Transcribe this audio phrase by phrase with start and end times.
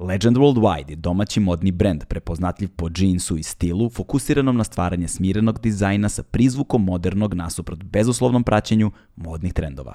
[0.00, 5.60] Legend Worldwide je domaći modni brend prepoznatljiv po džinsu i stilu, fokusiranom na stvaranje smirenog
[5.60, 9.94] dizajna sa prizvukom modernog nasuprot bezuslovnom praćenju modnih trendova.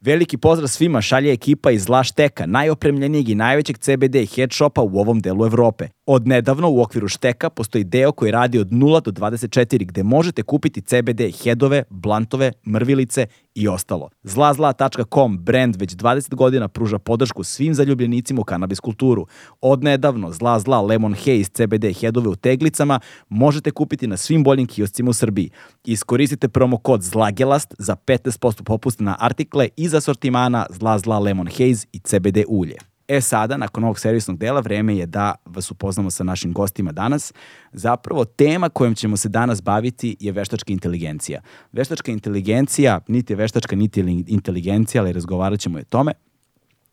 [0.00, 5.20] Veliki pozdrav svima šalje ekipa iz Lašteka, najopremljenijeg i najvećeg CBD head shopa u ovom
[5.20, 5.88] delu Evrope.
[6.10, 10.42] Od nedavno u okviru Šteka postoji deo koji radi od 0 do 24 gde možete
[10.42, 14.08] kupiti CBD headove, blantove, mrvilice i ostalo.
[14.22, 19.26] Zlazla.com brand već 20 godina pruža podršku svim zaljubljenicima u kanabis kulturu.
[19.60, 24.66] Od nedavno Zla Zla Lemon Haze CBD headove u teglicama možete kupiti na svim boljim
[24.66, 25.50] kioscima u Srbiji.
[25.84, 31.86] Iskoristite promo kod ZLAGELAST za 15% popusta na artikle iz asortimana Zla Zla Lemon Haze
[31.92, 32.87] i CBD ulje.
[33.08, 37.32] E sada, nakon ovog servisnog dela, vreme je da vas upoznamo sa našim gostima danas.
[37.72, 41.40] Zapravo, tema kojom ćemo se danas baviti je veštačka inteligencija.
[41.72, 46.12] Veštačka inteligencija, niti je veštačka, niti je inteligencija, ali razgovarat ćemo o tome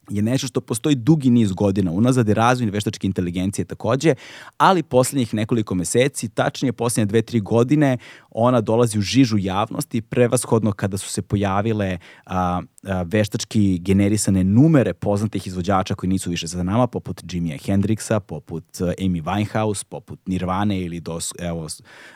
[0.10, 4.16] je nešto što postoji dugi niz godina unazad i razvoj veštačke inteligencije takođe,
[4.58, 7.98] ali poslednjih nekoliko meseci, tačnije poslednje dve, tri godine,
[8.30, 12.62] ona dolazi u žižu javnosti, prevashodno kada su se pojavile a,
[13.06, 19.24] veštački generisane numere poznatih izvođača koji nisu više za nama, poput Jimmya Hendrixa, poput Amy
[19.24, 21.68] Winehouse, poput Nirvane ili do, evo,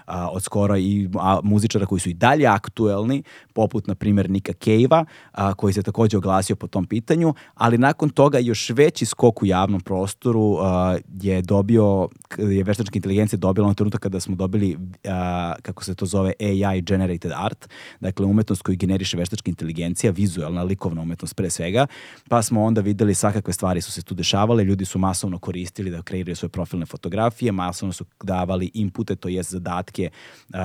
[0.08, 5.06] od skoro i a, muzičara koji su i dalje aktuelni, poput, na primjer, Nika Cave-a,
[5.54, 9.82] koji se takođe oglasio po tom pitanju, ali nakon toga još veći skok u javnom
[9.82, 15.84] prostoru a, je dobio, je veštačka inteligencija dobila na trenutak kada smo dobili, a, kako
[15.84, 21.02] se to zove, AI generated art, dakle umetnost koju generiše veštačka inteligencija, vizualna vizualna likovna
[21.02, 21.88] umetnost pre svega,
[22.30, 26.02] pa smo onda videli svakakve stvari su se tu dešavale, ljudi su masovno koristili da
[26.02, 30.10] kreiraju svoje profilne fotografije, masovno su davali inpute, to jest zadatke
[30.50, 30.58] uh,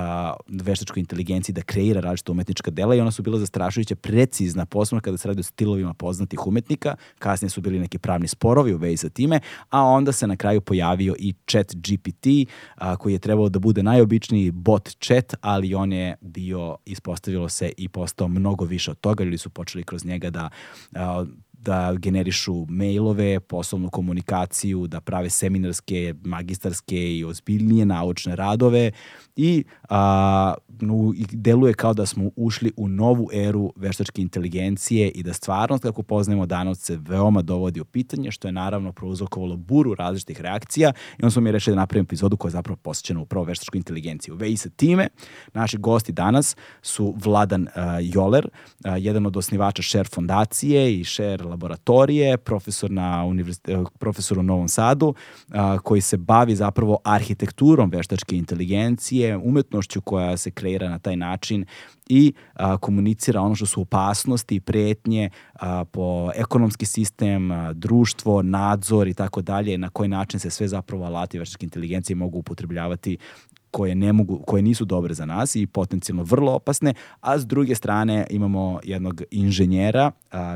[0.48, 5.16] veštačkoj inteligenciji da kreira različite umetnička dela i ona su bila zastrašujuće precizna, posebno kada
[5.16, 9.08] se radi o stilovima poznatih umetnika, kasnije su bili neki pravni sporovi u vezi sa
[9.08, 9.40] time,
[9.70, 12.26] a onda se na kraju pojavio i chat GPT,
[12.76, 17.72] a, koji je trebao da bude najobičniji bot chat, ali on je bio, ispostavilo se
[17.76, 20.50] i postao mnogo više od toga, ljudi su počeli kroz njega da
[21.64, 28.90] da generišu mailove, poslovnu komunikaciju, da prave seminarske, magistarske i ozbiljnije naučne radove
[29.36, 35.32] i a, no, deluje kao da smo ušli u novu eru veštačke inteligencije i da
[35.32, 40.40] stvarnost kako poznajemo danas se veoma dovodi u pitanje, što je naravno prouzrokovalo buru različitih
[40.40, 43.78] reakcija i onda smo mi rešili da napravimo epizodu koja je zapravo posvećena upravo veštačkoj
[43.78, 44.32] inteligenciji.
[44.32, 45.08] U vezi sa time,
[45.54, 51.44] naši gosti danas su Vladan uh, Joler, uh, jedan od osnivača Share fondacije i Share
[51.54, 58.36] laboratorije, profesor, na uh, profesor u Novom Sadu, uh, koji se bavi zapravo arhitekturom veštačke
[58.36, 61.66] inteligencije, umetnošću koja se kreira na taj način
[62.08, 69.08] i a, komunicira ono što su opasnosti, pretnje a, po ekonomski sistem, a, društvo, nadzor
[69.08, 73.18] i tako dalje, na koji način se sve zapravo alati veštačke inteligencije mogu upotrebljavati
[73.74, 77.74] koje, ne mogu, koje nisu dobre za nas i potencijalno vrlo opasne, a s druge
[77.74, 80.10] strane imamo jednog inženjera,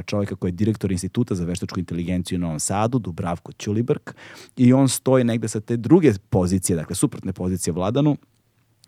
[0.06, 4.14] čovjeka koji je direktor instituta za veštačku inteligenciju u Novom Sadu, Dubravko Ćulibrk,
[4.56, 8.16] i on stoji negde sa te druge pozicije, dakle suprotne pozicije vladanu,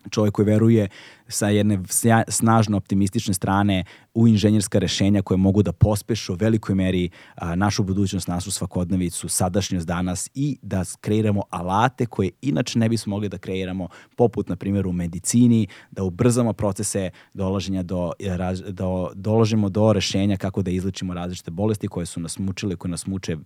[0.09, 0.87] čovjek koji veruje
[1.27, 1.79] sa jedne
[2.27, 7.83] snažno optimistične strane u inženjerska rešenja koje mogu da pospešu u velikoj meri a, našu
[7.83, 13.37] budućnost, našu svakodnevicu, sadašnjost danas i da kreiramo alate koje inače ne bismo mogli da
[13.37, 18.11] kreiramo, poput, na primjer, u medicini, da ubrzamo procese dolaženja do,
[18.67, 23.07] do, dolažemo do rešenja kako da izlečimo različite bolesti koje su nas mučile, koje nas
[23.07, 23.37] muče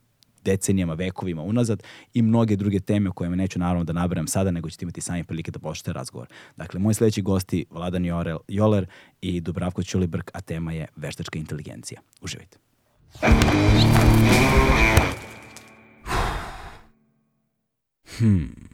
[0.46, 1.84] decenijama, vekovima unazad
[2.14, 5.24] i mnoge druge teme koje me neću naravno da nabrajam sada, nego ćete imati sami
[5.24, 6.28] prilike da počnete razgovor.
[6.56, 8.86] Dakle, moji sledeći gosti Vladan Jorel, Joler
[9.22, 12.02] i Dubravko Ćulibrk, a tema je veštačka inteligencija.
[12.22, 12.58] Uživajte.
[18.18, 18.66] Hmm.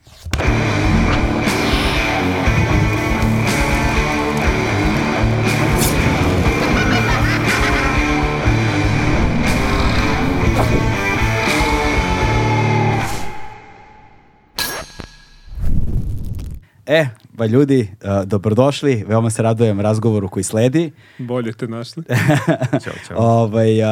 [16.91, 17.07] E,
[17.37, 20.91] pa ljudi, uh, dobrodošli, veoma se radujem razgovoru koji sledi.
[21.17, 22.03] Bolje te našli.
[22.83, 23.17] čao, čao.
[23.17, 23.87] Ovaj, uh,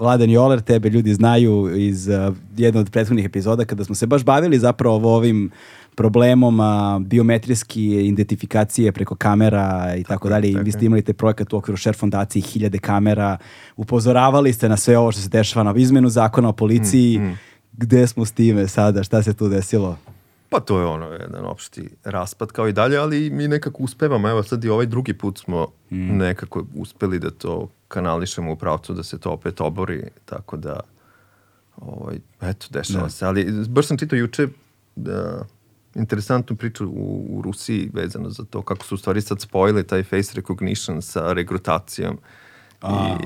[0.00, 4.24] Vladan Joler, tebe ljudi znaju iz uh, jedne od prethodnih epizoda kada smo se baš
[4.24, 5.50] bavili zapravo ovim
[5.96, 10.50] problemom a, biometrijske identifikacije preko kamera i tako dalje.
[10.50, 13.36] I vi ste imali te projekat u okviru Share fondacije, hiljade kamera.
[13.76, 17.18] Upozoravali ste na sve ovo što se dešava na izmenu zakona o policiji.
[17.18, 17.38] Mm, mm.
[17.72, 19.02] Gde smo s time sada?
[19.02, 19.96] Šta se tu desilo?
[20.48, 24.28] Pa to je ono, jedan opšti raspad kao i dalje, ali mi nekako uspevamo.
[24.28, 26.16] Evo sad i ovaj drugi put smo Mm.
[26.16, 30.80] nekako uspeli da to kanališemo u pravcu da se to opet obori, tako da
[31.76, 33.10] ovaj, eto, dešava Da.
[33.10, 33.26] se.
[33.26, 34.48] Ali baš sam čitao juče
[34.96, 35.44] da,
[35.94, 40.02] interesantnu priču u, u Rusiji vezano za to kako su u stvari sad spojili taj
[40.02, 42.18] face recognition sa regrutacijom.
[42.80, 43.16] Au,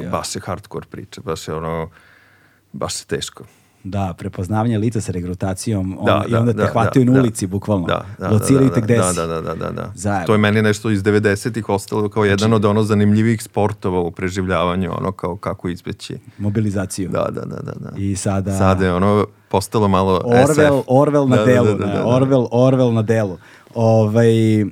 [0.00, 0.10] I ja.
[0.10, 1.90] baš je hardcore priča, baš je ono,
[2.72, 3.44] baš je teško.
[3.84, 7.16] Da, prepoznavanje lica sa regrutacijom Da, ono, i da, onda te da, hvataju da, na
[7.16, 7.22] da.
[7.22, 7.86] ulici, bukvalno.
[7.86, 9.16] Da, da, Lociraju da, te da, gde da, si.
[9.16, 9.92] Da, da, da, da, da.
[9.94, 10.26] Zajebano.
[10.26, 14.90] To je meni nešto iz 90-ih ostalo kao jedan od ono zanimljivih sportova u preživljavanju,
[14.98, 16.18] ono kao kako izbeći.
[16.38, 17.08] Mobilizaciju.
[17.08, 17.72] Da, da, da, da.
[17.72, 17.90] da.
[17.96, 18.58] I sada...
[18.58, 20.88] Sada je ono postalo malo Orwell, SF.
[20.88, 22.04] Orwell na Da, da, delu, da, da, da.
[22.04, 23.38] Orwell, Orwell na delu.
[23.74, 24.68] Ovaj, uh,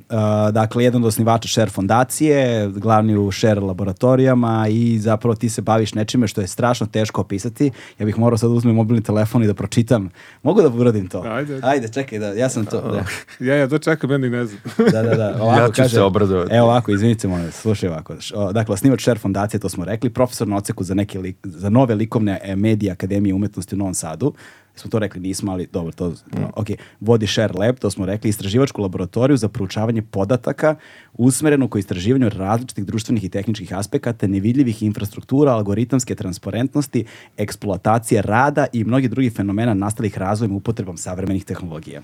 [0.53, 5.95] dakle, jedan od osnivača Share fondacije, glavni u Share laboratorijama i zapravo ti se baviš
[5.95, 7.71] nečime što je strašno teško opisati.
[7.99, 10.11] Ja bih morao sad uzmem mobilni telefon i da pročitam.
[10.43, 11.23] Mogu da uradim to?
[11.27, 11.61] Ajde.
[11.63, 12.81] Ajde, čekaj, da, ja sam to.
[12.81, 13.05] Da,
[13.47, 14.61] Ja, ja to čekam, ja ni ne znam.
[14.93, 15.15] da, da.
[15.15, 15.37] da.
[15.41, 16.55] Ovako, Ja ću se obradovati.
[16.55, 18.15] Evo ovako, izvinite, molim slušaj ovako.
[18.35, 21.71] O, Dakle, osnivač Share fondacije, to smo rekli, profesor na oceku za, neke lik, za
[21.71, 24.35] nove likovne e, medije Akademije umetnosti u Novom Sadu.
[24.79, 26.67] Smo to rekli, nismo, ali dobro, to, no, ok.
[27.01, 30.77] Vodi Share Lab, to smo rekli, istraživačku laboratoriju za proučavanje podataka
[31.15, 37.05] usmerenu ko istraživanju različitih društvenih i tehničkih aspekata, nevidljivih infrastruktura, algoritamske transparentnosti,
[37.37, 42.03] eksploatacije rada i mnogih drugih fenomena nastalih razvojem upotrebom savremenih tehnologija.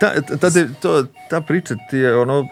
[0.00, 0.50] Ta, ta, ta,
[0.80, 2.48] to, ta priča ti je ono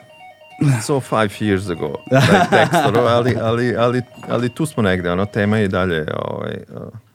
[0.82, 5.58] so five years ago, taj tekst, ali, ali, ali, ali tu smo negde, ono, tema
[5.58, 7.07] je i dalje, ovaj, uh,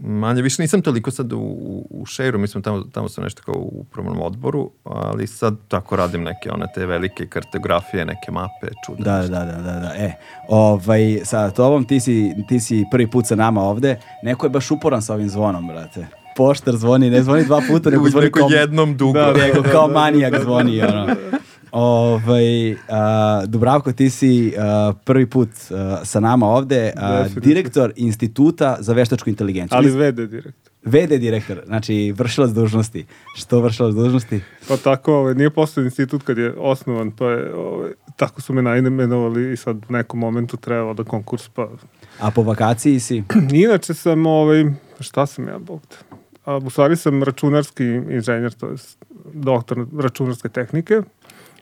[0.00, 3.42] manje, više nisam toliko sad u, u, u šeru, mi smo tamo, tamo sam nešto
[3.42, 8.74] kao u upravnom odboru, ali sad tako radim neke one te velike kartografije, neke mape,
[8.86, 9.04] čudne.
[9.04, 9.92] Da, da, da, da, da.
[9.96, 10.12] E,
[10.48, 14.00] ovaj, sa tobom ti si, ti si prvi put sa nama ovde.
[14.22, 16.06] Neko je baš uporan sa ovim zvonom, brate.
[16.36, 19.18] Poštar zvoni, ne zvoni dva puta, nego zvoni neko kao, jednom dugo.
[19.18, 21.06] da, nego kao manijak zvoni, ono.
[21.72, 26.92] Ovaj, a, Dubravko, ti si a, prvi put a, sa nama ovde,
[27.36, 29.76] direktor Instituta za veštačku inteligenciju.
[29.76, 30.70] Ali vede direkt.
[30.84, 33.06] VD direktor, znači vršilac dužnosti.
[33.36, 34.40] Što vršilac dužnosti?
[34.68, 38.62] Pa tako, ovaj, nije postao institut kad je osnovan, pa je, ovaj, tako su me
[38.62, 41.68] naimenovali i sad u nekom momentu trebalo da konkurs, pa...
[42.20, 43.22] A po vakaciji si?
[43.64, 44.64] Inače sam, ovaj,
[45.00, 45.96] šta sam ja, bog te?
[46.44, 48.76] A, u stvari sam računarski inženjer, to je
[49.32, 51.02] doktor računarske tehnike,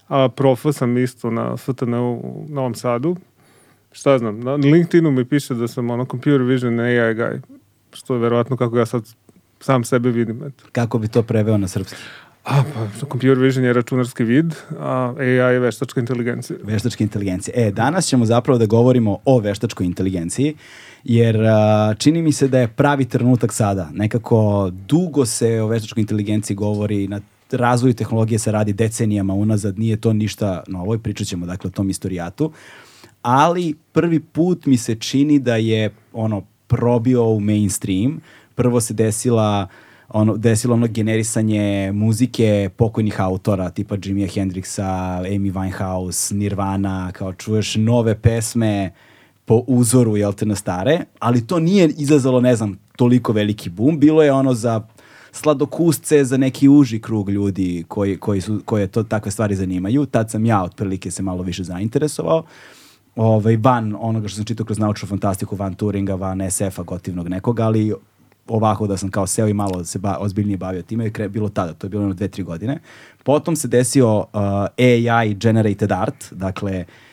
[0.09, 3.17] a profa sam isto na FTN u Novom Sadu.
[3.93, 7.41] Šta znam, na LinkedInu mi piše da sam ono computer vision AI guy,
[7.93, 9.15] što je verovatno kako ja sad
[9.61, 10.43] sam sebe vidim.
[10.47, 10.65] Eto.
[10.73, 11.97] Kako bi to preveo na srpski?
[12.45, 16.59] A, pa, computer vision je računarski vid, a AI je veštačka inteligencija.
[16.63, 17.55] Veštačke inteligencije.
[17.57, 20.55] E, danas ćemo zapravo da govorimo o veštačkoj inteligenciji,
[21.05, 23.91] jer a, čini mi se da je pravi trenutak sada.
[23.93, 29.97] Nekako dugo se o veštačkoj inteligenciji govori, na razvoju tehnologije se radi decenijama unazad, nije
[29.97, 32.53] to ništa novo i pričat ćemo dakle o tom istorijatu.
[33.23, 38.21] Ali prvi put mi se čini da je ono probio u mainstream.
[38.55, 39.69] Prvo se desila
[40.09, 47.77] ono, desilo ono generisanje muzike pokojnih autora, tipa Jimmya Hendrixa, Amy Winehouse, Nirvana, kao čuješ
[47.77, 48.93] nove pesme
[49.45, 53.99] po uzoru, jel te, na stare, ali to nije izazvalo, ne znam, toliko veliki boom,
[53.99, 54.83] bilo je ono za
[55.33, 60.07] sladokusce, za neki uži krug ljudi koji, koji su, koje to takve stvari zanimaju.
[60.07, 62.45] Tad sam ja otprilike se malo više zainteresovao
[63.17, 67.65] ovaj, van onoga što sam čitao kroz naučnu fantastiku, van Turinga, van SF-a gotivnog nekoga,
[67.65, 67.95] ali
[68.47, 71.73] ovako da sam kao seo i malo se ba, ozbiljnije bavio time, je bilo tada,
[71.73, 72.79] to je bilo ono dve, tri godine.
[73.25, 74.25] Potom se desio uh,
[74.79, 77.08] AI generated art, dakle, uh,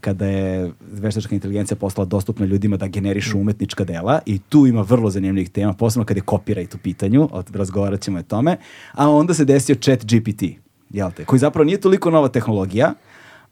[0.00, 5.10] kada je veštačka inteligencija postala dostupna ljudima da generišu umetnička dela i tu ima vrlo
[5.10, 8.56] zanimljivih tema, posebno kad je copyright u pitanju, od, razgovarat ćemo o tome,
[8.92, 10.42] a onda se desio chat GPT,
[10.90, 12.94] jel te, koji zapravo nije toliko nova tehnologija,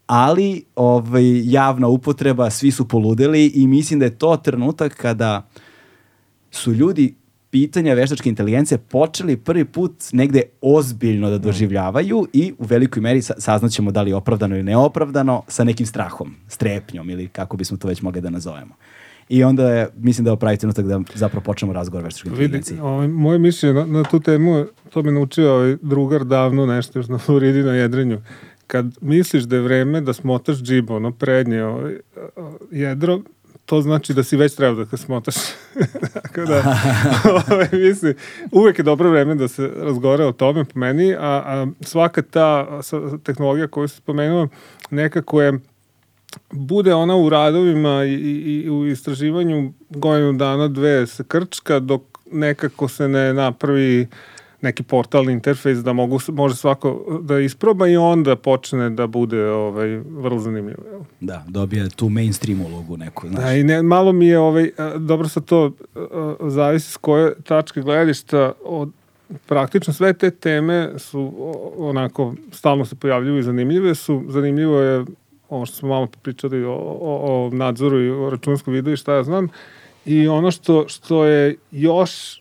[0.07, 5.49] ali ovaj, javna upotreba, svi su poludeli i mislim da je to trenutak kada
[6.51, 7.15] su ljudi
[7.51, 13.35] pitanja veštačke inteligencije počeli prvi put negde ozbiljno da doživljavaju i u velikoj meri sa-
[13.39, 17.89] saznaćemo da li je opravdano ili neopravdano sa nekim strahom, strepnjom ili kako bismo to
[17.89, 18.75] već mogli da nazovemo.
[19.29, 22.63] I onda je, mislim da je pravi trenutak da zapravo počnemo razgovor o veštačkoj Vidi,
[22.81, 27.09] ovaj, moje mišljenje na, na tu temu, to me naučio ovaj drugar davno nešto još
[27.09, 28.21] na Floridi na jedrenju.
[28.67, 31.95] Kad misliš da je vreme da smotaš džibu, ono prednje ovaj,
[32.71, 33.21] jedro,
[33.71, 35.35] to znači da si već trebao da smotaš.
[36.15, 36.77] Tako da,
[37.51, 38.15] ovaj, mislim,
[38.53, 42.81] uvek je dobro vreme da se razgovara o tome po meni, a, a svaka ta
[43.25, 44.49] tehnologija koju se spomenuo
[44.91, 45.61] nekako je
[46.51, 52.03] bude ona u radovima i, i, i u istraživanju godinu dana, dve se krčka, dok
[52.33, 54.07] nekako se ne napravi
[54.63, 59.89] neki portalni interfejs da mogu, može svako da isproba i onda počne da bude ovaj,
[59.97, 60.83] vrlo zanimljivo.
[61.21, 63.29] Da, dobije tu mainstream ulogu neku.
[63.29, 63.45] Znaš.
[63.45, 65.73] Da, i ne, malo mi je, ovaj, dobro sa to
[66.41, 68.91] zavisi s koje tačke gledišta od
[69.47, 71.33] praktično sve te teme su
[71.79, 74.25] onako stalno se pojavljuju i zanimljive su.
[74.29, 75.05] Zanimljivo je
[75.49, 79.15] ovo što smo malo pričali o, o, o nadzoru i o računskom vidu i šta
[79.15, 79.49] ja znam.
[80.05, 82.40] I ono što, što je još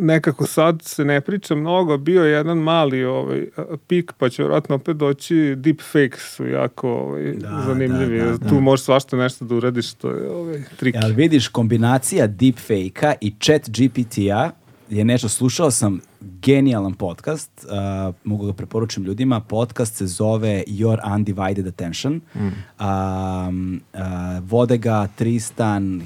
[0.00, 3.46] nekako sad se ne priča mnogo, bio je jedan mali ovaj,
[3.86, 8.18] pik, pa će vjerojatno opet doći, deepfake su jako ovaj, da, zanimljivi.
[8.18, 8.48] Da, da, da.
[8.48, 10.94] Tu možeš svašta nešto da uradiš, to je ovaj, trik.
[11.02, 14.50] Jel vidiš, kombinacija deepfake-a i chat GPT-a
[14.90, 21.14] je nešto, slušao sam genijalan podcast, uh, mogu ga preporučim ljudima, podcast se zove Your
[21.14, 22.40] Undivided Attention, mm.
[22.40, 24.00] um, uh,
[24.42, 26.02] vode ga Tristan uh,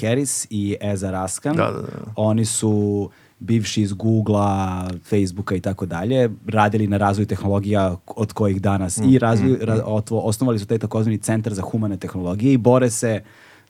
[0.00, 1.88] Harris i Eza Raskan, da, da, da.
[2.16, 8.62] oni su bivši iz Google-a, Facebooka i tako dalje, radili na razvoju tehnologija od kojih
[8.62, 9.80] danas mm, i razvoj, mm, ra, mm.
[10.10, 13.22] osnovali su taj takozvani centar za humane tehnologije i bore se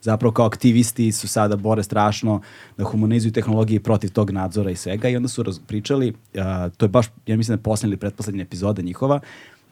[0.02, 2.40] zapravo kao aktivisti su sada bore strašno
[2.78, 6.42] da humanizuju tehnologije protiv tog nadzora i svega i onda su pričali, uh,
[6.76, 9.21] to je baš, ja mislim da je poslednja ili pretposlednja epizoda njihova,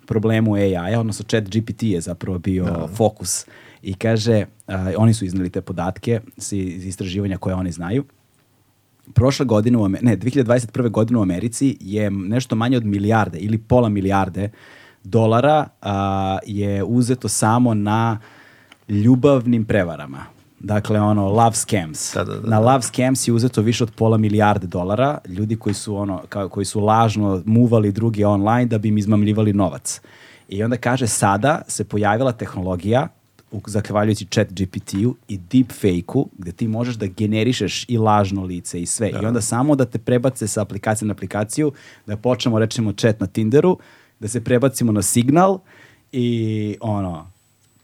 [0.06, 2.88] problemu AI-a, odnosno chat GPT je zapravo bio da.
[2.94, 3.47] fokus
[3.82, 8.04] i kaže, uh, oni su iznali te podatke iz istraživanja koje oni znaju,
[9.14, 10.90] prošle godine, u, ne, 2021.
[10.90, 14.50] godine u Americi je nešto manje od milijarde ili pola milijarde
[15.04, 18.18] dolara a, je uzeto samo na
[18.88, 20.25] ljubavnim prevarama.
[20.61, 22.14] Dakle, ono, love scams.
[22.14, 25.18] Da, da, da, na love scams je uzeto više od pola milijarde dolara.
[25.26, 29.52] Ljudi koji su, ono, kao, koji su lažno muvali drugi online da bi im izmamljivali
[29.52, 30.00] novac.
[30.49, 33.09] I onda kaže, sada se pojavila tehnologija
[33.66, 39.11] zahvaljujući chat GPT-u i deepfake-u, gde ti možeš da generišeš i lažno lice i sve.
[39.12, 39.21] Da.
[39.23, 41.73] I onda samo da te prebace sa aplikacije na aplikaciju,
[42.07, 43.78] da počnemo, rečemo, chat na Tinderu,
[44.21, 45.59] da se prebacimo na signal
[46.12, 47.30] i ono,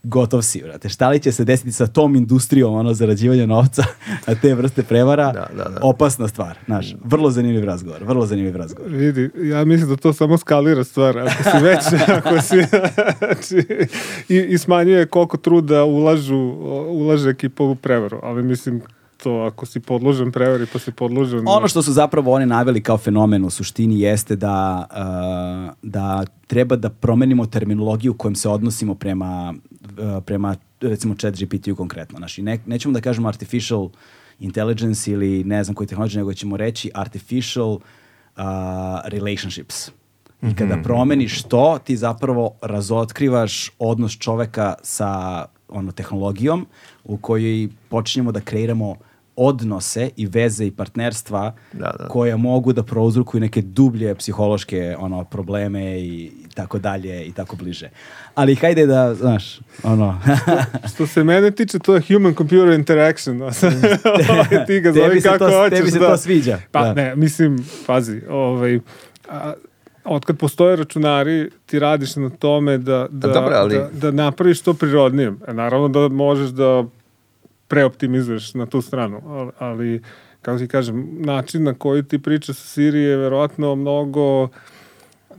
[0.07, 0.89] gotov si, vrate.
[0.89, 3.83] Šta li će se desiti sa tom industrijom, ono, zarađivanja novca,
[4.27, 5.79] a te vrste prevara, da, da, da.
[5.81, 6.95] opasna stvar, znaš.
[7.03, 8.91] Vrlo zanimljiv razgovor, vrlo zanimljiv razgovor.
[8.91, 11.17] Vidi, ja mislim da to samo skalira stvar.
[11.17, 11.79] Ako si već,
[12.17, 12.55] ako si,
[13.17, 13.87] znači,
[14.29, 16.37] i, i smanjuje koliko truda ulažu,
[16.89, 18.81] ulaže ekipa u prevaru, ali mislim,
[19.25, 21.41] to ako si podložen prevari pa si podložen...
[21.47, 26.75] Ono što su zapravo oni naveli kao fenomen u suštini jeste da, uh, da treba
[26.75, 32.17] da promenimo terminologiju kojom se odnosimo prema, uh, prema recimo chat GPT-u konkretno.
[32.17, 33.89] Znači, ne, nećemo da kažemo artificial
[34.39, 37.81] intelligence ili ne znam koji tehnologija, nego ćemo reći artificial uh,
[39.05, 39.89] relationships.
[40.41, 40.83] I kada mhm.
[40.83, 46.67] promeniš to, ti zapravo razotkrivaš odnos čoveka sa ono, tehnologijom
[47.03, 48.95] u kojoj počinjemo da kreiramo
[49.35, 52.07] odnose i veze i partnerstva da, da.
[52.07, 57.55] koje mogu da prouzrukuju neke dublje psihološke ono probleme i, i tako dalje i tako
[57.55, 57.89] bliže.
[58.35, 60.19] Ali hajde da, znaš, ono...
[60.81, 63.41] što, što se mene tiče, to je human computer interaction.
[64.67, 65.79] ti ga zove kako to, hoćeš.
[65.79, 66.07] Tebi se da.
[66.07, 66.59] to sviđa.
[66.71, 66.93] Pa da.
[66.93, 68.79] ne, mislim, pazi, ovaj,
[69.29, 69.53] a,
[70.05, 73.75] otkad postoje računari, ti radiš na tome da, da, Dobre, ali...
[73.75, 75.39] da, da napraviš to prirodnijem.
[75.47, 76.85] E, naravno da možeš da
[77.67, 80.01] preoptimizuješ na tu stranu, ali, ali
[80.41, 84.49] kako ti kažem, način na koji ti priča sa Siri je verovatno mnogo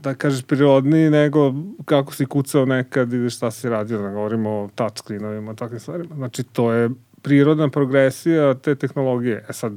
[0.03, 1.53] da kažeš prirodniji nego
[1.85, 6.15] kako si kucao nekad i šta si radio, da govorimo o touchscreenovima, takvim stvarima.
[6.15, 6.89] Znači, to je
[7.21, 9.45] prirodna progresija te tehnologije.
[9.49, 9.73] E sad,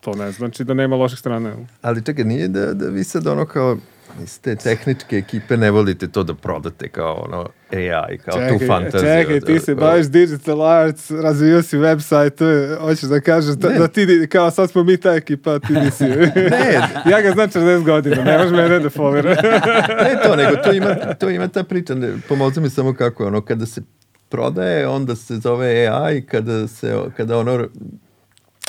[0.00, 1.66] to ne znači da nema loših strane.
[1.82, 3.76] Ali čekaj, nije da, da vi sad ono kao
[4.22, 8.66] iz te tehničke ekipe ne volite to da prodate kao ono AI, kao čekaj, tu
[8.66, 9.10] fantaziju.
[9.10, 14.26] Čekaj, ti se baviš digital arts, razvio si website, hoćeš da kažeš da, da ti,
[14.32, 16.04] kao sad smo mi ta ekipa, ti nisi.
[16.50, 16.80] ne.
[17.10, 19.30] ja ga znam 40 godina, ne možeš mene da folira.
[20.04, 23.40] ne to, nego to ima, to ima ta priča, ne, pomozi mi samo kako ono,
[23.40, 23.82] kada se
[24.28, 27.68] prodaje, onda se zove AI, kada se, kada ono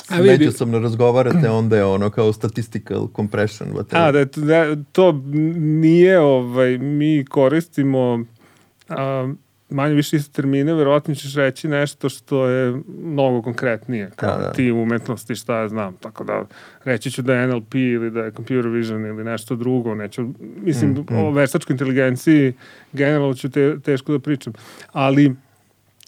[0.10, 0.30] A vidi.
[0.30, 3.70] međusobno razgovarate, onda je ono kao statistical compression.
[3.92, 5.22] A, da, da, to
[5.58, 8.26] nije, ovaj, mi koristimo
[8.90, 9.34] a,
[9.70, 14.52] manje više iste termine, verovatno ćeš reći nešto što je mnogo konkretnije, kao da, da.
[14.52, 16.46] ti umetnosti, šta ja znam, tako da
[16.84, 20.92] reći ću da je NLP ili da je computer vision ili nešto drugo, neću, mislim,
[20.92, 21.18] mm, mm.
[21.18, 22.54] o veštačkoj inteligenciji
[22.94, 24.54] generalno ću te, teško da pričam,
[24.92, 25.36] ali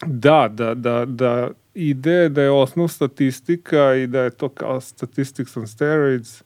[0.05, 5.57] da, da, da, da ide da je osnov statistika i da je to kao statistics
[5.57, 6.43] on steroids.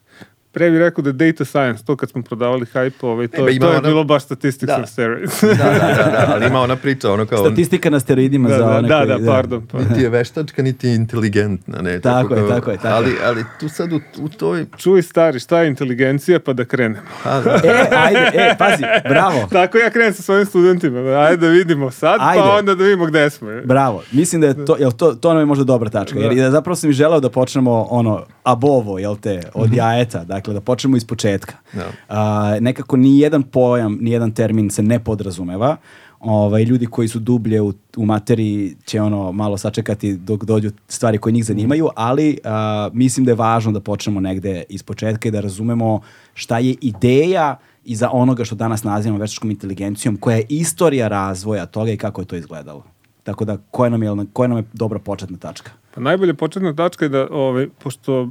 [0.54, 3.50] Pre bih rekao da je data science, to kad smo prodavali hype, ovaj, to, ba,
[3.50, 4.78] ima to je ona- bilo baš statistics Da.
[4.78, 5.42] on steroids.
[5.44, 7.38] Da, da, da, ali ima ona priča, ono kao...
[7.40, 9.20] Statistika na steroidima da, za da, one da, koji...
[9.20, 9.62] da, pardon.
[9.64, 9.90] pardon.
[9.90, 11.82] Niti je veštačka, niti je inteligentna.
[11.82, 12.94] Ne, Tako je, kao- tako je, tako je.
[12.94, 14.66] ali, ali tu sad u, u toj...
[14.78, 17.02] Čuj stari, šta je inteligencija, pa da krenemo.
[17.24, 19.48] A, da, E, ajde, e, pazi, bravo.
[19.52, 21.00] Tako ja krenem sa svojim studentima.
[21.00, 22.42] Ajde da vidimo sad, Ajde.
[22.42, 23.48] pa onda da vidimo gde smo.
[23.66, 24.04] Bravo.
[24.12, 26.20] Mislim da je to, jel to, to nam je možda dobra tačka.
[26.20, 26.42] Jer Da.
[26.42, 29.76] da zapravo sam i želeo da počnemo ono, abovo, jel te, od Mhm.
[29.76, 30.24] jajeta.
[30.24, 31.56] Dakle, da počnemo iz početka.
[31.74, 31.92] Da.
[32.10, 35.78] A, nekako ni jedan pojam, ni jedan termin se ne podrazumeva.
[36.20, 41.18] Ovaj, ljudi koji su dublje u, u materiji će ono malo sačekati dok dođu stvari
[41.18, 45.32] koje njih zanimaju, ali a, mislim da je važno da počnemo negde iz početka i
[45.32, 46.02] da razumemo
[46.34, 51.92] šta je ideja iza onoga što danas nazivamo veštačkom inteligencijom, koja je istorija razvoja toga
[51.92, 52.84] i kako je to izgledalo.
[53.24, 55.72] Tako da, koja nam je, koja nam je dobra početna tačka?
[55.96, 58.30] Pa najbolja početna tačka je da, ovaj, pošto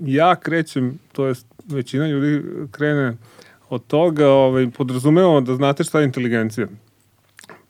[0.00, 3.16] ja krećem, to jest većina ljudi krene
[3.68, 6.66] od toga, ovaj, podrazumevamo da znate šta je inteligencija.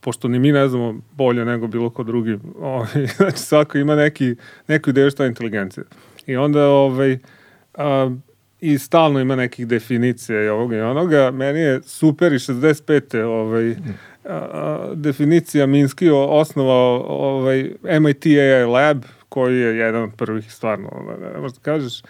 [0.01, 2.39] Pošto ni mi ne znamo bolje nego bilo ko drugi.
[2.61, 4.37] Ovaj, znači svako ima neki,
[4.69, 5.85] neku ideju šta je inteligencija.
[6.27, 7.19] I onda ovaj,
[7.75, 8.11] a,
[8.61, 11.31] i stalno ima nekih definicija i ovoga i onoga.
[11.31, 13.23] Meni je super i 65.
[13.23, 13.77] Ovaj,
[14.25, 20.89] a, definicija Minski osnovao ovaj, MIT AI Lab, koji je jedan od prvih stvarno,
[21.35, 22.03] ne možeš da kažeš.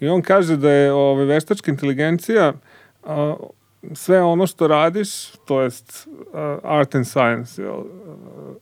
[0.00, 2.52] I on kaže da je ovaj, veštačka inteligencija
[3.04, 3.36] a,
[3.94, 7.84] sve ono što radiš, to jest a, art and science, jel,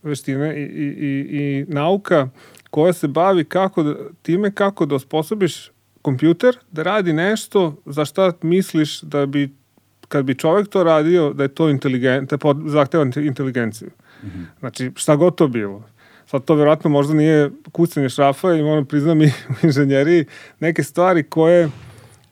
[0.03, 2.29] veštine i, i, i, i nauka
[2.69, 8.31] koja se bavi kako da, time kako da osposobiš kompjuter da radi nešto za šta
[8.41, 9.49] misliš da bi
[10.07, 13.89] kad bi čovek to radio, da je to inteligent, da zahteva inte- inteligenciju.
[14.59, 15.83] Znači, šta god to bilo.
[16.27, 20.25] Sad to verovatno možda nije kucanje šrafa i moram priznam i u inženjeriji
[20.59, 21.69] neke stvari koje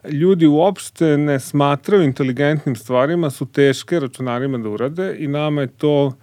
[0.10, 6.14] ljudi uopšte ne smatraju inteligentnim stvarima su teške računarima da urade i nama je to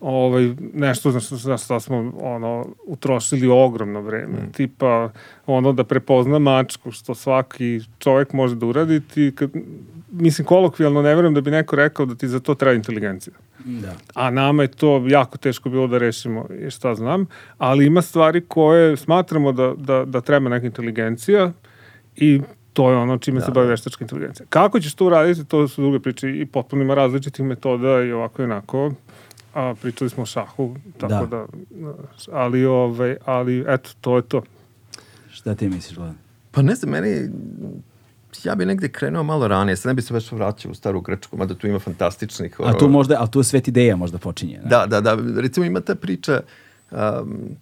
[0.00, 4.38] ovaj, nešto za što, što smo ono, utrošili ogromno vreme.
[4.52, 5.10] Tipa
[5.46, 9.00] ono da prepozna mačku, što svaki čovjek može da uradi.
[9.00, 9.50] Ti, kad,
[10.10, 13.34] mislim, kolokvijalno ne verujem da bi neko rekao da ti za to treba inteligencija.
[13.64, 13.94] Da.
[14.14, 17.26] A nama je to jako teško bilo da rešimo, šta znam,
[17.58, 21.52] ali ima stvari koje smatramo da, da, da treba neka inteligencija
[22.16, 22.40] i
[22.72, 24.46] to je ono čime se bavi veštačka inteligencija.
[24.48, 28.42] Kako ćeš to uraditi, to su druge priče i potpuno ima različitih metoda i ovako
[28.42, 28.92] i onako.
[29.54, 31.26] A, pričali smo o šahu, tako Da.
[31.26, 31.46] da,
[32.32, 34.42] ali, ovaj, ali eto, to je to.
[35.30, 36.16] Šta ti misliš, Vladan?
[36.50, 37.28] Pa ne znam, meni
[38.44, 41.36] ja bi negde krenuo malo ranije, sad ne bi se baš vraćao u staru Grčku,
[41.36, 42.56] mada tu ima fantastičnih...
[42.64, 44.60] A tu možda, a tu svet ideja možda počinje.
[44.64, 45.16] Da, da, da.
[45.36, 46.40] Recimo ima ta priča,
[46.90, 46.98] um,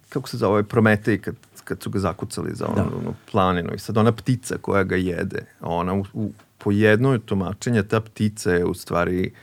[0.09, 2.97] kako se zove, ovaj Prometej, kad, kad su ga zakucali za onu, Da.
[2.97, 7.83] onu planinu i sad ona ptica koja ga jede, ona u, u, po jednoj tumačenje
[7.83, 9.37] ta ptica je u stvari a,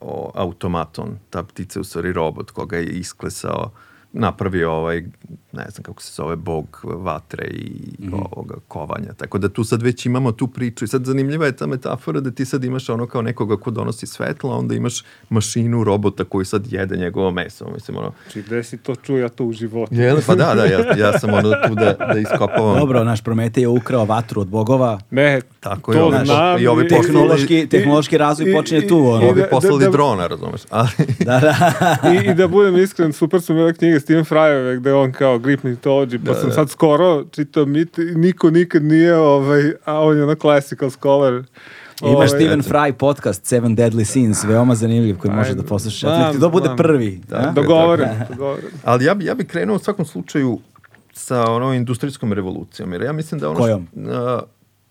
[0.00, 3.70] o, automaton, ta ptica je u stvari robot koga je isklesao
[4.12, 5.04] napravio ovaj,
[5.56, 8.14] ne znam kako se zove, bog vatre i Mhm.
[8.26, 9.12] ovoga kovanja.
[9.12, 12.30] Tako da tu sad već imamo tu priču i sad zanimljiva je ta metafora da
[12.30, 14.94] ti sad imaš ono kao nekoga ko donosi svetlo, a onda imaš
[15.30, 17.70] mašinu robota koji sad jede njegovo meso.
[17.70, 19.94] Mislim, ono, Znači, gde si to čuo, ja to u životu.
[19.94, 22.78] Jel, pa da, da, ja, ja sam ono tu da, da iskopavam.
[22.78, 24.98] Dobro, naš Prometej je ukrao vatru od bogova.
[25.10, 26.58] Ne, Tako je, to ono, znam.
[26.58, 28.98] i ovi i- poslali- Tehnološki, tehnološki razvoj i- počinje i- tu.
[28.98, 29.22] Ono.
[29.22, 30.60] i- Ovi da- poslali da- drona, razumeš?
[30.70, 30.88] Ali,
[31.20, 31.56] Da, da.
[32.12, 35.62] I, I da budem iskren, super su bile knjige Steven Fryove, gde on kao grip
[35.62, 36.54] mythology, pa Da, sam da.
[36.54, 41.32] sad skoro čitao mit, niko nikad nije, ovaj, a on je ono classical scholar.
[42.02, 46.00] Ima Ovaj, Stephen Fry podcast Seven Deadly Sins, veoma zanimljiv koji možeš da poslušaš.
[46.00, 46.76] Znam, Nek ti to bude znam.
[46.76, 47.20] prvi.
[47.28, 47.52] Da?
[47.54, 48.64] Dogovoren, dogovoren.
[48.84, 50.58] ali ja, bi, ja bi krenuo u svakom slučaju
[51.12, 53.58] sa onom industrijskom revolucijom, jer ja mislim da ono...
[53.60, 53.88] Kojom?
[53.92, 54.40] Što, uh,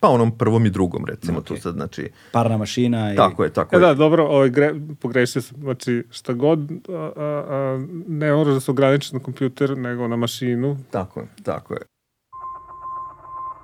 [0.00, 1.60] pa onom prvom i drugom, recimo, tu Ok.
[1.60, 2.10] sad, znači...
[2.32, 3.12] Parna mašina.
[3.12, 3.16] I...
[3.16, 3.80] Tako je, tako E je.
[3.80, 5.58] da, dobro, ovaj, gre, pogrešio sam.
[5.60, 10.16] Znači, šta god, a, a, a, ne moraš da se ograničiš na kompjuter, nego na
[10.16, 10.76] mašinu.
[10.90, 11.80] Tako je, tako je.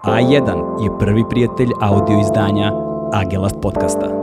[0.04, 2.72] A1 je prvi prijatelj audio izdanja
[3.12, 4.22] Agelast podcasta.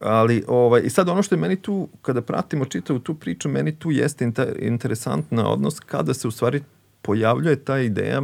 [0.00, 3.78] Ali, ovaj, i sad ono što je meni tu, kada pratimo čitavu tu priču, meni
[3.78, 6.62] tu jeste inter, interesantna odnos kada se u stvari
[7.08, 8.22] pojavljuje ta ideja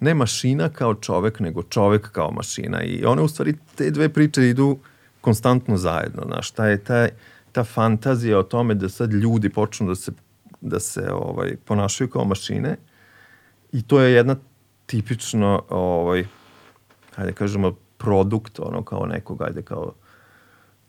[0.00, 2.82] ne mašina kao čovek, nego čovek kao mašina.
[2.82, 4.78] I one u stvari, te dve priče idu
[5.20, 6.22] konstantno zajedno.
[6.26, 7.08] Znaš, ta je ta,
[7.52, 10.12] ta fantazija o tome da sad ljudi počnu da se,
[10.60, 12.76] da se ovaj, ponašaju kao mašine
[13.72, 14.36] i to je jedna
[14.86, 16.24] tipično ovaj,
[17.16, 19.92] hajde kažemo, produkt ono kao nekog, ajde kao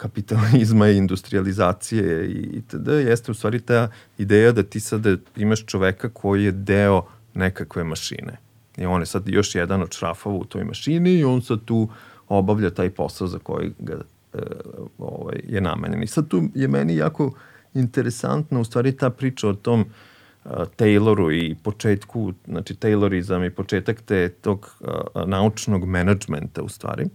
[0.01, 2.87] kapitalizma i industrializacije i itd.
[2.87, 8.37] jeste u stvari ta ideja da ti sada imaš čoveka koji je deo nekakve mašine.
[8.77, 11.89] I on je sad još jedan od šrafova u toj mašini i on sad tu
[12.27, 14.01] obavlja taj posao za koji ga
[14.33, 14.37] e,
[14.97, 16.03] ovaj, je namenjen.
[16.03, 17.33] I sad tu je meni jako
[17.73, 24.01] interesantna u stvari ta priča o tom uh, Tayloru i početku, znači Taylorizam i početak
[24.01, 24.87] te tog uh,
[25.27, 27.05] naučnog menadžmenta u stvari.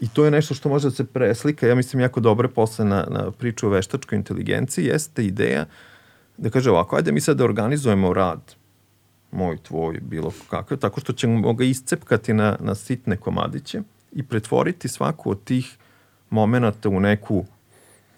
[0.00, 3.06] I to je nešto što može da se preslika, ja mislim, jako dobro posle na,
[3.10, 5.64] na priču o veštačkoj inteligenciji, jeste ideja
[6.36, 8.54] da kaže ovako, ajde mi sad da organizujemo rad
[9.32, 13.82] moj, tvoj, bilo kakav, tako što ćemo ga iscepkati na, na sitne komadiće
[14.12, 15.76] i pretvoriti svaku od tih
[16.30, 17.44] momenta u neku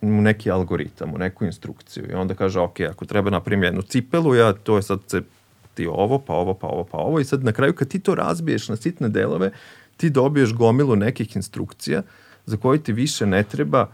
[0.02, 2.10] u neki algoritam, u neku instrukciju.
[2.10, 5.22] I onda kaže, ok, ako treba napravim jednu cipelu, ja to je sad se
[5.74, 7.20] ti ovo, pa ovo, pa ovo, pa ovo.
[7.20, 9.50] I sad na kraju kad ti to razbiješ na sitne delove,
[10.02, 12.02] ti dobiješ gomilu nekih instrukcija
[12.46, 13.86] za koje ti više ne treba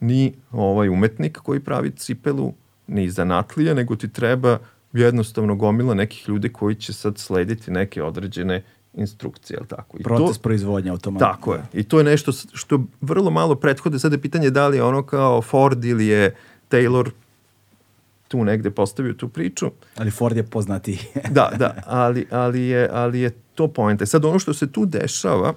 [0.00, 2.52] ni ovaj umetnik koji pravi cipelu,
[2.86, 4.58] ni zanatlija, nego ti treba
[4.92, 8.62] jednostavno gomila nekih ljudi koji će sad slediti neke određene
[8.94, 9.96] instrukcije, ali tako?
[10.00, 11.32] I Proces to, proizvodnja automata.
[11.32, 11.62] Tako je.
[11.72, 13.98] I to je nešto što vrlo malo prethode.
[13.98, 16.34] Sada je pitanje da li je ono kao Ford ili je
[16.70, 17.10] Taylor
[18.28, 19.70] tu negde postavio tu priču.
[19.96, 20.98] Ali Ford je poznati.
[21.30, 24.06] da, da, ali, ali, je, ali je to pojenta.
[24.06, 25.54] Sad ono što se tu dešava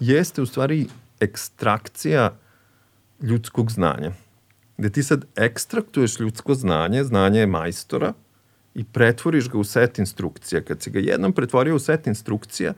[0.00, 0.86] jeste u stvari
[1.20, 2.30] ekstrakcija
[3.20, 4.12] ljudskog znanja.
[4.78, 8.12] Gde ti sad ekstraktuješ ljudsko znanje, znanje majstora,
[8.74, 10.62] i pretvoriš ga u set instrukcija.
[10.62, 12.72] Kad si ga jednom pretvorio u set instrukcija,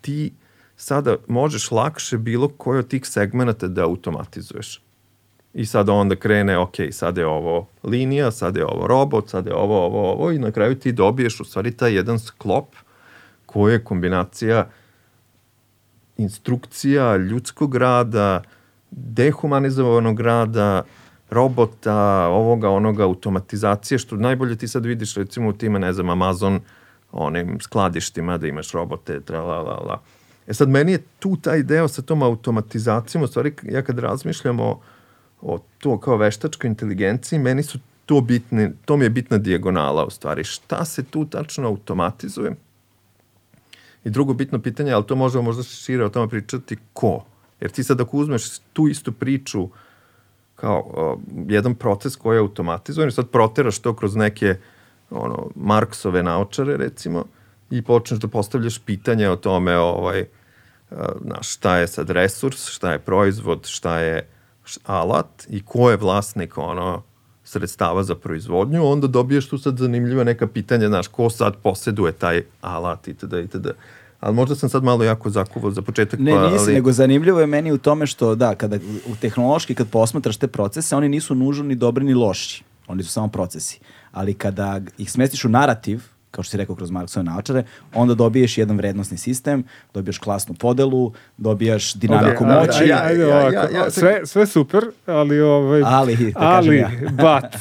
[0.00, 0.32] ti
[0.76, 4.82] sada možeš lakše bilo koji od tih segmenta da automatizuješ.
[5.54, 9.56] I sada onda krene, ok, sada je ovo linija, sada je ovo robot, sada je
[9.56, 12.74] ovo, ovo, ovo i na kraju ti dobiješ u stvari taj jedan sklop
[13.52, 14.68] koji je kombinacija
[16.16, 18.42] instrukcija, ljudskog rada,
[18.90, 20.82] dehumanizovanog rada,
[21.30, 26.60] robota, ovoga, onoga, automatizacije, što najbolje ti sad vidiš recimo u tima, ne znam, Amazon,
[27.12, 30.00] onim skladištima da imaš robote, tra la la la.
[30.46, 34.60] E sad, meni je tu taj deo sa tom automatizacijom, u stvari, ja kad razmišljam
[34.60, 34.80] o,
[35.40, 40.10] o to kao veštačkoj inteligenciji, meni su to bitne, to mi je bitna dijagonala u
[40.10, 40.44] stvari.
[40.44, 42.56] Šta se tu tačno automatizuje?
[44.04, 47.24] I drugo bitno pitanje, ali to možemo možda šire o tome pričati, ko?
[47.60, 49.68] Jer ti sad ako uzmeš tu istu priču
[50.56, 54.56] kao uh, jedan proces koji je automatizovan i sad proteraš to kroz neke
[55.10, 57.24] ono, Marksove naučare recimo
[57.70, 60.20] i počneš da postavljaš pitanje o tome ovaj,
[60.90, 64.28] uh, na, šta je sad resurs, šta je proizvod, šta je
[64.84, 67.02] alat i ko je vlasnik ono,
[67.44, 72.42] sredstava za proizvodnju, onda dobiješ tu sad zanimljiva neka pitanja, znaš, ko sad poseduje taj
[72.60, 73.32] alat itd.
[73.44, 73.66] itd
[74.22, 76.20] ali možda sam sad malo jako zakuvao za početak.
[76.20, 76.74] Ne, pa, nisi, ali...
[76.74, 78.76] nego zanimljivo je meni u tome što, da, kada
[79.06, 82.64] u tehnološki, kad posmatraš te procese, oni nisu nužno ni dobri ni loši.
[82.86, 83.80] Oni su samo procesi.
[84.12, 87.64] Ali kada ih smestiš u narativ, kao što si rekao kroz Marksove naočare,
[87.94, 89.64] onda dobiješ jedan vrednostni sistem,
[89.94, 92.88] dobiješ klasnu podelu, dobijaš dinamiku okay, moći.
[92.88, 96.90] Ja, ja, ja, ja, ja, sve, sve super, ali ovaj ali, da ali ja.
[97.22, 97.60] but.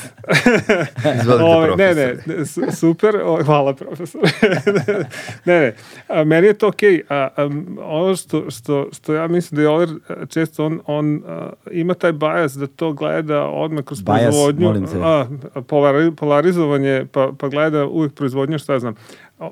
[1.21, 4.21] Izvolite, ovaj, ne, ne, super, o, hvala profesor.
[5.45, 5.75] ne, ne,
[6.07, 6.89] a, meni je to okej.
[6.89, 7.01] Okay.
[7.09, 7.49] A, a,
[7.83, 9.95] ono što, što, što ja mislim da je Oliver
[10.29, 14.87] često on, on a, ima taj bias da to gleda odmah kroz bias, proizvodnju.
[15.03, 15.25] A,
[15.67, 18.95] polari, polarizovanje, pa, pa gleda uvijek proizvodnju šta znam,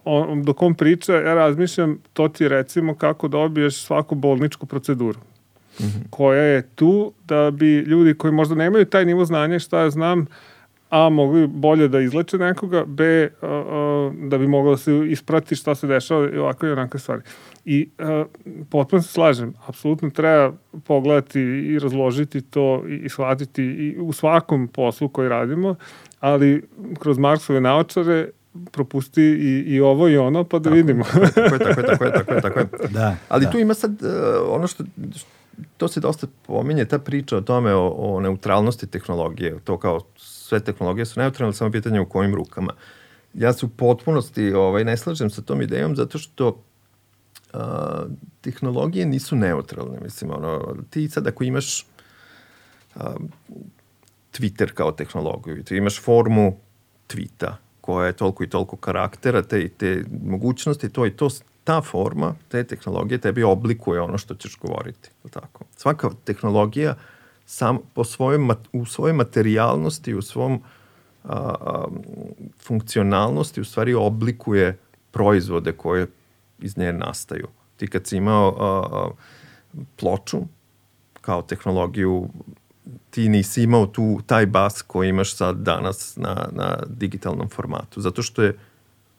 [0.06, 5.19] on, dok on priča, ja razmišljam, to ti recimo kako dobiješ svaku bolničku proceduru.
[5.80, 6.10] Mm -hmm.
[6.10, 10.28] koja je tu da bi ljudi koji možda nemaju taj nivo znanja šta ja znam,
[10.89, 15.56] A, mogli bolje da izleče nekoga, B, a, a, da bi moglo da se isprati
[15.56, 17.22] šta se dešava i ovakve i onakve stvari.
[17.65, 18.26] I a,
[18.69, 24.67] potpuno se slažem, apsolutno treba pogledati i razložiti to i, i shvatiti i u svakom
[24.67, 25.76] poslu koji radimo,
[26.19, 26.63] ali
[27.00, 28.30] kroz Marksove naočare
[28.72, 31.04] propusti i, i ovo i ono, pa da tako, vidimo.
[31.04, 32.41] tako je, tako je, tako je, tako je.
[32.41, 32.67] Tako je.
[32.89, 33.52] Da, Ali da.
[33.52, 34.10] tu ima sad uh,
[34.48, 34.84] ono što,
[35.78, 40.60] to se dosta pominje, ta priča o tome, o, o neutralnosti tehnologije, to kao sve
[40.60, 42.74] tehnologije su neutralne, samo pitanje u kojim rukama.
[43.34, 46.48] Ja se u potpunosti ovaj, ne slažem sa tom idejom zato što
[47.54, 47.60] uh,
[48.41, 50.00] tehnologije nisu neutralne.
[50.04, 51.86] Mislim, ono, ti sad ako imaš
[52.95, 53.02] uh,
[54.34, 56.58] Twitter kao tehnologiju, ti imaš formu
[57.10, 57.54] tweeta,
[57.89, 61.30] koja je toliko i toliko karaktera, te i te mogućnosti, to i to,
[61.63, 65.10] ta forma, te tehnologije tebi oblikuje ono što ćeš govoriti.
[65.30, 65.65] Tako.
[65.75, 66.95] Svaka tehnologija
[67.45, 68.39] sam, po svojoj,
[68.73, 70.62] u svojoj materijalnosti, u svom
[71.23, 71.88] a, a,
[72.62, 74.78] funkcionalnosti u stvari oblikuje
[75.12, 76.08] proizvode koje
[76.60, 77.47] iz nje nastaju.
[77.78, 79.10] Ti kad si imao a, a,
[79.95, 80.38] ploču,
[81.21, 82.30] kao tehnologiju
[83.10, 88.02] ti nisi imao tu, taj bas koji imaš sad danas na, na digitalnom formatu.
[88.02, 88.58] Zato što je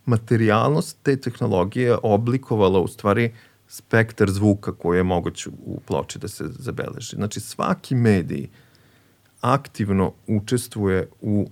[0.05, 3.33] materijalnost te tehnologije oblikovala u stvari
[3.67, 7.15] spektar zvuka koji je moguć u ploči da se zabeleži.
[7.15, 8.47] Znači svaki medij
[9.41, 11.49] aktivno učestvuje u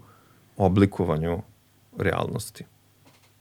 [0.58, 1.41] oblikovanju
[1.97, 2.65] realnosti.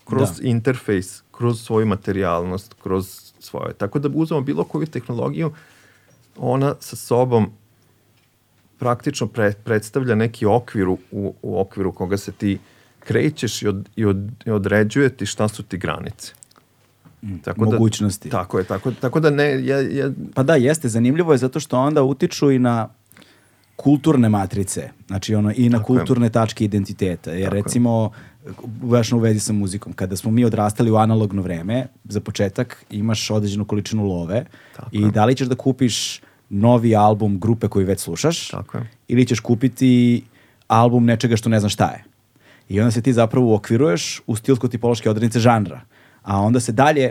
[0.05, 0.49] Kroz da.
[0.49, 3.75] interfejs, kroz svoju materijalnost, kroz svoje.
[3.75, 5.53] Tako da uzmemo bilo koju tehnologiju,
[6.37, 7.51] ona sa sobom
[8.79, 10.99] praktično pre, predstavlja neki okvir u,
[11.43, 12.59] u okviru koga se ti
[13.01, 16.33] krećeš i, od, i, od, i određuje ti šta su ti granice.
[17.23, 18.31] Mm, tako da- mogućnosti.
[18.31, 19.67] Tako je, tako, tako da ne...
[19.67, 20.11] Ja, ja...
[20.35, 22.89] Pa da, jeste, zanimljivo je zato što onda utiču i na
[23.77, 26.31] kulturne matrice, znači ono i na tako kulturne je.
[26.31, 27.33] tačke identiteta.
[27.33, 28.11] Jer tako recimo,
[28.83, 33.31] baš u vezi sa muzikom, kada smo mi odrastali u analogno vreme, za početak imaš
[33.31, 34.45] određenu količinu love
[34.77, 35.11] tako i je.
[35.11, 38.91] da li ćeš da kupiš novi album grupe koju već slušaš Tako je.
[39.09, 40.23] ili ćeš kupiti
[40.69, 42.05] album nečega što ne znaš šta je.
[42.69, 45.81] I onda se ti zapravo uokviruješ u stilsko-tipološke odrednice žanra.
[46.23, 47.11] A onda se dalje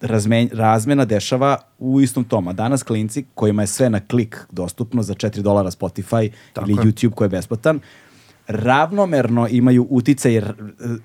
[0.00, 2.48] razmen, razmena dešava u istom tom.
[2.48, 6.78] A danas klinci kojima je sve na klik dostupno za 4 dolara Spotify Tako ili
[6.80, 6.84] je.
[6.84, 7.80] YouTube koji je besplatan,
[8.46, 10.42] ravnomerno imaju uticaj,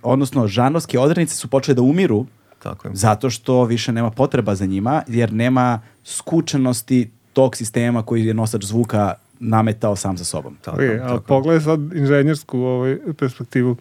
[0.04, 2.26] odnosno žanovske odrednice su počele da umiru
[2.63, 2.96] Tako je.
[2.96, 8.63] zato što više nema potreba za njima, jer nema skučenosti tog sistema koji je nosač
[8.65, 10.58] zvuka nametao sam sa sobom.
[10.62, 13.76] Tako, okay, a pogledaj sad inženjersku ovaj, perspektivu.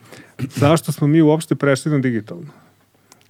[0.56, 2.52] Zašto smo mi uopšte prešli na digitalno?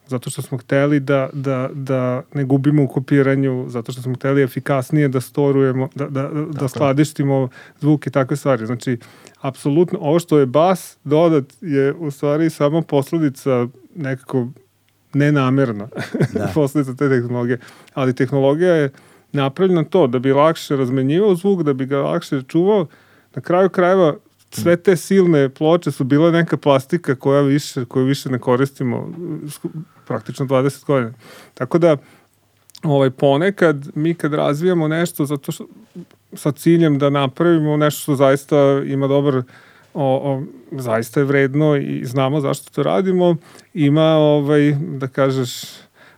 [0.07, 4.43] Zato što smo hteli da, da, da ne gubimo u kopiranju, zato što smo hteli
[4.43, 7.49] efikasnije da storujemo, da, da, da skladištimo
[7.81, 8.67] zvuk i takve stvari.
[8.67, 8.99] Znači,
[9.41, 14.49] apsolutno, ovo što je bas dodat je u stvari samo posledica nekako
[15.13, 15.89] nenamerna
[16.33, 16.51] da.
[16.55, 17.59] posledica te tehnologije.
[17.95, 18.91] Ali tehnologija je
[19.37, 22.87] napravljeno to, da bi lakše razmenjivao zvuk, da bi ga lakše čuvao.
[23.35, 24.15] Na kraju krajeva
[24.51, 29.13] sve te silne ploče su bila neka plastika koja više, koju više ne koristimo
[30.07, 31.13] praktično 20 godina.
[31.55, 31.97] Tako da
[32.83, 35.67] ovaj, ponekad mi kad razvijamo nešto zato što,
[36.33, 39.43] sa ciljem da napravimo nešto što zaista ima dobar o,
[39.95, 43.37] o, zaista je vredno i znamo zašto to radimo,
[43.75, 45.51] ima ovaj, da kažeš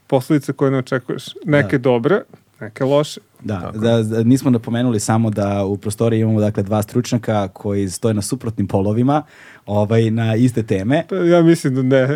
[0.06, 1.24] posledice koje ne očekuješ.
[1.44, 1.82] Neke da.
[1.82, 2.22] dobre,
[2.60, 3.20] neke loše.
[3.42, 8.14] Da, da, da, nismo napomenuli samo da u prostoriji imamo dakle dva stručnjaka koji stoje
[8.14, 9.22] na suprotnim polovima
[9.66, 11.04] ovaj, na iste teme.
[11.08, 12.08] Pa, ja mislim da ne.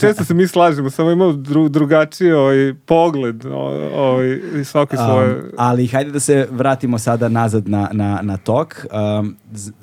[0.00, 5.34] Često se mi slažemo, samo imamo dru, drugačiji ovaj, pogled ovaj, svaki svoje.
[5.34, 8.86] Um, ali hajde da se vratimo sada nazad na, na, na tok.
[9.20, 9.36] Um,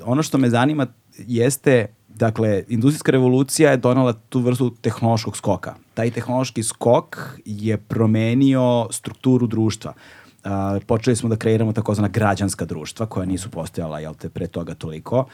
[0.04, 0.86] ono što me zanima
[1.18, 1.86] jeste
[2.18, 5.74] Dakle, industrijska revolucija je donala tu vrstu tehnološkog skoka.
[5.94, 9.92] Taj tehnološki skok je promenio strukturu društva.
[10.44, 14.74] Uh, počeli smo da kreiramo takozvana građanska društva koja nisu postojala jel te pre toga
[14.74, 15.26] toliko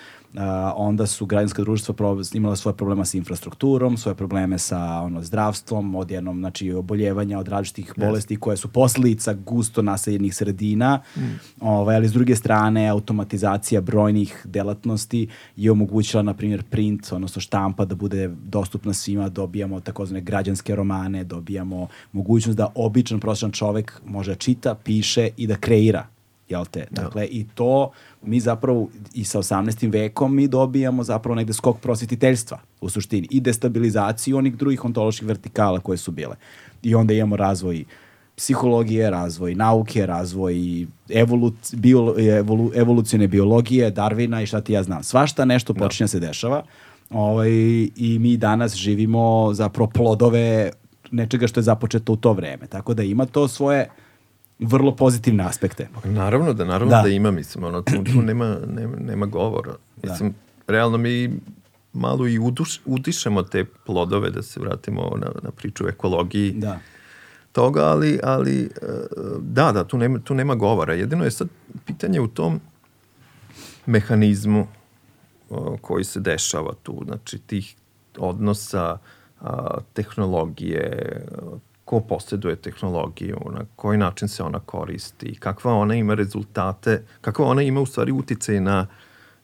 [0.76, 1.94] onda su građanska društva
[2.34, 7.92] imala svoje problema sa infrastrukturom, svoje probleme sa ono, zdravstvom, odjednom znači, oboljevanja od različitih
[7.92, 8.06] yes.
[8.06, 11.20] bolesti koje su posledica gusto naseljenih sredina, mm.
[11.60, 17.84] ovaj, ali s druge strane automatizacija brojnih delatnosti je omogućila, na primjer, print, odnosno štampa
[17.84, 24.30] da bude dostupna svima, dobijamo takozvane građanske romane, dobijamo mogućnost da običan prosječan čovek može
[24.30, 26.13] da čita, piše i da kreira
[26.48, 26.86] jel te?
[26.90, 27.02] Da.
[27.02, 27.90] Dakle, i to
[28.22, 29.92] mi zapravo i sa 18.
[29.92, 35.80] vekom mi dobijamo zapravo negde skok prosvetiteljstva u suštini i destabilizaciju onih drugih ontoloških vertikala
[35.80, 36.36] koje su bile.
[36.82, 37.84] I onda imamo razvoj
[38.36, 45.02] psihologije, razvoj nauke, razvoj evoluc, bio, evolu, evolucijne biologije, Darvina i šta ti ja znam.
[45.02, 45.80] Svašta nešto da.
[45.80, 46.08] počinje da.
[46.08, 46.62] se dešava
[47.10, 47.50] ovaj,
[47.96, 50.70] i mi danas živimo zapravo plodove
[51.10, 52.66] nečega što je započeto u to vreme.
[52.66, 53.88] Tako da ima to svoje
[54.58, 55.88] vrlo pozitivne aspekte.
[56.04, 59.74] Naravno da, naravno da, da ima, mislim, ono, tu, tu nema, nema, nema govora.
[60.02, 60.10] Da.
[60.10, 60.72] Mislim, da.
[60.72, 61.30] realno mi
[61.92, 66.78] malo i uduš, udišemo te plodove, da se vratimo na, na priču o ekologiji da.
[67.52, 68.68] toga, ali, ali e,
[69.40, 70.94] da, da, tu nema, tu nema govora.
[70.94, 71.48] Jedino je sad
[71.86, 72.60] pitanje u tom
[73.86, 74.66] mehanizmu
[75.80, 77.74] koji se dešava tu, znači tih
[78.18, 78.98] odnosa,
[79.40, 81.20] a, tehnologije,
[81.84, 87.62] ko posjeduje tehnologiju, na koji način se ona koristi, kakva ona ima rezultate, kakva ona
[87.62, 88.86] ima u stvari uticaj na,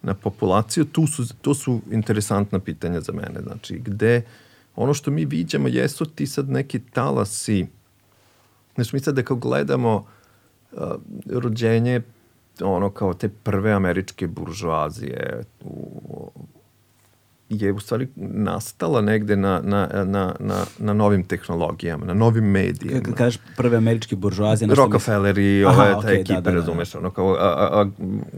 [0.02, 3.40] na populaciju, tu su, to su interesantna pitanja za mene.
[3.42, 4.22] Znači, gde
[4.76, 7.66] ono što mi viđamo jesu ti sad neki talasi,
[8.74, 10.04] znači mi sad da kao gledamo
[10.72, 10.78] uh,
[11.26, 12.00] rođenje
[12.62, 16.30] ono kao te prve američke buržoazije u
[17.50, 23.00] je u stvari nastala negde na, na, na, na, na novim tehnologijama, na novim medijima.
[23.02, 24.74] Kad kažeš prve američke buržuazije...
[24.74, 26.56] Rockefeller i Aha, ove okej, te da, ekipe, da, da, da.
[26.56, 27.86] razumeš, ono kao a, a, a,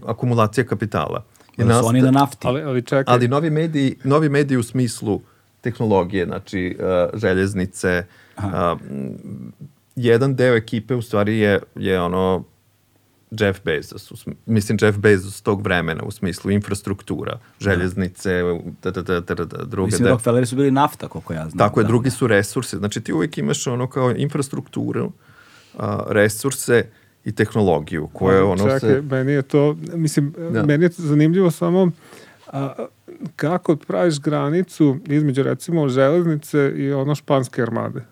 [0.06, 1.24] akumulacija kapitala.
[1.56, 2.46] Je Da su oni na nafti.
[2.46, 5.20] Ali, ali čekaj, ali novi mediji, novi mediji u smislu
[5.60, 8.04] tehnologije, znači uh, željeznice,
[8.36, 8.44] uh,
[9.96, 12.44] jedan deo ekipe u stvari je, je ono
[13.40, 18.42] Jeff Bezos, mislim Jeff Bezos tog vremena u smislu infrastruktura, željeznice,
[18.82, 19.86] da, da, da, da, da, druge.
[19.86, 21.58] Mislim, da- Rockefelleri su bili nafta, koliko ja znam.
[21.58, 21.88] tako je, da.
[21.88, 22.76] drugi su resursi.
[22.76, 25.12] Znači ti uvijek imaš ono kao infrastrukturu,
[25.78, 26.86] a, resurse
[27.24, 29.02] i tehnologiju koje Ali ono čekaj, se...
[29.02, 30.66] meni je to, mislim, Da.
[30.66, 31.90] meni je zanimljivo samo
[32.46, 32.86] a,
[33.36, 38.04] kako praviš granicu između recimo železnice i ono španske armade.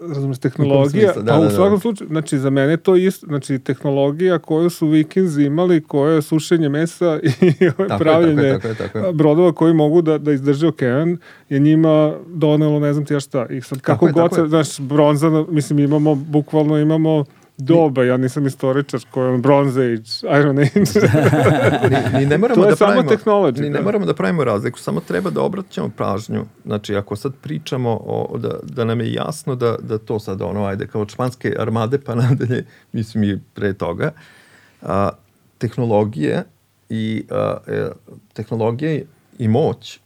[0.00, 1.22] Razumeš, tehnologija, smislu?
[1.22, 1.50] Da, da, u da.
[1.50, 6.22] svakom slučaju, znači za mene to isto, znači tehnologija koju su vikinzi imali, koja je
[6.22, 9.12] sušenje mesa i Tako je, pravljenje tako je, tako je, tako je.
[9.12, 11.16] brodova koji mogu da, da izdrže okean,
[11.48, 13.46] je njima donelo ne znam ti ja šta.
[13.50, 17.24] I sad kako god se, znaš, bronza, mislim imamo, bukvalno imamo
[17.64, 20.70] doba, ja nisam istoričar, koji je on Bronze Age, Iron Age.
[21.90, 24.78] Ni, ni ne moramo To je da samo pravimo, ni ne moramo da pravimo razliku,
[24.78, 26.44] samo treba da obraćamo pažnju.
[26.64, 30.64] Znači, ako sad pričamo o, da, da nam je jasno da, da to sad ono,
[30.64, 34.12] ajde, kao španske armade pa nadalje, mislim i pre toga,
[34.82, 35.10] a,
[35.58, 36.44] tehnologije
[36.88, 37.88] i a, e,
[38.32, 39.06] tehnologije
[39.38, 40.00] i moć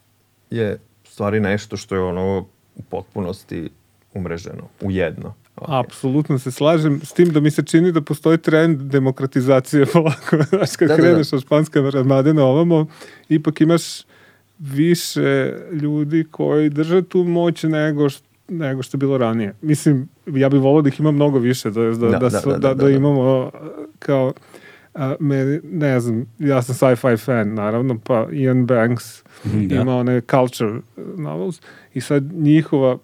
[0.50, 3.70] je stvari nešto što je ono u potpunosti
[4.14, 5.34] umreženo u jedno.
[5.58, 10.36] Apsolutno se slažem s tim da mi se čini da postoji trend demokratizacije polako.
[10.42, 11.02] Znaš, kad Da, da, da.
[11.02, 12.86] kreneš od španske armade na ovamo,
[13.28, 13.82] ipak imaš
[14.58, 19.54] više ljudi koji drže tu moć nego što nego što je bilo ranije.
[19.62, 22.30] Mislim, ja bih volao da ih ima mnogo više, da, da, da, Da, da, da,
[22.32, 22.90] su- da, da, da, da da.
[22.90, 23.50] imamo
[23.98, 24.32] kao
[24.94, 29.74] a, meni, ne znam, ja sam sci-fi fan, naravno, pa Ian Banks Mhm, da.
[29.74, 30.80] ima one culture
[31.16, 31.60] novels
[31.94, 32.98] i sad njihova,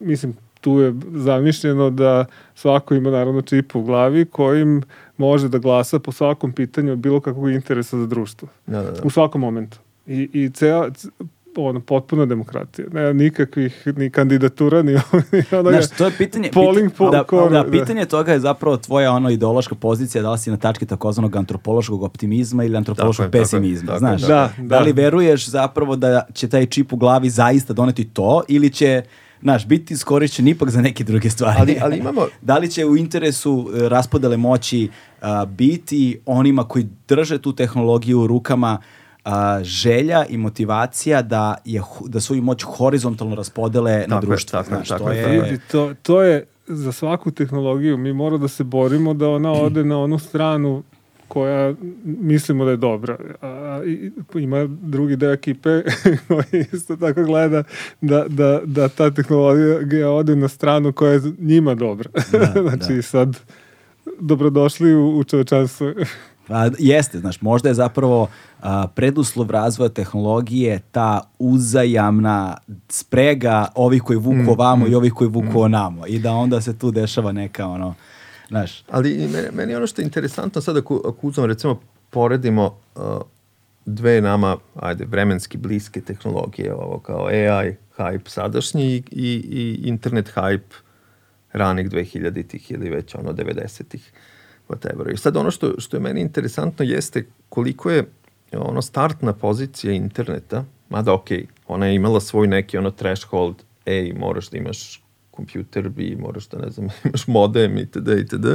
[0.00, 2.24] mislim, tu je zamišljeno da
[2.54, 4.82] svako ima naravno čip u glavi kojim
[5.16, 8.48] može da glasa po svakom pitanju od bilo kakvog interesa za društvo.
[8.66, 9.00] Da, da, da.
[9.02, 9.78] U svakom momentu.
[10.06, 11.08] I, i cea, c-
[11.56, 12.88] ono, potpuna demokratija.
[12.92, 14.92] Nema nikakvih ni kandidatura, ni,
[15.32, 15.70] ni onoga.
[15.72, 17.70] Znaš, to je pitanje, Polling pita- da, popcorn, da, da.
[17.70, 22.02] pitanje toga je zapravo tvoja ono ideološka pozicija, da li si na tački takozvanog antropološkog
[22.02, 24.20] optimizma ili antropološkog Tako pesimizma, tako znaš?
[24.20, 24.36] tako je.
[24.58, 25.02] Da, Da, li da.
[25.02, 29.02] veruješ zapravo da će taj čip u glavi zaista doneti to ili će
[29.44, 31.56] Znaš, biti iskorišćen ipak za neke druge stvari.
[31.60, 34.88] Ali- ali imamo- da li će u interesu e, raspodele moći
[35.20, 38.78] a, biti onima koji drže tu tehnologiju u rukama
[39.24, 44.50] a, želja i motivacija da, je, da svoju moć horizontalno raspodele na Tako je, društvo.
[44.52, 47.96] tako znaš, tako to je, Vidi, to, to je za svaku tehnologiju.
[47.96, 50.82] Mi moramo da se borimo da ona ode na onu stranu
[51.34, 53.16] koja mislimo da je dobra.
[53.42, 55.82] A, i, ima drugi deo ekipe
[56.28, 57.62] koji isto tako gleda
[58.00, 62.10] da, da, da ta tehnologija ode na stranu koja je njima dobra.
[62.68, 63.02] znači da.
[63.02, 63.40] sad
[64.20, 65.92] dobrodošli u, u čovečanstvo.
[66.48, 68.28] Pa, jeste, znaš, možda je zapravo
[68.62, 72.56] a, preduslov razvoja tehnologije ta uzajamna
[72.88, 76.78] sprega ovih koji vuku Mm, ovamo i ovih koji vuku onamo i da onda se
[76.78, 77.94] tu dešava neka ono,
[78.54, 83.02] znaš, Ali meni, meni ono što je interesantno sad ako, ako uzmemo recimo poredimo uh,
[83.86, 90.32] dve nama, ajde, vremenski bliske tehnologije, ovo kao AI hype sadašnji i, i, i internet
[90.34, 90.74] hype
[91.52, 94.12] ranih 2000-ih ili već ono 90-ih,
[94.68, 95.12] whatever.
[95.12, 98.04] I sad ono što, što je meni interesantno jeste koliko je
[98.52, 104.50] ono startna pozicija interneta, mada okej, ona je imala svoj neki ono threshold, ej, moraš
[104.50, 105.03] da imaš
[105.34, 108.08] kompjuter, bi moraš da, ne znam, imaš modem itd.
[108.08, 108.46] itd.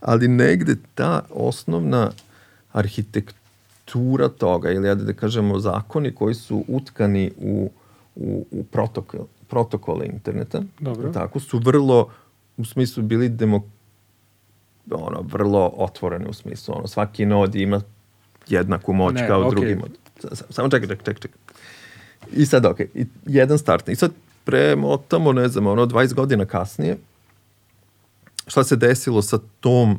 [0.00, 2.10] Ali negde ta osnovna
[2.72, 7.70] arhitektura toga, ili ajde da kažemo zakoni koji su utkani u,
[8.16, 11.12] u, u protokol, protokole interneta, Dobro.
[11.12, 12.08] tako su vrlo,
[12.56, 13.62] u smislu bili demo,
[14.90, 17.80] ono, vrlo otvoreni u smislu, ono, svaki nod ima
[18.48, 19.50] jednaku moć Ne, kao okej.
[19.50, 19.90] drugi mod.
[20.50, 21.38] Samo čekaj, čekaj, čekaj, čekaj.
[22.32, 23.92] I sad, ok, i jedan startni.
[23.92, 24.10] I sad
[24.50, 26.96] premotamo, ne znam, ono, 20 godina kasnije,
[28.46, 29.98] šta se desilo sa tom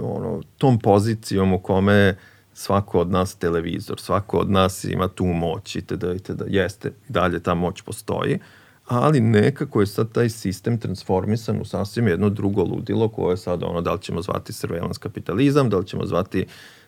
[0.00, 2.16] ono, tom pozicijom u kome
[2.54, 6.04] svako od nas televizor, svako od nas ima tu moć itd.
[6.46, 8.38] Jeste, i dalje ta moć postoji,
[8.86, 13.62] ali nekako je sad taj sistem transformisan u sasvim jedno drugo ludilo koje je sad
[13.62, 16.46] ono, da li ćemo zvati surveillance kapitalizam, da li ćemo zvati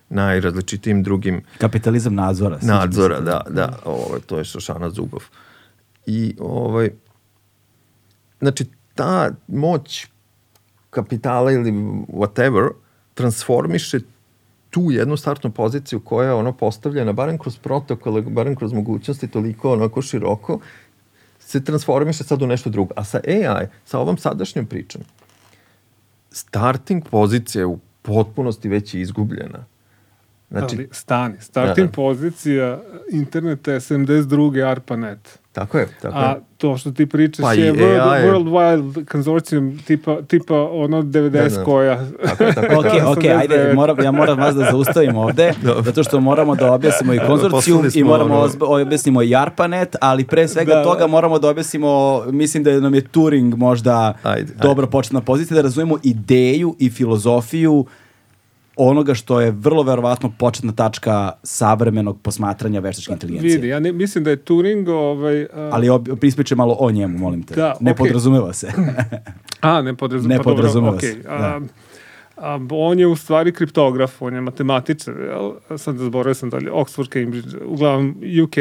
[0.09, 2.59] najrazličitijim drugim kapitalizam nadzora.
[2.62, 5.22] nadzora, da, da, ovaj, to je Šošana Zubov.
[6.07, 6.91] I ovaj,
[8.41, 10.07] znači, ta moć
[10.91, 11.73] kapitala ili
[12.09, 12.71] whatever
[13.15, 14.01] transformiše
[14.71, 19.73] tu jednu startnu poziciju koja je ono postavljena, barem kroz protokole, barem kroz mogućnosti toliko
[19.73, 20.61] onako široko,
[21.39, 22.95] se transformiše sad u nešto drugo.
[22.97, 25.03] A sa AI, sa ovom sadašnjom pričom,
[26.31, 29.65] starting pozicija je u potpunosti već izgubljena.
[30.51, 31.93] Znači, Ali stani, starting da, da.
[31.93, 32.81] pozicija
[33.13, 34.71] interneta je 72.
[34.71, 35.39] ARPANET.
[35.57, 36.41] Tako je, tako A je.
[36.59, 38.23] to što ti pričaš pa je World, AI...
[38.23, 41.65] World Wide Consortium tipa, tipa ono 90 da, da.
[41.65, 42.07] koja.
[42.27, 42.79] Tako je, tako je.
[43.09, 45.53] ok, ok, ajde, moram, ja moram vas da zaustavim ovde,
[45.87, 48.83] zato što moramo da objasnimo i konzorcijum i moramo ono...
[48.83, 53.01] objasnimo i ARPANET, ali pre svega da, toga moramo da objasnimo, mislim da nam je
[53.01, 54.91] Turing možda ajde, dobro ajde.
[54.91, 57.87] početna pozicija, da razumemo ideju i filozofiju
[58.77, 63.55] onoga što je vrlo verovatno početna tačka savremenog posmatranja veštačke inteligencije.
[63.57, 64.89] Vidi, ja ne, mislim da je Turing...
[64.89, 65.49] Ovaj, uh...
[65.53, 65.89] Ali
[66.22, 67.55] ispričaj malo o njemu, molim te.
[67.55, 67.97] Da, ne okay.
[67.97, 68.72] podrazumeva se.
[69.61, 71.14] a, ne podrazumeva, ne pa podrazumeva dobro, se.
[71.14, 71.22] Okay.
[71.22, 71.61] Da.
[72.37, 75.53] A, on je u stvari kriptograf, on je matematičar, jel?
[75.79, 78.57] sad zaboravio sam dalje, Oxford, Cambridge, uglavnom UK,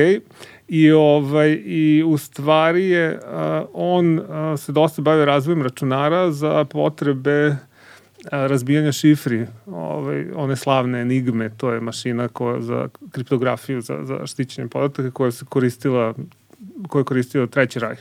[0.68, 6.66] i, ovaj, i u stvari je, a, on a, se dosta bavio razvojem računara za
[6.66, 7.56] potrebe
[8.32, 14.68] razbijanja šifri, ovaj, one slavne enigme, to je mašina koja za kriptografiju, za, za štićenje
[14.68, 16.14] podataka koja se koristila,
[16.88, 18.00] koja je koristio Treći rajh.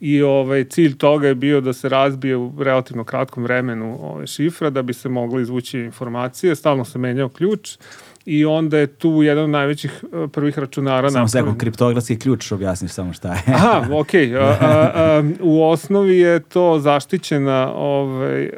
[0.00, 4.70] I ovaj, cilj toga je bio da se razbije u relativno kratkom vremenu ovaj, šifra
[4.70, 6.56] da bi se moglo izvući informacije.
[6.56, 7.78] Stalno se menjao ključ
[8.26, 11.10] i onda je tu jedan od najvećih e, prvih računara.
[11.10, 13.42] Samo sekund, kriptografski ključ objasniš samo šta je.
[13.46, 13.86] Aha.
[13.90, 14.36] Okay.
[14.40, 18.50] A, a, a, u osnovi je to zaštićena ovaj,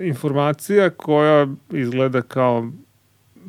[0.00, 2.70] informacija koja izgleda kao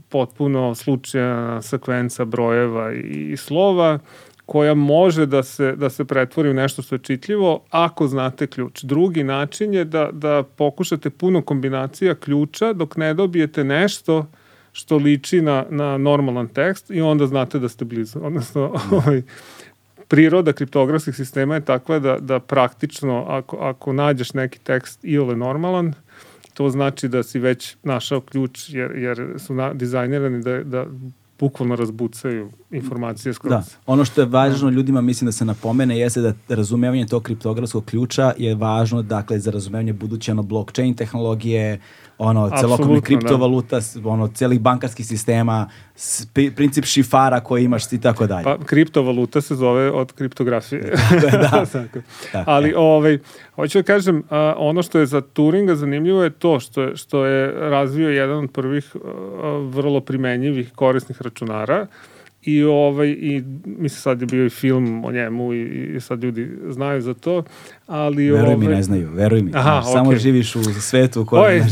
[0.10, 4.00] potpuno slučajna sekvenca brojeva i, i slova
[4.46, 8.84] koja može da se, da se pretvori u nešto što je čitljivo ako znate ključ.
[8.84, 14.26] Drugi način je da, da pokušate puno kombinacija ključa dok ne dobijete nešto
[14.72, 18.20] što liči na, na normalan tekst i onda znate da ste blizu.
[18.24, 19.22] Odnosno, ovaj,
[20.08, 25.36] priroda kriptografskih sistema je takva da, da praktično ako, ako nađeš neki tekst i ole
[25.36, 25.94] normalan,
[26.54, 30.86] to znači da si već našao ključ jer, jer su na, dizajnirani da, da
[31.42, 33.52] bukvalno razbucaju informacije skroz.
[33.52, 37.86] Da, ono što je važno ljudima, mislim da se napomene, jeste da razumevanje tog kriptografskog
[37.86, 41.80] ključa je važno, dakle, za razumevanje buduće ono blockchain tehnologije,
[42.22, 43.02] ono, celokupne da.
[43.02, 44.10] kriptovaluta, da.
[44.10, 45.70] ono, celih bankarskih sistema,
[46.56, 48.44] princip šifara koji imaš i tako dalje.
[48.44, 50.94] Pa, kriptovaluta se zove od kriptografije.
[51.22, 51.66] da, da.
[52.34, 52.44] da.
[52.48, 53.20] Ali, ovaj,
[53.56, 57.26] hoću da kažem, a, ono što je za Turinga zanimljivo je to što je, što
[57.26, 59.00] je razvio jedan od prvih a,
[59.72, 61.88] vrlo primenjivih korisnih računara,
[62.44, 66.50] I, ovaj, i mislim sad je bio i film o njemu i, i sad ljudi
[66.70, 67.44] znaju za to,
[67.88, 68.32] ali...
[68.32, 69.52] Veruj ovaj, mi, ne znaju, veruj mi.
[69.56, 69.94] Aha, okay.
[69.94, 71.64] Samo živiš u svetu u kojem...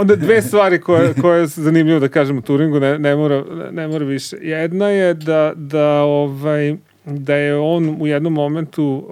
[0.00, 3.88] onda dve stvari koje, koje je zanimljivo da kažem u Turingu, ne, ne, mora, ne
[3.88, 4.36] mora više.
[4.40, 9.08] Jedna je da, da, ovaj, da je on u jednom momentu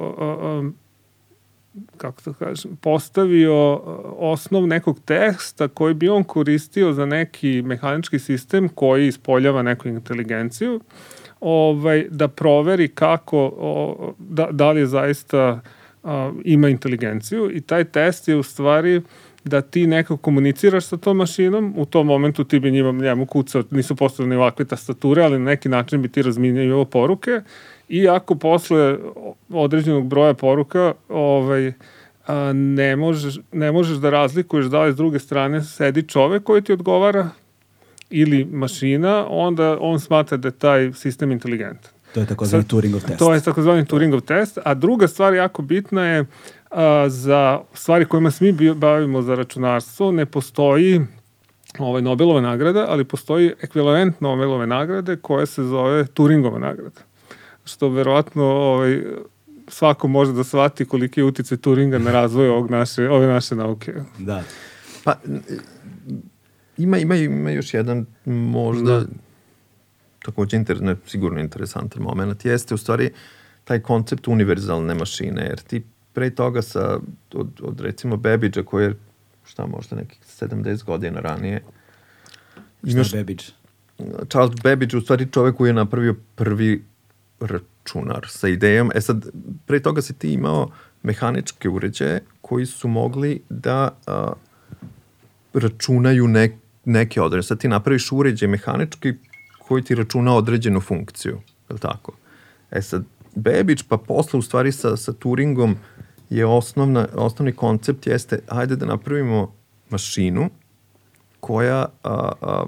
[1.96, 3.80] kako to kažem, postavio uh,
[4.18, 10.80] osnov nekog teksta koji bi on koristio za neki mehanički sistem koji ispoljava neku inteligenciju,
[11.40, 15.60] ovaj, da proveri kako, o, da, da li je zaista
[16.04, 17.50] a, ima inteligenciju.
[17.56, 19.02] I taj test je u stvari
[19.44, 23.62] da ti nekako komuniciraš sa tom mašinom, u tom momentu ti bi njima, njemu kucao,
[23.70, 27.40] nisu postavljene ovakve tastature, ali na neki način bi ti razminjao poruke
[27.90, 28.98] i ako posle
[29.48, 31.72] određenog broja poruka ovaj,
[32.26, 36.62] a, ne, možeš, ne možeš da razlikuješ da li s druge strane sedi čovek koji
[36.62, 37.28] ti odgovara
[38.10, 41.90] ili mašina, onda on smatra da je taj sistem inteligentan.
[42.14, 43.18] To je takozvani Turingov test.
[43.18, 44.58] To je takozvani Turingov test.
[44.64, 46.24] A druga stvar jako bitna je
[46.70, 51.00] a, za stvari kojima se mi bavimo za računarstvo, ne postoji
[51.78, 57.09] ovaj, Nobelova nagrada, ali postoji ekvivalent Nobelove nagrade koja se zove Turingova nagrada
[57.70, 59.02] što verovatno ovaj,
[59.68, 63.94] svako može da shvati koliki je utice Turinga na razvoj ovog naše, ove naše nauke.
[64.18, 64.42] Da.
[65.04, 65.14] Pa,
[66.76, 69.06] ima, ima, ima još jedan možda da.
[70.24, 73.10] takođe inter, ne, sigurno interesantan moment, jeste u stvari
[73.64, 76.98] taj koncept univerzalne mašine, jer ti pre toga sa,
[77.34, 78.94] od, od recimo Babbage-a koji je
[79.44, 81.62] šta možda nekih 70 godina ranije
[82.88, 83.44] Šta je Babbage?
[84.28, 86.84] Charles Babbage u stvari čovek koji je napravio prvi
[87.40, 88.90] računar sa idejom.
[88.94, 89.26] E sad,
[89.66, 90.70] pre toga si ti imao
[91.02, 94.32] mehaničke uređaje koji su mogli da a,
[95.54, 97.42] računaju ne, neke određene.
[97.42, 99.14] Sad ti napraviš uređaj mehanički
[99.58, 101.40] koji ti računa određenu funkciju.
[101.68, 102.12] Je li tako?
[102.70, 105.76] E sad, Bebić pa posle u stvari sa, sa Turingom
[106.30, 109.54] je osnovna, osnovni koncept jeste ajde da napravimo
[109.90, 110.50] mašinu
[111.40, 112.64] koja a, a,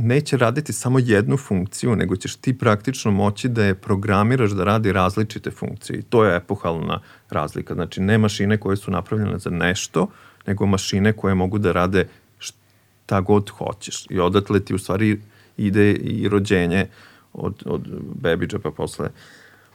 [0.00, 4.92] neće raditi samo jednu funkciju, nego ćeš ti praktično moći da je programiraš da radi
[4.92, 7.74] različite funkcije i to je epohalna razlika.
[7.74, 10.06] Znači, ne mašine koje su napravljene za nešto,
[10.46, 14.06] nego mašine koje mogu da rade šta god hoćeš.
[14.10, 15.20] I odatle ti u stvari
[15.56, 16.86] ide i rođenje
[17.32, 19.08] od, od Babbage pa posle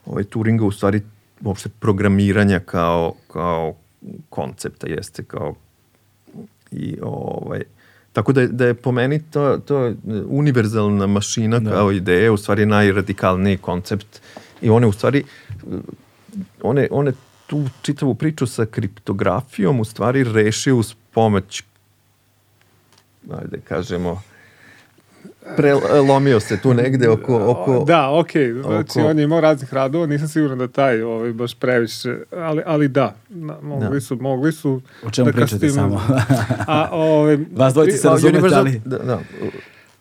[0.05, 1.01] ovaj, Turinga u stvari
[1.41, 3.75] uopšte programiranja kao, kao
[4.29, 5.55] koncepta jeste kao
[6.71, 7.63] i ovaj
[8.15, 9.93] tako da, da je po meni to, to
[10.27, 11.71] univerzalna mašina da.
[11.71, 14.21] kao ideja u stvari najradikalniji koncept
[14.61, 15.23] i one u stvari
[16.61, 17.13] one, one
[17.47, 21.63] tu čitavu priču sa kriptografijom u stvari reši uz pomoć
[23.31, 24.21] ajde kažemo
[25.57, 27.51] prelomio se tu negde oko...
[27.51, 28.61] oko da, okej, okay.
[28.61, 29.09] znači oko...
[29.09, 33.15] on je imao raznih radova, nisam siguran da taj ovaj, baš previše, ali, ali da,
[33.61, 34.01] mogli da.
[34.01, 34.81] su, mogli su...
[35.03, 36.01] O čemu da pričate samo?
[36.67, 38.81] a, ovaj, Vas dvojice se razumete, ali...
[38.85, 39.19] Da, da.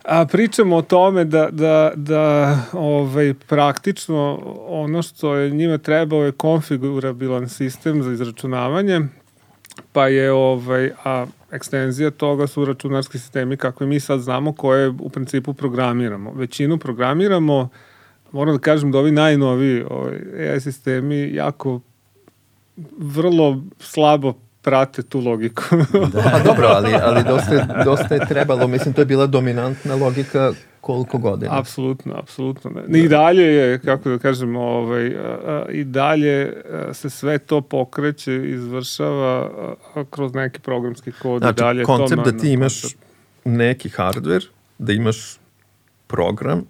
[0.03, 6.31] A pričamo o tome da, da, da ovaj, praktično ono što je njima trebao je
[6.31, 9.01] konfigurabilan sistem za izračunavanje,
[9.91, 11.25] pa je ovaj, a
[11.55, 16.33] ekstenzija toga su računarski sistemi kakve mi sad znamo koje u principu programiramo.
[16.33, 17.69] Većinu programiramo,
[18.31, 21.79] moram da kažem da ovi najnoviji ovaj, AI sistemi jako
[22.97, 25.63] vrlo slabo prate tu logiku.
[26.13, 30.53] da, pa dobro, ali, ali dosta, dosta je trebalo, mislim, to je bila dominantna logika
[30.85, 31.59] koliko godina.
[31.59, 32.71] Apsolutno, apsolutno.
[32.87, 32.99] Ne.
[32.99, 35.15] I dalje je, kako da kažem, ovaj,
[35.71, 36.53] i dalje
[36.93, 39.49] se sve to pokreće, izvršava
[40.09, 41.41] kroz neki programski kod.
[41.41, 43.01] Znači, i dalje koncept to da ti imaš koncept.
[43.45, 44.45] neki hardware,
[44.77, 45.37] da imaš
[46.07, 46.61] program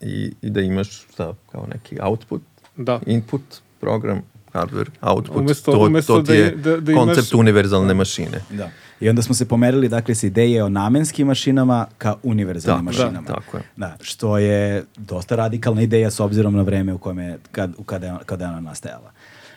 [0.00, 2.42] i, i da imaš šta, kao neki output,
[2.76, 3.00] da.
[3.06, 3.42] input,
[3.80, 4.22] program,
[4.52, 7.40] hardware, output, umesto, to, umesto to ti je da, da, da koncept imaš...
[7.40, 8.44] univerzalne mašine.
[8.50, 8.70] Da.
[9.02, 13.28] I onda smo se pomerili, dakle, s ideje o namenskim mašinama ka univerzalnim da, mašinama.
[13.28, 13.62] Da, tako je.
[13.76, 18.06] Da, što je dosta radikalna ideja s obzirom na vreme u kojem je, kad, kada,
[18.06, 19.10] je, kada je ona nastajala.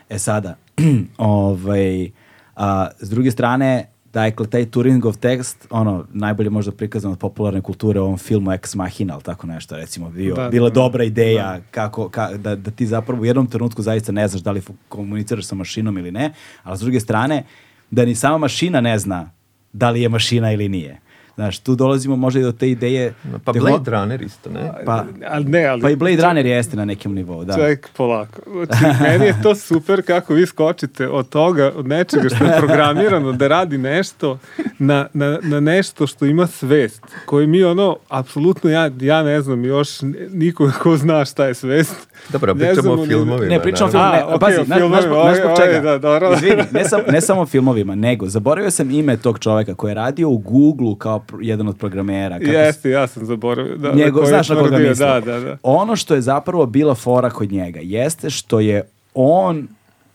[0.10, 0.56] E sada,
[1.18, 2.12] ovaj,
[2.56, 8.00] a, s druge strane, Dakle, taj Turingov tekst, ono, najbolje možda prikazan od popularne kulture
[8.00, 11.52] u ovom filmu Ex Machina, ali tako nešto, recimo, bio, da, bila da, dobra ideja
[11.52, 11.62] da.
[11.72, 15.46] kako, ka, da, da ti zapravo u jednom trenutku zaista ne znaš da li komuniciraš
[15.46, 16.34] sa mašinom ili ne,
[16.64, 17.44] ali s druge strane,
[17.92, 19.35] da ni sama mašina ne zna
[19.76, 21.00] da li je mašina ili nije.
[21.36, 23.14] Znaš, tu dolazimo možda i do te ideje...
[23.44, 24.72] Pa Blade Runner isto, ne?
[24.86, 25.82] Pa, ali ne, ali...
[25.82, 27.54] Pa i Blade Runner jeste na nekom nivou, da.
[27.54, 28.42] Ček, polako.
[28.66, 33.32] Znači, meni je to super kako vi skočite od toga, od nečega što je programirano
[33.32, 34.40] da radi nešto
[34.80, 39.66] na, na, na nešto što ima svest, koji mi ono, apsolutno ja, ja ne znam
[39.66, 39.90] još
[40.32, 41.96] niko ko zna šta je svest.
[42.30, 43.50] Dobro, pričamo o filmovima.
[43.50, 44.28] Ne, pričamo o filmovima.
[44.30, 45.80] Okay, pazi, znaš, znaš, znaš čega?
[45.80, 46.34] Da, dobro.
[46.34, 49.96] Izvini, ne, sam, ne samo o filmovima, nego, zaboravio sam ime tog čoveka koji je
[49.96, 52.40] radio u Google kao jedan od programera.
[52.40, 53.78] Kako Jeste, ja sam zaboravio.
[53.78, 55.08] Da, njego, da, znaš na koga mislim.
[55.08, 55.58] Da, da, da.
[55.64, 59.68] Ono što je zapravo bila fora kod njega jeste što je on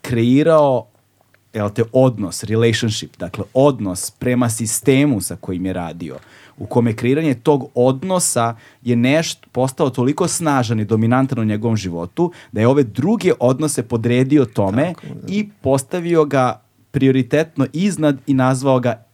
[0.03, 0.87] kreirao
[1.55, 6.17] jel te, odnos, relationship, dakle odnos prema sistemu sa kojim je radio,
[6.59, 12.33] u kome kreiranje tog odnosa je nešto postao toliko snažan i dominantan u njegovom životu,
[12.53, 15.33] da je ove druge odnose podredio tome Tako, da.
[15.33, 19.05] i postavio ga prioritetno iznad i nazvao ga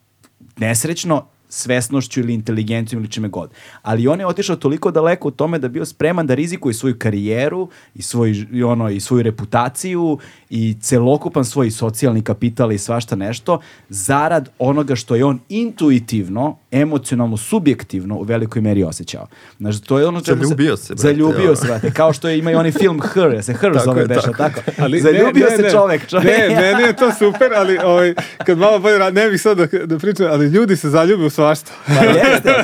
[0.57, 1.27] nesrećno
[1.57, 3.51] svesnošću ili inteligencijom ili čime god.
[3.83, 7.69] Ali on je otišao toliko daleko u tome da bio spreman da rizikuje svoju karijeru
[7.95, 10.19] i, svoj, i, ono, i svoju reputaciju
[10.51, 17.37] i celokupan svoj socijalni kapital i svašta nešto zarad onoga što je on intuitivno, emocionalno,
[17.37, 19.27] subjektivno u velikoj meri osjećao.
[19.59, 21.03] Znači, to je ono čemu Zaljubio se, brate.
[21.03, 21.91] Zaljubio se, brate.
[21.91, 24.37] Kao što je, ima i onaj film Her, se Her zove beša, tako.
[24.37, 24.61] tako.
[24.79, 26.09] Ali, Zaljubio ne, ne, se čovek.
[26.09, 26.27] čovek.
[26.27, 28.15] Ne, meni je to super, ali ovaj,
[28.47, 31.73] kad malo bolje, ne bih sad da, da pričam, ali ljudi se zaljube u svašta.
[31.87, 32.55] Pa jeste,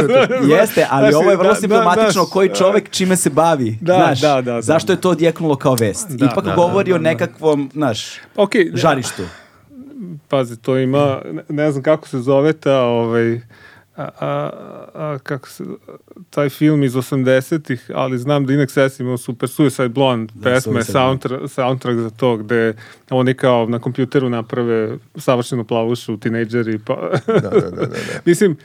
[0.58, 3.78] jeste, ali ovo je vrlo da, simptomatično da, koji čovek čime se bavi.
[3.80, 6.10] Da, znaš, da, da, da, zašto je to odjeknulo kao vest?
[6.10, 8.06] Da, Ipak da, govori da, o nekakvom, znaš,
[8.36, 9.22] okay, žarištu.
[10.28, 13.40] Pazi, to ima, ne znam kako se zove ta, ovaj,
[13.96, 14.50] a, a,
[14.94, 15.64] a, kako se,
[16.30, 20.84] taj film iz 80-ih, ali znam da Inex imao Super Suicide Blonde, da, pesma je
[20.84, 22.74] soundtrack, soundtrack za to, gde
[23.10, 27.10] oni kao na kompjuteru naprave savršenu plavušu, tinejdžeri, pa...
[27.26, 27.86] da, da, da, da.
[27.86, 27.96] da.
[28.24, 28.56] Mislim,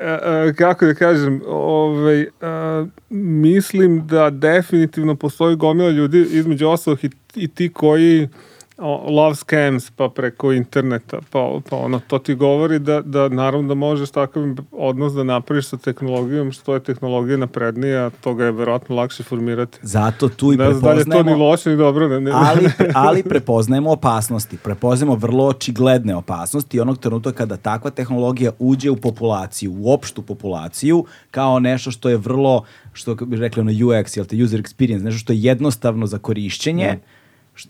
[0.00, 7.04] a, a, kako da kažem, ovaj, a, mislim da definitivno postoji gomila ljudi, između ostalih
[7.04, 8.49] i, i ti koji o,
[8.88, 13.74] love scams, pa preko interneta, pa, pa ono, to ti govori da, da naravno da
[13.74, 19.22] možeš takav odnos da napraviš sa tehnologijom, što je tehnologija naprednija, toga je verovatno lakše
[19.22, 19.78] formirati.
[19.82, 21.44] Zato tu i Ne znam da je to ni prepoznajemo...
[21.44, 22.08] loše ni dobro.
[22.08, 24.56] Ne, ne, ali, ali prepoznajemo opasnosti.
[24.56, 30.22] Prepoznajemo vrlo očigledne opasnosti i onog trenutka kada takva tehnologija uđe u populaciju, u opštu
[30.22, 35.02] populaciju, kao nešto što je vrlo, što bi rekli ono UX, jel te user experience,
[35.02, 37.19] nešto što je jednostavno za korišćenje, š-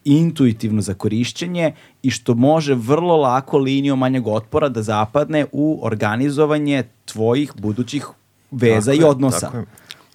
[0.05, 1.73] intuitivno za korišćenje
[2.03, 8.07] i što može vrlo lako linijom manjeg otpora da zapadne u organizovanje tvojih budućih
[8.51, 9.41] veza Tako i je, odnosa.
[9.41, 9.65] tako je.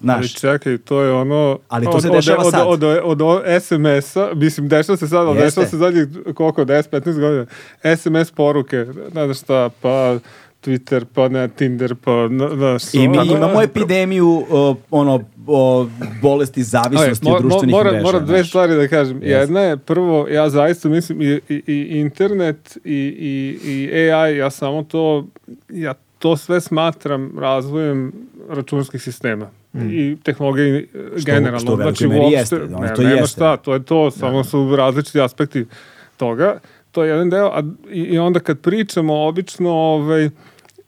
[0.00, 1.58] Znaš, čekaj, to je ono...
[1.68, 2.66] Ali to od- se dešava od, sad.
[2.66, 7.46] Od, od, od, SMS-a, mislim, dešava se sad, ali dešava se zadnjih, koliko, 10-15 godina.
[7.96, 8.76] SMS poruke,
[9.14, 10.18] ne znaš šta, pa
[10.66, 12.94] Twitter, pa ne, Tinder, pa, na, znaš...
[12.94, 15.86] I mi ono- imamo epidemiju o, ono, o
[16.22, 18.04] bolesti zavisnosti Aj, od društvenih mora, mreža.
[18.04, 19.16] Moram dve stvari da kažem.
[19.16, 19.30] Jeste.
[19.30, 24.50] Jedna je, prvo, ja zaista mislim i, i, i internet i, i, i AI, ja
[24.50, 25.26] samo to,
[25.68, 28.12] ja to sve smatram razvojem
[28.48, 29.50] računskih sistema
[29.90, 30.84] i tehnologije e,
[31.26, 31.58] generalno.
[31.58, 33.26] što znači, uopšte, jeste, ono, ne, to nema jeste.
[33.26, 35.66] šta, to je to, samo su različiti aspekti
[36.16, 36.58] toga.
[36.92, 40.30] To je jedan deo, a, i, i onda kad pričamo, obično, ovaj,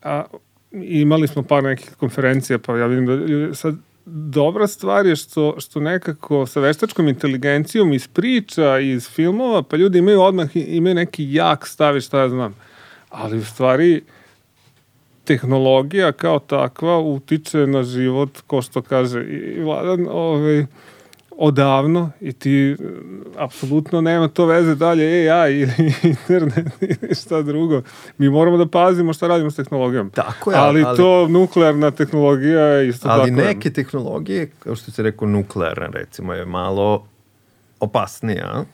[0.03, 0.25] a,
[0.73, 3.75] imali smo par nekih konferencija, pa ja vidim da ljudi- sad
[4.11, 9.99] dobra stvar je što, što nekako sa veštačkom inteligencijom iz priča, iz filmova, pa ljudi
[9.99, 12.55] imaju odmah, imaju neki jak stav i šta ja znam.
[13.11, 14.03] Ali u stvari
[15.25, 20.67] tehnologija kao takva utiče na život, ko što kaže i Vladan, ovaj,
[21.41, 22.76] odavno i ti e,
[23.36, 25.72] apsolutno nema to veze dalje AI ili
[26.11, 27.82] internet ili šta drugo.
[28.18, 30.11] Mi moramo da pazimo šta radimo s tehnologijom.
[30.11, 33.43] Tako je, ali, ali- to nuklearna tehnologija je isto Ali tako.
[33.43, 37.05] neke tehnologije, kao što se rekao nuklearna recimo, je malo
[37.80, 38.64] opasnija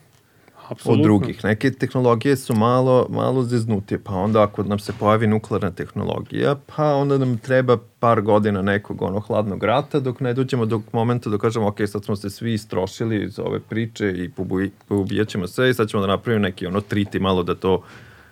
[0.65, 1.03] od Apsolutno.
[1.03, 1.43] drugih.
[1.43, 6.93] Neke tehnologije su malo, malo zeznutije, pa onda ako nam se pojavi nuklearna tehnologija, pa
[6.93, 11.37] onda nam treba par godina nekog ono hladnog rata dok ne dođemo do momenta da
[11.37, 15.69] kažemo ok, sad smo se svi istrošili iz ove priče i pobuj- poubijat ćemo sve
[15.69, 17.81] i sad ćemo da napravimo neki ono triti malo da to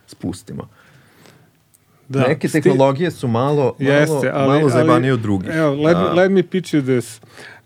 [0.08, 0.68] spustimo.
[2.10, 2.20] Da.
[2.20, 5.50] Neke Sti- tehnologije su malo, malo, Jeste, ali, malo zajebanije ali, od drugih.
[5.54, 7.22] Evo, let, A, me, let me pitch you this.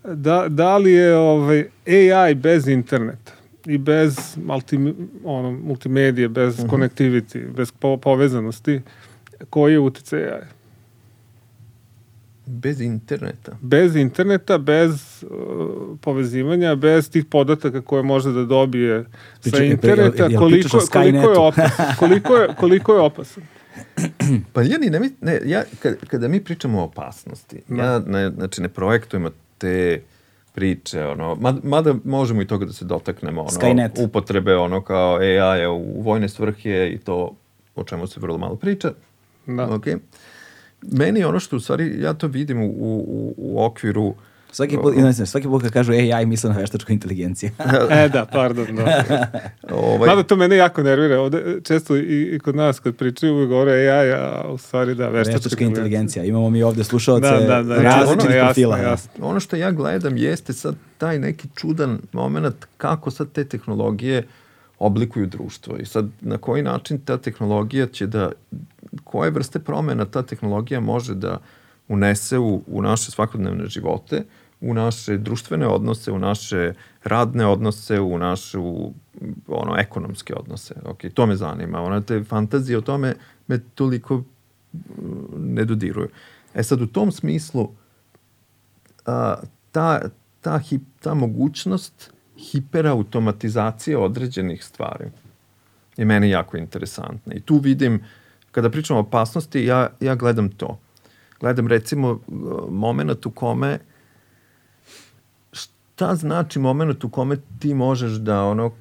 [0.06, 3.37] Da, da li je ovaj, AI bez interneta
[3.68, 4.94] i bez multi,
[5.24, 6.68] ono, multimedije, bez Mhm.
[6.70, 8.82] connectivity, bez po, povezanosti,
[9.50, 10.42] koji je utjecaj AI?
[12.46, 13.58] Bez interneta.
[13.62, 14.92] Bez interneta, bez
[15.24, 15.30] uh,
[16.02, 19.10] povezivanja, bez tih podataka koje može da dobije sa
[19.42, 21.86] Priča- jel- interneta, jel- jel koliko, koliko je opasan?
[22.00, 23.44] Koliko je, koliko je opasan?
[24.54, 28.62] Pa ja ni ne, ne ja, kad, kada mi pričamo o opasnosti, ja ne, znači
[28.62, 30.02] ne projektujemo te
[30.58, 34.06] priče, ono, mad- mada možemo i toga da se dotaknemo, ono, Skynet.
[34.06, 37.36] upotrebe, ono, kao AI-a u vojne svrhe i to
[37.76, 38.92] o čemu se vrlo malo priča.
[39.46, 39.76] Da.
[39.76, 39.86] Ok.
[40.82, 44.14] Meni je ono što u stvari, ja to vidim u, u, u okviru
[44.58, 47.50] Svaki put, ne znam, svaki put kad kažu AI, misle na veštačku inteligenciju.
[47.92, 48.66] E, da, pardon.
[48.76, 49.04] Da.
[49.72, 51.20] ovaj, Mada to mene jako nervira.
[51.22, 55.10] Ovde, često i, i kod nas kad pričaju uvijek govore AI, a u stvari da,
[55.10, 56.26] veštačka, Veštačka inteligencija.
[56.26, 58.78] Imamo mi ovde slušalce Da, da, da, različitih jasno, profila.
[58.78, 59.28] jasno, jasno.
[59.28, 64.28] ono što ja gledam jeste sad taj neki čudan moment kako sad te tehnologije
[64.80, 68.32] oblikuju društvo i sad na koji način ta tehnologija će da,
[69.04, 71.38] koje vrste promena ta tehnologija može da
[71.88, 74.24] unese u, u naše svakodnevne živote,
[74.62, 78.92] u naše društvene odnose, u naše radne odnose, u našu
[79.48, 80.76] ono, ekonomske odnose.
[80.86, 81.82] Ok, to me zanima.
[81.82, 83.16] Ona te fantazije o tome
[83.48, 84.24] me toliko mm,
[85.36, 86.10] ne dodiruju.
[86.54, 87.70] E sad, u tom smislu,
[89.06, 89.36] a,
[89.72, 90.02] ta,
[90.42, 95.06] ta, hip, ta mogućnost hiperautomatizacije određenih stvari
[95.98, 97.34] je meni jako interesantna.
[97.34, 98.04] I tu vidim,
[98.52, 100.80] kada pričamo o opasnosti, ja, ja gledam to.
[101.40, 102.20] Gledam recimo
[102.70, 103.80] moment u kome
[105.98, 108.72] šta znači moment u kome ti možeš da ono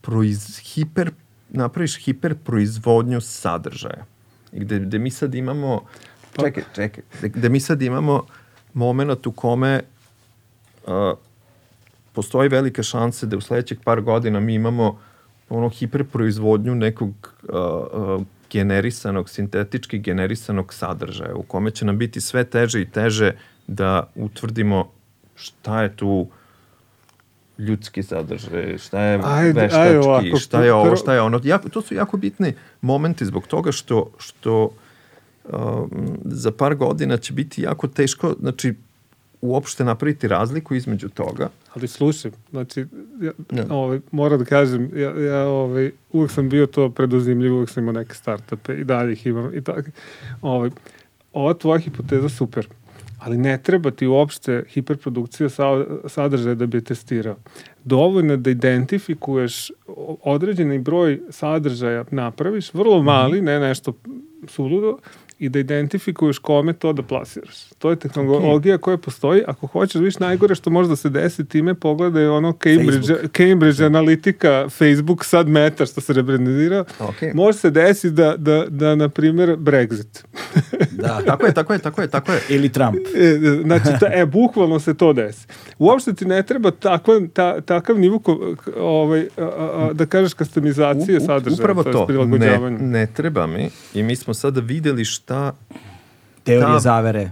[0.00, 1.10] proiz, hiper,
[1.48, 4.04] napraviš hiper proizvodnju sadržaja.
[4.52, 5.84] I gde, gde mi sad imamo
[6.40, 8.22] čekaj, čekaj, gde, gde mi sad imamo
[8.74, 9.82] moment u kome
[10.86, 10.92] uh,
[12.12, 14.98] postoji velika šanse da u sledećih par godina mi imamo
[15.48, 17.12] ono hiperproizvodnju nekog
[17.42, 17.56] uh,
[17.92, 23.32] uh, generisanog, sintetički generisanog sadržaja u kome će nam biti sve teže i teže
[23.66, 24.95] da utvrdimo
[25.36, 26.26] šta je tu
[27.58, 31.40] ljudski sadržaj, šta je Ajde, veštački, ajde ovako, šta je ovo, šta je ono.
[31.44, 34.70] Jako, to su jako bitni momenti zbog toga što, što
[35.44, 35.90] um,
[36.24, 38.74] za par godina će biti jako teško, znači
[39.40, 41.48] uopšte napraviti razliku između toga.
[41.74, 42.86] Ali slušaj, znači,
[43.20, 43.74] ja, Da.
[43.74, 47.92] ovaj, moram da kažem, ja, ja ovaj, uvek sam bio to preduzimljiv, uvek sam imao
[47.92, 49.90] neke startupe i dalje ih imam i tako.
[50.42, 50.70] Ovaj,
[51.32, 52.66] ova tvoja hipoteza super,
[53.18, 57.36] ali ne treba ti uopšte hiperprodukcija sa, sadržaja da bi je testirao.
[57.84, 59.70] Dovoljno da identifikuješ
[60.22, 63.92] određeni broj sadržaja napraviš, vrlo mali, ne nešto
[64.48, 64.98] suludo,
[65.38, 67.64] i da identifikuješ kome to da plasiraš.
[67.78, 69.42] To je tehnologija koja postoji.
[69.46, 73.32] Ako hoćeš da vidiš najgore što može da se desi, time pogledaj ono Cambridge, Facebook.
[73.32, 76.84] Cambridge analitika, Facebook sad meta što se rebrandira.
[77.00, 77.34] Ok.
[77.34, 80.24] Može se desiti da, da, da, na primjer, Brexit.
[80.96, 81.20] Da.
[81.26, 82.40] Tako je, tako je, tako je, tako je.
[82.48, 82.96] Ili Trump.
[83.16, 85.46] E, Znači, ta, e, bukvalno se to desi.
[85.78, 88.38] Uopšte ti ne treba takva, ta, takav nivo, ko-
[88.76, 92.00] ovaj, a, a, da kažeš, kastamizacije u- sadržaja, Upravo to, je to.
[92.00, 92.78] Ne, prilagođavanje.
[92.78, 95.52] ne treba mi i mi smo sada videli šta
[96.44, 96.78] Teorije Da.
[96.78, 97.30] zavere.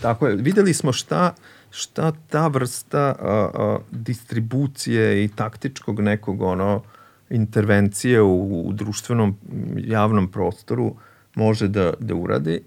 [0.00, 1.34] Tako je, videli smo šta,
[1.70, 3.14] šta ta vrsta a,
[3.54, 6.82] a, distribucije i taktičkog nekog ono
[7.30, 9.36] intervencije u, u društvenom
[9.76, 10.94] javnom prostoru
[11.34, 12.60] može da, da uradi.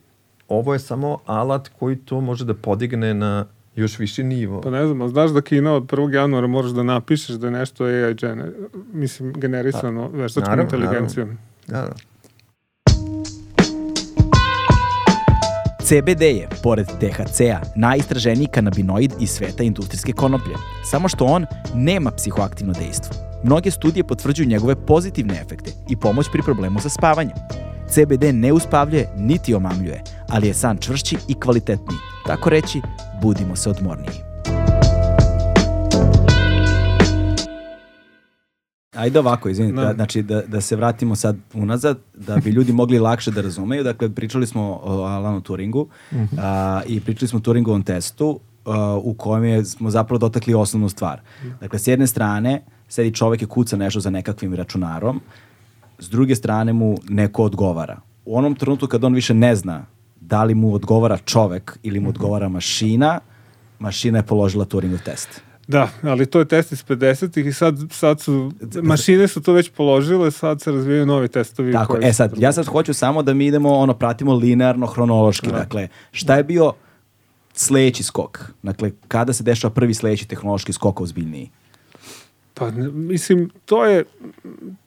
[0.47, 4.61] Ovo je samo alat koji to može da podigne na još viši nivo.
[4.61, 6.13] Pa ne znam, ali znaš da Kina od 1.
[6.13, 8.51] januara moraš da napišeš da je nešto AI gener,
[8.93, 11.37] mislim, generisano veštačkom naravno, inteligencijom.
[11.67, 11.93] Da, da.
[15.83, 20.55] CBD je, pored THC-a, najistraženiji kanabinoid iz sveta industrijske konoplje.
[20.91, 23.15] Samo što on nema psihoaktivno dejstvo.
[23.43, 27.64] Mnoge studije potvrđuju njegove pozitivne efekte i pomoć pri problemu sa spavanjem.
[27.89, 31.97] CBD ne uspavljuje niti omamljuje, ali je san čvršći i kvalitetniji.
[32.27, 32.81] Tako reći,
[33.21, 34.25] budimo se odmorniji.
[38.95, 39.87] Ajde ovako, izvinite, Da.
[39.87, 39.93] da.
[39.93, 43.83] znači da, da se vratimo sad unazad, da bi ljudi mogli lakše da razumeju.
[43.83, 45.87] Dakle, pričali smo o Alanu Turingu
[46.39, 50.89] a, i pričali smo o Turingovom testu a, u kojem je, smo zapravo dotakli osnovnu
[50.89, 51.21] stvar.
[51.59, 55.21] Dakle, s jedne strane sedi čovek i kuca nešto za nekakvim računarom,
[55.99, 57.99] s druge strane mu neko odgovara.
[58.25, 59.85] U onom trenutku kad on više ne zna
[60.21, 63.19] da li mu odgovara čovek ili mu odgovara mašina,
[63.79, 65.41] mašina je položila Turingov test.
[65.67, 68.51] Da, ali to je test iz 50-ih i sad, sad su,
[68.83, 71.73] mašine su to već položile, sad se razvijaju novi testovi.
[71.73, 75.87] Tako, e sad, ja sad hoću samo da mi idemo, ono, pratimo linearno, hronološki, dakle,
[76.11, 76.73] šta je bio
[77.53, 78.51] sledeći skok?
[78.63, 81.49] Dakle, kada se dešava prvi sledeći tehnološki skok ozbiljniji?
[82.55, 84.03] Pa, mislim, to je,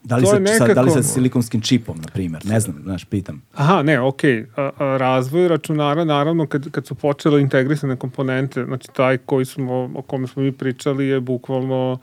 [0.02, 2.46] Da li, To sa, je sa, da li sa nekako- silikonskim čipom, na primjer?
[2.46, 3.42] Ne znam, znaš, pitam.
[3.54, 4.46] Aha, ne, okej.
[4.56, 10.02] A, razvoj računara, naravno, kad, kad su počele integrisane komponente, znači taj koji smo, o
[10.02, 11.98] kome smo mi pričali je bukvalno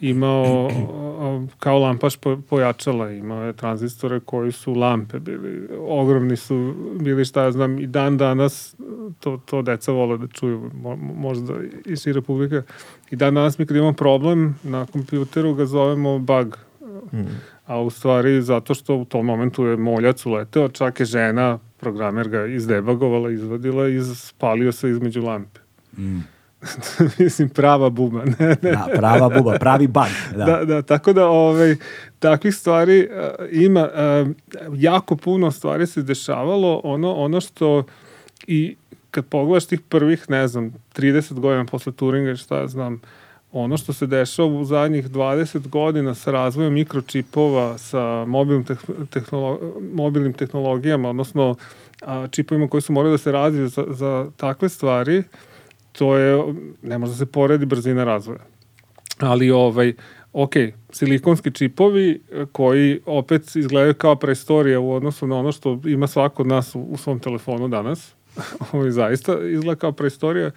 [0.00, 0.70] imao
[1.58, 7.42] kao lampaš po, pojačala, imao je tranzistore koji su lampe bili, ogromni su bili, šta
[7.42, 8.76] ja znam, i dan danas
[9.20, 11.54] to, to deca vole da čuju, mo, možda
[11.86, 12.62] i šira publika.
[13.10, 16.58] I dan danas mi kad imamo problem na kompjuteru ga zovemo bug,
[17.66, 22.28] a u stvari zato što u tom momentu je moljac uleteo, čak je žena, programer
[22.28, 25.60] ga izdebagovala, izvadila i spalio se između lampe.
[25.98, 26.35] Mm.
[27.18, 28.24] Mislim, prava buba.
[28.24, 28.72] Ne, ne.
[28.72, 30.04] Da, prava buba, pravi bug.
[30.36, 30.44] Da.
[30.44, 31.76] Da, da, tako da ovaj,
[32.18, 37.84] takvih stvari uh, ima, uh, jako puno stvari se dešavalo, ono, ono što
[38.46, 38.76] i
[39.10, 43.00] kad pogledaš tih prvih, ne znam, 30 godina posle Turinga, šta ja znam,
[43.52, 49.60] ono što se dešava u zadnjih 20 godina sa razvojem mikročipova, sa mobilnim, teh- tehnolo
[49.94, 51.54] mobilnim tehnologijama, odnosno
[52.02, 55.22] a, čipovima koji su morali da se razviju za, za takve stvari,
[55.98, 58.40] to je, ne može da se poredi brzina razvoja.
[59.18, 59.92] Ali ovaj,
[60.32, 60.52] ok,
[60.90, 66.42] silikonski čipovi e, koji opet izgledaju kao preistorija u odnosu na ono što ima svako
[66.42, 68.14] od nas u, u svom telefonu danas.
[68.72, 70.50] Ovo zaista izgleda kao preistorija,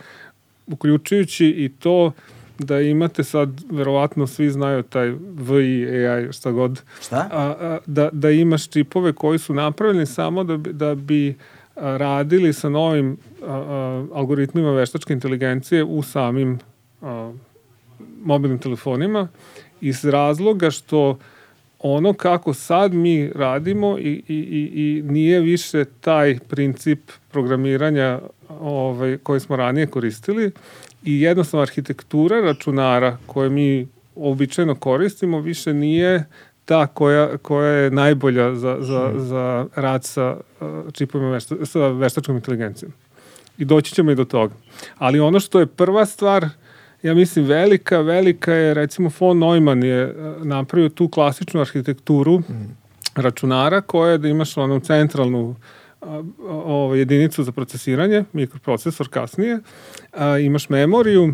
[0.68, 2.12] uključujući i to
[2.60, 7.30] da imate sad, verovatno svi znaju taj VI, AI, šta god, Šta?
[7.32, 11.34] a, a, da, da imaš čipove koji su napravljeni samo da bi, da bi a,
[11.82, 13.18] radili sa novim
[14.14, 16.60] algoritmima veštačke inteligencije u samim
[18.22, 19.28] mobilnim telefonima
[19.82, 21.18] iz razloga što
[21.80, 27.00] ono kako sad mi radimo i, i, i, i nije više taj princip
[27.32, 28.20] programiranja
[28.60, 30.52] ovaj, koji smo ranije koristili
[31.04, 36.26] i jednostavno arhitektura računara koje mi običajno koristimo više nije
[36.70, 42.36] ta koja, koja je najbolja za, za, za rad sa uh, čipovima vešta, sa veštačkom
[42.36, 42.92] inteligencijom.
[43.58, 44.54] I doći ćemo i do toga.
[44.98, 46.46] Ali ono što je prva stvar,
[47.04, 52.42] ja mislim velika, velika je recimo von Neumann je uh, napravio tu klasičnu arhitekturu
[53.16, 55.56] računara koja je da imaš onu centralnu
[56.02, 59.60] a, o, jedinicu za procesiranje, mikroprocesor kasnije,
[60.14, 61.34] a, imaš memoriju,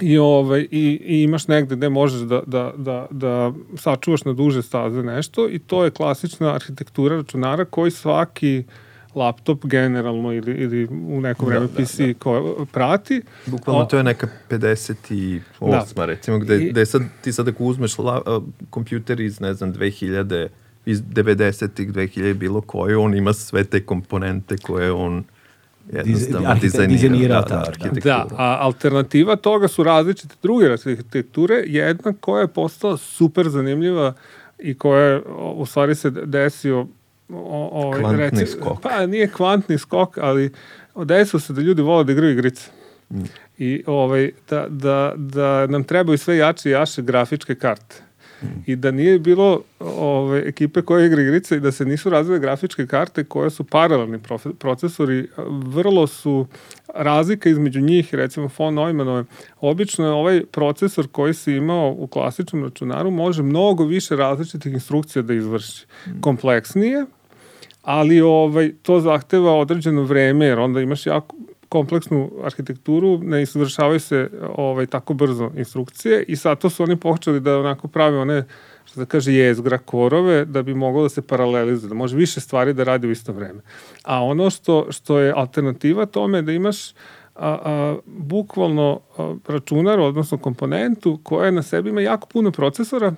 [0.00, 4.62] i, ovaj, i, i imaš negde gde možeš da, da, da, da sačuvaš na duže
[4.62, 8.64] staze nešto i to je klasična arhitektura računara koji svaki
[9.14, 12.14] laptop generalno ili, ili u neko da, vreme da, PC da, da.
[12.14, 13.22] ko prati.
[13.46, 15.40] Bukvalno o, to je neka 58.
[15.96, 16.04] Da.
[16.04, 19.74] recimo, gde, I, gde sad, ti sad ako uzmeš la, uh, kompjuter iz, ne znam,
[19.74, 20.48] 2000
[20.86, 25.24] iz 90-ih, 2000 bilo koje, on ima sve te komponente koje on
[25.92, 28.00] jednostavno dizajnira, dizajnira da, da, arhitekturu.
[28.04, 34.12] Da, a alternativa toga su različite druge arhitekture, jedna koja je postala super zanimljiva
[34.58, 35.22] i koja je,
[35.54, 36.86] u stvari se desio
[37.28, 38.80] o, o, kvantni reci, skok.
[38.82, 40.52] Pa nije kvantni skok, ali
[41.04, 42.70] desilo se da ljudi vole da igraju igrice.
[43.10, 43.22] Mm.
[43.58, 48.05] I ovaj, da, da, da nam trebaju sve jače i jače grafičke karte
[48.66, 52.86] i da nije bilo ove, ekipe koje igra igrice i da se nisu razvile grafičke
[52.86, 54.18] karte koje su paralelni
[54.58, 56.46] procesori, vrlo su
[56.94, 59.24] razlika između njih, recimo von Neumannove,
[59.60, 65.22] obično je ovaj procesor koji si imao u klasičnom računaru može mnogo više različitih instrukcija
[65.22, 65.86] da izvrši.
[66.20, 67.04] Kompleksnije,
[67.82, 71.36] ali ovaj, to zahteva određeno vreme, jer onda imaš jako,
[71.76, 77.40] kompleksnu arhitekturu, ne izvršavaju se ovaj, tako brzo instrukcije i sad to su oni počeli
[77.40, 78.44] da onako prave one
[78.84, 82.72] što da kaže jezgra korove da bi moglo da se paralelizuje, da može više stvari
[82.72, 83.60] da radi u isto vreme.
[84.04, 86.94] A ono što, što je alternativa tome je da imaš a,
[87.34, 93.14] a, bukvalno a, računar, odnosno komponentu koja na sebi ima jako puno procesora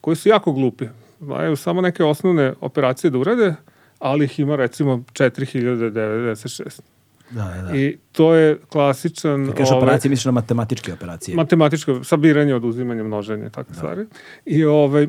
[0.00, 0.84] koji su jako glupi.
[1.20, 3.54] Znaju samo neke osnovne operacije da urade,
[3.98, 6.93] ali ih ima recimo 4096.
[7.30, 7.76] Da, da, da.
[7.76, 9.46] I to je klasičan...
[9.46, 11.36] Kad kažeš ove, operacije, misliš na matematičke operacije?
[11.36, 13.78] Matematičko, sabiranje, oduzimanje, množenje, takve da.
[13.78, 14.06] stvari.
[14.44, 15.08] I ovaj,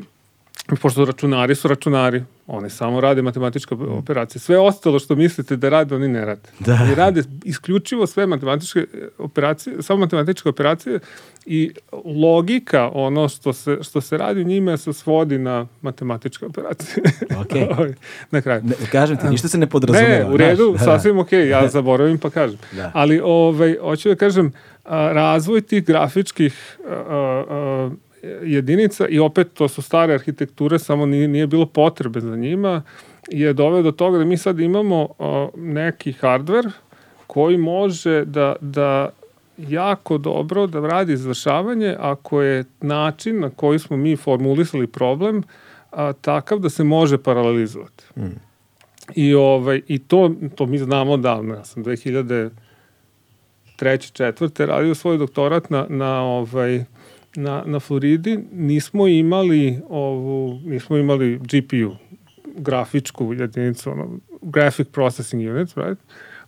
[0.80, 4.40] pošto računari su računari, oni samo rade matematičke operacije.
[4.40, 6.48] Sve ostalo što mislite da rade, oni ne rade.
[6.58, 6.78] Da.
[6.82, 8.86] Oni rade isključivo sve matematičke
[9.18, 10.98] operacije, samo matematičke operacije
[11.46, 11.72] i
[12.04, 17.04] logika, ono što se, što se radi u njima se svodi na matematičke operacije.
[17.36, 17.66] Okay.
[17.78, 17.94] Ovaj,
[18.30, 18.62] na kraju.
[18.64, 20.28] Ne, kažem ti, ništa se ne podrazumeva.
[20.28, 22.58] Ne, u redu, da, sasvim ok, ja zaboravim pa kažem.
[22.72, 22.90] Da.
[22.94, 24.52] Ali, ovaj, hoću da kažem,
[24.88, 26.92] razvoj tih grafičkih a,
[27.48, 27.90] a,
[28.42, 32.82] jedinica i opet to su stare arhitekture, samo nije, nije bilo potrebe za njima,
[33.30, 35.08] je doveo do toga da mi sad imamo uh,
[35.56, 36.70] neki hardware
[37.26, 39.08] koji može da, da
[39.58, 45.42] jako dobro da radi izvršavanje ako je način na koji smo mi formulisali problem
[45.90, 48.04] a, takav da se može paralelizovati.
[48.16, 48.40] Mm.
[49.14, 51.54] I, ovaj, I to, to mi znamo davno.
[51.54, 52.50] Ja sam 2003.
[54.12, 56.84] četvrte radio svoj doktorat na, na ovaj,
[57.36, 61.96] na, na Floridi nismo imali ovu, nismo imali GPU,
[62.56, 64.10] grafičku jedinicu, ono,
[64.42, 65.98] Graphic Processing Unit, right?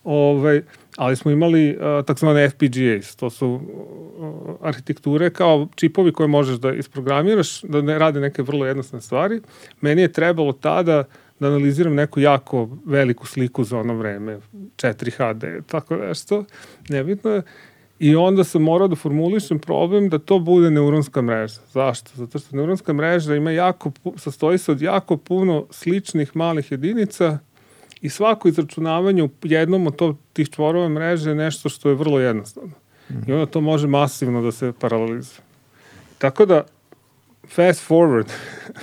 [0.04, 0.62] Ovaj,
[0.96, 6.72] ali smo imali uh, takozvane FPGAs, to su uh, arhitekture kao čipovi koje možeš da
[6.72, 9.40] isprogramiraš, da ne rade neke vrlo jednostavne stvari.
[9.80, 11.04] Meni je trebalo tada
[11.40, 14.38] da analiziram neku jako veliku sliku za ono vreme,
[14.76, 16.44] 4 HD, tako nešto,
[16.88, 17.42] nebitno je.
[17.98, 21.60] I onda sam morao da formulišem problem da to bude neuronska mreža.
[21.72, 22.10] Zašto?
[22.14, 27.38] Zato što neuronska mreža ima jako, sastoji se od jako puno sličnih malih jedinica
[28.00, 32.20] i svako izračunavanje u jednom od to, tih čvorova mreže je nešto što je vrlo
[32.20, 32.72] jednostavno.
[33.26, 35.40] I onda to može masivno da se paralelizuje.
[36.18, 36.64] Tako da,
[37.48, 38.28] fast forward,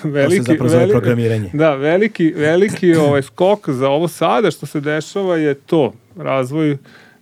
[0.03, 1.49] veliki, to se zapravo zove programiranje.
[1.63, 6.77] Da, veliki, veliki ovaj skok za ovo sada što se dešava je to, razvoj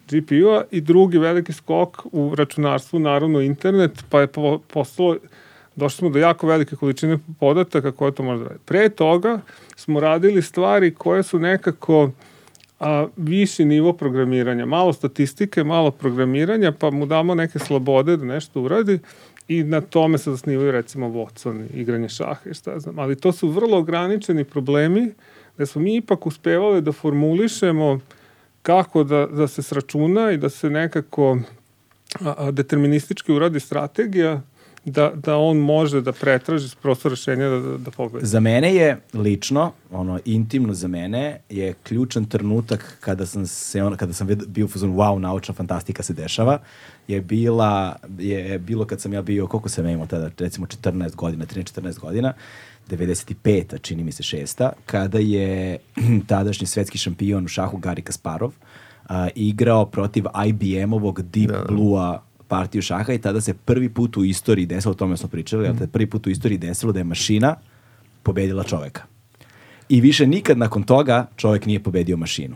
[0.09, 5.17] GPU-a i drugi veliki skok u računarstvu, naravno internet, pa je po, postalo,
[5.75, 8.59] došli smo do jako velike količine podataka koje to može da radi.
[8.65, 9.39] Pre toga
[9.75, 12.11] smo radili stvari koje su nekako
[12.79, 18.61] a, viši nivo programiranja, malo statistike, malo programiranja, pa mu damo neke slobode da nešto
[18.61, 18.99] uradi
[19.47, 22.99] i na tome se zasnivaju recimo Watson, igranje šaha i šta znam.
[22.99, 25.11] Ali to su vrlo ograničeni problemi
[25.57, 27.99] da smo mi ipak uspevali da formulišemo
[28.63, 31.37] kako da, da se sračuna i da se nekako
[32.21, 34.41] a, deterministički uradi strategija
[34.85, 38.25] da, da on može da pretraži prosto rešenja da, da, da pogleda.
[38.25, 43.97] Za mene je lično, ono, intimno za mene, je ključan trenutak kada sam, se, ono,
[43.97, 46.59] kada sam bio u fazonu, wow, naučna fantastika se dešava,
[47.07, 51.15] je bila, je bilo kad sam ja bio, koliko sam ja imao tada, recimo 14
[51.15, 52.33] godina, 13-14 godina,
[52.89, 53.81] 95.
[53.81, 55.77] čini mi se šesta, kada je
[56.27, 61.65] tadašnji svetski šampion u šahu Gari Kasparov uh, igrao protiv IBM-ovog Deep da.
[61.67, 65.69] Blue-a partiju šaha i tada se prvi put u istoriji desilo, o tome smo pričali,
[65.69, 65.77] mm.
[65.79, 67.55] ali prvi put u istoriji desilo da je mašina
[68.23, 69.01] pobedila čoveka.
[69.89, 72.55] I više nikad nakon toga čovjek nije pobedio mašinu.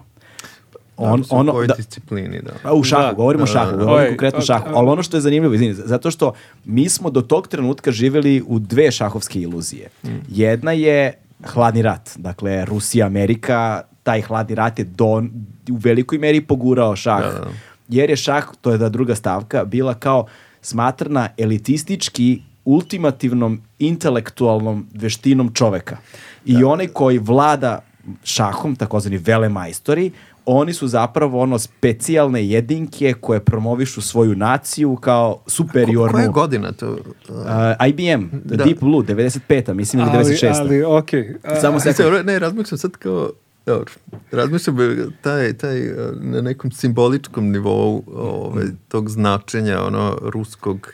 [0.98, 2.52] On, On, ono, u kojoj da, disciplini, da.
[2.64, 3.14] a, u šahu, Da.
[3.14, 3.84] govorimo o Da, šahu, da, da.
[3.84, 4.70] govorimo konkretno o šahu.
[4.74, 6.34] Ali ono što je zanimljivo, izvini, zato što
[6.66, 9.88] mi smo do tog trenutka živjeli u dve šahovske iluzije.
[10.04, 10.10] Mm.
[10.30, 15.24] Jedna je hladni rat, dakle Rusija, Amerika, taj hladni rat je do,
[15.72, 17.22] u velikoj meri pogurao šah.
[17.22, 17.48] Da, da.
[17.90, 20.26] Jer je šah, to je da druga stavka, bila kao
[20.62, 25.98] smatrana elitistički ultimativnom intelektualnom veštinom čoveka.
[26.46, 27.80] I onaj koji vlada
[28.24, 30.12] šahom, takozvani velemajstori,
[30.48, 36.14] oni su zapravo ono specijalne jedinke koje promovišu svoju naciju kao superiornu.
[36.14, 36.92] Koja je godina to?
[36.92, 36.98] Uh,
[37.30, 38.64] Uh, IBM, Da.
[38.64, 39.74] Deep Blue, 95.
[39.74, 40.48] mislim ili 96.
[40.60, 41.36] Ali, ali okej.
[41.44, 42.26] A, Samo sekund.
[42.26, 43.32] ne, razmišljam sad kao,
[43.66, 43.92] dobro,
[44.32, 50.94] razmišljam e, taj, taj, e, na nekom simboličkom nivou ove, tog značenja, ono, ruskog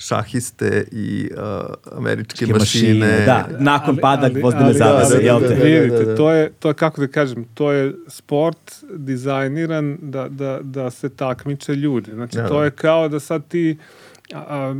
[0.00, 1.42] šahiste i uh,
[1.94, 2.94] američke Ke mašine.
[3.00, 3.48] mašine, da.
[3.58, 5.48] Nakon pada gvozdene ali- zavese, ali- jel te?
[5.48, 6.16] Da, da, Vidite, da, da.
[6.16, 8.58] to je, to je, kako da kažem, to je sport
[8.90, 12.10] dizajniran da, da, da se takmiče ljudi.
[12.10, 12.64] Znači, Da, to da.
[12.64, 13.78] je kao da sad ti
[14.32, 14.74] a, a,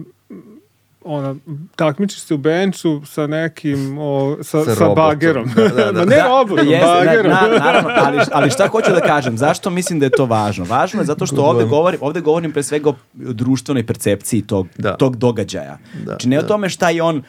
[1.03, 1.35] ona,
[1.77, 5.49] takmičiš se u benču sa nekim, o, sa, Sa sa, bagerom.
[5.49, 5.93] Da, da, da.
[5.95, 7.33] Ma ne Da, robotom, jeste, da, bagerom.
[7.33, 10.65] na- naravno, ali, ali šta hoću da kažem, zašto mislim da je to važno?
[10.65, 14.97] Važno je zato što ovde govorim, ovde govorim pre svega o društvenoj percepciji tog, Da.
[14.97, 15.79] tog događaja.
[15.95, 16.49] Da, znači ne o da.
[16.49, 17.23] tome šta je on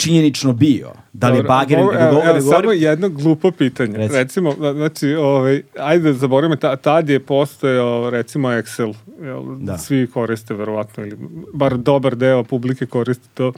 [0.00, 0.90] činjenično bio.
[1.12, 3.96] Da li je bager, evo, govorim, samo jedno glupo pitanje.
[3.98, 4.14] Reci.
[4.14, 8.94] Recimo, na- znači, ovaj, ajde zaboravimo, ta, tad je postojao, recimo, Excel.
[9.22, 9.78] Jel, Da.
[9.78, 11.16] Svi koriste, verovatno, ili
[11.54, 13.52] bar dobar deo publike koristi to.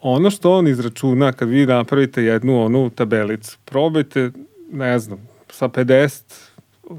[0.00, 4.30] Ono što on izračuna, kad vi napravite jednu onu tabelicu, probajte,
[4.72, 5.18] ne znam,
[5.50, 6.22] sa 50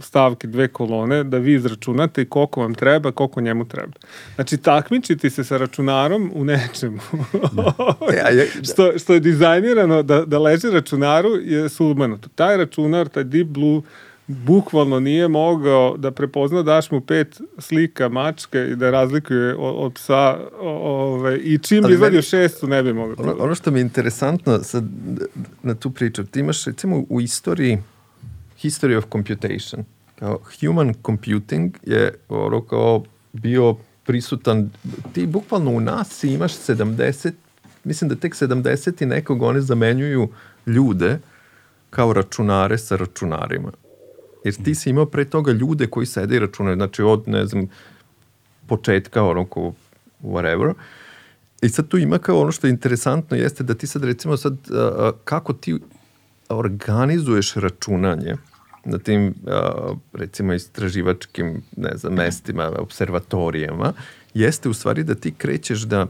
[0.02, 3.94] stavki, dve kolone, da vi izračunate koliko vam treba, koliko njemu treba.
[4.36, 7.00] Znači, takmičiti se sa računarom u nečemu.
[8.14, 12.30] E, a je- što, što je dizajnirano da, da leži računaru je sumanuto.
[12.30, 13.82] Taj računar, taj Deep Blue,
[14.28, 17.28] bukvalno nije mogao da prepozna daš mu pet
[17.58, 20.16] slika mačke i da razlikuje od, od psa
[20.60, 20.70] o-
[21.14, 23.16] ove, i čim bi izvadio šestu ne bi mogao.
[23.20, 24.84] Ono, ono što mi je interesantno sad,
[25.64, 27.78] na tu priču, ti imaš recimo u istoriji
[28.64, 29.84] history of computation,
[30.20, 33.04] kao human computing je ono kao
[33.34, 34.70] bio prisutan,
[35.14, 37.32] ti bukvalno u nas imaš 70,
[37.84, 40.30] mislim da tek 70 i nekog oni zamenjuju
[40.66, 41.20] ljude
[41.90, 43.72] kao računare sa računarima.
[44.44, 47.68] Jer ti si imao pre toga ljude koji sede i računaju, znači od, ne znam,
[48.68, 49.74] početka, ono ko
[50.24, 50.74] whatever.
[51.62, 54.54] I sad tu ima kao ono što je interesantno jeste da ti sad recimo sad
[54.54, 55.80] a, a, kako ti
[56.50, 58.36] organizuješ računanje
[58.86, 59.36] na tim
[60.14, 63.94] recimo istraživačkim ne znam, mestima, observatorijama,
[64.34, 66.08] jeste u stvari da ti krećeš da,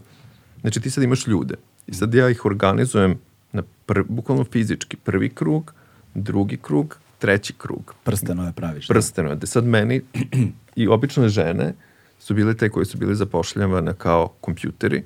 [0.61, 1.55] znači ti sad imaš ljude
[1.87, 3.19] i sad ja ih organizujem
[3.51, 5.73] na pr, bukvalno fizički, prvi krug,
[6.13, 8.87] drugi krug, treći krug, prstenove praviš.
[8.87, 8.93] da.
[8.93, 9.35] prsteno.
[9.35, 10.01] Da sad meni
[10.75, 11.73] i obične žene
[12.19, 15.03] su bile te koje su bile zapošljavane kao kompjuteri,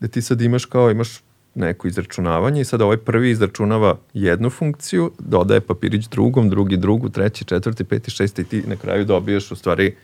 [0.00, 1.22] da ti sad imaš kao imaš
[1.54, 7.44] neko izračunavanje i sad ovaj prvi izračunava jednu funkciju, dodaje papirić drugom, drugi drugu, treći,
[7.44, 9.94] četvrti, peti, šesti i ti na kraju dobiješ u stvari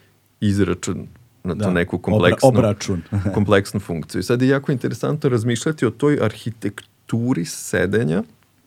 [0.41, 1.07] izračun
[1.45, 3.03] na tu Da, neku obra- kompleksnu, obračun.
[3.35, 4.19] kompleksnu funkciju.
[4.19, 8.23] I sad je jako interesantno razmišljati o toj arhitekturi sedenja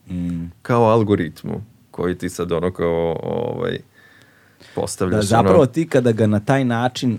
[0.06, 0.44] Mm.
[0.62, 3.78] kao algoritmu koji ti sad ono kao ovaj,
[4.74, 5.16] postavljaš.
[5.16, 7.18] Da, zapravo ono, ti kada ga na taj način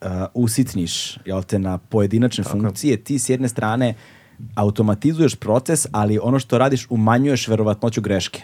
[0.00, 3.94] uh, usitniš, jel te, na pojedinačne funkcije, ti s jedne strane
[4.54, 8.42] automatizuješ proces, ali ono što radiš umanjuješ verovatnoću greške.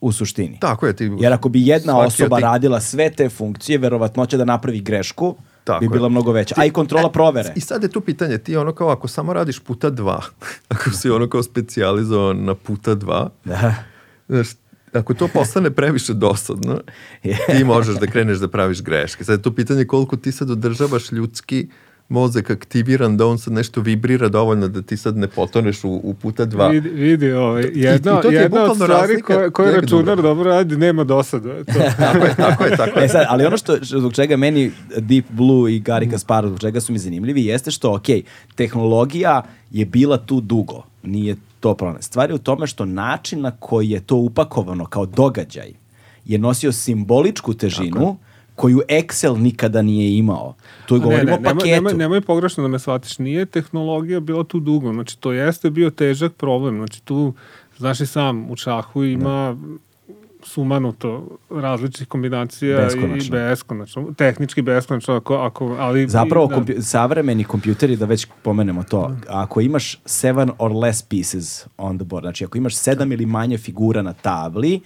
[0.00, 0.58] U suštini.
[0.60, 0.96] Tako je.
[0.96, 5.34] Ti, Jer ako bi jedna osoba tih- radila sve te funkcije, verovatnoća da napravi grešku
[5.64, 5.90] Tako bi je.
[5.90, 6.54] bila mnogo veća.
[6.58, 7.52] A i kontrola provere.
[7.56, 10.22] I sad je tu pitanje, ti ono kao ako samo radiš puta dva,
[10.68, 13.74] ako si ono kao specijalizovan na puta dva, Da.
[14.28, 14.48] znaš,
[14.92, 16.80] ako to postane previše dosadno,
[17.48, 19.24] ti možeš da kreneš da praviš greške.
[19.24, 21.68] Sad je to pitanje koliko ti sad održavaš ljudski
[22.08, 26.14] mozak aktiviran da on sad nešto vibrira dovoljno da ti sad ne potoneš u, u
[26.14, 26.68] puta dva.
[26.68, 29.34] Vidi, vidi ovaj, jedna, i to ti je jedna od bukvalno stvari razlika.
[29.34, 30.22] koje, koje računar dobro.
[30.22, 31.64] dobro radi, nema dosada.
[31.64, 31.72] To.
[31.98, 33.04] Tako je, tako je, tako je.
[33.04, 36.60] E sad, ali ono što, što- zbog čega meni Deep Blue i Gary Kasparov, zbog
[36.60, 38.06] čega su mi zanimljivi, jeste što, ok,
[38.54, 42.02] tehnologija je bila tu dugo, nije to problem.
[42.02, 45.72] Stvar je u tome što način na koji je to upakovano kao događaj
[46.24, 48.16] je nosio simboličku težinu
[48.56, 50.54] koju Excel nikada nije imao.
[50.86, 51.74] Tu ne, govorimo ne, o nemoj, paketu.
[51.74, 55.90] nemoj, nemoj pogrešno da me shvatiš, nije tehnologija bila tu dugo, znači to jeste bio
[55.90, 57.34] težak problem, znači tu,
[57.78, 59.56] znaš i sam, u šahu ima
[60.42, 63.36] sumanuto različitih kombinacija Beskonačno.
[63.36, 64.12] i beskonačno.
[64.16, 66.08] Tehnički beskonačno, ako, ako, ali...
[66.08, 66.56] Zapravo, da.
[66.56, 72.04] kompju- savremeni kompjuteri, da već pomenemo to, ako imaš seven or less pieces on the
[72.04, 74.80] board, znači ako imaš sedam ili manje figura na tabli,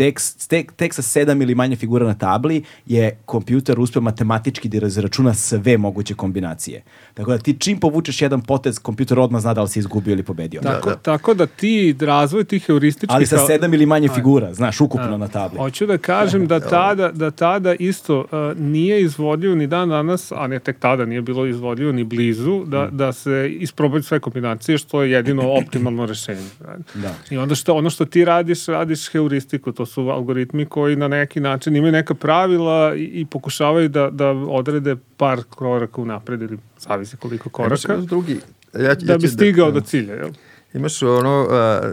[0.00, 4.78] tek, tek, tek sa sedam ili manje figura na tabli je kompjuter uspeo matematički da
[4.78, 6.82] razračuna sve moguće kombinacije.
[7.14, 10.22] Tako da ti čim povučeš jedan potez, kompjuter odmah zna da li si izgubio ili
[10.22, 10.60] pobedio.
[10.60, 10.96] Tako, da.
[10.96, 13.14] tako da ti razvoj tih heurističkih...
[13.14, 15.58] Ali sa sedam ili manje figura, znaš, ukupno na tabli.
[15.58, 20.46] Hoću da kažem da tada, da tada isto uh, nije izvodljivo ni dan danas, a
[20.46, 22.96] ne tek tada nije bilo izvodljivo ni blizu, da, Mm.
[22.96, 26.48] da se isprobaju sve kombinacije, što je jedino optimalno rešenje.
[26.94, 27.14] Da.
[27.30, 31.40] I onda što, ono što ti radiš, radiš heuristiku, to su algoritmi koji na neki
[31.40, 37.16] način imaju neka pravila i, i pokušavaju da, da odrede par koraka unapred ili zavisi
[37.16, 38.40] koliko Imaš koraka, još drugi,
[38.74, 40.14] ja, da ja bi ću stigao do cilja.
[40.14, 40.30] Jel?
[40.74, 41.92] Imaš ono, a,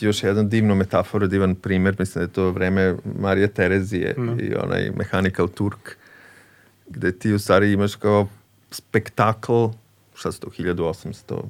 [0.00, 4.90] još jedan divno metafora, divan primer, mislim da je to vreme Marije Terezije i onaj
[4.96, 5.96] Mechanical Turk,
[6.88, 8.28] gde ti u stvari imaš kao
[8.70, 9.66] spektakl,
[10.14, 11.42] šta su to, 1800,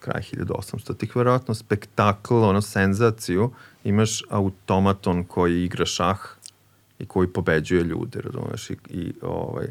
[0.00, 3.50] kraj 1800, tih verovatno spektakl, ono, senzaciju,
[3.88, 6.18] imaš automaton koji igra šah
[6.98, 9.66] i koji pobeđuje ljude, razumeš, i, i ovaj,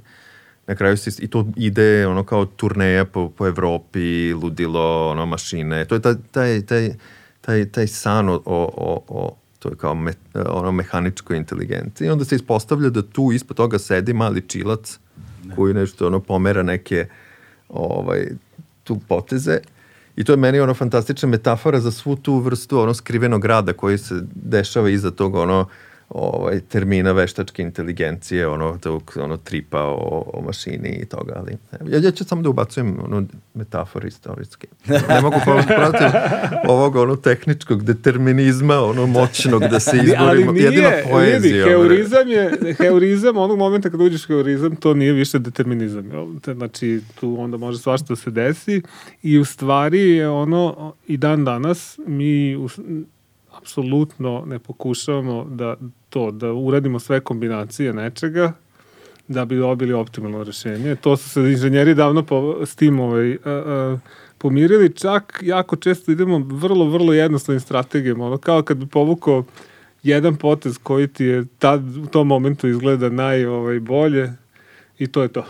[0.68, 5.86] na kraju se, i to ide ono kao turneja po, po Evropi, ludilo, ono, mašine,
[5.86, 6.94] to je taj, taj, taj,
[7.42, 10.14] taj, taj san o, o, o, o to je kao me,
[10.50, 12.08] ono mehaničkoj inteligenciji.
[12.08, 15.00] I onda se ispostavlja da tu ispod toga sedi mali čilac
[15.56, 17.06] koji nešto ono pomera neke
[17.70, 18.28] ovaj,
[18.84, 19.60] tu poteze
[20.18, 23.98] I to je meni ono fantastična metafora za svu tu vrstu ono skrivenog rada koji
[23.98, 25.68] se dešava iza tog ono
[26.10, 31.58] ovaj, termina veštačke inteligencije, ono, tog, ono tripa o, o mašini i toga, ali
[31.92, 34.68] ja, ja ću samo da ubacujem ono, metafore istorijske.
[35.10, 36.08] Ne mogu protiv
[36.68, 40.54] ovog ono tehničkog determinizma, ono moćnog da se izborimo.
[40.56, 41.66] Jedino poezija.
[41.66, 46.12] vidi, heurizam je, heurizam, onog momenta kad uđeš heurizam, to nije više determinizam.
[46.56, 48.82] Znači, tu onda može svašta da se desi
[49.24, 52.70] i u stvari je ono, i dan danas, mi u,
[53.58, 55.76] apsolutno ne pokušavamo da
[56.10, 58.54] to, da uradimo sve kombinacije nečega,
[59.28, 60.96] da bi dobili optimalno rešenje.
[60.96, 63.98] To su se inženjeri davno po, s tim ovaj, a, a,
[64.38, 64.94] pomirili.
[64.94, 68.26] Čak jako često idemo vrlo, vrlo jednostavnim strategijama.
[68.26, 69.44] Ono, kao kad bi povukao
[70.04, 74.34] jedan potez koji ti je tad, u tom momentu izgleda naj ovaj, bolje
[75.00, 75.46] i to je to.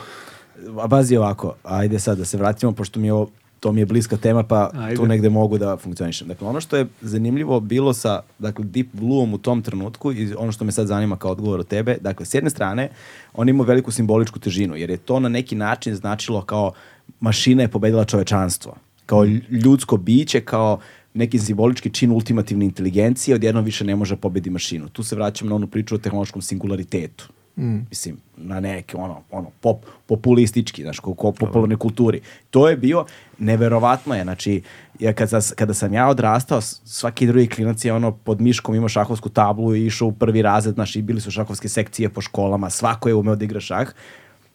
[0.79, 3.29] A bazi ovako, ajde sad da se vratimo, pošto mi je ovo,
[3.59, 4.95] to mi je bliska tema, pa Ajde.
[4.95, 6.27] tu negde mogu da funkcionišem.
[6.27, 10.51] Dakle, ono što je zanimljivo bilo sa dakle, Deep Blue-om u tom trenutku i ono
[10.51, 12.89] što me sad zanima kao odgovor od tebe, dakle, s jedne strane,
[13.33, 16.71] on ima veliku simboličku težinu, jer je to na neki način značilo kao
[17.19, 18.75] mašina je pobedila čovečanstvo.
[19.05, 20.79] Kao ljudsko biće, kao
[21.13, 24.89] neki simbolički čin ultimativne inteligencije, odjednom više ne može pobedi mašinu.
[24.89, 27.29] Tu se vraćam na onu priču o tehnološkom singularitetu.
[27.57, 27.77] Mm.
[27.89, 32.21] Mislim, na neke, ono, ono pop, populistički, znaš, ko, ko popularnoj kulturi.
[32.49, 33.05] To je bio,
[33.39, 34.61] neverovatno je, znači,
[34.99, 39.29] ja kada, kada sam ja odrastao, svaki drugi klinac je ono pod miškom imao šahovsku
[39.29, 43.09] tablu i išao u prvi razred, znaš, i bili su šahovske sekcije po školama, svako
[43.09, 43.93] je umeo da igra šah.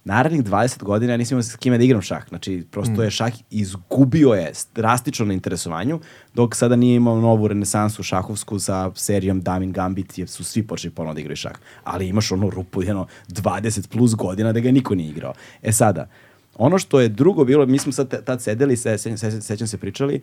[0.04, 2.28] Narednih 20 godina ja nisam imao s kime da igram šah.
[2.28, 6.00] Znači, prosto je šah izgubio je drastično na interesovanju,
[6.34, 10.94] dok sada nije imao novu renesansu šahovsku sa serijom Damin Gambit, jer su svi počeli
[10.94, 11.52] ponovno da igraju šah.
[11.84, 15.34] Ali imaš ono rupu, jedno 20 plus godina da ga niko nije igrao.
[15.62, 16.08] E sada,
[16.54, 19.78] ono što je drugo bilo, mi smo sad tad sedeli, se, se, se, sećam se
[19.78, 20.20] pričali,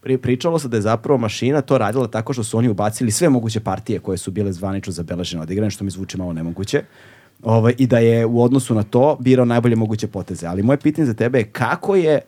[0.00, 3.28] pri, pričalo se da je zapravo mašina to radila tako što su oni ubacili sve
[3.28, 6.82] moguće partije koje su bile zvanično zabeležene odigrane, što mi zvuči malo nemoguće.
[7.42, 10.46] Ovaj, I da je u odnosu na to birao najbolje moguće poteze.
[10.46, 12.20] Ali moje pitanje za tebe je kako je,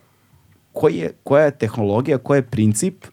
[0.72, 3.04] koji je, koja je tehnologija, koji je princip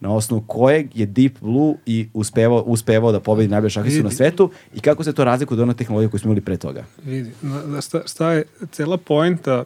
[0.00, 4.50] na osnovu kojeg je Deep Blue i uspevao, uspevao da pobedi najbolje šahistu na svetu
[4.74, 6.84] i kako se to razlikuje od one tehnologije koju smo imali pre toga?
[7.04, 7.30] Vidi,
[7.82, 9.64] šta, šta je cela poenta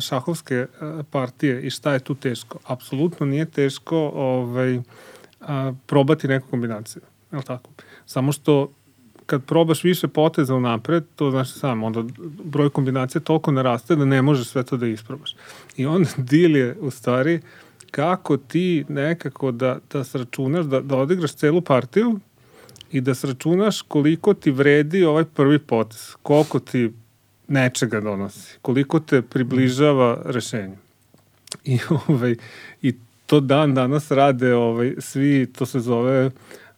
[0.00, 0.66] šahovske
[1.10, 2.58] partije i šta je tu teško?
[2.66, 4.80] Apsolutno nije teško ovaj,
[5.40, 7.02] a, probati neku kombinaciju.
[7.32, 7.70] Je li tako?
[8.06, 8.72] Samo što
[9.30, 12.02] kad probaš više poteza unapred, to znaš sam, onda
[12.44, 15.36] broj kombinacija toliko naraste da ne možeš sve to da isprobaš.
[15.76, 17.40] I onda dil je u stvari
[17.90, 22.20] kako ti nekako da, da sračunaš, da, da odigraš celu partiju
[22.92, 26.92] i da sračunaš koliko ti vredi ovaj prvi potez, koliko ti
[27.48, 30.76] nečega donosi, koliko te približava rešenju.
[31.64, 31.78] I,
[32.08, 32.36] ovaj,
[32.82, 32.94] I
[33.26, 36.30] to dan danas rade ovaj, svi, to se zove a,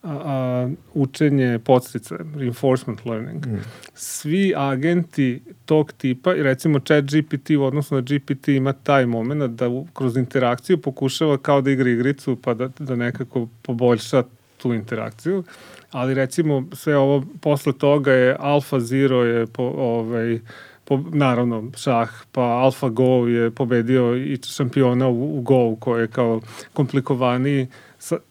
[0.02, 3.46] a, učenje podstice, reinforcement learning.
[3.46, 3.58] Mm.
[3.94, 9.52] Svi agenti tog tipa, i recimo chat GPT u odnosu na GPT ima taj moment
[9.52, 14.22] da u, kroz interakciju pokušava kao da igra igricu pa da, da nekako poboljša
[14.56, 15.44] tu interakciju,
[15.90, 20.40] ali recimo sve ovo posle toga je Alpha Zero je po, ovaj,
[20.84, 26.40] po, naravno šah, pa AlphaGo je pobedio i šampiona u, u Go koji je kao
[26.72, 27.66] komplikovaniji.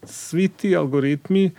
[0.04, 1.50] Svi ti algoritmi,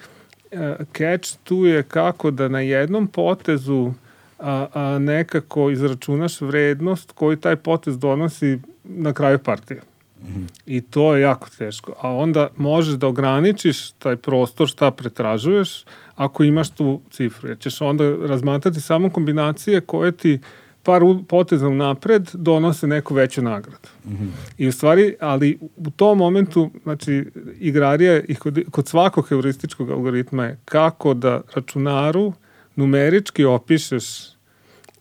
[0.51, 0.59] uh,
[0.97, 3.93] catch tu je kako da na jednom potezu
[4.39, 9.81] a, a nekako izračunaš vrednost koju taj potez donosi na kraju partije.
[10.21, 10.47] Mm -hmm.
[10.65, 11.93] I to je jako teško.
[12.01, 15.85] A onda možeš da ograničiš taj prostor šta pretražuješ
[16.15, 17.49] ako imaš tu cifru.
[17.49, 20.39] Jer ćeš onda razmatrati samo kombinacije koje ti
[20.83, 23.87] par poteza napred donose neku veću nagradu.
[24.05, 24.29] Mm -hmm.
[24.57, 27.25] I u stvari, ali u tom momentu, znači,
[27.59, 32.33] igrarija i kod, kod svakog heurističkog algoritma je kako da računaru
[32.75, 34.33] numerički opišeš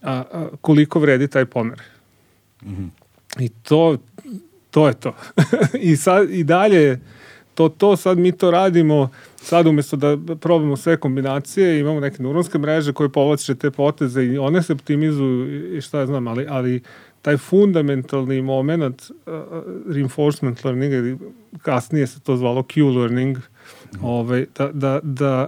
[0.02, 1.82] a, a, koliko vredi taj pomer.
[2.62, 2.88] Mm -hmm.
[3.44, 3.98] I to,
[4.70, 5.14] to je to.
[5.90, 7.00] I, sad, I dalje,
[7.54, 12.58] to, to sad mi to radimo, sad umesto da probamo sve kombinacije, imamo neke neuronske
[12.58, 16.80] mreže koje povlače te poteze i one se optimizuju i šta ja znam, ali, ali
[17.22, 19.32] taj fundamentalni moment uh,
[19.94, 21.24] reinforcement learninga,
[21.62, 24.04] kasnije se to zvalo Q-learning, mm.
[24.04, 25.46] ovaj, da, da, da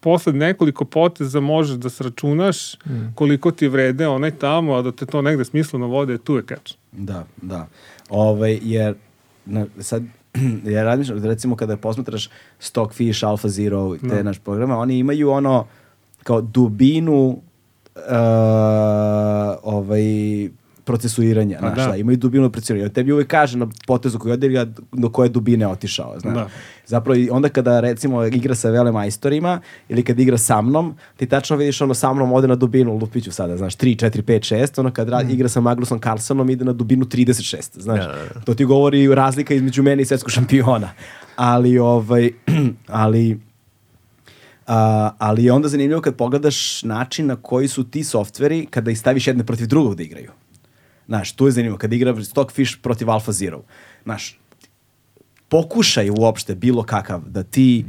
[0.00, 3.14] posle nekoliko poteza možeš da sračunaš mm.
[3.14, 6.74] koliko ti vrede onaj tamo, a da te to negde smisleno vode, tu je catch.
[6.92, 7.66] Da, da.
[8.08, 8.94] Ove, ovaj, jer
[9.46, 10.02] na, sad
[10.74, 12.28] ja razmišljam, recimo kada posmatraš
[12.58, 14.22] Stockfish, Alpha Zero, te no.
[14.22, 15.66] naš programa, oni imaju ono
[16.22, 18.02] kao dubinu uh,
[19.62, 20.02] ovaj
[20.88, 21.96] procesuiranja, znaš, da.
[21.96, 22.88] imaju dubinu procesuiranja.
[22.88, 26.34] Tebi uvek kaže na potezu koji odigra do koje dubine otišao, znaš.
[26.34, 26.48] Da.
[26.86, 31.56] Zapravo onda kada recimo igra sa vele majstorima ili kad igra sa mnom, ti tačno
[31.56, 34.90] vidiš ono sa mnom ode na dubinu, lupiću sada, znaš, 3, 4, 5, 6, ono
[34.90, 35.30] kad mm.
[35.30, 38.00] igra sa Magnusom Carlsonom ide na dubinu 36, znaš.
[38.00, 38.40] Da, da, da.
[38.40, 40.90] To ti govori razlika između mene i svetskog šampiona.
[41.36, 42.30] Ali, ovaj,
[43.04, 43.38] ali,
[44.68, 44.74] Uh,
[45.18, 49.26] ali je onda zanimljivo kad pogledaš način na koji su ti softveri kada ih staviš
[49.26, 50.30] jedne protiv drugog da igraju.
[51.08, 53.62] Znaš, tu je zanimljivo, kada igra Stockfish protiv Alpha Zero.
[54.04, 54.38] Znaš,
[55.48, 57.84] pokušaj uopšte bilo kakav da ti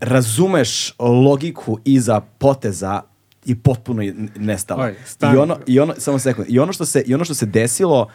[0.00, 3.02] razumeš logiku iza poteza
[3.44, 4.02] i potpuno
[4.36, 4.84] nestala.
[4.84, 4.94] Oj,
[5.34, 8.08] I ono, i ono, samo sekund, i ono što se, i ono što se desilo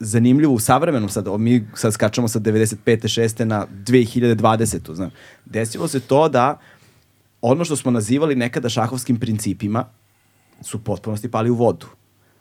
[0.00, 2.76] zanimljivo u savremenom sad, mi sad skačamo sa 95.
[2.86, 3.44] 6.
[3.44, 4.94] na 2020.
[4.94, 5.10] Znam.
[5.44, 6.58] Desilo se to da
[7.40, 9.84] ono što smo nazivali nekada šahovskim principima
[10.60, 11.86] su potpunosti pali u vodu.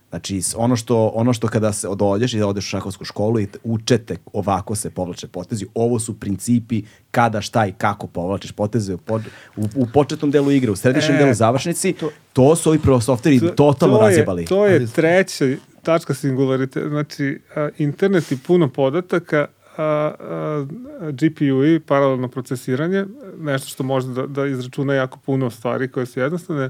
[0.10, 4.18] Znači, ono što, ono što kada se dođeš i odeš u šahovsku školu i učete
[4.34, 9.22] ovako se povlače potezi, ovo su principi kada, šta i kako povlačeš poteze u, pod,
[9.58, 13.40] u, u početnom delu igre, u središnjem e, delu završnici, to, to su ovi softveri
[13.40, 14.46] to, totalno to je, razjebali.
[14.46, 15.46] To je treća
[15.84, 16.90] tačka singularite.
[16.90, 19.48] Znači, a, internet i puno podataka,
[19.78, 20.66] a, a,
[21.12, 23.06] GPU i paralelno procesiranje,
[23.40, 26.70] nešto što može da, da izračuna jako puno stvari koje su jednostavne.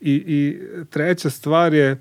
[0.00, 0.60] I, i
[0.90, 2.00] treća stvar je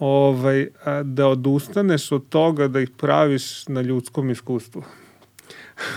[0.00, 0.68] ovaj,
[1.04, 4.82] da odustaneš od toga da ih praviš na ljudskom iskustvu.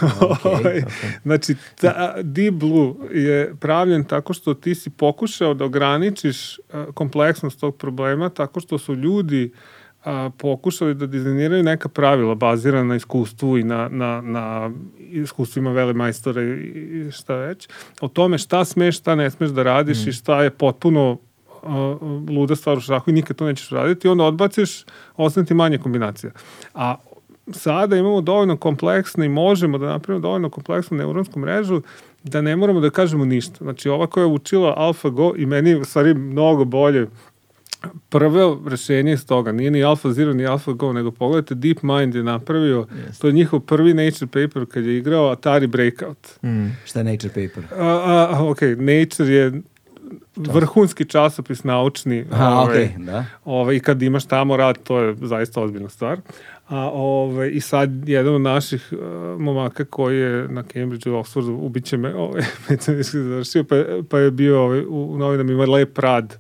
[0.01, 1.19] Okay, ovaj, okay.
[1.23, 6.59] Znači, ta, Deep Blue je pravljen tako što ti si pokušao da ograničiš
[6.93, 9.51] kompleksnost tog problema tako što su ljudi
[10.03, 15.93] a, pokušali da dizajniraju neka pravila bazirana na iskustvu i na, na, na iskustvima vele
[15.93, 17.69] majstore i šta već,
[18.01, 20.09] o tome šta smeš, šta ne smeš da radiš mm.
[20.09, 21.17] i šta je potpuno
[22.29, 24.85] luda stvar u šahu i nikad to nećeš raditi, onda odbaciš,
[25.17, 26.31] ostane ti manje kombinacija.
[26.73, 26.95] A
[27.51, 31.81] sada imamo dovoljno kompleksno i možemo da napravimo dovoljno kompleksnu neuronsku mrežu
[32.23, 33.57] da ne moramo da kažemo ništa.
[33.61, 37.07] Znači, ova koja je učila AlphaGo i meni u stvari mnogo bolje
[38.09, 43.21] prvo rešenje iz toga, nije ni AlphaZero ni AlphaGo, nego pogledajte DeepMind je napravio, yes.
[43.21, 46.27] to je njihov prvi Nature paper kad je igrao Atari Breakout.
[46.43, 46.67] Mm.
[46.85, 47.63] Šta je Nature paper?
[47.79, 49.61] A, a, ok, Nature je
[50.35, 52.25] vrhunski časopis naučni.
[52.31, 53.25] Aha, ovaj, okay, da.
[53.45, 56.19] Ovaj, I kad imaš tamo rad, to je zaista ozbiljna stvar.
[56.67, 58.99] A, ovaj, I sad jedan od naših uh,
[59.41, 62.13] momaka koji je na Cambridge u Oxfordu, ubiće me,
[62.69, 63.75] medicinski završio, pa,
[64.09, 66.37] pa je bio ovaj, u, u novinama ima lep rad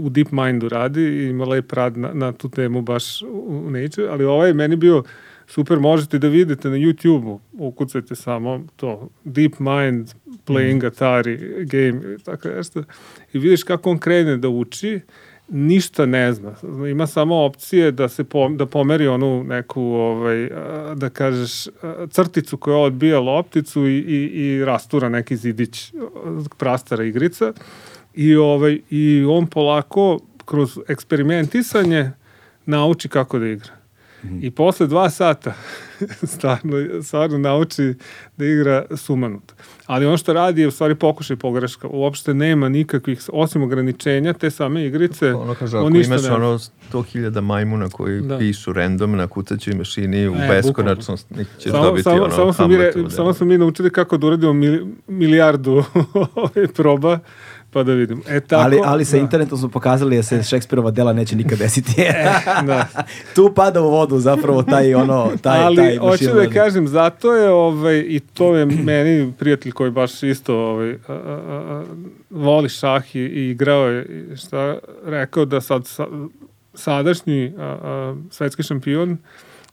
[0.00, 4.08] u DeepMindu radi i ima lep rad na, na tu temu baš u, u Nature,
[4.08, 5.02] ali ovaj meni bio
[5.46, 10.08] super, možete da vidite na YouTube-u, ukucajte samo to, DeepMind
[10.46, 10.86] playing mm.
[10.86, 12.84] Atari game, tako nešto,
[13.32, 15.00] i vidiš kako on krene da uči,
[15.48, 16.54] ništa ne zna.
[16.90, 20.48] Ima samo opcije da se pom, da pomeri onu neku ovaj
[20.94, 21.66] da kažeš
[22.10, 25.92] crticu koja odbija lopticu i, i, i rastura neki zidić
[26.58, 27.52] prastara igrica
[28.14, 32.10] i ovaj i on polako kroz eksperimentisanje
[32.66, 33.73] nauči kako da igra.
[34.40, 35.54] I posle dva sata
[36.24, 36.72] stvarno,
[37.02, 37.94] stvarno nauči
[38.36, 39.52] da igra sumanut.
[39.86, 41.88] Ali ono što radi je u stvari pokušaj pogreška.
[41.88, 45.34] Uopšte nema nikakvih, osim ograničenja te same igrice.
[45.34, 48.38] Ono kaže, on ako imaš ne- ono 100.000 majmuna koji Da.
[48.38, 51.26] pišu random na kucaćoj mašini u E, beskonačnost,
[51.58, 54.16] ćeš Samo, dobiti samo, ono samo, smo mi, re- Hamletovu samo smo mi naučili kako
[54.16, 55.84] da uradimo mili, milijardu
[56.76, 57.18] proba,
[57.74, 58.22] pa da vidimo.
[58.28, 59.22] E, tako, ali, ali sa da.
[59.22, 61.92] internetom smo pokazali da se Šekspirova dela neće nikad desiti.
[62.66, 62.86] Da.
[63.34, 67.50] tu pada u vodu zapravo taj ono, taj, ali taj hoću da kažem, zato je
[67.50, 71.84] ovaj, i to je meni prijatelj koji baš isto ovaj, a, a, a,
[72.30, 76.06] voli šah i, i igrao je šta rekao da sad sa,
[76.74, 79.18] sadašnji a, a, svetski šampion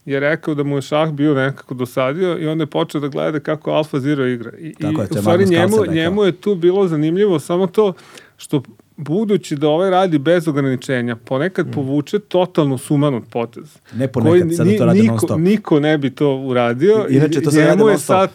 [0.06, 3.40] je rekao da mu je šah bio nekako dosadio i onda je počeo da gleda
[3.40, 4.52] kako Alfa Zero igra.
[4.52, 7.92] I, Tako i je, je u stvari njemu, njemu je tu bilo zanimljivo samo to
[8.36, 8.62] što
[8.96, 14.78] budući da ovaj radi bez ograničenja, ponekad povuče totalno sumanut potez Ne ponekad, sada ni-
[14.78, 15.38] to radi non niko, stop.
[15.38, 17.06] niko ne bi to uradio.
[17.10, 18.30] I- inače i to sad rade njemu je non sad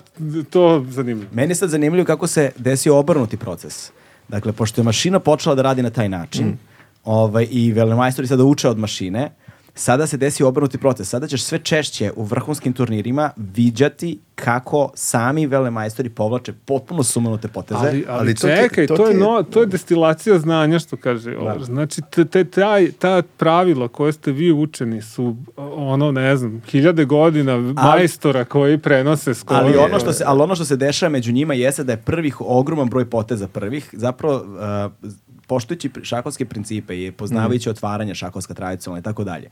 [0.49, 1.29] to zanimljivo.
[1.33, 3.91] Meni je sad zanimljivo kako se desio obrnuti proces.
[4.27, 6.57] Dakle, pošto je mašina počela da radi na taj način, Mm.
[7.05, 9.29] ovaj, i velemajstori sada uče od mašine,
[9.77, 11.09] sada se desio obrnuti proces.
[11.09, 17.79] Sada ćeš sve češće u vrhunskim turnirima viđati kako sami velemajstori povlače potpuno sumanute poteze.
[17.79, 21.37] Ali, ali, ali to čekaj, to, to je no, to je destilacija znanja, što kaže
[21.37, 21.63] Olar.
[21.63, 25.35] Znači, te, te, taj, ta pravila koje ste vi učeni su,
[25.75, 29.59] ono, ne znam, hiljade godina majstora koji prenose skoro.
[29.59, 32.41] Ali ono, što se, ali ono što se dešava među njima jeste da je prvih
[32.41, 35.11] ogroman broj poteza prvih, zapravo uh,
[35.47, 39.49] poštujući šahovske principe i poznavajući otvaranje šahovska tradicionalna i tako dalje.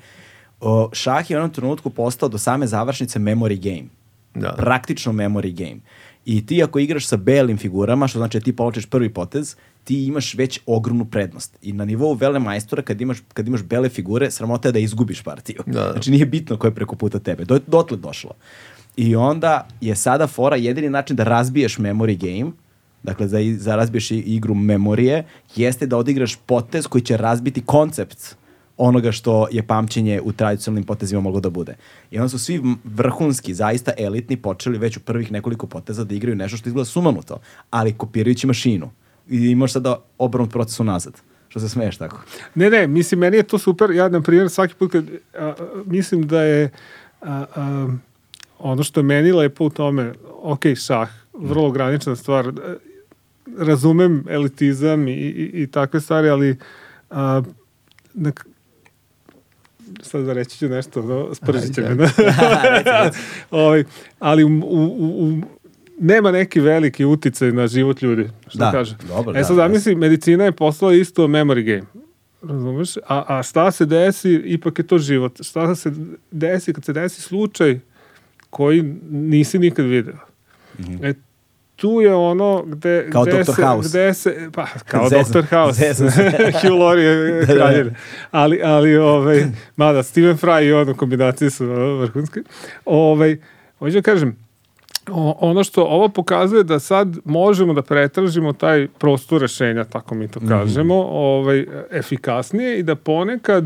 [0.61, 3.89] O, šah je u onom trenutku postao do same završnice memory game.
[4.35, 4.53] Da.
[4.57, 5.81] Praktično memory game.
[6.25, 10.05] I ti ako igraš sa belim figurama, što znači da ti povlačeš prvi potez, ti
[10.05, 11.57] imaš već ogromnu prednost.
[11.61, 15.21] I na nivou vele majstora, kad imaš, kad imaš bele figure, sramota je da izgubiš
[15.21, 15.63] partiju.
[15.65, 15.91] Da, da.
[15.91, 17.45] Znači nije bitno ko je preko puta tebe.
[17.45, 18.31] Do, dotle došlo.
[18.97, 22.51] I onda je sada fora jedini način da razbiješ memory game,
[23.05, 25.25] dakle za, za razbiješ igru memorije,
[25.55, 28.35] jeste da odigraš potez koji će razbiti koncept
[28.77, 31.75] onoga što je pamćenje u tradicionalnim potezima moglo da bude.
[32.11, 36.35] I onda su svi vrhunski, zaista elitni, počeli već u prvih nekoliko poteza da igraju
[36.35, 38.89] nešto što izgleda sumanuto, ali kopirajući mašinu.
[39.29, 41.13] I imaš sada obrnut proces unazad.
[41.47, 42.19] Što se smeješ tako?
[42.55, 43.91] Ne, ne, mislim, meni je to super.
[43.91, 45.05] Ja, na primjer, svaki put kad,
[45.37, 45.53] a,
[45.85, 46.69] mislim da je
[47.21, 47.87] a, a,
[48.59, 52.51] ono što je meni lepo u tome, ok, šah, vrlo ograničena stvar,
[53.57, 56.57] razumem elitizam i, i, i takve stvari, ali
[57.09, 57.41] a,
[58.13, 58.45] nek,
[60.01, 61.95] sad da reći ću nešto, no, spržit će me.
[62.85, 63.11] Da.
[63.51, 63.83] ovaj,
[64.19, 65.41] ali u, u, u,
[65.99, 68.95] nema neki veliki uticaj na život ljudi, što Da, kaže.
[69.07, 72.05] dobro, e da, sad zamisli, medicina je postala isto memory game.
[72.41, 72.97] Razumeš?
[72.97, 75.43] A, a šta se desi, ipak je to život.
[75.43, 75.91] Šta se
[76.31, 77.79] desi kad se desi slučaj
[78.49, 80.15] koji nisi nikad video.
[81.01, 81.13] E,
[81.75, 83.11] tu je ono gde, Mhm.
[83.11, 83.43] Kao gde Dr.
[83.45, 83.89] se, House.
[83.89, 85.45] gde se, pa, kao Zezam- Dr.
[85.47, 85.79] House.
[85.79, 86.31] zezam se.
[86.61, 87.89] Hugh Laurie je kraljev.
[88.31, 89.43] Ali, ali ovaj,
[89.75, 91.65] mada, Stephen Fry i on u kombinaciji su
[91.97, 92.39] vrhunski.
[92.85, 93.37] Ovaj,
[93.79, 94.35] hoću da kažem,
[95.09, 100.27] o, ono što ovo pokazuje da sad možemo da pretražimo taj prostor rešenja, tako mi
[100.27, 103.65] to kažemo, ovaj, efikasnije i da ponekad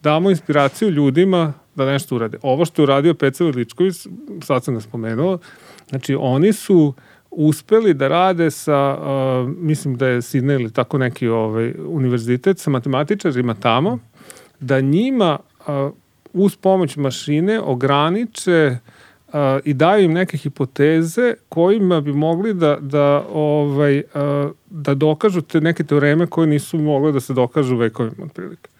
[0.00, 2.38] damo inspiraciju ljudima da nešto urade.
[2.42, 3.94] Ovo što je uradio Peca Veličković,
[4.42, 5.38] sad sam ga spomenuo,
[5.88, 6.94] znači oni su
[7.30, 12.70] uspeli da rade sa, uh, mislim da je Sidney ili tako neki ovaj, univerzitet, sa
[12.70, 13.98] matematičarima tamo,
[14.60, 15.92] da njima uh,
[16.32, 18.76] uz pomoć mašine ograniče
[19.28, 19.34] uh,
[19.64, 25.60] i daju im neke hipoteze kojima bi mogli da, da, ovaj, uh, da dokažu te
[25.60, 28.70] neke teoreme koje nisu mogle da se dokažu vekovima otprilike.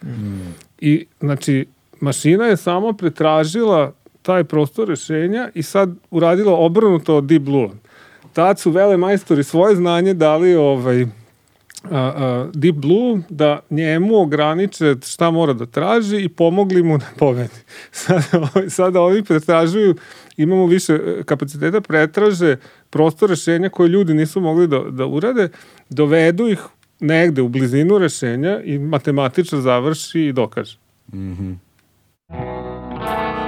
[0.80, 1.66] I znači
[2.00, 7.70] mašina je samo pretražila taj prostor rešenja i sad uradila obrnuto od Deep Blue.
[8.32, 11.08] Tad su vele majstori svoje znanje dali ovaj, a,
[11.90, 17.60] a, Deep Blue da njemu ograniče šta mora da traži i pomogli mu da pobedi.
[17.92, 19.94] Sada, sada ovi pretražuju,
[20.36, 22.56] imamo više e, kapaciteta, pretraže
[22.90, 25.48] prostor rešenja koje ljudi nisu mogli da, da urade,
[25.88, 26.58] dovedu ih
[27.00, 30.78] negde u blizinu rešenja i matematičar završi i dokaže.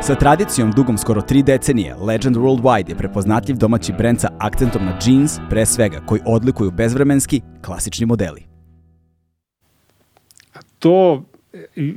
[0.06, 4.98] Sa tradicijom dugom skoro tri decenije, Legend Worldwide je prepoznatljiv domaći brend sa akcentom na
[5.06, 8.42] jeans, pre svega, koji odlikuju bezvremenski, klasični modeli.
[10.78, 11.31] to i,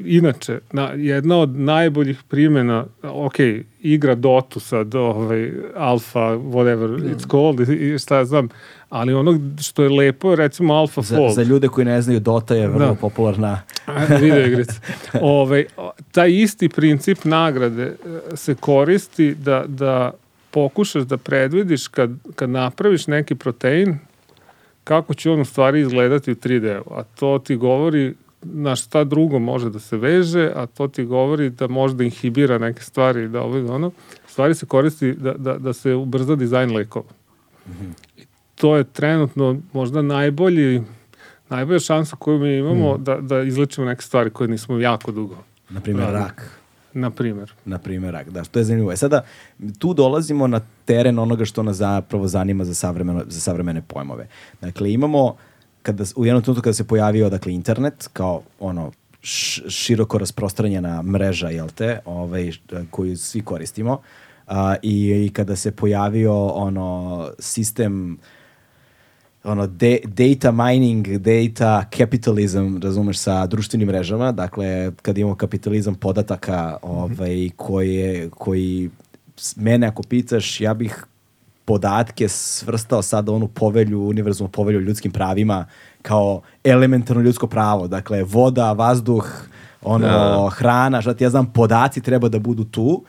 [0.06, 3.36] inače, na, jedna od najboljih primjena, ok,
[3.82, 8.49] igra Dotu sad, ovaj, Alpha, whatever it's called, i šta ja znam,
[8.90, 11.34] ali ono što je lepo, recimo Alpha Za, Fold.
[11.34, 12.94] za ljude koji ne znaju, Dota je vrlo Da.
[12.95, 13.61] popularna.
[14.22, 14.73] video igrice.
[15.22, 15.65] Ove,
[16.11, 17.95] taj isti princip nagrade e,
[18.36, 20.11] se koristi da, da
[20.52, 23.98] pokušaš da predvidiš kad, kad napraviš neki protein
[24.84, 26.94] kako će on u stvari izgledati u 3D-u.
[26.94, 28.14] A to ti govori
[28.54, 32.82] na šta drugo može da se veže, a to ti govori da možda inhibira neke
[32.82, 33.92] stvari, da ovo i da ono.
[34.28, 37.06] Stvari se koristi da, da, da se ubrza dizajn lekova.
[38.18, 38.24] I
[38.56, 40.82] to je trenutno možda najbolji
[41.50, 45.38] najbolja šansa koju mi imamo da, da izlečimo neke stvari koje nismo jako dugo.
[45.70, 46.24] Na primjer, Radili.
[46.24, 46.60] rak.
[46.94, 47.54] Na primjer.
[47.66, 48.30] na primjer rak.
[48.30, 48.92] Da, što je zanimljivo.
[48.92, 49.26] E sada,
[49.80, 54.28] tu dolazimo na teren onoga što nas zapravo zanima za, savremeno, za savremene pojmove.
[54.62, 55.36] Dakle, imamo,
[55.86, 58.91] kada, u jednom trenutku kada se pojavio dakle, internet, kao ono,
[59.70, 62.52] široko rasprostranjena mreža, jel te, ovaj,
[62.90, 63.99] koju svi koristimo,
[64.48, 68.18] a, i, i kada se pojavio ono sistem
[69.44, 76.78] ono de, data mining, data capitalism, razumeš, sa društvenim mrežama, dakle, kad imamo kapitalizam podataka
[76.82, 78.90] ovaj, koje, koji,
[79.38, 81.06] s- mene ako pitaš, ja bih
[81.66, 85.66] podatke svrstao sada u onu povelju, univerzalnu povelju o ljudskim pravima
[86.02, 87.88] kao elementarno ljudsko pravo.
[87.88, 89.26] Dakle, voda, vazduh,
[89.82, 90.50] ono, Da.
[90.50, 93.04] hrana, šta ti ja znam, podaci treba da budu tu,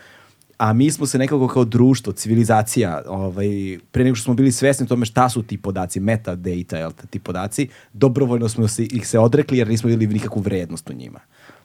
[0.58, 4.86] a mi smo se nekako kao društvo, civilizacija, ovaj, pre nego što smo bili svesni
[4.86, 9.58] tome šta su ti podaci, metadata, jel ti podaci, dobrovoljno smo se, ih se odrekli
[9.58, 11.20] jer nismo vidjeli nikakvu vrednost u njima.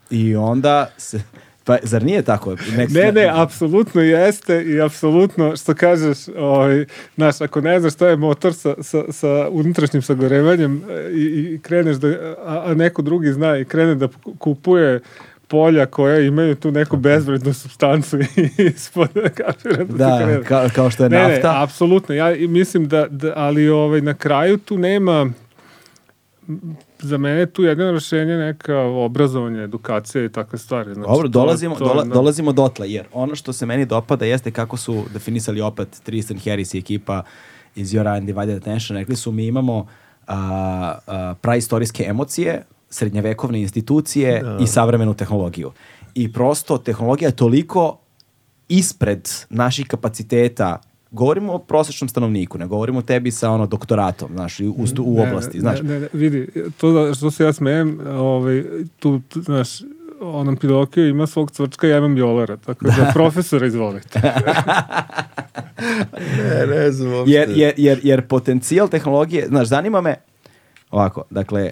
[0.09, 1.21] I onda se,
[1.63, 2.55] pa zar nije tako?
[2.77, 6.85] Nek, Ne, ne, apsolutno jeste i apsolutno, što kažeš, ovaj,
[7.15, 11.23] znaš, ako ne znaš šta je motor sa, sa, sa unutrašnjim sagorevanjem e, i,
[11.53, 12.07] i kreneš da,
[12.45, 14.07] a, a neko drugi zna i krene da
[14.39, 14.99] kupuje
[15.47, 18.17] polja koja imaju tu neku bezvrednu substancu
[18.75, 21.63] ispod kapira da, Da, kao, kao što je Ne, ne, nafta.
[21.63, 22.15] apsolutno.
[22.15, 25.31] Ja mislim da, da ali ovaj, na kraju tu nema
[26.99, 30.93] za mene je tu jedino rešenje neka obrazovanje, edukacija i takve stvari.
[30.93, 32.13] Znači, Dobro, dolazimo, to, dola, da.
[32.13, 36.73] dolazimo dotle, jer ono što se meni dopada jeste kako su definisali opet Tristan Harris
[36.73, 37.23] i ekipa
[37.75, 38.97] iz Your Undivided Attention.
[38.97, 39.87] Rekli su mi imamo
[40.27, 45.71] a, a, praistorijske emocije, srednjevekovne institucije i savremenu tehnologiju.
[46.13, 47.97] I prosto tehnologija je toliko
[48.69, 50.81] ispred naših kapaciteta
[51.11, 55.57] Govorimo o prosječnom stanovniku, ne govorimo o tebi sa ono doktoratom, znaš, u, u oblasti,
[55.57, 55.81] ne, znaš.
[55.81, 56.47] Ne, ne, vidi,
[56.77, 58.63] to da, što se ja smejem, ovaj,
[58.99, 59.69] tu, tu, znaš,
[60.21, 64.21] onom Pinokio ima svog cvrčka, ja imam Jolara, tako da profesora izvolite.
[66.37, 67.31] Ne, ne znam uopšte.
[67.31, 70.15] jer, jer, jer, jer potencijal tehnologije, znaš, zanima me,
[70.91, 71.71] ovako, dakle,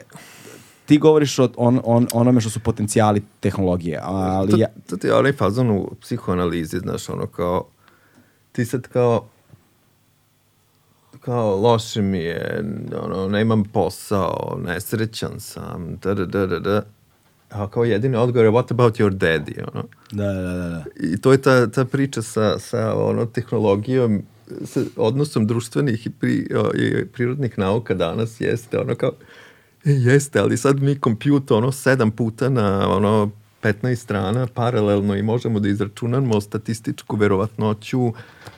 [0.86, 5.08] ti govoriš o on, on, onome što su potencijali tehnologije, ali to, ja, to ti
[5.08, 7.66] je onaj fazon u psihoanalizi, znaš, ono kao,
[8.60, 9.28] ti sad kao,
[11.22, 12.64] kao loše mi je,
[13.04, 16.84] ono, nemam posao, nesrećan sam, da, da, da, da, da.
[17.50, 19.84] A kao jedini odgovor je what about your daddy, ono.
[20.12, 20.84] da, da, da, da.
[20.96, 24.22] I to je ta, ta priča sa, sa ono, tehnologijom,
[24.66, 29.12] sa odnosom društvenih i, pri, o, i prirodnih nauka danas jeste ono kao,
[29.86, 33.32] e, jeste, ali sad mi kompjuter ono sedam puta na ono
[33.64, 38.14] 15 strana paralelno i možemo da izračunamo statističku verovatnoću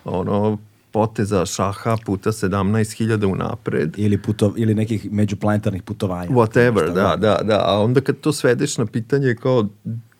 [0.05, 0.57] ono
[0.91, 6.29] poteza šaha puta 17.000 unapred Ili, puto, ili nekih međuplanetarnih putovanja.
[6.29, 9.67] whatever, da, da, da, a onda kad to svedeš na pitanje kao,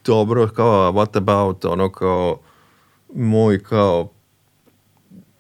[0.06, 2.40] dobro, kao, what about, ono kao,
[3.16, 4.10] moj kao,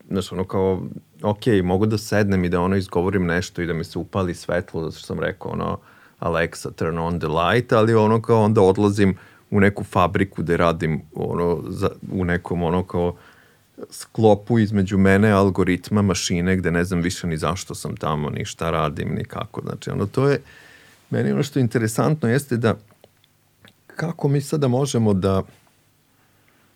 [0.09, 0.81] znaš, ono kao,
[1.23, 4.83] ok, mogu da sednem i da ono izgovorim nešto i da mi se upali svetlo,
[4.83, 5.79] zato što sam rekao, ono,
[6.19, 9.17] Alexa, turn on the light, ali ono kao onda odlazim
[9.51, 13.15] u neku fabriku da radim ono, za, u nekom ono kao
[13.89, 18.69] sklopu između mene, algoritma, mašine, gde ne znam više ni zašto sam tamo, ni šta
[18.69, 19.61] radim, ni kako.
[19.61, 20.41] Znači, ono, to je,
[21.09, 22.75] meni ono što je interesantno jeste da
[23.87, 25.43] kako mi sada možemo da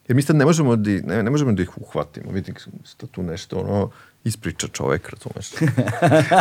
[0.08, 2.32] jer mi sad ne možemo da, ne, ne možemo da ih uhvatimo.
[2.32, 2.54] Vidi,
[2.84, 3.90] sto tu nešto ono,
[4.24, 5.52] ispriča čovek, razumeš?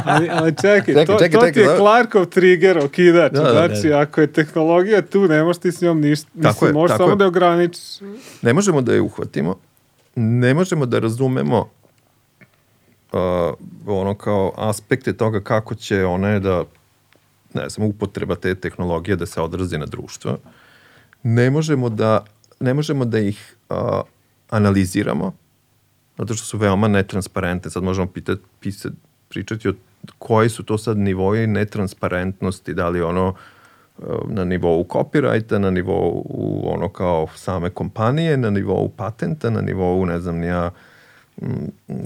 [0.04, 1.76] Ali, ali čekaj, Čekaj, to, čekaj, to čekaj, ti je da.
[1.76, 3.32] Clarkov trigger, okidač.
[3.32, 3.68] Da, da, da.
[3.68, 6.30] znači, ako je tehnologija tu, ne možeš ti s njom ništa.
[6.42, 7.16] Tako Mislim, je, možeš tako samo je.
[7.16, 8.00] da je ograničiš.
[8.42, 9.56] ne možemo da je uhvatimo,
[10.16, 11.70] ne možemo da razumemo
[13.12, 13.54] uh,
[13.86, 16.64] ono kao aspekte toga kako će one da
[17.54, 20.38] ne znam, upotreba te tehnologije da se odrazi na društvo.
[21.22, 22.24] Ne možemo da,
[22.64, 23.76] ne možemo da ih uh,
[24.50, 25.32] analiziramo,
[26.18, 27.70] zato što su veoma netransparentne.
[27.70, 28.96] Sad možemo pitati, pisati,
[29.28, 29.74] pričati o
[30.18, 33.34] koji su to sad nivoji netransparentnosti, da li ono
[34.28, 36.24] na nivou copyrighta, na nivou
[36.64, 40.70] ono kao same kompanije, na nivou patenta, na nivou ne znam nija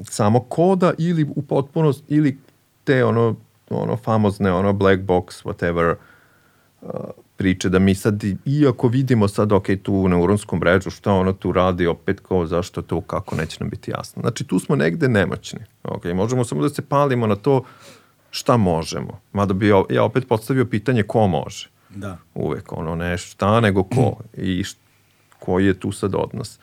[0.04, 2.38] samo koda ili u potpunost ili
[2.84, 3.36] te ono
[3.70, 5.98] ono famozne ono black box whatever uh,
[7.36, 11.86] priče da mi sad iako vidimo sad ok tu neuronsku mrežu šta ona tu radi
[11.86, 14.20] opet kao zašto to kako neće nam biti jasno.
[14.20, 16.04] Znači tu smo negde nemoćni ok?
[16.04, 17.62] Možemo samo da se palimo na to
[18.30, 19.20] šta možemo.
[19.32, 21.68] Mada bi ja opet postavio pitanje ko može?
[21.90, 22.18] Da.
[22.34, 24.16] Uvek ono ne šta nego ko?
[24.36, 24.78] I št,
[25.38, 26.58] koji je tu sad odnos.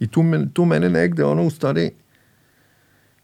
[0.00, 1.90] I tu, men, tu mene negde ono u stvari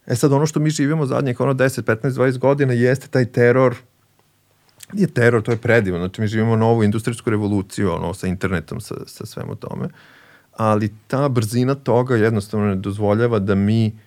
[0.07, 3.77] E sad ono što mi živimo zadnjih ono 10, 15, 20 godina jeste taj teror
[4.93, 5.99] nije teror, to je predivno.
[5.99, 9.89] Znači mi živimo novu industrijsku revoluciju ono, sa internetom, sa, sa svemu tome.
[10.57, 13.99] Ali ta brzina toga jednostavno ne dozvoljava da mi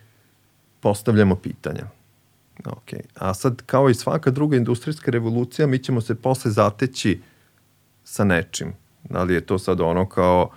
[0.80, 1.86] postavljamo pitanja.
[2.66, 2.92] Ok.
[3.14, 7.20] A sad, kao i svaka druga industrijska revolucija, mi ćemo se posle zateći
[8.04, 8.72] sa nečim.
[9.04, 10.50] Da li je to sad ono kao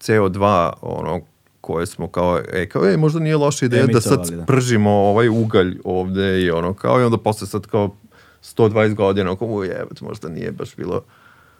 [0.00, 1.20] CO2, ono
[1.60, 4.44] koje smo kao, e, kao, e, možda nije loša ideja da sad da.
[4.44, 7.96] pržimo ovaj ugalj ovde i ono, kao, i onda posle sad kao
[8.44, 11.02] 120 godina, kao, je, možda nije baš bilo,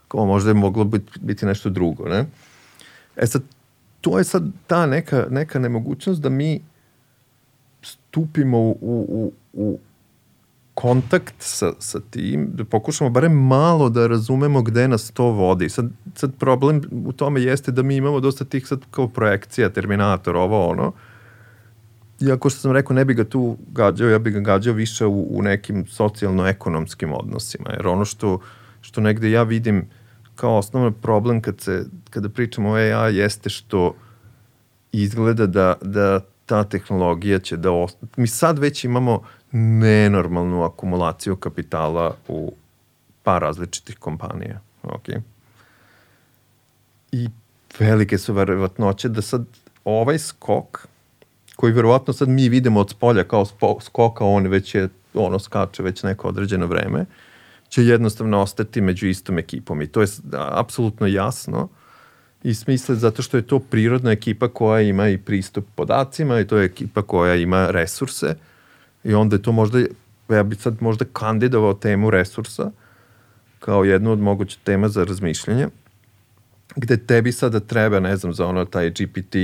[0.08, 2.26] kao, možda je moglo biti, biti nešto drugo, ne?
[3.16, 3.42] E sad,
[4.00, 6.60] to je sad ta neka, neka nemogućnost da mi
[7.82, 9.78] stupimo u, u, u
[10.74, 15.68] kontakt sa, sa tim, da pokušamo barem malo da razumemo gde nas to vodi.
[15.68, 20.36] Sad, sad problem u tome jeste da mi imamo dosta tih sad kao projekcija, Terminator,
[20.36, 20.92] ovo ono,
[22.26, 25.38] iako što sam rekao ne bi ga tu gađao, ja bi ga gađao više u,
[25.38, 28.38] u nekim socijalno-ekonomskim odnosima, jer ono što,
[28.80, 29.88] što negde ja vidim
[30.34, 33.94] kao osnovno problem kad se, kada pričamo o AI jeste što
[34.92, 38.12] izgleda da, da ta tehnologija će da ostane.
[38.16, 39.22] Mi sad već imamo
[39.52, 42.52] nenormalnu akumulaciju kapitala u
[43.22, 44.60] par različitih kompanija.
[44.82, 45.08] Ok.
[47.12, 47.28] I
[47.78, 49.46] velike su verovatnoće da sad
[49.84, 50.88] ovaj skok,
[51.56, 53.46] koji verovatno sad mi vidimo od spolja kao
[53.80, 57.04] skoka, on već je, ono skače već neko određeno vreme,
[57.68, 59.82] će jednostavno ostati među istom ekipom.
[59.82, 61.68] I to je apsolutno jasno
[62.42, 66.56] i smisle zato što je to prirodna ekipa koja ima i pristup podacima i to
[66.56, 68.36] je ekipa koja ima resurse
[69.04, 69.78] I onda je to možda,
[70.28, 72.70] ja bih sad možda kandidovao temu resursa
[73.58, 75.68] kao jednu od moguće tema za razmišljanje,
[76.76, 79.36] gde tebi sada treba, ne znam, za ono taj GPT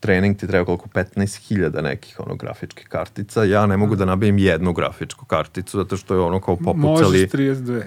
[0.00, 3.44] trening ti treba koliko 15.000 nekih ono grafičkih kartica.
[3.44, 7.18] Ja ne mogu da nabavim jednu grafičku karticu zato što je ono kao popucali...
[7.18, 7.82] Možeš 32.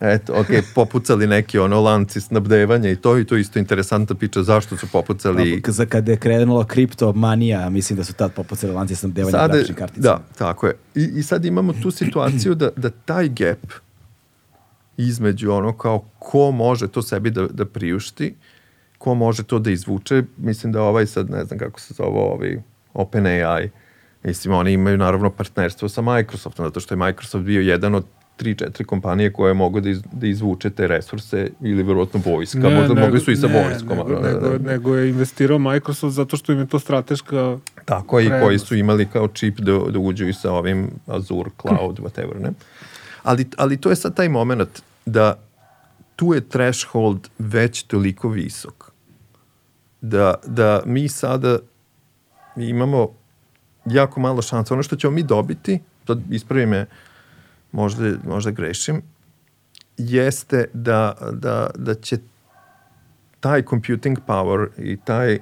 [0.00, 4.76] Eto, ok, popucali neki ono lanci snabdevanja i to i to isto interesantna priča zašto
[4.76, 5.62] su popucali.
[5.66, 10.00] Za kada je krenula kriptomanija, mislim da su tad popucali lanci snabdevanja Sada, grafičnih kartica.
[10.00, 10.74] Da, tako je.
[10.94, 13.72] I, I sad imamo tu situaciju da, da taj gap
[14.96, 18.34] između ono kao ko može to sebi da, da priušti,
[18.98, 22.56] ko može to da izvuče, mislim da ovaj sad, ne znam kako se zove, ovaj
[22.94, 23.70] OpenAI,
[24.24, 28.04] mislim oni imaju naravno partnerstvo sa Microsoftom, zato što je Microsoft bio jedan od
[28.38, 32.74] tri, četiri kompanije koje mogu da, iz, da izvuče te resurse ili verovatno vojska, ne,
[32.74, 33.96] možda nego, mogli su i sa ne, vojskom.
[33.96, 34.58] Nego, ne, nego, ne.
[34.58, 39.06] nego je investirao Microsoft zato što im je to strateška Tako, i koji su imali
[39.06, 42.50] kao čip da, da uđu i sa ovim Azure, Cloud, whatever, ne?
[43.22, 45.38] Ali, ali to je sad taj moment da
[46.16, 48.77] tu je threshold već toliko visok
[50.00, 51.58] da, da mi sada
[52.56, 53.08] imamo
[53.84, 54.74] jako malo šansa.
[54.74, 56.86] Ono što ćemo mi dobiti, to ispravi me
[57.72, 59.02] možda, možda grešim,
[59.96, 62.18] jeste da, da, da će
[63.40, 65.38] taj computing power i taj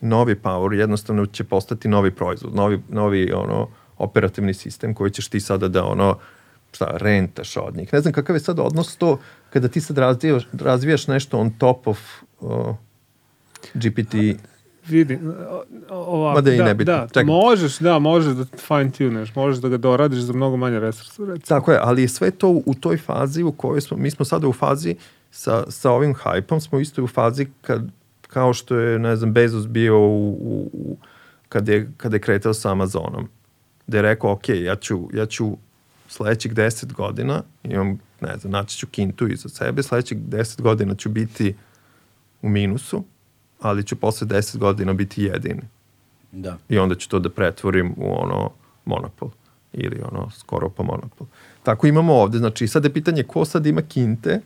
[0.00, 3.68] novi power jednostavno će postati novi proizvod, novi, novi ono,
[3.98, 6.18] operativni sistem koji ćeš ti sada da ono,
[6.72, 7.92] šta, rentaš od njih.
[7.92, 9.18] Ne znam kakav je sad odnos to
[9.50, 11.98] kada ti sad razvijaš, razvijaš nešto on top of
[12.40, 12.76] uh,
[13.74, 14.14] GPT
[14.88, 15.18] vidi,
[15.90, 17.24] ovako, da, ne da, Čekaj.
[17.24, 21.22] možeš, da, možeš da fine tuneš, možeš da ga doradiš za mnogo manje resursa.
[21.22, 21.58] Recimo.
[21.58, 24.48] Tako je, ali je sve to u toj fazi u kojoj smo, mi smo sada
[24.48, 24.96] u fazi
[25.30, 27.90] sa, sa ovim hajpom, smo isto u fazi kad,
[28.28, 30.96] kao što je, ne znam, Bezos bio u, u, u
[31.48, 33.28] kad, je, kad je kretao sa Amazonom,
[33.86, 35.56] gde je rekao, ok, ja ću, ja ću
[36.08, 41.08] sledećih deset godina, imam, ne znam, naći ću kintu iza sebe, sledećih deset godina ću
[41.08, 41.54] biti
[42.42, 43.04] u minusu,
[43.60, 45.62] ali ću posle 10 godina biti jedini.
[46.32, 46.56] Da.
[46.68, 48.50] I onda ću to da pretvorim u ono
[48.84, 49.30] monopol
[49.72, 51.26] ili ono skoro pa monopol.
[51.62, 54.40] Tako imamo ovde, znači sad je pitanje ko sad ima kinte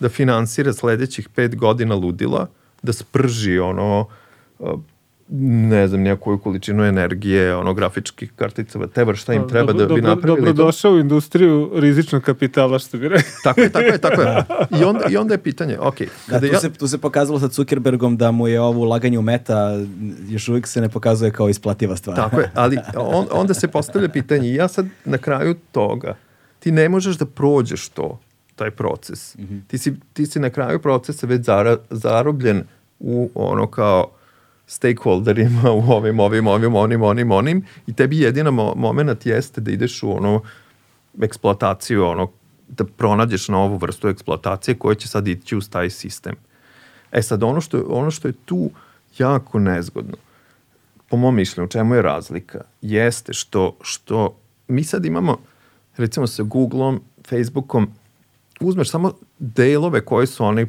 [0.00, 2.46] da finansira sledećih pet godina ludila,
[2.82, 4.06] da sprži ono
[5.32, 10.00] ne znam, nijakoju količinu energije, ono, grafičkih kartica, whatever, šta im treba Dobro- da bi
[10.00, 10.46] dobro- napravili to.
[10.46, 13.30] Dobrodošao u industriju rizičnog kapitala, što bi rekao.
[13.44, 14.44] Tako je, tako je, tako je.
[14.80, 16.60] I onda, i onda je pitanje, ok, Da, kada tu, ja...
[16.60, 19.80] se, tu se pokazalo sa Zuckerbergom da mu je ovo ulaganje u meta
[20.28, 22.16] još uvijek se ne pokazuje kao isplativa stvar.
[22.16, 26.16] Tako je, ali on, onda se postavlja pitanje i ja sad na kraju toga,
[26.58, 28.20] ti ne možeš da prođeš to,
[28.56, 29.36] taj proces.
[29.66, 32.62] ti, si, ti si na kraju procesa već zara, zarobljen
[32.98, 34.10] u ono kao
[34.70, 39.70] stakeholderima, u ovim, ovim, ovim, onim, onim, onim i tebi jedina mo moment jeste da
[39.70, 40.42] ideš u ono
[41.22, 42.30] eksploataciju, ono,
[42.68, 46.34] da pronađeš novu vrstu eksploatacije koja će sad ići uz taj sistem.
[47.12, 48.70] E sad, ono što, ono što je tu
[49.18, 50.16] jako nezgodno,
[51.08, 54.36] po mom mišljenju, čemu je razlika, jeste što, što
[54.68, 55.38] mi sad imamo,
[55.96, 57.90] recimo sa Googleom, Facebookom,
[58.60, 60.66] uzmeš samo delove koje su oni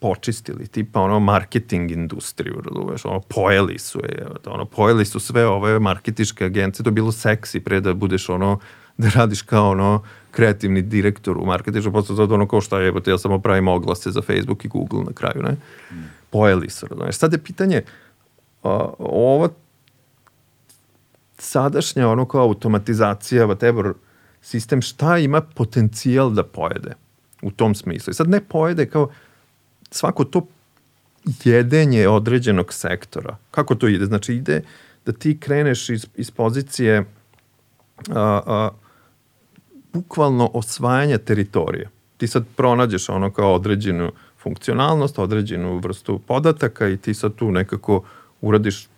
[0.00, 5.78] počistili, tipa ono marketing industriju, razumeš, ono pojeli su je, ono pojeli su sve ove
[5.78, 8.58] marketičke agencije, to je bilo seksi pre da budeš ono,
[8.98, 13.00] da radiš kao ono kreativni direktor u marketingu, posle zato ono kao šta je, evo
[13.00, 15.56] te, ja samo pravim oglase za Facebook i Google na kraju, ne?
[16.30, 17.16] Pojeli su, razumeš.
[17.16, 17.82] Sad je pitanje,
[18.62, 19.48] a, ova
[21.38, 23.92] sadašnja ono kao automatizacija, whatever,
[24.42, 26.94] sistem, šta ima potencijal da pojede
[27.42, 28.10] u tom smislu.
[28.10, 29.10] I sad ne pojede kao
[29.90, 30.46] svako to
[31.44, 33.36] jedenje određenog sektora.
[33.50, 34.06] Kako to ide?
[34.06, 34.62] Znači ide
[35.06, 37.04] da ti kreneš iz, iz pozicije
[38.08, 38.70] a, a,
[39.92, 41.90] bukvalno osvajanja teritorije.
[42.16, 48.02] Ti sad pronađeš ono kao određenu funkcionalnost, određenu vrstu podataka i ti sad tu nekako
[48.40, 48.88] uradiš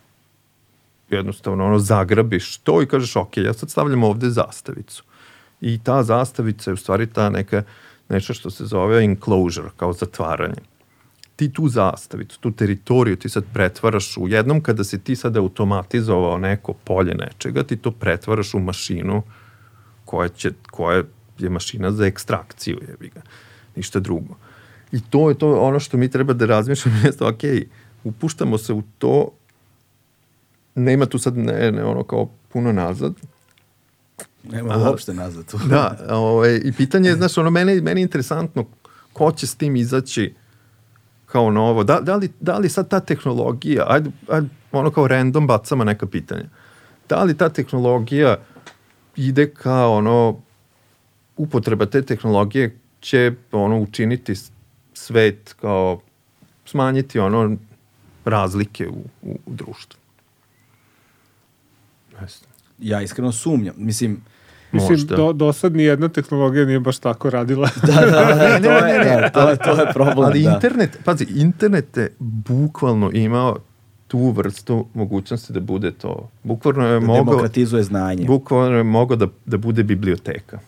[1.10, 5.04] jednostavno ono zagrabiš to i kažeš ok, ja sad stavljam ovde zastavicu.
[5.60, 7.62] I ta zastavica je u stvari ta neka
[8.08, 10.69] nešto što se zove enclosure, kao zatvaranje.
[11.40, 16.38] Ti tu zastavicu, tu teritoriju ti sad pretvaraš u jednom kada si ti sad automatizovao
[16.38, 19.22] neko polje nečega, ti to pretvaraš u mašinu
[20.04, 21.02] koja, će, koja
[21.38, 23.22] je mašina za ekstrakciju, jebi ga.
[23.76, 24.36] Ništa drugo.
[24.92, 27.40] I to je to ono što mi treba da razmišljamo, jeste, ok,
[28.04, 29.30] upuštamo se u to,
[30.74, 33.14] nema tu sad ne, ne ono kao puno nazad,
[34.44, 35.58] Nema uopšte nazad tu.
[35.68, 38.64] Da, ovaj, i pitanje je, znaš, ono, meni, meni je interesantno
[39.12, 40.34] ko će s tim izaći
[41.32, 41.84] kao novo.
[41.84, 46.06] Da, da, li, da li sad ta tehnologija, ajde, ajde ono kao random bacamo neka
[46.06, 46.44] pitanja.
[47.08, 48.36] Da li ta tehnologija
[49.16, 50.40] ide kao ono,
[51.36, 54.34] upotreba te tehnologije će ono učiniti
[54.94, 56.00] svet kao
[56.64, 57.56] smanjiti ono
[58.24, 60.00] razlike u, u, u društvu.
[62.78, 63.74] Ja iskreno sumnjam.
[63.78, 64.20] Mislim,
[64.72, 65.16] Mislim, Možda.
[65.16, 67.68] do, do sad nijedna tehnologija nije baš tako radila.
[67.86, 70.26] da, da, da, Ne, to, ne, je, ne, da, to, je, to je problem.
[70.26, 70.50] Ali da.
[70.50, 73.56] internet, pazi, internet je bukvalno imao
[74.06, 76.28] tu vrstu mogućnosti da bude to.
[76.42, 78.24] Bukvalno je Da mogao, demokratizuje znanje.
[78.24, 80.58] bukvalno je mogao da, da bude biblioteka.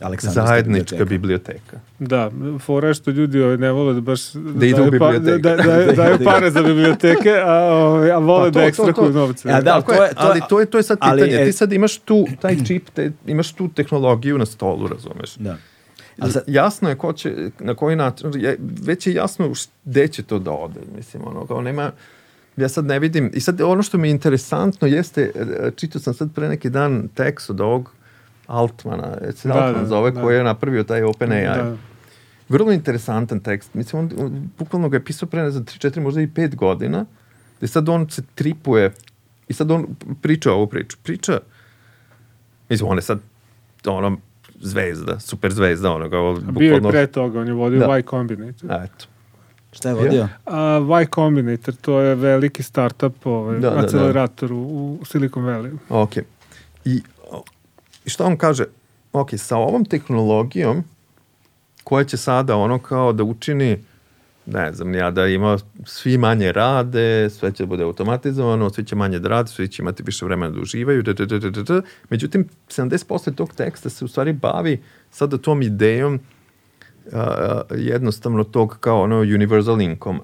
[0.00, 1.04] Aleksandrovska Zajednička biblioteka.
[1.06, 1.80] biblioteka.
[1.98, 5.18] Da, fora što ljudi ovaj, ne vole da baš da, idu u daju, pa, da,
[5.18, 5.42] biblioteku.
[5.66, 9.18] da, da, daju pare za biblioteke, a, ovaj, a vole Pa to, da ekstrakuju to.
[9.18, 9.48] novce.
[9.48, 11.42] E, da, Tako to je, to ali je- to je, to je sad ali, pitanje.
[11.42, 15.34] e- Ti sad imaš tu taj čip, te, imaš tu tehnologiju na stolu, razumeš?
[15.34, 15.56] Da.
[16.18, 19.52] Ali sad, jasno je ko će, na koji način, je, već je jasno
[19.84, 21.90] gde će to da ode, mislim, ono, kao nema,
[22.56, 25.32] ja sad ne vidim, i sad ono što mi je interesantno jeste,
[25.76, 27.92] čitao sam sad pre neki dan tekst od ovog
[28.50, 30.22] Altmana, je se Da, Altman da, zove, da.
[30.22, 31.44] koji je napravio taj OpenAI.
[31.44, 31.76] Da.
[32.48, 36.00] Vrlo interesantan tekst, mislim, on, on bukvalno ga je pisao pre, ne znam, 3, 4,
[36.00, 37.04] možda i 5 godina,
[37.58, 38.92] gde sad on se tripuje,
[39.48, 39.86] i sad on
[40.22, 41.38] priča ovu priču, priča,
[42.68, 43.18] mislim, on je sad,
[43.86, 44.16] ono,
[44.60, 47.98] zvezda, super zvezda, ono, kao, Bio je pre toga, on je vodio Da.
[47.98, 48.70] Y Combinator.
[48.84, 49.06] Eto.
[49.72, 50.28] šta je vodio?
[50.46, 54.54] A, y Combinator, to je veliki startup, ovaj, Da, da, da.
[54.54, 55.76] u, Silicon Valley.
[55.88, 56.16] Ok.
[56.84, 57.02] I,
[58.04, 58.64] I šta on kaže?
[59.12, 60.84] Ok, sa ovom tehnologijom
[61.84, 63.78] koja će sada ono kao da učini
[64.46, 68.96] ne znam ja, da ima svi manje rade, sve će da bude automatizovano, svi će
[68.96, 71.82] manje da rade, svi će imati više vremena da uživaju, da, da, da, da, da.
[72.10, 76.20] Međutim, 70% tog teksta se u stvari bavi sada tom idejom
[77.12, 80.20] a, jednostavno tog kao ono universal income.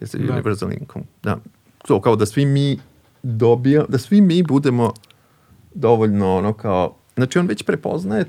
[0.00, 0.32] Jeste Da.
[0.32, 1.04] universal income.
[1.22, 1.38] Da.
[1.86, 2.78] To kao da svi mi
[3.22, 4.92] dobija, da svi mi budemo
[5.74, 8.24] dovoljno ono kao, znači on već prepoznaje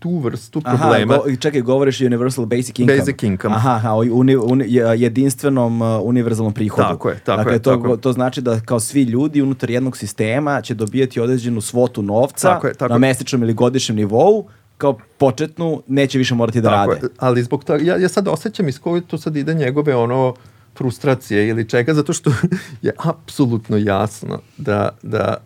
[0.00, 1.14] tu vrstu problema.
[1.14, 2.98] Aha, go, čekaj, govoriš Universal Basic Income.
[2.98, 3.54] Basic income.
[3.54, 4.64] Aha, aha o uni, uni,
[4.96, 6.82] jedinstvenom uh, univerzalnom prihodu.
[6.82, 9.96] Tako je, tako dakle, je, To, tako to znači da kao svi ljudi unutar jednog
[9.96, 14.44] sistema će dobijati određenu svotu novca Tako je, tako na mesečnom ili godišnjem nivou,
[14.78, 17.06] kao početnu neće više morati da Tako rade.
[17.06, 20.34] je, ali zbog toga, ja, ja sad osjećam iz koje to sad ide njegove ono
[20.76, 22.30] frustracije ili čega, zato što
[22.82, 25.36] je apsolutno jasno da, da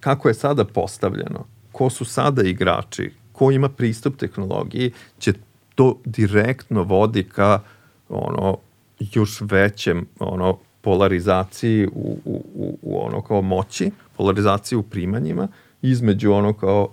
[0.00, 1.44] kako je sada postavljeno,
[1.76, 5.32] ko su sada igrači, ko ima pristup tehnologiji, će
[5.74, 7.60] to direktno vodi ka
[8.08, 8.56] ono
[8.98, 15.48] još većem ono polarizaciji u, u, u, u ono kao moći, polarizaciji u primanjima
[15.82, 16.88] između ono kao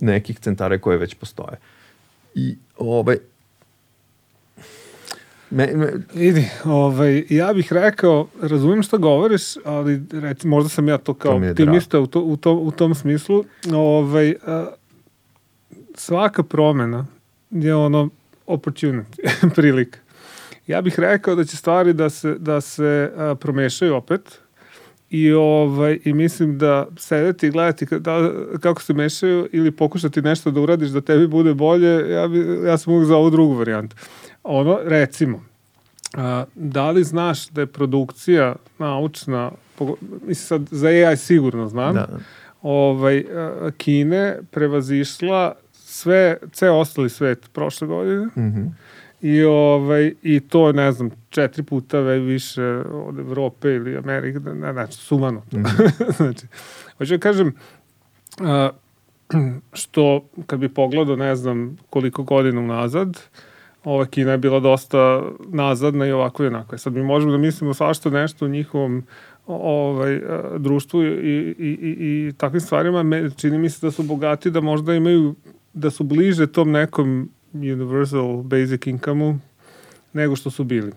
[0.00, 1.58] nekih centara koje već postoje.
[2.34, 3.18] I ovaj,
[5.54, 5.92] Me, me...
[6.14, 11.40] Idi, ovaj, ja bih rekao, razumijem šta govoriš, ali reci, možda sam ja to kao
[11.40, 13.44] to optimista u, to, u, to, u tom smislu.
[13.72, 14.66] Ovaj, a,
[15.94, 17.06] svaka promena
[17.50, 18.08] je ono
[18.46, 19.98] opportunity, prilika.
[20.66, 24.38] Ja bih rekao da će stvari da se, da se a, promešaju opet
[25.10, 30.50] i, ovaj, i mislim da sedeti i gledati da, kako se mešaju ili pokušati nešto
[30.50, 33.96] da uradiš da tebi bude bolje, ja, bi, ja sam uvijek za ovu drugu varijantu
[34.44, 35.44] ono, recimo,
[36.14, 39.50] a, da li znaš da je produkcija naučna,
[40.26, 42.08] mislim sad za AI sigurno znam, da.
[42.62, 48.26] ovaj, a, Kine prevazišla sve, ceo ostali svet prošle godine.
[48.26, 48.70] Mm -hmm.
[49.20, 54.92] I, ovaj, I to, ne znam, četiri puta više od Evrope ili Amerike, ne, znači,
[54.92, 55.42] sumano.
[55.52, 56.16] Mm -hmm.
[56.16, 56.46] znači,
[56.98, 57.54] hoću da kažem,
[58.40, 58.70] a,
[59.72, 63.53] što kad bi pogledao, ne znam, koliko godina unazad, uh,
[63.84, 66.74] ova Kina je bila dosta nazadna i ovako i onako.
[66.74, 69.04] E, sad mi možemo da mislimo svašta nešto u njihovom
[69.46, 70.20] ovaj,
[70.58, 71.96] društvu i, i, i,
[72.28, 73.02] i takvim stvarima.
[73.02, 75.34] Me, čini mi se da su bogati, da možda imaju,
[75.72, 79.34] da su bliže tom nekom universal basic income-u
[80.12, 80.92] nego što su bili.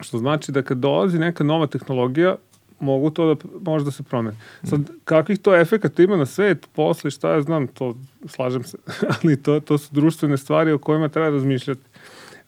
[0.00, 2.36] Što znači da kad dolazi neka nova tehnologija,
[2.80, 4.36] mogu to da možda se promeni.
[4.64, 7.96] Sad, kakvih to efekata ima na svet, posle, šta ja znam, to
[8.26, 8.78] slažem se,
[9.22, 11.80] ali to, to su društvene stvari o kojima treba razmišljati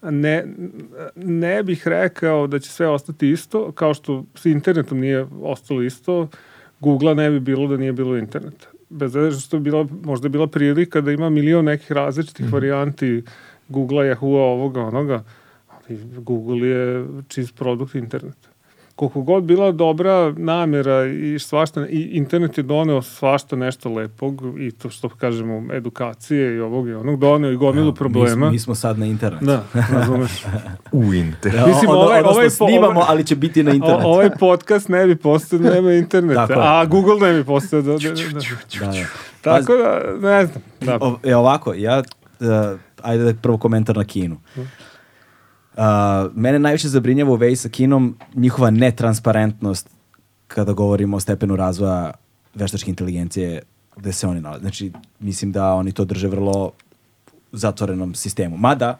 [0.02, 0.44] ne,
[1.16, 6.28] ne bih rekao da će sve ostati isto, kao što s internetom nije ostalo isto,
[6.80, 8.66] Google-a ne bi bilo da nije bilo interneta.
[8.88, 12.48] Bez obzira što je bila, možda je bila prilika da ima milion nekih različitih mm
[12.48, 12.52] -hmm.
[12.52, 13.22] varijanti
[13.68, 15.24] Google-a, Yahoo-a, ovoga, onoga,
[15.68, 18.55] ali Google je čist produkt interneta
[18.96, 24.70] koliko god bila dobra namera i svašta, i internet je doneo svašta nešto lepog i
[24.70, 28.28] to što kažemo edukacije i ovog i onog doneo i gomilu problema.
[28.28, 29.44] Mi smo, mi smo sad na internetu.
[29.44, 29.64] Da,
[29.98, 30.44] razumeš.
[30.92, 31.60] U internet.
[31.60, 34.08] Da, Mislim, ovaj, odnosno, ovaj, snimamo, ali će biti na internetu.
[34.08, 37.82] ovaj podcast ne bi postao, nema interneta, a Google ne bi postao.
[37.82, 38.10] Da, da, da.
[38.80, 39.06] da, da.
[39.40, 40.62] Tako da, ne znam.
[40.80, 40.98] Da.
[41.00, 42.02] O, e, ovako, ja,
[42.40, 42.46] uh,
[43.02, 44.36] ajde da prvo komentar na Kinu.
[44.56, 44.64] Uh.
[45.76, 45.82] Uh,
[46.34, 49.88] mene najviše zabrinjava u vezi sa Kinom njihova netransparentnost
[50.48, 52.12] kada govorimo o stepenu razvoja
[52.54, 53.62] veštačke inteligencije
[53.96, 54.60] gde se oni nalaze.
[54.60, 56.72] Znači, mislim da oni to drže vrlo
[57.52, 58.56] zatvorenom sistemu.
[58.56, 58.98] Mada,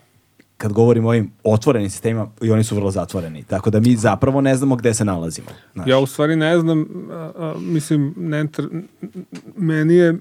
[0.57, 3.43] kad govorimo o ovim otvorenim sistemima, i oni su vrlo zatvoreni.
[3.43, 5.49] Tako da mi zapravo ne znamo gde se nalazimo.
[5.75, 5.89] Znaš.
[5.89, 8.47] Ja u stvari ne znam, a, a, mislim, ne,
[9.57, 10.19] meni je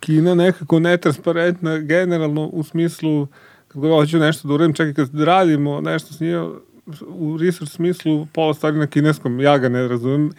[0.00, 3.26] Kina nekako netransparentna generalno u smislu
[3.72, 6.50] kad god hoću nešto da uradim, čekaj kad radimo nešto s njima,
[7.08, 10.32] u research smislu pola stvari na kineskom, ja ga ne razumem,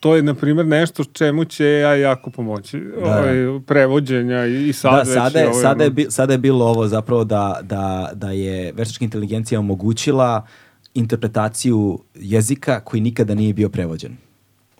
[0.00, 2.80] to je, na primjer, nešto čemu će ja jako pomoći.
[2.80, 3.06] Da.
[3.06, 5.08] Ovaj, prevođenja i, i sad da, već...
[5.08, 8.72] Sada je, ovaj, sada, je, bi, sada je bilo ovo zapravo da, da, da je
[8.72, 10.46] veštačka inteligencija omogućila
[10.94, 14.16] interpretaciju jezika koji nikada nije bio prevođen.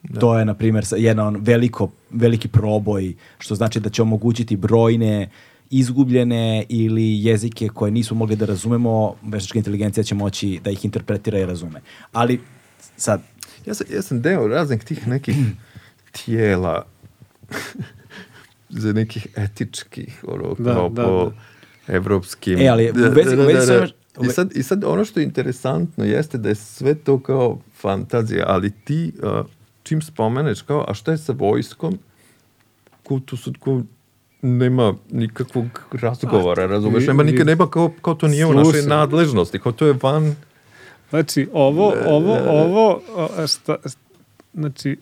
[0.02, 0.20] Da.
[0.20, 5.30] To je, na primjer, jedan veliko, veliki proboj, što znači da će omogućiti brojne uh,
[5.70, 11.38] izgubljene ili jezike koje nisu mogli da razumemo, veštačka inteligencija će moći da ih interpretira
[11.38, 11.80] i razume.
[12.12, 12.40] Ali
[12.96, 13.22] sad...
[13.66, 15.36] Ja sam, ja sam deo raznih tih nekih
[16.24, 16.86] tijela
[18.82, 21.32] za nekih etičkih, ono, da, kao da, po
[21.86, 21.94] da.
[21.94, 22.58] evropskim...
[22.58, 23.86] E, ali u vezi, da, da, da, da.
[24.22, 28.44] I sad, I sad ono što je interesantno jeste da je sve to kao fantazija,
[28.48, 29.46] ali ti uh,
[29.82, 31.98] čim spomeneš kao, a šta je sa vojskom,
[33.02, 33.82] ko, tu su, ko,
[34.42, 37.06] nema nikakvog razgovora, razumeš?
[37.06, 40.34] Nema, nikad, nema kao, kao to nije u našoj nadležnosti, kao to je van...
[41.10, 43.00] Znači, ovo, ovo, ovo,
[43.46, 43.76] šta,
[44.54, 44.96] znači,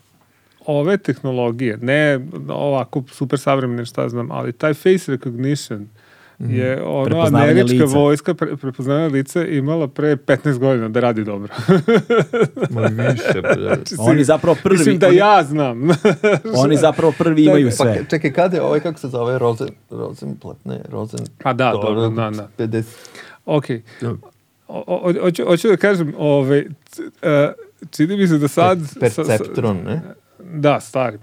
[0.66, 6.07] ove tehnologije, ne ovako super savremene, šta znam, ali taj face recognition, Mhm.
[6.38, 7.98] Je ono američka lica.
[7.98, 11.54] vojska pre, prepoznavanje lica imala pre 15 godina da radi dobro.
[12.70, 13.42] Ma više.
[13.58, 14.78] znači, oni zapravo prvi...
[14.78, 15.88] Mislim da oni, ja znam.
[16.64, 17.96] oni zapravo prvi imaju da, sve.
[17.98, 21.20] Pa, čekaj, kada je ovaj, kako se zove, Rozen, Rozenplat, ne, Rozen...
[21.42, 22.48] A da, dobro, da, da.
[22.58, 22.84] 50.
[23.46, 23.64] Ok.
[25.20, 26.66] Hoću, hoću da kažem, ovaj, uh,
[27.90, 28.78] čini mi se da sad...
[29.00, 30.02] Perceptron, ne?
[30.44, 31.18] Da, stari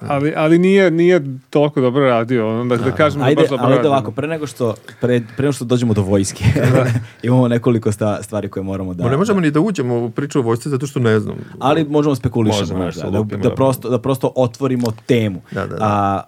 [0.00, 2.48] ali, ali nije, nije toliko dobro radio.
[2.48, 3.90] Ono, da, da kažemo Ajde, da baš dobro ali radio.
[3.90, 6.44] da ovako, pre nego što, pre, pre nego što dođemo do vojske,
[7.22, 9.04] imamo nekoliko sta, stvari koje moramo da...
[9.04, 11.36] Ma ne možemo ni da uđemo u priču o vojsci zato što ne znam.
[11.58, 12.14] Ali možemo
[13.04, 13.54] da, da, lupimo, da, da.
[13.54, 15.40] prosto, da prosto otvorimo temu.
[15.50, 15.84] Da, da, da.
[15.84, 16.22] A,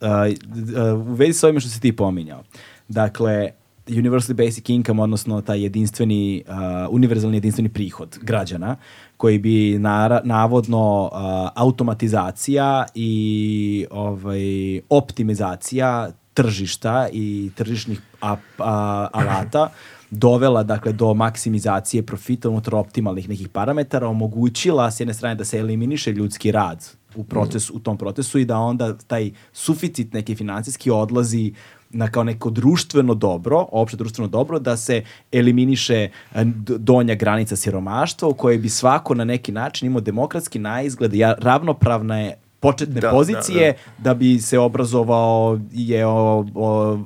[0.00, 0.28] a,
[0.76, 2.42] a, u vezi sa ovime što si ti pominjao.
[2.88, 3.50] Dakle,
[3.88, 8.76] Universal Basic Income, odnosno taj jedinstveni, a, univerzalni jedinstveni prihod građana,
[9.20, 19.68] koji bi nara, navodno a, automatizacija i ovaj, optimizacija tržišta i tržišnih a, a, alata
[20.10, 25.58] dovela dakle do maksimizacije profita unutar optimalnih nekih parametara, omogućila s jedne strane da se
[25.58, 30.90] eliminiše ljudski rad u procesu, u tom procesu i da onda taj suficit neki financijski
[30.90, 31.52] odlazi
[31.90, 35.02] na kao neko društveno dobro, opšte društveno dobro, da se
[35.32, 36.44] eliminiše e,
[36.78, 42.34] donja granica siromaštva u kojoj bi svako na neki način imao demokratski naizgled, ja, ravnopravne
[42.60, 46.98] početne Da, pozicije da, bi se obrazovao, jeo, o,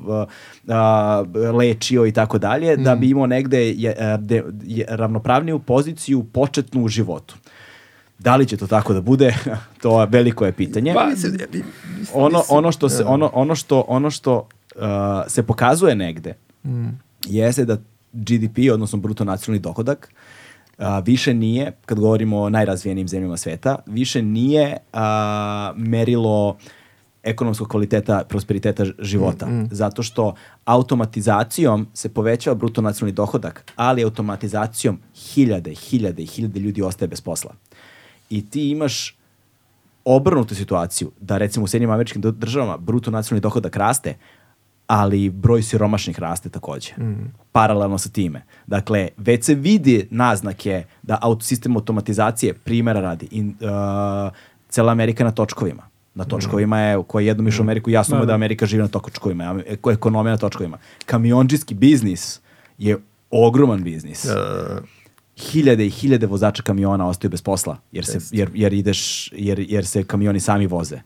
[0.69, 6.25] a, lečio i tako dalje, da bi imao negde je, a, de, je, ravnopravniju poziciju
[6.25, 7.35] početnu u životu.
[8.19, 9.35] Da li će to tako da bude?
[9.83, 10.95] to je veliko je pitanje.
[10.95, 11.11] Pa,
[12.13, 14.49] ono, ono što se ono ono što ono što
[15.29, 16.35] se pokazuje negde
[17.27, 17.77] jeste da
[18.13, 20.13] GDP odnosno bruto nacionalni dohodak
[20.79, 24.99] uh, više nije kad govorimo o najrazvijenijim zemljama sveta više nije uh,
[25.77, 26.57] merilo
[27.23, 29.49] ekonomskog kvaliteta prosperiteta života.
[29.71, 30.35] Zato što
[30.65, 37.21] automatizacijom se povećava bruto nacionalni dohodak ali automatizacijom hiljade hiljade i hiljade ljudi ostaje bez
[37.21, 37.55] posla.
[38.31, 39.17] I ti imaš
[40.05, 44.15] obrnutu situaciju, da recimo u Sjednjim američkim državama bruto nacionalni dohodak raste,
[44.87, 46.93] ali broj siromašnih raste takođe.
[47.53, 48.43] Paralelno sa time.
[48.67, 54.33] Dakle, već se vidi naznake da auto, sistem automatizacije primjera radi in, uh,
[54.69, 55.83] cela Amerika na točkovima.
[56.15, 58.83] Na točkovima je, ko je jednom išao u Ameriku, jasno mu je da Amerika živi
[58.83, 59.61] na točkovima,
[59.93, 60.79] ekonomija na točkovima.
[61.07, 62.41] Kamionđiski biznis
[62.79, 62.99] je
[63.31, 64.27] ogroman biznis
[65.37, 69.87] hiljade i hiljade vozača kamiona ostaju bez posla jer se jer, jer ideš jer, jer
[69.87, 71.01] se kamioni sami voze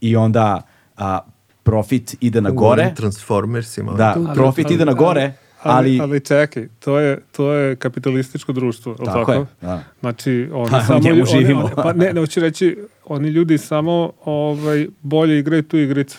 [0.00, 0.62] i onda
[0.96, 1.20] a,
[1.62, 3.92] profit ide na u gore ovim Transformersima.
[3.92, 5.32] da Ali- profit ali- ide na gore
[5.62, 9.32] ali, ali, ali čekaj, to je, to je kapitalističko društvo, Tako tako?
[9.32, 9.82] je, da.
[10.00, 11.00] Znači, oni Pa, u samo...
[11.00, 11.60] njemu oni- živimo.
[11.60, 16.18] oni- pa ne, ne, hoću reći, oni ljudi samo ovaj, bolje igraju tu igricu.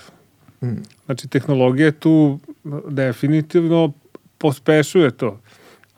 [1.05, 2.39] Znači, tehnologija tu
[2.87, 3.91] definitivno
[4.37, 5.39] pospešuje to.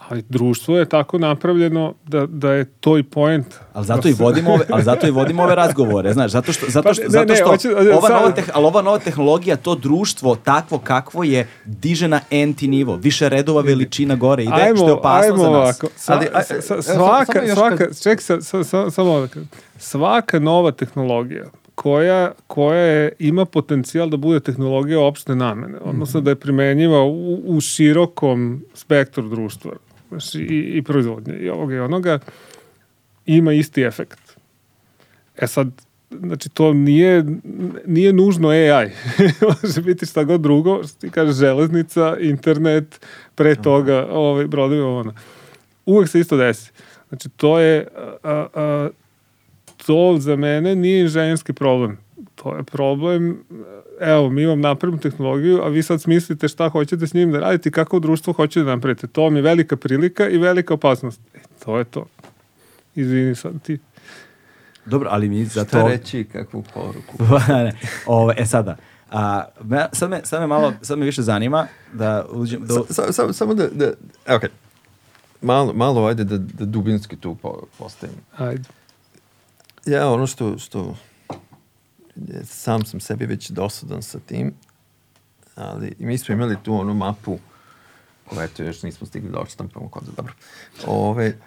[0.09, 3.45] Ali društvo je tako napravljeno da, da je to i point.
[3.73, 6.83] ali zato i vodimo ove, ali zato i vodimo ove razgovore, znaš, zato što zato
[6.83, 9.55] Pa što, ne, zato ne, što hoću- ova sad- nova teh, ali ova nova tehnologija
[9.55, 14.87] to društvo takvo kakvo je diže na enti nivo, više redova veličina gore ide što
[14.87, 15.53] je opasno za nas.
[15.53, 15.87] ovako.
[15.95, 19.39] Sva, Ali, a- sa- sa- svaka, samo svaka, kad- ček, sa, sa, sa, samo ovako.
[19.77, 21.43] svaka nova tehnologija
[21.75, 26.25] koja, koja je, ima potencijal da bude tehnologija opšte namene, odnosno Mhm.
[26.25, 27.13] da je primenjiva u,
[27.45, 29.71] u širokom spektru društva
[30.19, 32.19] znači, i, i proizvodnje i ovoga i onoga,
[33.25, 34.37] ima isti efekt.
[35.37, 35.67] E sad,
[36.09, 37.25] znači to nije,
[37.85, 38.89] nije nužno AI.
[39.63, 45.13] Može biti šta god drugo, što ti kaže železnica, internet, pre toga ovaj, brodovi, ono.
[45.85, 46.71] Uvek se isto desi.
[47.09, 47.87] Znači to je,
[48.23, 48.89] a, a,
[49.85, 52.02] to za mene nije inženjerski problem.
[52.35, 53.43] To je problem,
[53.99, 57.69] evo, mi vam napravimo tehnologiju, a vi sad smislite šta hoćete s njim da radite
[57.69, 59.07] i kako društvo hoće da napravite.
[59.07, 61.21] To vam je velika prilika i velika opasnost.
[61.33, 62.05] E, to je to.
[62.95, 63.79] Izvini sad ti.
[64.85, 67.17] Dobro, ali mi zato Šta reći, kakvu poruku?
[68.05, 68.75] Ove, e sada,
[69.11, 72.93] a, me, sad, me, sad me malo, sad me više zanima da uđem, da, Sa-
[72.93, 73.85] sa- Samo samo da, da
[74.25, 74.41] e, ok,
[75.41, 78.15] malo, malo ajde da, da dubinski tu po, postavim.
[78.37, 78.63] Ajde.
[79.85, 80.95] Ja ono što, što
[82.45, 84.53] sam sam sebi već dosadan sa tim,
[85.55, 87.39] ali mi smo imali tu onu mapu
[88.25, 90.33] koju eto još nismo stigli da odštampamo kod dobro.
[90.87, 91.37] Ove,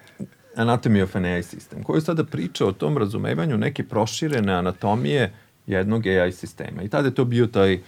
[0.55, 5.33] Anatomy of an AI system, koji sada priča o tom razumevanju neke proširene anatomije
[5.67, 6.81] jednog AI sistema.
[6.81, 7.81] I tada je to bio taj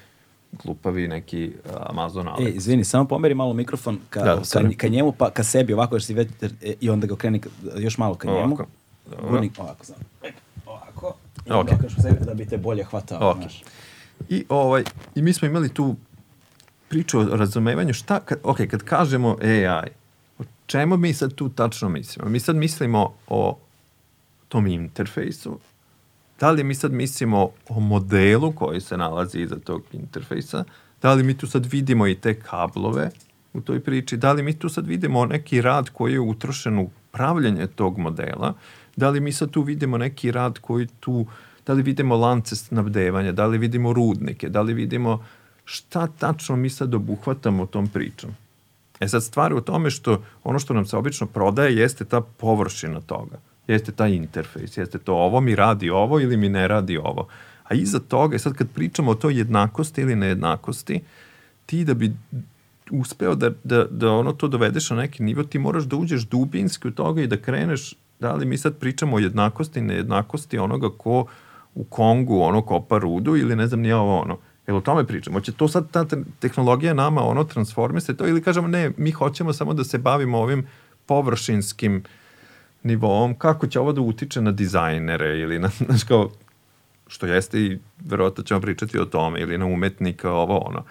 [0.64, 2.48] glupavi neki Amazon Alex.
[2.48, 5.96] E, izvini, samo pomeri malo mikrofon ka, Da, ka, ka njemu, pa ka sebi, ovako
[5.96, 7.42] još si već, e, i onda ga okreni
[7.78, 8.40] još malo ka njemu.
[8.40, 8.66] Ovako.
[9.10, 9.30] Dobro.
[9.30, 10.00] Gurni, ovako, samo.
[11.50, 11.76] I onda Ok.
[11.78, 13.32] okreneš u sebi da bi te bolje hvatao.
[13.32, 13.38] Ok.
[13.40, 13.64] znaš.
[14.30, 14.84] I, ovaj,
[15.16, 15.96] I mi smo imali tu
[16.90, 19.90] priču o razumevanju šta, kad, ok, kad kažemo AI,
[20.40, 22.30] o čemu mi sad tu tačno mislimo?
[22.30, 23.58] Mi sad mislimo o
[24.48, 25.60] tom interfejsu,
[26.40, 30.64] da li mi sad mislimo o modelu koji se nalazi iza tog interfejsa,
[31.02, 33.10] da li mi tu sad vidimo i te kablove
[33.54, 36.90] u toj priči, da li mi tu sad vidimo neki rad koji je utrošen u
[37.12, 38.54] pravljanje tog modela,
[39.00, 41.26] da li mi sad tu vidimo neki rad koji tu
[41.66, 45.24] da li vidimo lance snabdevanja, da li vidimo rudnike, da li vidimo
[45.66, 48.32] šta tačno mi sad obuhvatamo tom pričom.
[49.00, 53.02] E sad stvar u tome što ono što nam se obično prodaje jeste ta površina
[53.02, 57.28] toga, jeste taj interfejs, jeste to ovo mi radi ovo ili mi ne radi ovo.
[57.64, 61.02] A iza toga, sad kad pričamo o toj jednakosti ili nejednakosti,
[61.66, 62.12] ti da bi
[62.92, 66.88] uspeo da, da, da ono to dovedeš na neki nivo, ti moraš da uđeš dubinski
[66.88, 71.26] u toga i da kreneš, da li mi sad pričamo o jednakosti, nejednakosti onoga ko
[71.76, 74.38] u Kongu ono kopa rudu ili ne znam nije ovo ono.
[74.68, 75.40] Jel o tome pričamo?
[75.40, 76.06] Hoće to sad ta
[76.40, 80.38] tehnologija nama ono transforme se to ili kažemo ne, mi hoćemo samo da se bavimo
[80.38, 80.68] ovim
[81.06, 82.04] površinskim
[82.84, 86.30] nivom, kako će ovo da utiče na dizajnere ili na, znaš kao,
[87.08, 90.84] što jeste i verovatno ćemo pričati o tome, ili na umetnika, ovo ono.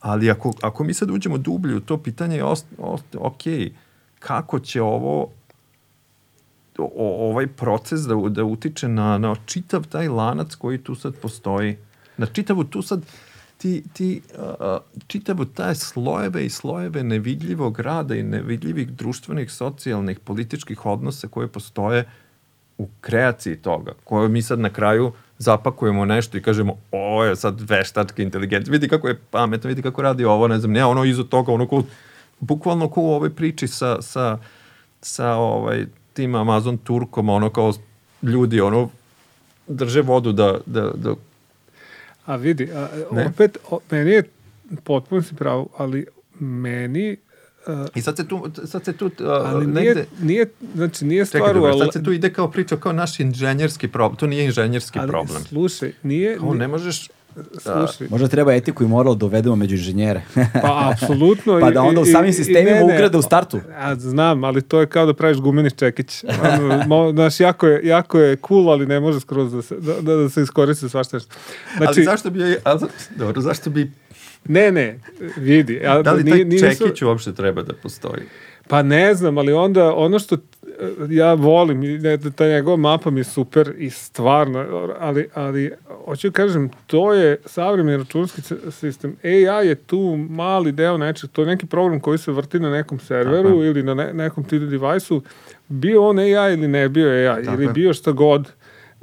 [0.00, 2.44] Ali ako, ako mi sad uđemo dublje u to pitanje, je
[3.18, 3.42] ok,
[4.18, 5.30] kako će ovo
[6.78, 11.76] o, ovaj proces da, da utiče na, na čitav taj lanac koji tu sad postoji,
[12.16, 13.02] na čitavu tu sad
[13.58, 14.76] ti, ti uh,
[15.06, 22.04] čitavu taj slojeve i slojeve nevidljivog rada i nevidljivih društvenih, socijalnih, političkih odnosa koje postoje
[22.78, 27.60] u kreaciji toga, koje mi sad na kraju zapakujemo nešto i kažemo, o je sad
[27.60, 31.24] veštačka inteligencija, vidi kako je pametno, vidi kako radi ovo, ne znam, ne, ono iza
[31.24, 31.82] toga, ono ko,
[32.40, 34.38] bukvalno ko u ovoj priči sa, sa,
[35.00, 37.72] sa ovaj, tim Amazon Turkom, ono kao
[38.22, 38.88] ljudi, ono,
[39.66, 41.14] drže vodu da, da, da
[42.26, 42.88] A vidi, a,
[43.28, 44.22] opet, o, meni je
[44.84, 46.06] potpuno si pravo, ali
[46.40, 47.16] meni
[47.66, 49.94] Uh, I sad se tu, sad se tu uh, ali negde...
[49.94, 51.40] nije, nije, znači nije stvar...
[51.40, 54.98] Čekaj, dobro, sad se tu ide kao priča kao naš inženjerski problem, to nije inženjerski
[54.98, 55.44] ali, problem.
[55.44, 56.38] slušaj, nije...
[56.38, 57.08] Kao ne možeš...
[57.52, 58.06] Slušaj.
[58.10, 60.22] Možda treba etiku i moral da uvedemo među inženjere.
[60.62, 61.60] pa, apsolutno.
[61.60, 63.60] pa da onda u samim sistemima ugrade u startu.
[63.70, 66.24] Ja, znam, ali to je kao da praviš gumeni čekić.
[66.90, 70.16] Ono, znaš, jako je, jako je cool, ali ne može skroz da se, da, da,
[70.16, 71.34] da se iskoristi svašta nešto.
[71.76, 72.56] Znači, ali zašto bi...
[72.64, 72.80] Ali,
[73.16, 73.90] dobro, zašto bi
[74.48, 75.00] Ne, ne,
[75.36, 75.74] vidi.
[75.74, 78.22] Ja, da li taj nije, čekić uopšte treba da postoji?
[78.68, 80.36] Pa ne znam, ali onda ono što
[81.10, 81.82] ja volim,
[82.36, 85.72] ta njegova mapa mi je super i stvarno, ali, ali
[86.04, 89.16] hoću da kažem, to je savremeni računski sistem.
[89.24, 92.98] AI je tu mali deo nečeg, to je neki program koji se vrti na nekom
[92.98, 93.64] serveru Tako.
[93.64, 95.22] ili na ne, nekom TD device-u,
[95.68, 98.52] bio on AI ili ne bio AI, Tako ili bio šta god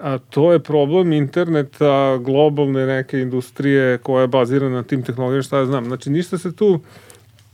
[0.01, 5.57] a to je problem interneta, globalne neke industrije koja je bazirana na tim tehnologijama, šta
[5.57, 5.85] ja znam.
[5.85, 6.79] Znači, ništa se tu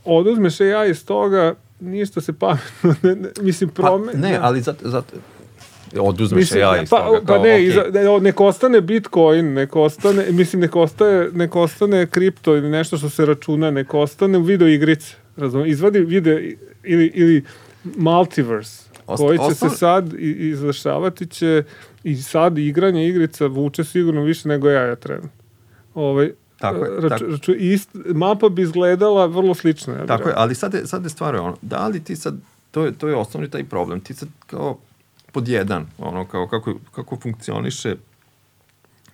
[0.04, 4.12] oduzmeš AI iz toga, ništa se pametno, ne, ne, mislim, prome...
[4.12, 5.16] Pa, ne, ali zato, zato
[5.96, 7.20] oduzmeš mislim, AI iz pa, toga.
[7.26, 7.68] Pa ne, okay.
[7.68, 7.84] iza,
[8.20, 13.26] nek ostane Bitcoin, nek ostane, mislim, nek ostaje, nek ostane kripto ili nešto što se
[13.26, 16.38] računa, nek ostane video igrice, razumem, izvadi video
[16.84, 17.44] ili, ili
[17.96, 19.70] multiverse, Osta, koji će ostal...
[19.70, 21.62] se sad izvršavati će
[22.04, 25.30] i sad igranje igrica vuče sigurno više nego ja ja trenutno.
[25.94, 27.08] Ovaj, Tako je.
[27.08, 27.24] Tako.
[27.24, 29.94] Rač, ist, mapa bi izgledala vrlo slično.
[29.94, 32.34] Ja tako je, ali sad je, sad je stvar ono, da li ti sad,
[32.70, 34.78] to je, to je osnovni taj problem, ti sad kao
[35.32, 37.96] pod jedan, ono, kao kako, kako funkcioniše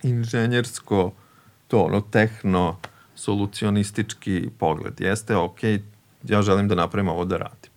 [0.03, 1.11] inženjersko,
[1.67, 2.77] to ono, tehno,
[3.15, 5.01] solucionistički pogled.
[5.01, 5.59] Jeste, ok,
[6.23, 7.71] ja želim da napravim ovo da radim.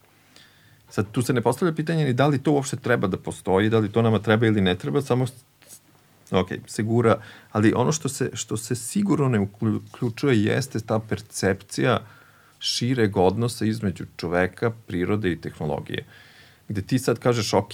[0.90, 3.78] Sad, tu se ne postavlja pitanje ni da li to uopšte treba da postoji, da
[3.78, 5.26] li to nama treba ili ne treba, samo
[6.30, 7.20] ok, sigura,
[7.52, 12.00] ali ono što se, što se sigurno ne uključuje jeste ta percepcija
[12.58, 16.04] šireg odnosa između čoveka, prirode i tehnologije.
[16.68, 17.72] Gde ti sad kažeš, ok,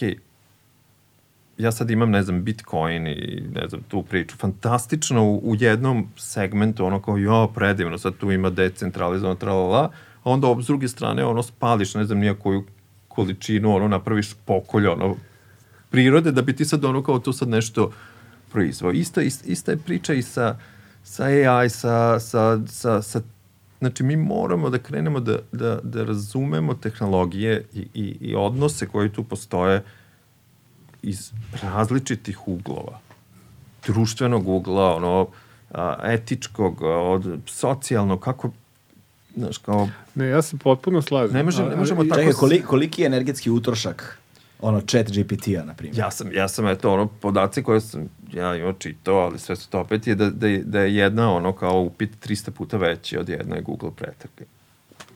[1.58, 6.08] ja sad imam, ne znam, Bitcoin i ne znam, tu priču, fantastično u, u jednom
[6.16, 9.90] segmentu, ono kao, jo, predivno, sad tu ima decentralizovano, tralala,
[10.22, 12.64] a onda s druge strane, ono, spališ, ne znam, nijakoju
[13.08, 15.16] količinu, ono, napraviš pokolj, ono,
[15.90, 17.92] prirode, da bi ti sad ono kao to sad nešto
[18.54, 18.92] proizvao.
[18.92, 20.56] Isto, ist, ista je priča i sa,
[21.04, 23.20] sa AI, sa, sa, sa, sa
[23.78, 29.12] Znači, mi moramo da krenemo da, da, da razumemo tehnologije i, i, i odnose koji
[29.12, 29.82] tu postoje
[31.02, 31.32] iz
[31.62, 33.00] različitih uglova.
[33.86, 35.26] Društvenog ugla, ono,
[35.70, 38.50] a, etičkog, od socijalnog, kako
[39.36, 39.88] Znaš, kao...
[40.14, 41.36] Ne, ja se potpuno slažem.
[41.36, 42.20] Ne, možemo, ne možemo tako...
[42.20, 44.18] Čekaj, koliko, koliki je energetski utrošak
[44.60, 45.98] ono chat GPT-a, na primjer?
[45.98, 49.70] Ja sam, ja sam, eto, ono, podaci koje sam ja imao čitao, ali sve su
[49.70, 53.28] to opet je da, da, da je jedna, ono, kao upit 300 puta veći od
[53.28, 54.44] jedne Google pretrage.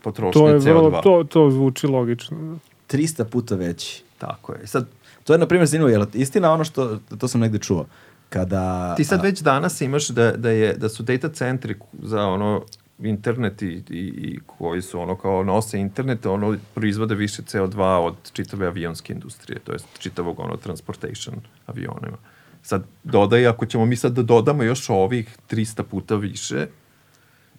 [0.02, 0.64] Potrošnje to je CO2.
[0.64, 2.58] Vrlo, to, to zvuči logično.
[2.88, 4.02] 300 puta veći.
[4.18, 4.66] Tako je.
[4.66, 4.88] Sad,
[5.24, 7.86] to je, na primjer, zanimljivo, je istina ono što, to sam negde čuo,
[8.28, 8.94] kada...
[8.94, 12.62] Ti sad već danas imaš da, da, je, da su data centri za ono
[12.98, 18.14] internet i, i, i koji su ono kao nose internet, ono proizvode više CO2 od
[18.32, 22.16] čitave avionske industrije, to je čitavog ono transportation avionima.
[22.62, 26.66] sad dodaj, ako ćemo mi sad da dodamo još ovih 300 puta više,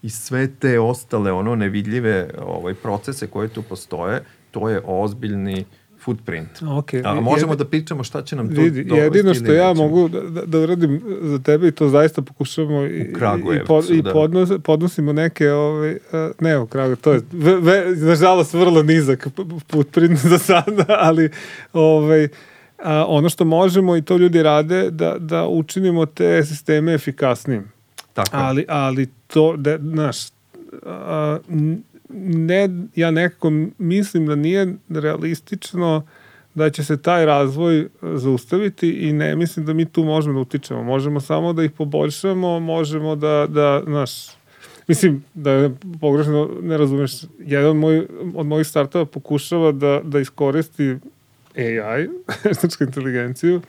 [0.02, 5.66] i sve te ostale ono nevidljive ovaj procese koje tu postoje, to je ozbiljni
[6.00, 6.50] footprint.
[6.62, 7.02] Okay.
[7.06, 9.88] A možemo da pričamo šta će nam to vidi, dovesti jedino što ja nećemo.
[9.88, 13.14] mogu da, da, da uradim za tebe i to zaista pokušamo i,
[13.56, 14.12] i, pod, i da.
[14.12, 19.28] podnos, podnosimo neke ovaj, a, ne u Kragu, to je ve, ve, nažalost vrlo nizak
[19.72, 21.30] footprint za sada, ali
[21.74, 22.28] ovaj,
[22.84, 27.72] a, ono što možemo i to ljudi rade da, da učinimo te sisteme efikasnijim.
[28.14, 28.38] Tako.
[28.38, 30.18] Ali, ali to, da, znaš,
[30.86, 31.38] a,
[32.10, 36.04] ne, ja nekako mislim da nije realistično
[36.56, 40.84] da će se taj razvoj zaustaviti i ne mislim da mi tu možemo da utičemo.
[40.84, 44.12] Možemo samo da ih poboljšamo, možemo da, da znaš,
[44.88, 45.70] mislim, da
[46.02, 50.96] pogrešno ne razumeš, jedan moj, od mojih startova pokušava da, da iskoristi
[51.56, 52.08] AI,
[52.44, 53.62] veštačku inteligenciju,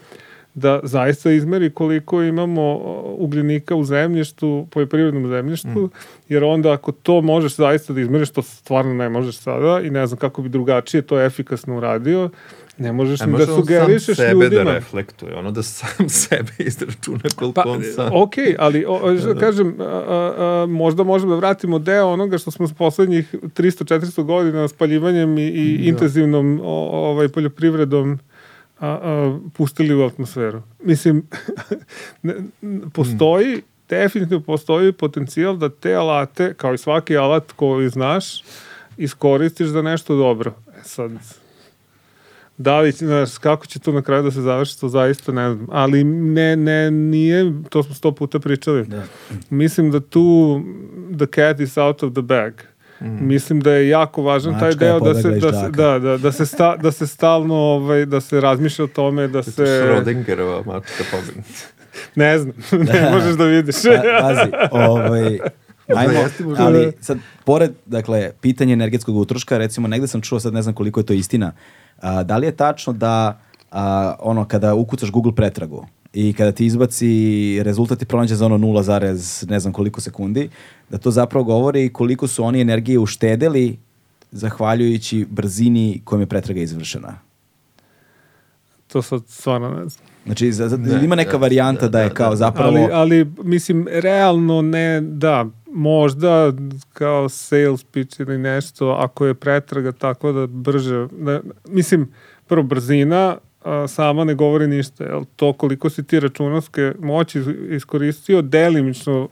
[0.53, 2.77] da zaista izmeri koliko imamo
[3.17, 5.89] ugljenika u zemljištu, poljoprivrednom zemljištu, Mm.
[6.29, 10.07] jer onda ako to možeš zaista da izmeriš, to stvarno ne možeš sada i ne
[10.07, 12.29] znam kako bi drugačije to efikasno uradio,
[12.77, 14.63] ne možeš Ne ni da može on sugerišeš sam sebe ljudima.
[14.63, 18.09] da reflektuje, ono da sam sebe izračuna koliko Pa, on sam...
[18.13, 22.37] ok, ali o, o, što kažem, a, a, a, možda možemo da vratimo deo onoga
[22.37, 25.83] što smo s poslednjih 300-400 godina spaljivanjem i, i Da.
[25.83, 26.71] intenzivnom o,
[27.09, 28.19] ovaj, poljoprivredom
[28.81, 30.61] a, a, pustili u atmosferu.
[30.83, 31.23] Mislim,
[32.93, 38.43] postoji, definitivno postoji potencijal da te alate, kao i svaki alat koji znaš,
[38.97, 40.53] iskoristiš za nešto dobro.
[40.79, 41.11] E sad,
[42.57, 45.67] da li, znaš, kako će to na kraju da se završi, to zaista ne znam.
[45.71, 48.85] Ali ne, ne, nije, to smo sto puta pričali.
[48.85, 49.03] Da.
[49.49, 50.61] Mislim da tu
[51.17, 52.53] the cat is out of the bag.
[53.01, 55.99] Mislim da je jako važan taj Mačka je deo da se, pobegla da, se, da,
[55.99, 59.63] da, da, se sta, da se stalno, ovaj, da se razmišlja o tome, da se...
[59.63, 61.43] Schrödingerova mačka pobegna.
[62.15, 62.55] Ne znam,
[62.93, 63.75] ne možeš da vidiš.
[63.83, 65.39] Pa, pazi, ovaj,
[65.95, 66.19] ajmo,
[66.57, 70.99] ali sad, pored, dakle, pitanje energetskog utroška, recimo, negde sam čuo, sad ne znam koliko
[70.99, 71.51] je to istina,
[72.01, 73.39] a, da li je tačno da,
[73.71, 78.57] a, ono, kada ukucaš Google pretragu i kada ti izbaci rezultat ti pronađe za ono
[78.57, 80.49] 0, zarez ne znam koliko sekundi,
[80.91, 83.77] da to zapravo govori koliko su oni energije uštedeli
[84.31, 87.19] zahvaljujući brzini kojom je pretraga izvršena.
[88.87, 90.05] to sad stvarno ne znam.
[90.25, 92.35] Znači, za, za, Ne, ima neka da, varijanta da, da, je da, kao da.
[92.35, 92.77] zapravo...
[92.77, 96.53] Ali, ali, mislim, realno ne, da, možda
[96.93, 102.07] kao sales pitch ili nešto, ako je pretraga tako da brže, da, mislim,
[102.47, 105.23] prvo brzina, a, sama ne govori ništa, jel?
[105.35, 109.27] To koliko si ti računarske moći is- iskoristio, delimično,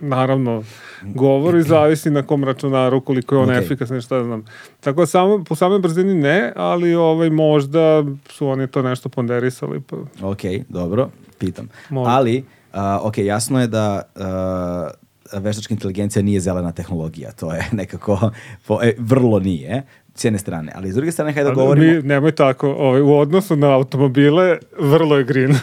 [0.00, 0.64] naravno,
[1.02, 3.56] govori, zavisi na kom računaru, koliko je on Ok.
[3.56, 4.44] efikasan i šta ja znam.
[4.80, 9.80] Tako da samo, po samoj brzini ne, ali ovaj, možda su oni to nešto ponderisali,
[9.80, 11.68] pa Ok, dobro, pitam.
[11.90, 12.12] Možda.
[12.12, 14.90] Ali, a, ok, jasno je da a,
[15.38, 18.30] veštačka inteligencija nije zelena tehnologija, to je nekako,
[18.66, 19.82] po, e, vrlo nije,
[20.20, 23.00] s jedne strane, ali s druge strane, hajde da Ali govorimo, Mi, nemoj tako, ovaj,
[23.00, 25.54] u odnosu na automobile, vrlo je green.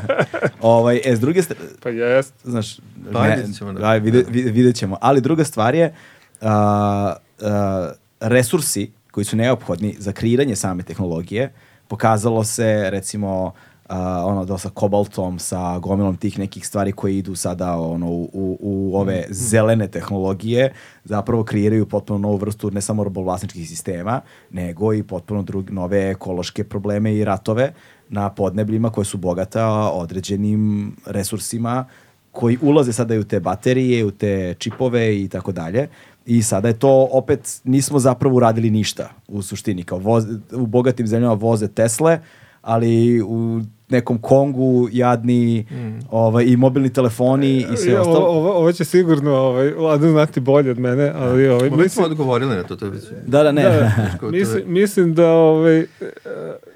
[0.60, 2.34] ovaj, e, s druge strane, pa jest.
[2.44, 2.76] znaš,
[3.12, 5.94] Pa ne, vidjet ćemo da- aj, vide, vide- vidjet ćemo, ali druga stvar je
[6.40, 7.90] a, a,
[8.20, 11.52] resursi koji su neophodni za kreiranje same tehnologije,
[11.88, 13.52] pokazalo se recimo
[13.90, 18.30] a, ono da sa kobaltom, sa gomilom tih nekih stvari koje idu sada ono u,
[18.32, 20.72] u, u ove zelene tehnologije,
[21.04, 26.64] zapravo kreiraju potpuno novu vrstu ne samo robovlasničkih sistema, nego i potpuno drug, nove ekološke
[26.64, 27.72] probleme i ratove
[28.08, 31.84] na podnebljima koje su bogata određenim resursima
[32.32, 35.88] koji ulaze sada i u te baterije, u te čipove i tako dalje.
[36.26, 39.82] I sada je to opet, nismo zapravo uradili ništa u suštini.
[39.82, 42.20] Kao voz, u bogatim zemljama voze Tesle,
[42.62, 45.66] ali u nekom Kongu jadni
[46.10, 48.18] ovaj, i mobilni telefoni i sve Ja, ostalo.
[48.26, 52.04] ovo, ovo, će sigurno ovaj, Vladan znati bolje od mene, ali ovaj, Mi smo mislim,
[52.04, 52.92] odgovorili na to, to je.
[53.26, 53.62] Da, da, ne.
[53.62, 55.86] Da, mislim, mislim da ovaj, e,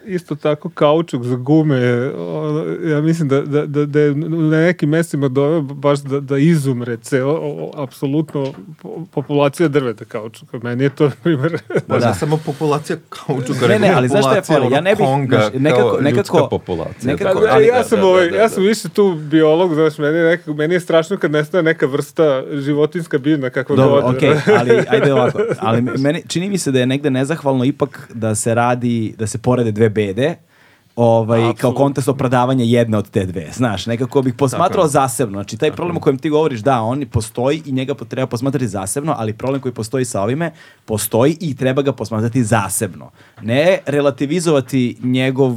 [0.06, 1.80] isto tako kaučuk za gume,
[2.84, 6.96] ja mislim da, da, da, da je na nekim mestima doveo baš da, da izumre
[6.96, 8.52] ceo, o- o- apsolutno
[8.82, 10.58] po- populacija drveta kaučuka.
[10.58, 11.58] Meni je to, na primjer,
[11.88, 12.14] Možda Da.
[12.14, 14.66] samo populacija kaučuka, Ne, ne, ali znaš šta je fora?
[14.66, 17.12] Ja ne bih- Konga, znaš, nekako- kao nekako- ljudska populacija.
[17.12, 18.48] nekako- Pa, ali- ja sam, da, ovaj, da, ja da.
[18.48, 22.24] sam više tu biolog, znaš, meni je, nekako, meni je strašno kad nestane neka vrsta
[22.54, 24.14] životinska biljna kakva Dobro, god.
[24.16, 25.38] okej, ali ajde ovako.
[25.58, 29.38] Ali meni, čini mi se da je negde nezahvalno ipak da se radi, da se
[29.38, 30.36] porede dve bede,
[30.96, 31.78] ovaj, kao Apsolutno.
[31.78, 33.48] kontekst opravdavanja jedne od te dve.
[33.52, 35.36] Znaš, nekako bih posmatrao Tako zasebno.
[35.36, 39.14] Znači, taj problem o kojem ti govoriš, da, on postoji i njega treba posmatrati zasebno,
[39.18, 40.52] ali problem koji postoji sa ovime,
[40.84, 43.10] postoji i treba ga posmatrati zasebno.
[43.42, 45.56] Ne relativizovati njegov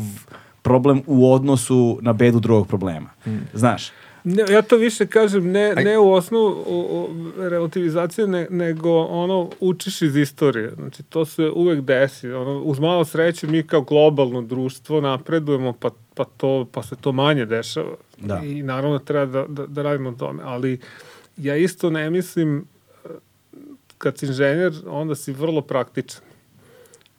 [0.62, 3.10] problem u odnosu na bedu drugog problema.
[3.54, 3.92] Znaš?
[4.30, 7.10] Ne, ja to više kažem, ne, ne u osnovu o, o,
[7.50, 10.72] relativizacije, ne, nego ono, učiš iz istorije.
[10.76, 12.32] Znači, to se uvek desi.
[12.32, 17.12] Ono, uz malo sreće mi kao globalno društvo napredujemo, pa, pa, to, pa se to
[17.12, 17.96] manje dešava.
[18.18, 18.42] Da.
[18.44, 20.44] I naravno treba da, da, da radimo tome.
[20.46, 20.80] Ali
[21.38, 22.66] ja isto ne mislim,
[23.06, 23.10] eh,
[23.98, 26.27] kad si inženjer, onda si vrlo praktičan.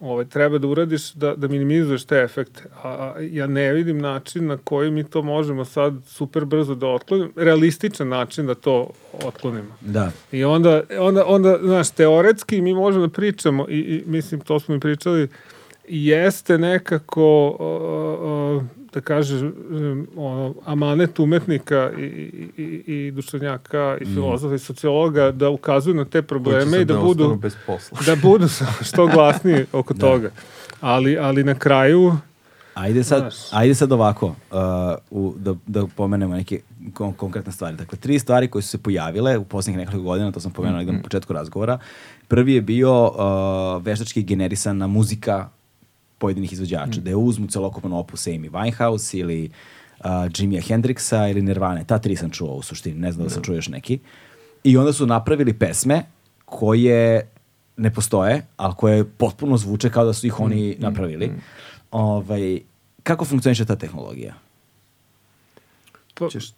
[0.00, 2.62] Ovaj, treba da uradiš da, da minimizuješ te efekte.
[2.82, 7.30] A, ja ne vidim način na koji mi to možemo sad super brzo da otklonimo,
[7.36, 8.90] realističan način da to
[9.24, 9.76] otklonimo.
[9.80, 10.10] Da.
[10.32, 14.74] I onda, onda, onda znaš, teoretski mi možemo da pričamo, i, i mislim, to smo
[14.74, 15.28] i pričali,
[15.88, 19.52] jeste nekako, uh, uh, da kažem,
[20.16, 26.04] ono, amanet umetnika i, i, i, i duševnjaka i filozofa i sociologa da ukazuju na
[26.04, 27.98] te probleme i da ne budu bez posla.
[28.06, 28.46] da budu
[28.82, 30.30] što glasniji oko toga.
[30.80, 32.16] Ali, ali na kraju,
[32.74, 33.34] Ajde sad, Znaš.
[33.52, 34.34] ajde sad ovako, uh,
[35.10, 36.60] u, da, da pomenemo neke
[36.92, 37.76] kon- konkretne stvari.
[37.76, 40.94] Dakle, tri stvari koje su se pojavile u posljednjih nekoliko godina, to sam pomenuo negdje
[40.94, 41.78] na početku razgovora.
[42.28, 45.48] Prvi je bio uh, veštački generisana muzika
[46.18, 49.50] pojedinih izvođača, da je uzmu celokupan opus Amy Winehouse ili
[49.98, 51.84] uh, Jimmya Hendrixa ili Nirvane.
[51.84, 53.98] Ta tri sam čuo u suštini, ne znam da sam čuo još neki.
[54.64, 56.02] I onda su napravili pesme
[56.44, 57.28] koje
[57.76, 61.30] ne postoje, ali koje potpuno zvuče kao da su ih oni napravili.
[61.90, 62.60] Ovaj,
[63.02, 64.34] kako funkcioniše ta tehnologija?
[66.14, 66.52] pa, Ćeš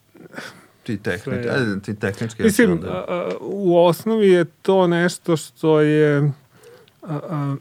[0.82, 2.42] ti, tehnič, Sve- ajde, ti tehnički...
[2.42, 6.32] Mislim, onda- a, a, u osnovi je to nešto što je...
[7.02, 7.56] A, a,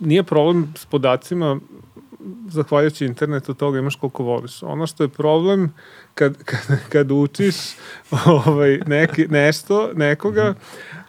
[0.00, 1.60] nije problem s podacima,
[2.48, 4.62] zahvaljujući internetu toga imaš koliko voliš.
[4.62, 5.74] Ono što je problem
[6.14, 7.56] kad, kad, kad učiš
[8.26, 10.54] ovaj, neki, nešto, nekoga,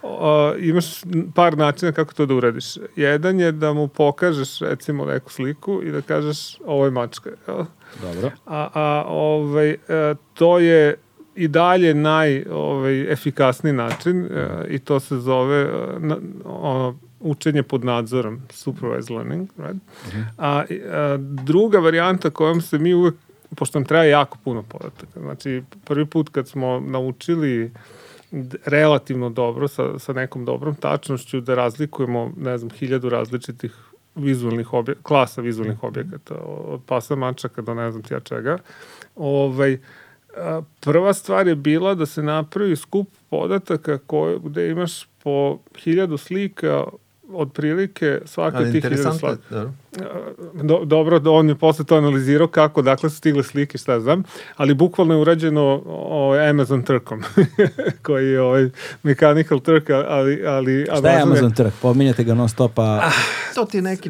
[0.03, 1.01] a, imaš
[1.35, 2.65] par načina kako to da uradiš.
[2.95, 7.29] Jedan je da mu pokažeš recimo neku sliku i da kažeš ovo je mačka.
[7.47, 7.65] Jel?
[8.01, 8.31] Dobro.
[8.45, 9.77] A, a ovaj, e,
[10.33, 10.95] to je
[11.35, 15.69] i dalje naj ovaj, efikasniji način e, i to se zove e,
[16.45, 19.49] ono, učenje pod nadzorom, supervised learning.
[19.57, 19.79] Right?
[20.37, 23.15] A, a druga varijanta kojom se mi uvek,
[23.55, 27.71] pošto nam treba jako puno podataka, znači prvi put kad smo naučili
[28.65, 33.75] relativno dobro, sa, sa nekom dobrom tačnošću, da razlikujemo, ne znam, hiljadu različitih
[34.15, 38.57] vizualnih obje, klasa vizualnih objekata, od pasa mačaka do ne znam ti ja čega.
[39.15, 39.77] Ovaj,
[40.37, 46.17] a, prva stvar je bila da se napravi skup podataka koje, gde imaš po hiljadu
[46.17, 46.83] slika
[47.33, 49.41] otprilike svaka od tih interesantno, slika.
[49.49, 49.71] dobro.
[50.63, 54.23] Do, dobro, da on je posle to analizirao kako, dakle su stigle slike, šta znam,
[54.57, 57.23] ali bukvalno je urađeno ovaj, Amazon trkom,
[58.05, 58.69] koji je ovaj
[59.03, 60.47] Mechanical Turk, ali...
[60.47, 61.71] ali Šta je Amazon trg?
[61.81, 63.11] Pominjate ga non stopa.
[63.55, 64.09] To ti je neki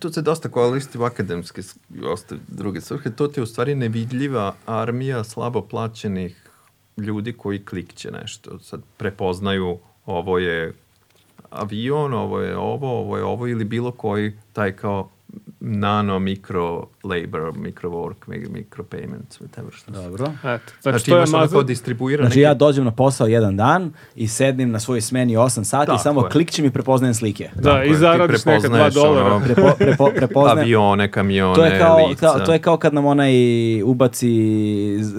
[0.00, 1.62] to se dosta koristi u akademske
[2.04, 6.50] ostale druge svrhe, to ti je u stvari nevidljiva armija slabo plaćenih
[6.96, 8.58] ljudi koji klikće nešto.
[8.58, 10.72] Sad prepoznaju ovo je
[11.54, 15.10] avion, ovo je ovo, ovo je ovo ili bilo koji taj kao
[15.60, 20.24] nano micro labor, micro work, mi- micro payments, whatever što Dobro.
[20.26, 22.90] Eto, znači, Znači, to je imaš ono kao Amazon, distribuiran Znači neki- ja dođem na
[22.92, 26.30] posao jedan dan i sednim na svojoj smeni 8 sati i Tako samo je.
[26.30, 27.50] klikćem i prepoznajem slike.
[27.54, 29.26] da, Tako je, i zaradiš neka dva prepoznaješ dolara.
[29.26, 30.58] ono- Prepo, prepo, prepoznajem.
[30.58, 32.20] avione, kamione, To je kao, lica.
[32.22, 33.32] kao, to je kao kad nam onaj
[33.84, 34.30] ubaci,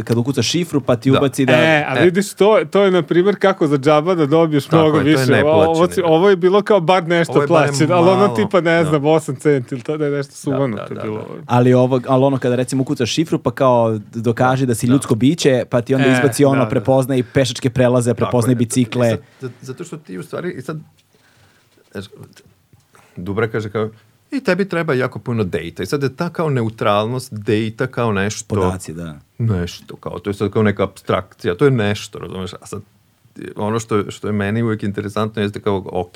[0.04, 1.18] kad ukuca šifru pa ti Da.
[1.18, 1.54] ubaci da...
[1.54, 2.04] E, a E.
[2.04, 5.10] vidiš, to, to je, na primjer, kako za džaba da dobiješ Tako mnogo je, to
[5.10, 5.32] je više.
[5.34, 8.72] neplaćeni, ovo, si- ovo je bilo kao bar nešto je plaćeno, ali ono tipa, ne
[8.74, 8.84] da.
[8.86, 10.76] znam, 8 centi ili to da je nešto suvano.
[10.76, 11.18] da, to je da, bilo.
[11.18, 11.24] da.
[11.48, 15.64] Ali, ovo, ali ono kada recimo ukucaš šifru pa kao dokaži da si ljudsko biće
[15.70, 16.70] pa ti onda E, izbaci ono da, da.
[16.70, 18.56] prepoznaje i pešačke prelaze, Tako prepoznaje je.
[18.58, 19.08] bicikle.
[19.08, 20.80] I sad- za- zato što ti u stvari, i sad,
[23.18, 23.90] Dubra kaže kao,
[24.32, 25.84] i tebi treba jako puno data.
[25.84, 28.56] I sad je ta kao neutralnost data kao nešto...
[28.56, 29.20] Podaci, da.
[29.38, 32.54] Nešto, kao, to je sad kao neka abstrakcija, to je nešto, razumeš?
[32.54, 32.82] A sad,
[33.56, 36.16] ono što, je- što je meni uvijek interesantno jeste kao, ok,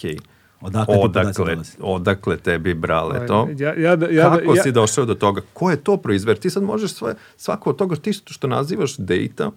[0.61, 3.49] Odakle odakle, odakle tebi brale to?
[3.57, 5.41] Ja, ja, ja, Kako ja, si došao do toga?
[5.53, 6.37] Ko je to proizver?
[6.37, 9.51] Ti sad možeš sve, svako od toga ti što, što nazivaš data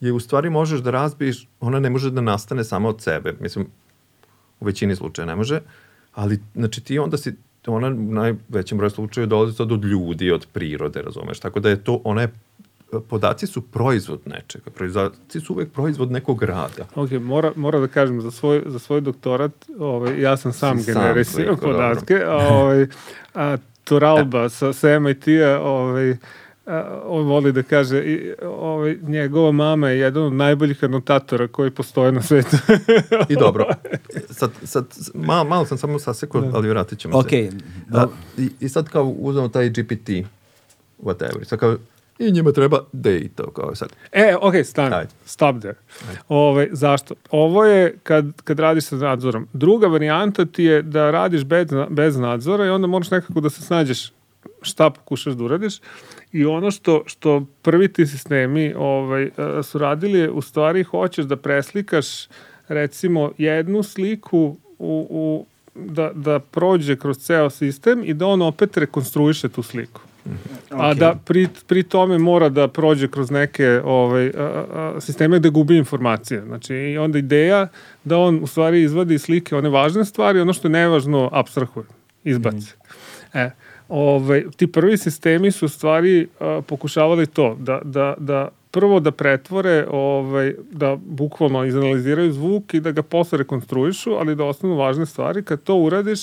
[0.00, 3.34] je u stvari možeš da razbiješ, ona ne može da nastane samo od sebe.
[3.40, 3.66] Mislim,
[4.60, 5.60] u većini slučaja ne može,
[6.14, 7.36] ali znači ti onda si
[7.66, 11.40] ona u najvećem broju slučaja dolazi sad od ljudi, od prirode, razumeš?
[11.40, 12.32] Tako da je to, ona je,
[13.08, 14.70] podaci su proizvod nečega.
[14.78, 16.86] Podaci su uvek proizvod nekog rada.
[16.94, 20.94] Ok, mora, mora da kažem, za svoj, za svoj doktorat, ovaj, ja sam sam sam
[20.94, 22.86] generisao klikao, podatke, a, ovaj,
[23.34, 26.16] a Toralba sa, sa MIT-a ovaj,
[26.66, 31.70] a, on voli da kaže i, ovaj, njegova mama je jedan od najboljih anotatora koji
[31.70, 32.56] postoje na svetu.
[33.28, 33.66] I dobro.
[34.38, 34.84] Sad, sad
[35.14, 36.50] malo, malo sam samo sasekao, Da.
[36.54, 37.50] ali vratit ćemo Ok, se.
[37.92, 38.06] A,
[38.38, 40.08] i, I sad kao uzmemo taj GPT,
[41.02, 41.44] whatever.
[41.44, 41.76] Sad kao,
[42.18, 43.88] i njima treba data, kao sad.
[44.12, 44.94] E, ok, stani.
[44.94, 45.10] Ajde.
[45.24, 45.76] Stop there.
[46.28, 47.14] Ove, zašto?
[47.30, 49.48] Ovo je kad, kad radiš sa nadzorom.
[49.52, 53.62] Druga varijanta ti je da radiš bez, bez nadzora i onda moraš nekako da se
[53.62, 54.12] snađeš
[54.62, 55.80] šta pokušaš da uradiš.
[56.32, 59.30] I ono što, što prvi ti sistemi ovaj, e,
[59.62, 62.06] su radili je u stvari hoćeš da preslikaš
[62.68, 68.76] recimo jednu sliku u, u, da, da prođe kroz ceo sistem i da on opet
[68.76, 70.00] rekonstruiše tu sliku.
[70.70, 70.98] A Ok.
[70.98, 75.76] da pri, pri tome mora da prođe kroz neke ovaj, a, a, sisteme gde gubi
[75.76, 76.42] informacije.
[76.46, 77.68] Znači, i onda ideja
[78.04, 81.86] da on u stvari izvadi slike one važne stvari, ono što je nevažno abstrahuje,
[82.24, 82.74] izbaci.
[83.34, 83.50] E,
[83.88, 89.10] ovaj, ti prvi sistemi su u stvari a, pokušavali to, da, da, da prvo da
[89.10, 95.06] pretvore, ovaj, da bukvalno izanaliziraju zvuk i da ga posle rekonstruišu, ali da ostanu važne
[95.06, 95.42] stvari.
[95.42, 96.20] Kad to uradiš,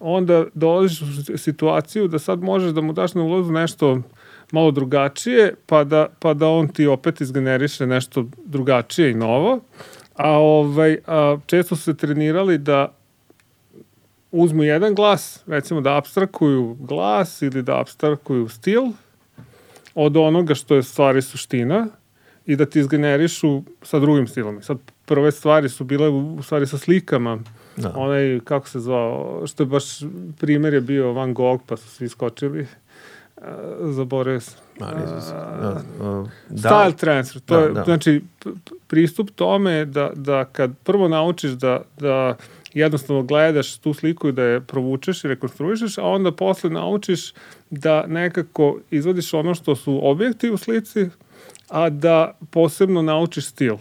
[0.00, 4.02] onda dolaziš u situaciju da sad možeš da mu daš na ulazu nešto
[4.52, 9.60] malo drugačije, pa da, pa da on ti opet izgeneriše nešto drugačije i novo.
[10.14, 12.92] A, ovaj, a često su se trenirali da
[14.32, 18.82] uzmu jedan glas, recimo da abstrakuju glas ili da abstrakuju stil
[19.94, 21.86] od onoga što je stvari suština
[22.46, 24.62] i da ti izgenerišu sa drugim stilom.
[24.62, 27.38] Sad prve stvari su bile u, u stvari sa slikama.
[27.76, 27.92] Da.
[27.96, 29.84] Onaj, kako se zvao, što je baš
[30.38, 32.66] primjer je bio Van Gogh, pa su svi skočili.
[33.36, 33.44] Uh,
[33.90, 34.58] zaboravio sam.
[35.00, 37.84] Nisam se- da, da, Style transfer, to Da, je, da.
[37.84, 38.22] znači,
[38.86, 42.36] pristup tome da, da kad prvo naučiš da, da
[42.74, 47.32] jednostavno gledaš tu sliku i da je provučeš i rekonstruišeš, a onda posle naučiš
[47.70, 51.06] da nekako izvadiš ono što su objekti u slici,
[51.68, 53.76] a da posebno naučiš stil.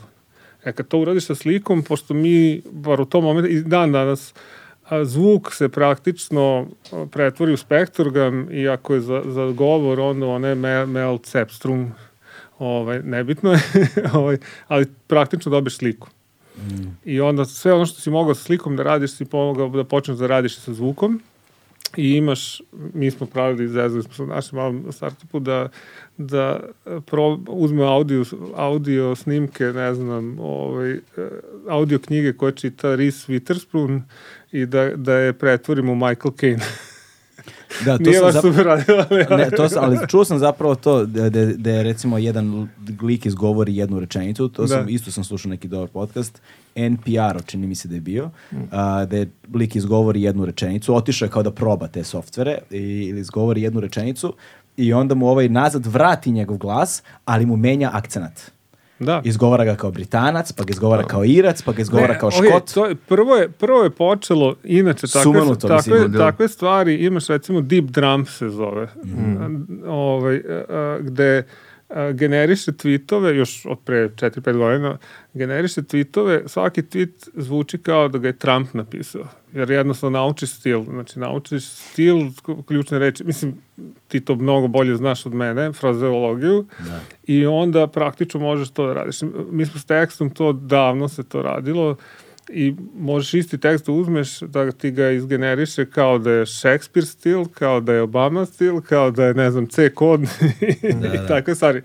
[0.66, 4.34] E kad to uradiš sa slikom, pošto mi, bar u tom momentu, i dan danas,
[4.90, 6.68] a, zvuk se praktično
[7.12, 11.92] pretvori u spektrogram i ako je za, za govor, onda one mel, mel cepstrum,
[12.60, 13.60] ovaj, nebitno je,
[14.14, 14.38] ovaj,
[14.68, 16.08] ali praktično dobiješ sliku.
[17.06, 20.18] I onda sve ono što si mogao sa slikom da radiš, si pomogao da počneš
[20.18, 21.22] da radiš sa zvukom
[21.98, 22.62] i imaš,
[22.94, 25.70] mi smo pravili, zezali smo se u našem malom startupu da,
[26.18, 26.60] da
[27.06, 28.24] pro, uzme audio,
[28.56, 31.00] audio snimke, ne znam, ovaj, eh,
[31.70, 34.02] audio knjige koje čita Reese Witherspoon
[34.52, 36.66] i da, da je pretvorimo Michael Caine.
[37.86, 39.38] da, to Nije sam super radio, ali...
[39.38, 42.70] Ne, to sam, ali čuo sam zapravo to da, da, da je recimo jedan
[43.02, 44.92] lik izgovori jednu rečenicu, to sam, Da.
[44.92, 46.42] isto sam slušao neki dobar podcast,
[46.76, 48.30] NPR, čini mi se da je bio,
[48.72, 52.78] a, da je lik izgovori jednu rečenicu, otišao je kao da proba te softvere i,
[52.78, 54.34] ili izgovori jednu rečenicu
[54.78, 58.52] i onda mu ovaj nazad vrati njegov glas, ali mu menja akcenat.
[59.00, 59.22] Da.
[59.24, 62.74] Izgovara ga kao Britanac, pa ga izgovara kao Irac, pa ga izgovara Ne, kao Škot.
[62.74, 66.20] to je, prvo, je, prvo je počelo, inače, takve, Sumanuto, takve, mislim, da.
[66.20, 68.88] takve stvari, imaš recimo Deep Drum se zove.
[69.40, 69.50] A,
[69.92, 71.44] ovaj, a, a, gde
[72.14, 74.98] generiše tweetove, još od pre 4-5 godina,
[75.34, 80.84] generiše tweetove, svaki tweet zvuči kao da ga je Trump napisao, jer jednostavno naučiš stil,
[80.84, 82.18] znači naučiš stil,
[82.68, 83.54] ključne reči, mislim,
[84.08, 87.00] ti to mnogo bolje znaš od mene, frazeologiju, Da.
[87.28, 89.22] i onda praktično možeš to da radiš.
[89.52, 91.96] Mi smo s tekstom to davno se to radilo
[92.50, 97.46] i možeš isti tekst da uzmeš da ti ga izgeneriše kao da je Shakespeare stil,
[97.46, 100.22] kao da je Obama stil, kao da je, ne znam, C kod
[100.82, 101.28] i da.
[101.28, 101.82] takve stvari.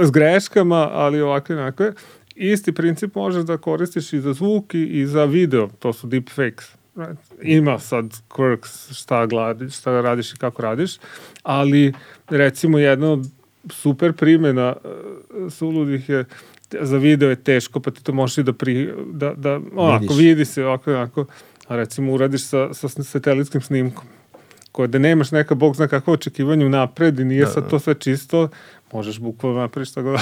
[0.00, 1.92] S greškama, ali ovakve i onakve.
[2.34, 6.78] Isti princip možeš da koristiš i za zvuk i, i za video, to su deepfakes.
[6.96, 7.18] Right?
[7.42, 10.98] Ima sad quirks šta, gladiš, šta radiš i kako radiš,
[11.42, 11.92] ali
[12.28, 13.26] recimo jedna od
[13.70, 16.24] super primjena uh, suludih je
[16.72, 20.16] za video je teško, pa ti to možeš i da, pri, da, da onako, Vidiš.
[20.18, 21.24] vidi se ovako, onako,
[21.66, 24.04] a recimo uradiš sa, sa satelitskim snimkom
[24.72, 27.68] koje da nemaš neka, bog zna kakvo očekivanje unapred i nije Da, sad da.
[27.68, 28.48] to sve čisto,
[28.92, 30.20] možeš bukvalno napraviš šta god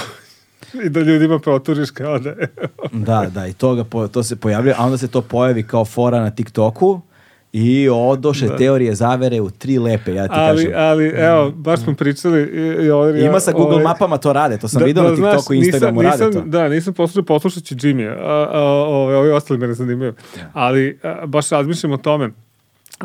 [0.84, 2.48] i da ljudima proturiš kao da je.
[2.92, 5.84] Da, da, i to, ga, po- to se pojavljuje, a onda se to pojavi kao
[5.84, 7.00] fora na TikToku
[7.58, 8.56] i odoše Da.
[8.56, 10.72] teorije zavere u tri lepe, ja ti ali, kažem.
[10.76, 14.68] ali, evo, baš smo pričali i, i Ima sa Google ovaj, mapama to rade, to
[14.68, 16.40] sam vidio na znaš, TikToku i Instagramu nisam, rade to.
[16.40, 20.14] Da, nisam poslušao, poslušat ću Jimmy, a, a, ove, ovi ostali me ne zanimaju.
[20.52, 22.30] Ali a, baš razmišljam o tome.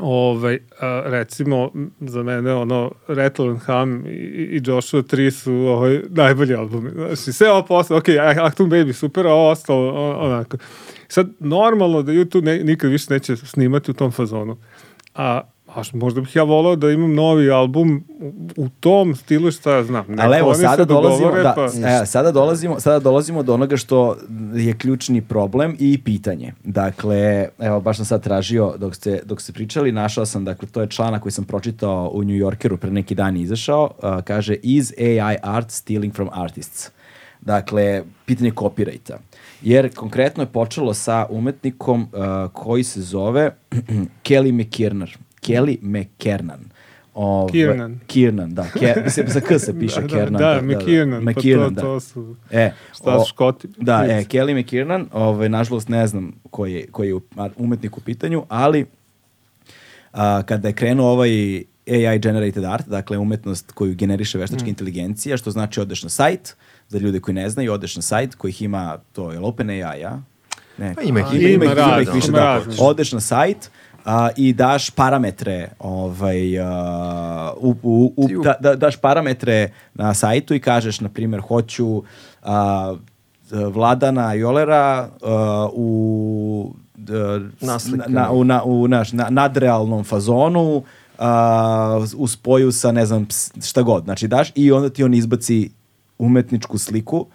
[0.01, 4.09] Ovaj, a, recimo, za mene ono Rattle and Hum i,
[4.51, 6.89] i Joshua 3 su ovaj, najbolji albumi.
[6.91, 8.05] Znaš, i sve ovo posle, ok,
[8.41, 10.57] Actum Baby, super, a ovo ostalo, on- onako.
[11.11, 14.57] Sad, normalno da YouTube ne, nikad više neće snimati u tom fazonu.
[15.15, 15.41] A
[15.75, 18.03] A možda bih ja volao da imam novi album
[18.55, 20.05] u, tom stilu šta ja znam.
[20.07, 21.65] Neko Ali evo, sada dolazimo, dogovore, da, pa...
[21.65, 24.17] e, sada, dolazimo, sada dolazimo do onoga što
[24.55, 26.53] je ključni problem i pitanje.
[26.63, 30.81] Dakle, evo, baš sam sad tražio, dok ste, dok ste pričali, našao sam, dakle, to
[30.81, 34.93] je članak koji sam pročitao u New Yorkeru pre neki dan izašao, uh, kaže, is
[34.97, 36.91] AI art stealing from artists?
[37.41, 39.17] Dakle, pitanje copyrighta.
[39.61, 43.51] Jer konkretno je počelo sa umetnikom uh, koji se zove
[44.25, 45.07] Kelly McKiernan.
[45.41, 46.59] Kelly McKiernan.
[47.13, 47.99] Ove, Kiernan.
[48.07, 48.63] Kiernan, da.
[48.79, 50.41] Ke, mislim, sa K se piše da, Kiernan.
[50.41, 51.81] Da, da, McKiernan, pa McKiernan, to, da.
[51.81, 52.35] to su...
[52.51, 53.67] E, Šta o- Škoti?
[53.77, 57.19] Da, e, Kelly McKiernan, ovaj, nažalost ne znam koji je, koji je
[57.55, 58.85] umetnik u pitanju, ali
[60.11, 65.51] a, kada je krenuo ovaj AI generated art, dakle umetnost koju generiše veštačka inteligencija, što
[65.51, 66.55] znači odeš na sajt,
[66.91, 70.21] za ljude koji ne znaju, odeš na sajt kojih ima, to je OpenAI, ja?
[70.77, 72.61] Ne, Pa ima ih- ima, ima ih, ima ih više, ima da.
[72.79, 73.71] Odeš na sajt,
[74.05, 80.53] a, i daš parametre ovaj a, u, u, u, da, da, daš parametre na sajtu
[80.53, 82.03] i kažeš na primjer hoću
[82.43, 82.95] a,
[83.51, 86.73] Vladana Jolera a, u
[87.61, 88.19] Naslikano.
[88.19, 90.83] na, u, na, u naš, na, nadrealnom fazonu
[91.19, 93.27] a, u spoju sa ne znam
[93.65, 95.71] šta god znači daš i onda ti on izbaci
[96.21, 97.25] umetničku sliku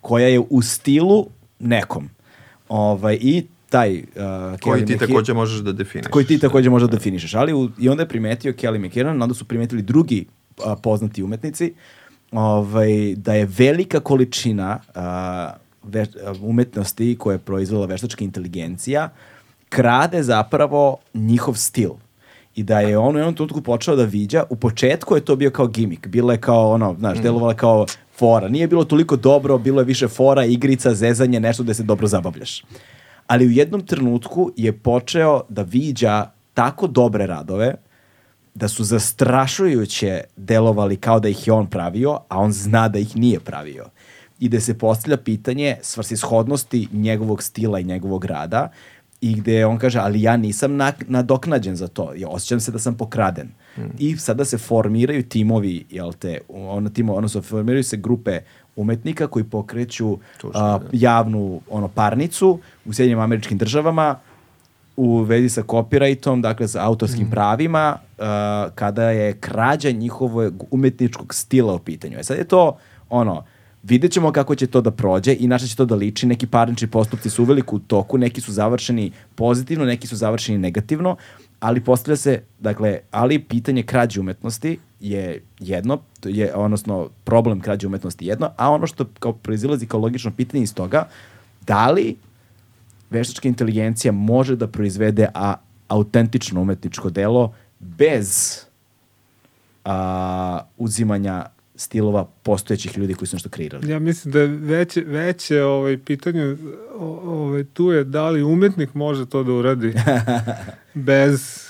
[0.00, 1.26] koja je u stilu
[1.58, 2.08] nekom
[2.68, 4.04] ovaj, i taj uh,
[4.60, 6.06] Koji Kelly ti McKi- takođe možeš da definiš.
[6.10, 7.34] koji ti takođe možda definišeš.
[7.34, 10.26] Ali u, i onda je primetio Kelly McKiernan, onda su primetili drugi
[10.64, 11.72] a, poznati umetnici,
[12.32, 15.52] ovaj, da je velika količina a,
[15.82, 19.08] ve, a, umetnosti koje je proizvela veštačka inteligencija
[19.68, 21.90] krade zapravo njihov stil
[22.56, 25.50] i da je on u jednom trenutku počeo da viđa, u početku je to bio
[25.50, 27.86] kao gimik, bilo je kao ono, znaš, delovalo je kao
[28.18, 28.48] fora.
[28.48, 32.64] Nije bilo toliko dobro, bilo je više fora, igrica, zezanje, nešto da se dobro zabavljaš.
[33.26, 37.74] Ali u jednom trenutku je počeo da viđa tako dobre radove
[38.54, 43.16] da su zastrašujuće delovali kao da ih je on pravio, a on zna da ih
[43.16, 43.84] nije pravio.
[44.38, 48.68] I da se postavlja pitanje svrsishodnosti njegovog stila i njegovog rada
[49.20, 52.94] i gde on kaže, ali ja nisam nadoknađen za to, ja osjećam se da sam
[52.94, 53.48] pokraden.
[53.98, 58.40] I sada se formiraju timovi, jel te, ono, timo, odnosno formiraju se grupe
[58.76, 60.88] umetnika koji pokreću Tužno, a, da.
[60.92, 64.18] javnu ono, parnicu u Sjedinjim američkim državama
[64.96, 68.24] u vezi sa copyrightom, dakle sa autorskim pravima, uh,
[68.74, 72.18] kada je krađa njihovog umetničkog stila u pitanju.
[72.18, 72.78] E sad je to,
[73.10, 73.44] ono,
[73.88, 76.26] vidjet ćemo kako će to da prođe i na šta će to da liči.
[76.26, 81.16] Neki parnični postupci su uveliko u toku, neki su završeni pozitivno, neki su završeni negativno,
[81.60, 88.24] ali postavlja se, dakle, ali pitanje krađe umetnosti je jedno, je, odnosno problem krađe umetnosti
[88.24, 91.08] je jedno, a ono što kao proizilazi kao logično pitanje iz toga,
[91.66, 92.16] da li
[93.10, 95.54] veštačka inteligencija može da proizvede a,
[95.88, 98.58] autentično umetničko delo bez
[99.84, 101.46] a, uzimanja
[101.76, 103.90] stilova postojećih ljudi koji su nešto kreirali.
[103.90, 106.56] Ja mislim da je veće, veće ovaj, pitanje
[106.98, 109.94] ovaj, tu je da li umetnik može to da uradi
[110.94, 111.66] bez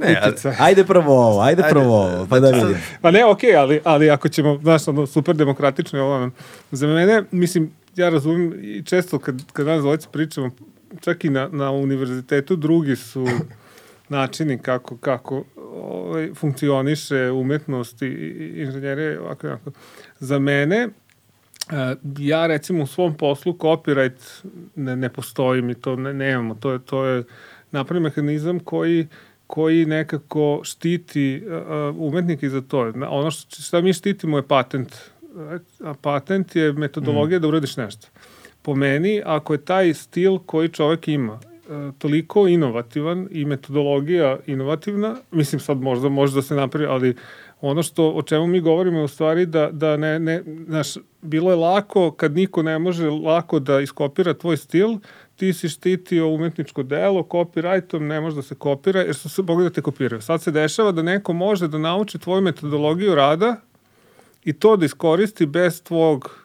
[0.00, 0.56] Ne, ali- uticaja.
[0.58, 2.82] Ajde prvo ovo, ajde Ajde, prvo ovo, pa da sad- vidim.
[3.00, 6.30] Pa ne, okej, ali, ali ako ćemo, znaš, ono, super demokratično je ovo.
[6.70, 10.50] Za mene, mislim, ja razumim i često kad, kad nas dvojica pričamo,
[11.00, 13.26] čak i na, na univerzitetu drugi su
[14.08, 15.44] načini kako, kako
[15.74, 18.66] ovaj, funkcioniše umetnost i, i.
[19.20, 19.70] Ovako, ovako.
[20.20, 24.44] Za mene, e, ja recimo u svom poslu copyright
[24.74, 27.24] ne, ne postoji mi to ne, nemamo to je to je
[27.70, 29.06] napravljen mehanizam koji
[29.46, 32.92] koji nekako štiti uh, umetnike za to.
[33.08, 34.94] Ono što, šta mi štitimo je patent.
[35.80, 38.08] A patent je metodologija da uradiš nešto.
[38.62, 41.40] Po meni, ako je taj stil koji čovek ima
[41.98, 47.16] toliko inovativan i metodologija inovativna, mislim sad možda može da se napravi, ali
[47.60, 50.88] ono što o čemu mi govorimo je u stvari da, da ne, ne, znaš,
[51.22, 54.88] bilo je lako kad niko ne može lako da iskopira tvoj stil,
[55.36, 59.64] ti si štitio umetničko delo, copyrightom ne može da se kopira, jer su se mogli
[59.64, 60.22] da te kopiraju.
[60.22, 63.56] Sad se dešava da neko može da nauči tvoju metodologiju rada
[64.44, 66.44] i to da iskoristi bez tvog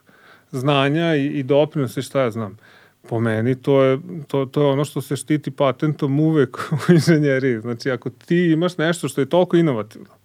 [0.51, 2.57] znanja i, i doprinosa i šta ja znam.
[3.09, 6.57] Po meni to je, to, to je ono što se štiti patentom uvek
[6.89, 7.59] u inženjeriji.
[7.59, 10.19] Znači, ako ti imaš nešto što je toliko inovativno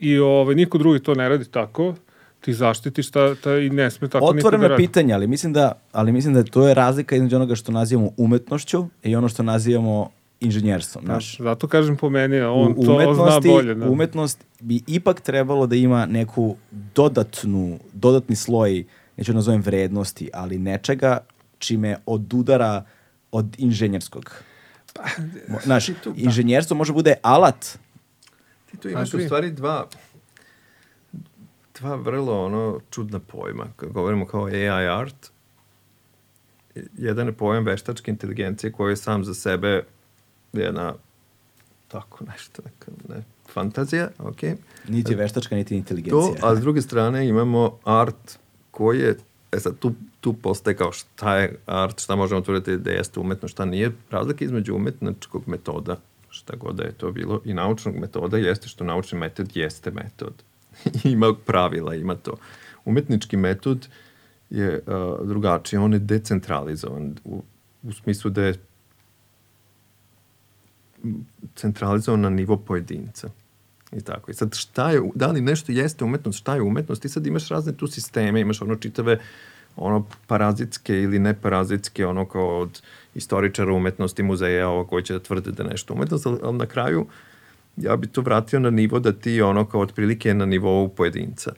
[0.00, 1.94] i ovaj, niko drugi to ne radi tako,
[2.40, 4.86] ti zaštitiš ta, ta i ne sme tako niko Otvoreno da je radi.
[4.86, 8.86] pitanje, ali mislim da, ali mislim da to je razlika između onoga što nazivamo umetnošću
[9.02, 10.10] i ono što nazivamo
[10.40, 11.36] inženjerstvom, znaš.
[11.36, 13.74] Znaš, zato kažem po meni, on u to zna bolje.
[13.74, 13.88] Da.
[13.88, 18.84] umetnost bi ipak trebalo da ima neku dodatnu, dodatni sloj,
[19.16, 21.18] neću da nazovem vrednosti, ali nečega
[21.60, 22.84] čime odudara
[23.32, 24.32] od inženjerskog.
[25.48, 26.20] Mo- Znaš, Ti tu- da.
[26.20, 27.78] inženjerstvo može bude alat.
[28.66, 29.86] Ti tu imaš u stvari dva
[31.74, 33.66] dva vrlo ono čudna pojma.
[33.76, 35.30] Kad govorimo kao AI art,
[36.94, 39.84] jedan je pojam veštačke inteligencije koji je sam za sebe
[40.52, 40.94] jedna
[41.88, 44.42] tako nešto, neka, ne, fantazija, ok.
[44.88, 46.34] Niti je veštačka, niti To, inteligencija.
[46.42, 48.38] a s druge strane imamo art
[48.70, 49.16] koji je,
[49.52, 53.48] e sad tu, tu postaje kao šta je art, šta možemo tvrditi da jeste umetno,
[53.48, 53.92] šta nije.
[54.10, 55.96] Razlika između umetničkog metoda,
[56.30, 60.34] šta god da je to bilo, i naučnog metoda jeste što naučni metod jeste metod.
[61.04, 62.36] ima pravila, ima to.
[62.84, 63.88] Umetnički metod
[64.50, 67.42] je uh, drugačiji, on je decentralizovan u,
[67.82, 68.54] u smislu da je
[71.54, 73.30] centralizovan na nivo pojedinca.
[73.92, 74.30] I tako.
[74.30, 77.02] I sad šta je, da li nešto jeste umetnost, šta je umetnost?
[77.02, 79.18] Ti sad imaš razne tu sisteme, imaš ono čitave
[79.76, 82.82] ono parazitske ili neparazitske, ono kao od
[83.14, 87.06] istoričara umetnosti, muzeja, ovo koji će da tvrde da nešto umetnost, ali, ali na kraju
[87.76, 91.52] ja bi to vratio na nivo da ti ono kao otprilike na nivou pojedinca.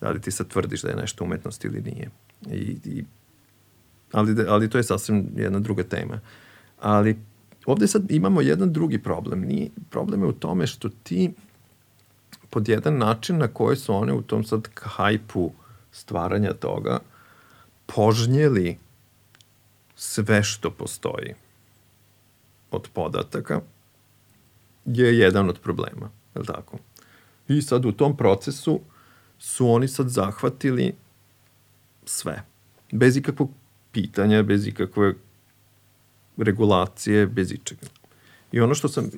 [0.00, 2.10] Da li ti sad tvrdiš da je nešto umetnost ili nije.
[2.50, 3.04] I, i,
[4.12, 6.20] ali, da- ali to je sasvim jedna druga tema.
[6.80, 7.18] Ali
[7.66, 9.40] ovde sad imamo jedan drugi problem.
[9.40, 11.32] Nije, problem je u tome što ti
[12.50, 15.52] pod jedan način na koji su one u tom sad hajpu
[15.92, 16.98] stvaranja toga
[17.94, 18.78] požnjeli
[19.96, 21.34] sve što postoji
[22.70, 23.60] od podataka
[24.84, 26.78] je jedan od problema, je li tako?
[27.48, 28.80] I sad u tom procesu
[29.38, 30.94] su oni sad zahvatili
[32.04, 32.42] sve.
[32.92, 33.50] Bez ikakvog
[33.92, 35.14] pitanja, bez ikakve
[36.36, 37.86] regulacije, bez ičega.
[38.52, 39.10] I ono što sam...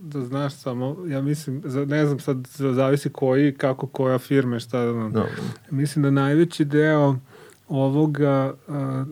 [0.00, 4.92] Da znaš samo, ja mislim, ne znam sad, zavisi koji, kako koja firme, šta da
[4.92, 5.12] znam.
[5.12, 5.26] No,
[5.70, 7.16] Mislim da najveći deo
[7.68, 8.30] ovoga,
[8.68, 9.04] a,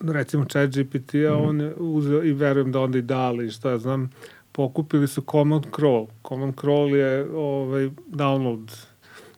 [0.00, 1.48] recimo chat GPT-a, Mhm.
[1.48, 4.10] on je uzeo i verujem da onda i dali, šta ja znam,
[4.52, 6.06] pokupili su Command Crawl.
[6.28, 8.76] Command Crawl je ovaj, download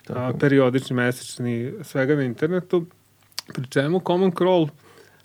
[0.08, 2.86] a, periodični, mesečni, svega na internetu,
[3.54, 4.68] pri čemu Command Crawl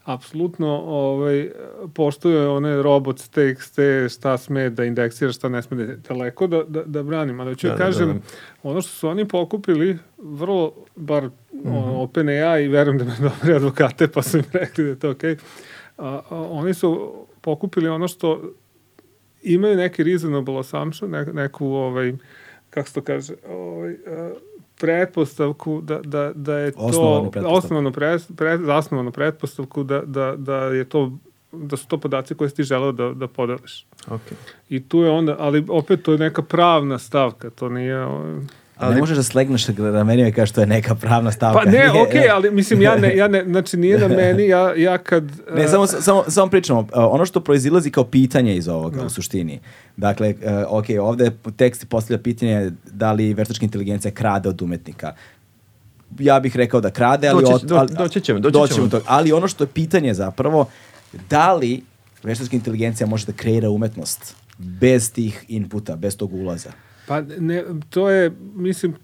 [0.05, 1.51] apsolutno ovaj,
[1.93, 3.79] poštuje one robots, TXT,
[4.09, 7.39] šta sme da indeksira, šta ne sme da daleko da, da, da branim.
[7.39, 8.69] Ali ću Da, da, da, kažem, da.
[8.69, 11.31] ono što su oni pokupili, vrlo, bar mm.
[11.63, 11.95] -hmm.
[11.95, 15.37] OpenAI, i verujem da me dobri advokate, pa su im rekli da je to okej,
[15.97, 18.41] a, a, oni su pokupili ono što
[19.43, 22.13] imaju neki reasonable assumption, ne, neku, ovaj,
[22.69, 24.31] kako se to kaže, ovaj, a,
[24.79, 26.77] pretpostavku da, da, da je to
[27.31, 27.57] pretpostavku.
[27.57, 31.11] osnovanu pre, pre, zasnovanu pretpostavku da, da, da je to
[31.51, 33.85] da su to podaci koje si ti želeo da, da podeliš.
[34.07, 34.33] okay.
[34.69, 38.05] I tu je onda, ali opet to je neka pravna stavka, to nije...
[38.77, 41.59] Ali ne možeš da slegneš da meni kažeš to je neka pravna stavka.
[41.63, 44.97] Pa ne, okej, ali mislim ja ne, ja ne, znači nije na meni, ja, ja
[44.97, 45.23] kad...
[45.55, 46.79] Ne, eh, samo, samo, samo pričamo.
[46.79, 49.59] Uh, Ono što proizilazi kao pitanje iz ovoga u suštini.
[49.97, 50.29] Dakle,
[50.69, 55.13] uh, ok, ovde tekst postavlja pitanje da li veštačka inteligencija krade od umetnika.
[56.19, 57.43] Ja bih rekao da krade, ali...
[57.43, 58.89] Doći- do- doći ćemo, doći doći ćemo.
[59.05, 60.65] Ali ono što je pitanje zapravo,
[61.29, 61.83] da li
[62.23, 66.71] veštačka inteligencija može da kreira umetnost bez tih inputa, bez tog ulaza?
[67.07, 68.95] Pa ne, to je, mislim,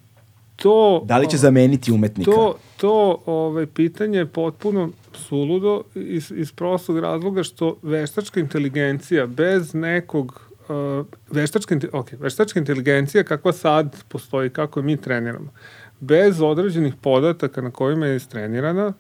[0.56, 1.02] to...
[1.06, 2.32] Da li će zameniti umetnika?
[2.32, 9.74] To, to ovaj, pitanje je potpuno suludo iz, iz prostog razloga što veštačka inteligencija bez
[9.74, 15.54] nekog uh, veštačka, okay, veštačka inteligencija kakva sad postoji, kako mi treniramo,
[16.00, 18.94] bez određenih podataka na kojima je istrenirana,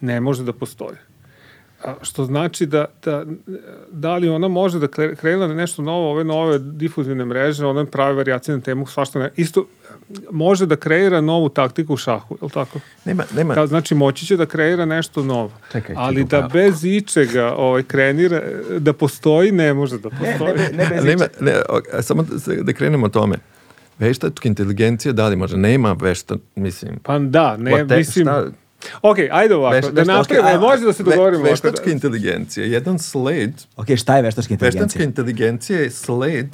[0.00, 0.96] ne može da postoji.
[1.84, 3.24] A, što znači da, da,
[3.90, 7.86] da li ona može da kre- krene na nešto novo, ove nove difuzivne mreže, one
[7.86, 9.66] prave variacije na temu, svašta ne, isto
[10.30, 12.80] može da kreira novu taktiku u šahu, je li tako?
[13.04, 15.52] Nema, nema, Kao, znači, moći će da kreira nešto novo.
[15.72, 16.48] Čekaj, ali da upravo.
[16.50, 18.40] bez ičega ovaj, krenira,
[18.70, 20.52] da postoji, ne može da Ne, postoji.
[20.56, 23.36] ne, ne, bez nema, ne, o- samo da, se- da krenemo o tome.
[23.98, 25.56] Veštačka inteligencija, da li može?
[25.56, 26.98] Nema vešta, mislim...
[26.98, 28.24] Pa da, ne, the- mislim...
[28.24, 28.50] šta-
[29.02, 31.38] Ok, ajde ovako, veš- da napravimo, e, može da se ve- dogovorimo.
[31.38, 35.04] ovako, Veštačka da- inteligencija, jedan sled, Ok, šta je veštačka veštačka inteligencija?
[35.04, 36.48] inteligencija je sled,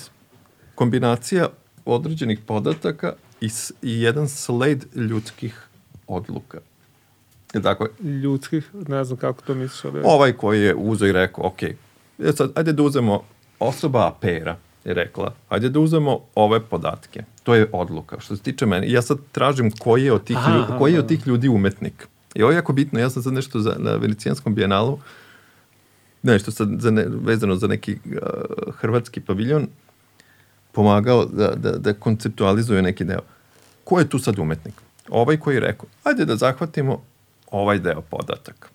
[0.75, 1.49] kombinacija
[1.85, 5.61] određenih podataka i, s- i jedan sled ljudskih
[6.07, 6.59] odluka.
[7.55, 7.89] Je tako?
[8.03, 9.85] ljudskih, ne znam kako to misliš.
[9.85, 10.01] Ali...
[10.05, 11.77] Ovaj koji je uzeo i rekao, ok, e
[12.33, 13.23] sad, ajde da uzemo
[13.59, 17.25] osoba Pera je rekla, ajde da uzemo ove podatke.
[17.43, 18.21] To je odluka.
[18.21, 20.99] Što se tiče mene, ja sad tražim koji je od tih, Aha, ljudi, koji je
[20.99, 22.09] od tih ljudi umetnik.
[22.37, 24.99] I ovo je jako bitno, ja sam sad nešto za, na Venecijanskom bijenalu,
[26.23, 29.69] nešto sad za ne, vezano za neki uh, hrvatski paviljon,
[30.73, 33.21] pomagao da, da, da konceptualizuje neki deo.
[33.85, 34.75] Ko je tu sad umetnik?
[35.09, 37.03] Ovaj koji je rekao, ajde da zahvatimo
[37.51, 38.69] ovaj deo podataka.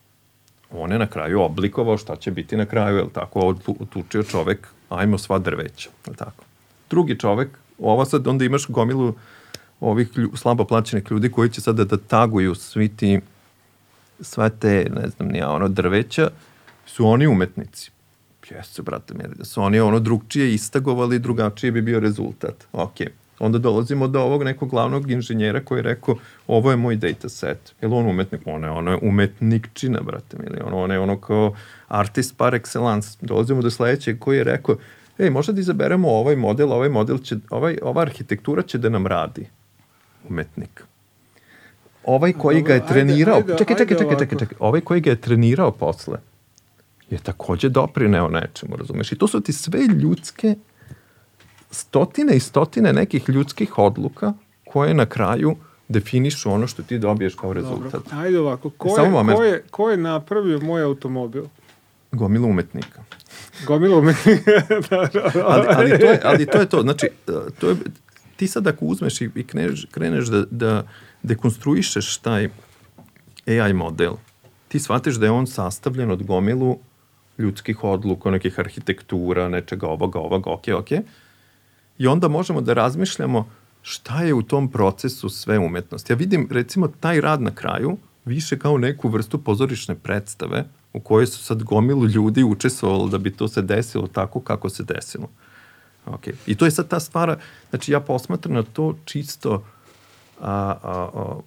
[0.72, 5.18] on je na kraju oblikovao šta će biti na kraju, je tako, otučio čovek, ajmo
[5.18, 6.44] sva drveća, je tako.
[6.90, 9.14] Drugi čovek, ova sad, onda imaš gomilu
[9.80, 13.22] ovih slabo plaćenih ljudi koji će sada da taguju svi ti,
[14.22, 16.30] sve te, ne znam, nija, ono, drveća,
[16.85, 17.91] su oni umetnici.
[18.49, 22.68] Jeste, brate, mili, da su oni ono drugčije istagovali, drugačije bi bio rezultat.
[22.73, 23.10] Okay
[23.41, 26.15] onda dolazimo do ovog nekog glavnog inženjera koji je rekao
[26.48, 27.73] ovo je moj data set.
[27.81, 28.41] Je li on umetnik?
[28.45, 30.61] On je, ono je umetnikčina, brate mili.
[30.65, 31.56] Ono, on je ono kao
[31.88, 33.18] artist par excellence.
[33.22, 34.76] Dolazimo do sledećeg koji je rekao
[35.19, 39.07] ej, možda da izaberemo ovaj model, ovaj model će, ovaj, ova arhitektura će da nam
[39.07, 39.48] radi.
[40.30, 40.84] Umetnik.
[42.06, 45.10] Ovaj koji ga je trenirao, ajde, ajde, čekaj, čekaj, čekaj, čekaj, čekaj, ovaj koji ga
[45.10, 46.18] je trenirao posle,
[47.10, 49.11] je takođe doprineo nečemu, razumeš?
[49.11, 50.56] I to su ti sve ljudske
[51.72, 54.34] stotine i stotine nekih ljudskih odluka
[54.65, 55.56] koje na kraju
[55.88, 57.91] definišu ono što ti dobiješ kao rezultat.
[57.91, 58.18] Dobro.
[58.18, 61.44] Ajde ovako, ko je, ko, je, ko je napravio moj automobil?
[62.11, 63.03] Gomila umetnika.
[63.68, 64.52] Gomila umetnika,
[64.90, 65.45] da, da, da.
[65.48, 67.76] ali, ali, to je, ali to je to, znači, e, to je,
[68.36, 70.88] ti sad ako uzmeš i, i kreneš, kreneš da, da
[71.23, 72.49] dekonstruišeš taj
[73.48, 74.14] AI model,
[74.68, 76.80] ti shvatiš da je on sastavljen od gomilu
[77.38, 80.91] ljudskih odluka, nekih arhitektura, nečega ovoga, ovoga, ok, ok,
[81.98, 83.49] i onda možemo da razmišljamo
[83.81, 86.10] šta je u tom procesu sve umetnost.
[86.10, 91.27] Ja vidim recimo taj rad na kraju više kao neku vrstu pozorišne predstave u kojoj
[91.27, 95.30] su sad gomilu ljudi učestvovali da bi to se desilo tako kako se desilo.
[96.06, 96.34] Okay.
[96.45, 97.38] I to je sad ta stvar,
[97.69, 99.64] znači ja posmatram na to čisto
[100.41, 101.39] a, a, a,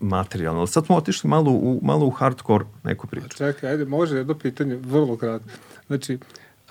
[0.00, 0.66] materijalno.
[0.66, 3.28] Sad smo otišli malo u, malo u hardcore neku priču.
[3.28, 5.48] čekaj, ajde, može jedno pitanje, vrlo kratko.
[5.86, 6.18] Znači,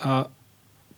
[0.04, 0.24] a,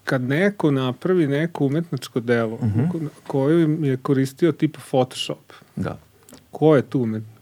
[0.04, 2.80] kad neko napravi neko umetničko delo uh mhm.
[2.80, 3.08] -huh.
[3.28, 5.98] koju je koristio tipa Photoshop, da.
[6.52, 7.39] ko je tu umetnik?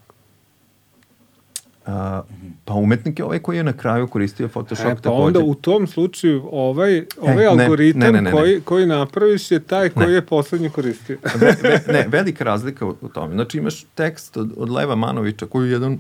[1.88, 2.22] A,
[2.66, 5.24] pa umetnik je ovaj koji je na kraju koristio Photoshop e, pa takođe.
[5.24, 9.52] onda u tom slučaju ovaj, ovaj e, algoritam ne, ne, ne, ne, koji, koji napraviš
[9.52, 10.14] je taj koji ne.
[10.14, 11.18] je poslednji koristio.
[11.36, 13.34] Ve, ve, ne, velika razlika u, u tome.
[13.34, 15.98] Znači imaš tekst od, od Leva Manovića koji je jedan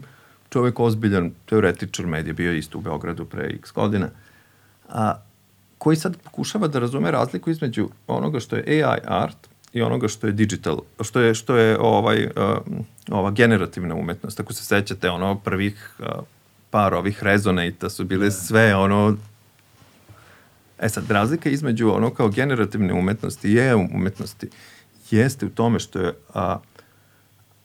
[0.49, 4.09] čovek ozbiljan teoretičar medija, bio isto u Beogradu pre x godina.
[4.89, 5.13] A,
[5.77, 9.37] koji sad pokušava da razume razliku između onoga što je AI art
[9.77, 12.31] i onoga što je digital, što je, što je ovaj, uh,
[13.09, 14.39] ova generativna umetnost.
[14.39, 16.05] Ako se sećate, ono prvih uh,
[16.69, 18.31] par ovih rezonata su bile da.
[18.31, 19.17] sve ono
[20.79, 23.59] E sad, razlika između ono kao generativne umetnosti i
[23.93, 24.49] umetnosti
[25.11, 26.59] jeste u tome što je a,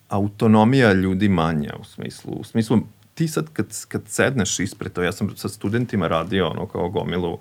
[0.09, 2.79] autonomija ljudi manja u smislu, u smislu
[3.15, 7.39] ti sad kad, kad sedneš ispred to, ja sam sa studentima radio ono kao gomilu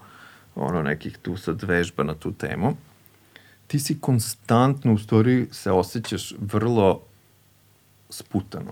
[0.56, 2.76] ono nekih tu sad vežba na tu temu,
[3.72, 7.02] ti si konstantno u stvari se osjećaš vrlo
[8.10, 8.72] sputano.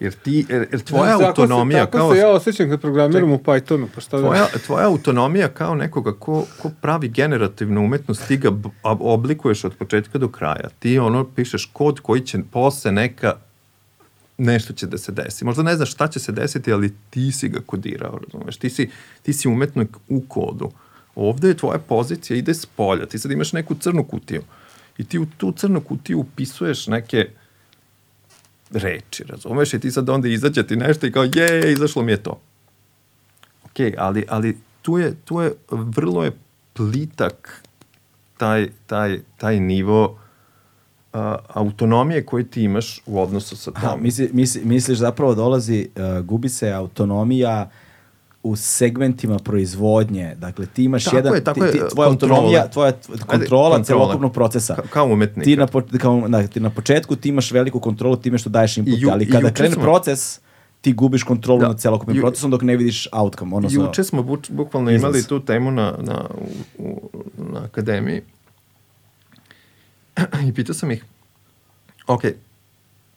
[0.00, 1.78] Jer ti, jer, jer tvoja ja, autonomija...
[1.78, 4.58] Se, tako kao, se ja osjećam kad programiram u Pythonu, pa šta tvoja, da...
[4.58, 8.52] Tvoja autonomija kao nekoga ko, ko pravi generativnu umetnost, ti ga
[8.82, 10.68] oblikuješ od početka do kraja.
[10.78, 13.36] Ti ono pišeš kod koji će posle neka
[14.38, 15.44] nešto će da se desi.
[15.44, 18.56] Možda ne znaš šta će se desiti, ali ti si ga kodirao, razumeš?
[18.56, 18.90] Ti si,
[19.22, 20.70] ti si umetnik u kodu.
[21.16, 23.06] Ovde je tvoja pozicija, ide s polja.
[23.06, 24.42] Ti sad imaš neku crnu kutiju
[24.98, 27.28] i ti u tu crnu kutiju upisuješ neke
[28.70, 29.74] reči, razumeš?
[29.74, 32.40] I ti sad onda izađe ti nešto i kao, je, izašlo mi je to.
[33.64, 36.32] Ok, ali, ali tu je, tu je, vrlo je
[36.72, 37.62] plitak
[38.36, 40.18] taj, taj, taj nivo
[41.12, 44.02] a, autonomije koje ti imaš u odnosu sa tom.
[44.02, 47.70] misli, misli, misliš zapravo dolazi, uh, gubi se autonomija
[48.44, 50.34] u segmentima proizvodnje.
[50.38, 51.34] Dakle, ti imaš tako jedan...
[51.34, 52.34] Je, tako ti, ti, tvoja kontrola.
[52.34, 52.92] autonomija, tvoja
[53.26, 54.74] kontrola, celokupnog procesa.
[54.74, 55.44] Ka, kao umetnik.
[55.44, 58.76] Ti na, po, kao, na, ti na početku ti imaš veliku kontrolu time što daješ
[58.76, 59.82] input, ju, ali kada krene smo...
[59.82, 60.40] proces,
[60.80, 61.68] ti gubiš kontrolu da.
[61.68, 63.56] nad celokupnim procesom dok ne vidiš outcome.
[63.56, 65.14] Ono juče smo buč, bukvalno izlaz.
[65.14, 66.24] imali tu temu na, na,
[66.78, 67.10] u,
[67.52, 68.22] na akademiji
[70.48, 71.04] I pitao sam ih,
[72.06, 72.22] ok,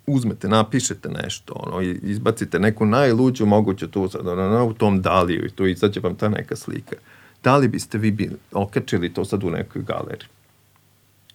[0.08, 5.50] uzmete, napišete nešto, ono, izbacite neku najluđu moguću tu sad, ono, u tom daliju i
[5.50, 6.96] tu izađe vam ta neka slika.
[7.44, 10.28] Da li biste vi bili, okačili to sad u nekoj galeriji?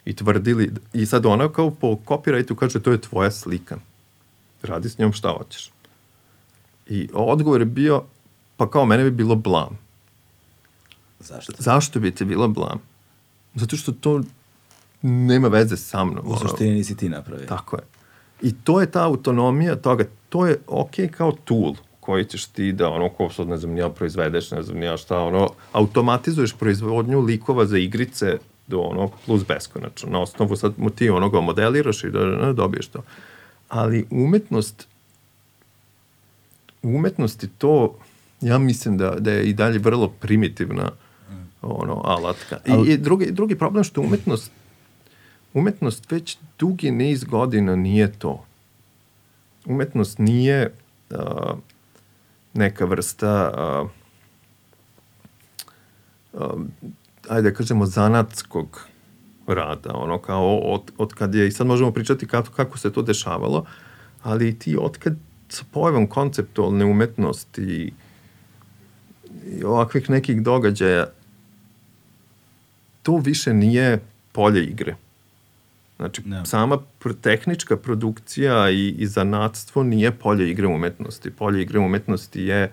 [0.04, 3.76] I tvrdili, i sad ona kao po copyrightu kaže to je tvoja slika.
[4.62, 5.70] Radi s njom šta hoćeš.
[6.86, 8.02] I odgovor je bio,
[8.56, 9.78] pa kao mene bi bilo blam.
[11.20, 11.52] Zašto?
[11.58, 12.80] Zašto bi te bilo blam?
[13.54, 14.22] Zato što to
[15.02, 16.26] nema veze sa mnom.
[16.26, 17.46] U suštini nisi ti napravio.
[17.46, 17.82] Tako je.
[18.42, 22.88] I to je ta autonomija toga, to je ok kao tool koji ćeš ti da
[22.88, 27.66] ono ko sad ne znam nija proizvedeš, ne znam nija šta, ono automatizuješ proizvodnju likova
[27.66, 30.10] za igrice do ono plus beskonačno.
[30.10, 33.02] Na osnovu sad mu ti onoga modeliraš i da, da, da dobiješ to.
[33.68, 34.88] Ali umetnost
[36.82, 37.98] u umetnosti to,
[38.40, 40.90] ja mislim da, da je i dalje vrlo primitivna
[41.62, 42.58] ono, alatka.
[42.66, 44.50] I, i drugi, drugi problem što umetnost,
[45.54, 48.44] umetnost već dugi niz godina nije to.
[49.66, 50.70] Umetnost nije
[51.10, 51.58] uh,
[52.54, 53.90] neka vrsta uh,
[56.32, 56.70] um,
[57.28, 58.86] ajde da kažemo zanatskog
[59.46, 63.02] rada, ono kao od, od kad je, i sad možemo pričati kako, kako se to
[63.02, 63.64] dešavalo,
[64.22, 65.16] ali ti od kad
[65.48, 67.92] sa pojavom konceptualne umetnosti i,
[69.58, 71.06] i ovakvih nekih događaja,
[73.02, 74.00] to više nije
[74.32, 74.96] polje igre.
[76.02, 76.44] Znači, Da.
[76.44, 76.78] sama
[77.20, 81.30] tehnička produkcija i, i zanatstvo nije polje igre umetnosti.
[81.30, 82.72] Polje igre umetnosti je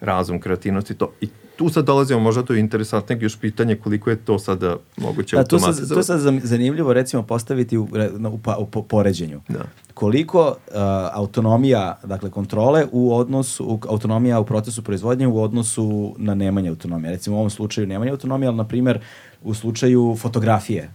[0.00, 1.12] razum, kreativnost i to.
[1.20, 5.42] I tu sad dolazimo možda do interesantnog još pitanje koliko je to sada moguće Da,
[5.42, 5.94] sad, automatizovati.
[5.94, 7.88] to je sad zanimljivo recimo postaviti u,
[8.32, 9.40] u, pa, u po- poređenju.
[9.48, 9.64] Da.
[9.94, 10.74] Koliko uh,
[11.12, 17.10] autonomija, dakle kontrole u odnosu, u, autonomija u procesu proizvodnje u odnosu na nemanje autonomije.
[17.10, 18.98] Recimo u ovom slučaju nemanje autonomije, ali na primjer
[19.42, 20.90] u slučaju fotografije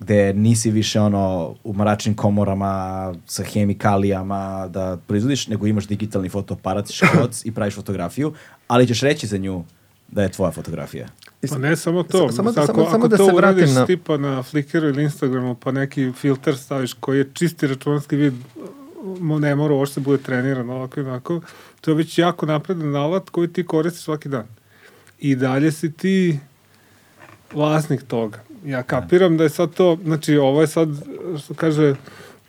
[0.00, 2.74] gde nisi više ono u mračnim komorama
[3.26, 8.32] sa hemikalijama da proizvodiš, nego imaš digitalni fotoaparat, škoc i praviš fotografiju,
[8.68, 9.64] ali ćeš reći za nju
[10.08, 11.08] da je tvoja fotografija.
[11.50, 12.18] Pa ne samo to.
[12.18, 14.42] Samo- samo da- ako, samo- ako samo da to se vratim uradiš na- tipa na
[14.42, 18.34] Flickeru ili Instagramu, pa neki filter staviš koji je čisti računarski vid,
[19.20, 21.40] mo- ne mora uopšte bude treniran ovako i onako,
[21.80, 24.46] to je već jako napredan alat koji ti koristiš svaki dan.
[25.18, 26.38] I dalje si ti
[27.52, 28.38] vlasnik toga.
[28.64, 30.88] Ja kapiram da je sad to, znači ovo je sad,
[31.44, 31.94] što kaže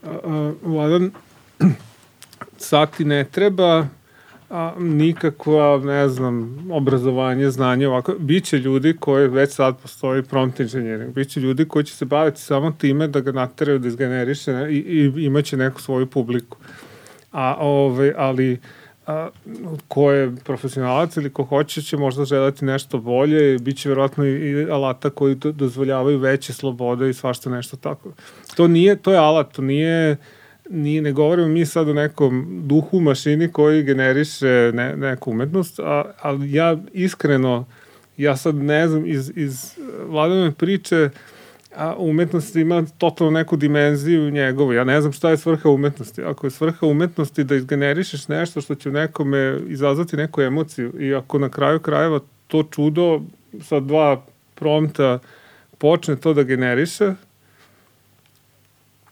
[0.03, 1.11] a, Vladan,
[2.57, 3.87] sad ti ne treba
[4.49, 8.15] a, nikakva, ne znam, obrazovanje, znanje, ovako.
[8.19, 11.13] Biće ljudi koji već sad postoji prompt engineering.
[11.15, 14.77] Biće ljudi koji će se baviti samo time da ga nateraju da izgeneriše ne, i,
[14.77, 16.57] i imaće neku svoju publiku.
[17.31, 18.59] A, ove, ali
[19.09, 19.29] a,
[19.87, 24.51] ko je profesionalac ili ko hoće će možda želeti nešto bolje, bit će verovatno i,
[24.51, 28.11] i alata koji do, dozvoljavaju veće slobode i svašta nešto tako.
[28.55, 30.17] To nije, to je alat, to nije
[30.69, 36.03] nije, ne govorimo mi sad o nekom duhu mašini koji generiše ne, neku umetnost, a,
[36.21, 37.65] ali ja iskreno,
[38.17, 39.73] ja sad ne znam, iz, iz
[40.05, 41.09] vladane priče,
[41.75, 44.73] a umetnost ima totalno neku dimenziju njegovu.
[44.73, 46.21] Ja ne znam šta je svrha umetnosti.
[46.23, 51.39] Ako je svrha umetnosti da izgenerišeš nešto što će nekome izazvati neku emociju i ako
[51.39, 53.21] na kraju krajeva to čudo
[53.61, 54.21] sa dva
[54.55, 55.19] prompta
[55.77, 57.13] počne to da generiše,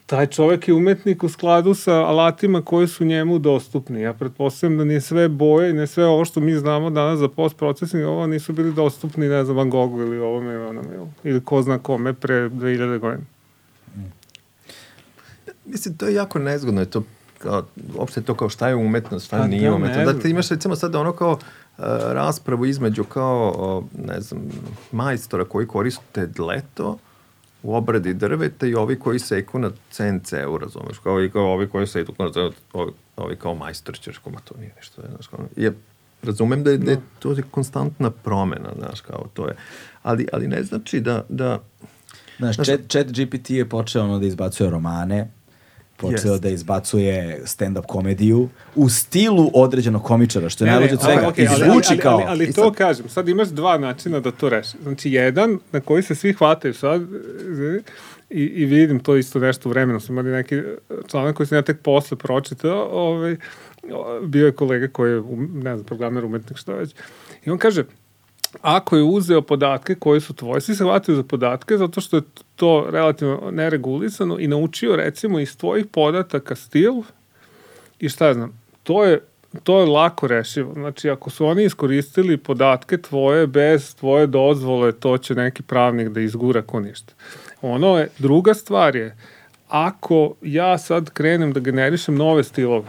[0.08, 4.02] taj čovek je umetnik u skladu sa alatima koji su njemu dostupni.
[4.02, 7.28] Ja pretpostavljam da nije sve boje i ne sve ovo što mi znamo danas za
[7.28, 11.44] post-processing, ovo nisu bili dostupni, ne znam, Van Goghu ili ovome ili onome, ili- ili
[11.44, 13.24] ko zna kome pre 2000 godina.
[15.66, 17.04] Mislim, to je jako nezgodno, je to
[17.38, 17.64] kao,
[17.96, 20.00] uopšte to kao šta je umetnost, šta Pa nije da, umetnost.
[20.00, 20.22] Da znam.
[20.22, 21.40] ti imaš recimo sad ono kao uh,
[22.04, 24.42] raspravu između kao, o, ne znam,
[24.92, 26.98] majstora koji koriste dleto
[27.64, 31.88] u obradi drveta i ovi koji seku na CNC-u, razumeš, kao i kao ovi koji
[31.88, 35.74] seku na ovi, ovi kao majstor ćeš, koma to nije nešto, znaš, kao, je,
[36.24, 39.56] razumem da je, da je to je konstantna promena, znaš, kao to je,
[40.04, 41.60] ali, ali ne znači da, da
[42.40, 45.28] Znaš, chat, chat GPT je počeo ono da izbacuje romane,
[45.98, 46.44] počeo Jest.
[46.44, 51.32] da izbacuje stand-up komediju u stilu određenog komičara, što je najluđe od svega.
[51.38, 52.18] I ali- zvuči ali, kao...
[52.18, 54.78] Ali, ali, to sad- kažem, sad imaš dva načina da to reši.
[54.84, 57.02] Znači, jedan na koji se svi hvataju sad,
[58.30, 60.62] i, i vidim to isto nešto u vremenu, sam imali neki
[61.08, 63.36] članak koji sam ja tek posle pročitao, ovaj,
[64.24, 65.22] bio je kolega koji je,
[65.54, 66.96] ne znam, programer, umetnik, šta već,
[67.46, 67.84] i on kaže,
[68.62, 72.22] ako je uzeo podatke koji su tvoje, svi se hvataju za podatke zato što je
[72.56, 76.94] to relativno neregulisano i naučio recimo iz tvojih podataka stil
[78.00, 79.22] i šta znam, to je
[79.64, 80.74] to je lako rešivo.
[80.74, 86.22] Znači, ako su oni iskoristili podatke tvoje bez tvoje dozvole, to će neki pravnik da
[86.22, 87.14] izgura ko ništa.
[87.62, 89.18] Ono je, druga stvar je,
[89.68, 92.88] ako ja sad krenem da generišem nove stilove,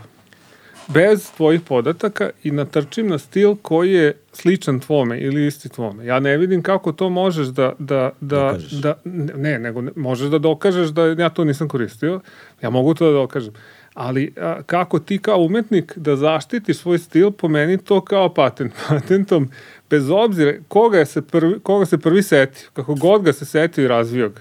[0.89, 6.07] bez tvojih podataka i natrčim na stil koji je sličan tvome ili isti tvome.
[6.07, 8.73] Ja ne vidim kako to možeš da, da, da, Dokažeš.
[8.73, 8.95] da
[9.37, 12.21] ne, nego ne, možeš da dokažeš da ja to nisam koristio.
[12.63, 13.53] Ja mogu to da dokažem.
[13.95, 18.73] Ali a, kako ti kao umetnik da zaštitiš svoj stil, po meni to kao patent.
[18.89, 19.51] Patentom,
[19.91, 23.85] bez obzira koga, je se prvi, koga se prvi setio, kako god ga se setio
[23.85, 24.41] i razvio ga,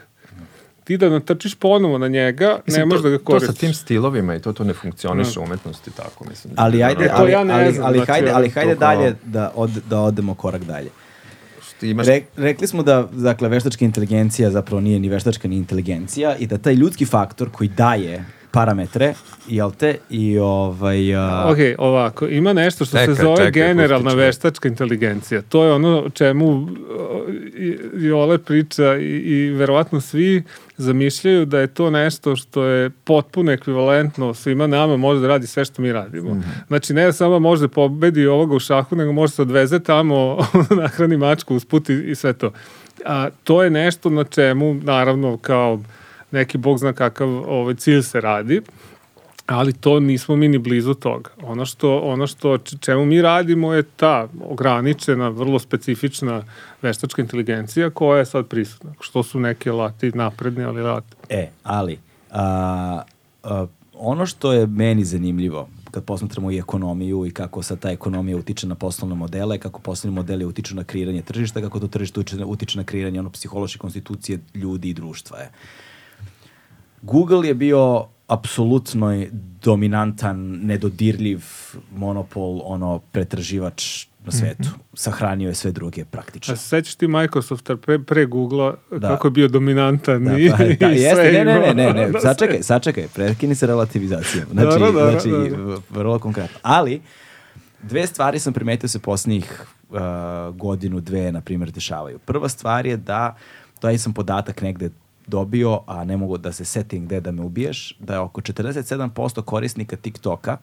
[0.87, 3.47] ti da natrčiš ponovo na njega, Mislim, ne možeš to, da ga To koristiš.
[3.49, 6.53] sa tim stilovima i to, to ne funkcioniše u umetnosti tako, mislim.
[6.57, 8.79] Ali ajde, E, to ali, ja ne ali, znam, ali, znači, hajde, ali hajde to
[8.79, 10.89] kao- dalje da, od, da odemo korak dalje.
[11.81, 16.47] Imaš, Re, rekli smo da dakle, veštačka inteligencija zapravo nije ni veštačka ni inteligencija i
[16.47, 18.25] da taj ljudski faktor koji daje
[18.57, 19.13] parametre,
[19.47, 21.15] jel te, i ovaj...
[21.15, 21.45] A...
[21.51, 24.17] Ok, ovako, ima nešto što Čekaj, se zove čekaj, generalna pustit ću.
[24.17, 25.41] veštačka inteligencija.
[25.41, 26.69] To je ono o čemu uh,
[27.57, 30.43] i- Jole priča i, i verovatno svi
[30.77, 35.65] zamišljaju da je to nešto što je potpuno ekvivalentno svima nama, može da radi sve
[35.65, 36.29] što mi radimo.
[36.29, 36.41] Mhm.
[36.67, 40.37] Znači, ne samo može da pobedi ovoga u šahu, nego može se odveze tamo,
[40.81, 42.51] nahrani mačku usput i, i sve to.
[43.05, 45.79] A, to je nešto na čemu, naravno, kao
[46.31, 48.61] neki bog zna kakav ovaj, cilj se radi,
[49.47, 51.29] ali to nismo mi ni blizu toga.
[51.43, 56.43] Ono što, ono što čemu mi radimo je ta ograničena, vrlo specifična
[56.81, 58.93] veštačka inteligencija koja je sad prisutna.
[58.99, 61.15] Što su neke lati napredni, ali lati.
[61.29, 61.99] E, ali,
[62.31, 63.01] a,
[63.43, 68.37] a, ono što je meni zanimljivo, kad posmatramo i ekonomiju i kako sad ta ekonomija
[68.37, 72.77] utiče na poslovne modele, kako poslovni modeli utiču na kreiranje tržišta, kako to tržište utiče
[72.77, 75.51] na kreiranje ono psihološke konstitucije ljudi i društva je.
[77.07, 79.25] Google je bio apsolutno
[79.61, 81.41] dominantan, nedodirljiv
[81.91, 84.69] monopol, ono, pretraživač na svetu.
[84.93, 86.53] Sahranio je sve druge praktično.
[86.53, 89.07] A se sećaš ti Microsofta pre, pre Google-a Da.
[89.07, 91.93] kako je bio dominantan Da, i, pa, da, i sve jeste, ne, ne, ne, ne,
[91.95, 94.45] ne, Da, sačekaj, sačekaj, prekini se relativizacijom.
[94.51, 95.65] Znači, Dobro, dobro, znači dobro.
[95.65, 96.59] v- vrlo konkretno.
[96.61, 97.01] Ali,
[97.83, 99.97] dve stvari sam primetio se poslednjih uh,
[100.51, 102.19] godinu, dve, na primjer, dešavaju.
[102.19, 103.35] Prva stvar je da,
[103.79, 104.89] taj sam podatak negde
[105.27, 109.41] dobio, a ne mogu da se setim gde da me ubiješ, da je oko 47%
[109.41, 110.57] korisnika TikToka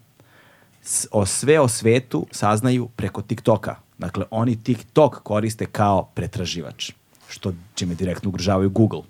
[1.10, 3.76] o sve o svetu saznaju preko TikToka.
[3.98, 6.92] Dakle, oni TikTok koriste kao pretraživač,
[7.28, 9.02] što čime direktno ugrožavaju Google.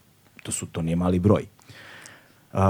[0.42, 1.46] To su to nije mali broj.
[2.52, 2.60] Uh,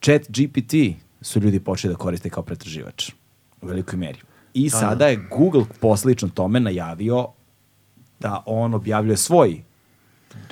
[0.00, 0.74] chat GPT
[1.20, 3.10] su ljudi počeli da koriste kao pretraživač
[3.62, 4.20] u velikoj meri.
[4.54, 7.26] I sada je Google poslično tome najavio
[8.20, 9.62] da on objavljuje svoj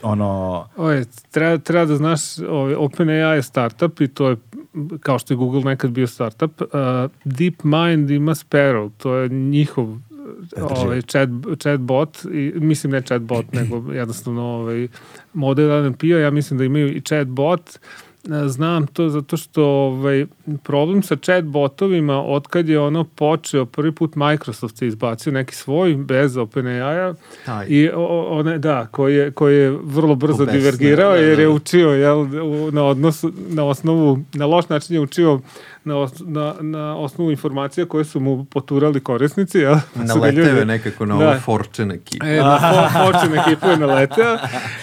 [0.02, 4.36] ono Oje, treba, treba da znaš, ovaj, OpenAI je startup i to je,
[5.00, 6.68] kao što je Google nekad bio startup, uh,
[7.24, 9.96] DeepMind ima Sparrow, to je njihov
[10.60, 11.28] ovaj, chat,
[11.58, 14.88] chatbot, i, mislim ne chatbot, nego jednostavno ovaj,
[15.32, 18.09] model NLP-a, ja mislim da imaju i chatbot, E,
[18.46, 20.26] Znam to zato što ovaj,
[20.62, 26.36] problem sa chatbotovima, otkad je ono počeo, prvi put Microsoft je izbacio neki svoj bez
[26.36, 27.14] OpenAI-a
[27.68, 31.38] i o- one, da, koji je, koji je vrlo brzo Obesne, divergirao da, da, jer
[31.38, 31.52] je da.
[31.52, 35.40] učio jel, u- na, odnosu, na osnovu, na loš način je učio
[35.90, 39.60] na, os, na, na osnovu informacija koje su mu poturali korisnici.
[39.64, 41.24] Ga Naleteo je nekako na Da.
[41.24, 42.26] ovo Fortune ekipu.
[42.26, 44.34] E, na fo, Fortune ekipu je naleteo.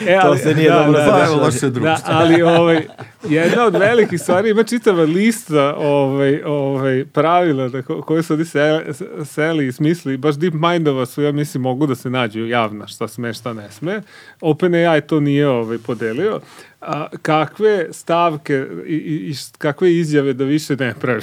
[0.08, 2.04] E, To se nije dobro da, Bavilo da, se da, društvo.
[2.08, 2.88] ali ovaj,
[3.24, 8.86] jedna od velikih stvari, ima čitava lista ovaj, ovaj, pravila da, ko- koje su se,
[9.26, 10.18] seli i smisli.
[10.18, 14.02] Baš DeepMindova su, ja mislim, mogu da se nađu javna, šta sme, šta ne sme.
[14.42, 16.40] OpenAI to nije ovaj, podelio.
[16.82, 21.22] A, kakve stavke i, i, kakve izjave da više ne pravi.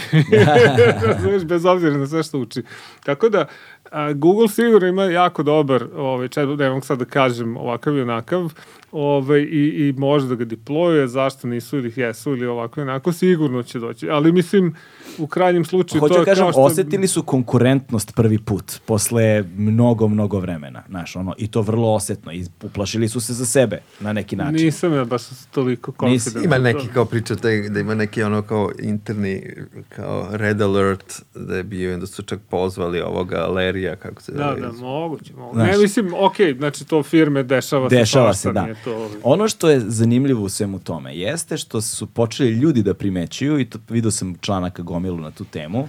[1.07, 2.63] Razumeš, bez obzira na sve što uči.
[3.05, 3.47] Tako da,
[3.91, 8.03] a, Google sigurno ima jako dobar ovaj, chat, ne mogu sad da kažem ovakav i
[8.03, 8.53] onakav,
[8.95, 13.63] ovaj, i, i može da ga diplojuje, zašto nisu ili jesu ili ovako onako, sigurno
[13.63, 14.11] će doći.
[14.11, 14.75] Ali mislim,
[15.19, 16.63] u krajnjem slučaju Hoću to da je kažem, kao što...
[16.63, 20.83] osetili su konkurentnost prvi put posle mnogo, mnogo vremena.
[20.89, 22.33] Znaš, ono, I to vrlo osetno.
[22.33, 24.65] I uplašili su se za sebe na neki način.
[24.65, 26.45] Nisam ja baš toliko confident.
[26.45, 29.55] Ima neki kao priča taj, da ima neki ono kao interni
[29.89, 34.49] kao red alert da je bio da su čak pozvali ovoga Lerija kako se Da,
[34.49, 34.61] zove.
[34.61, 35.55] da, moguće, moguće.
[35.55, 35.71] Znaš.
[35.77, 38.63] Ne, mislim, okej, znači to firme dešava, Dešava se, se, da.
[38.63, 42.95] nije To, Ono što je zanimljivo u svemu tome jeste što su počeli ljudi da
[42.95, 45.89] primećuju, i to vidio sam članaka gomilu na tu temu,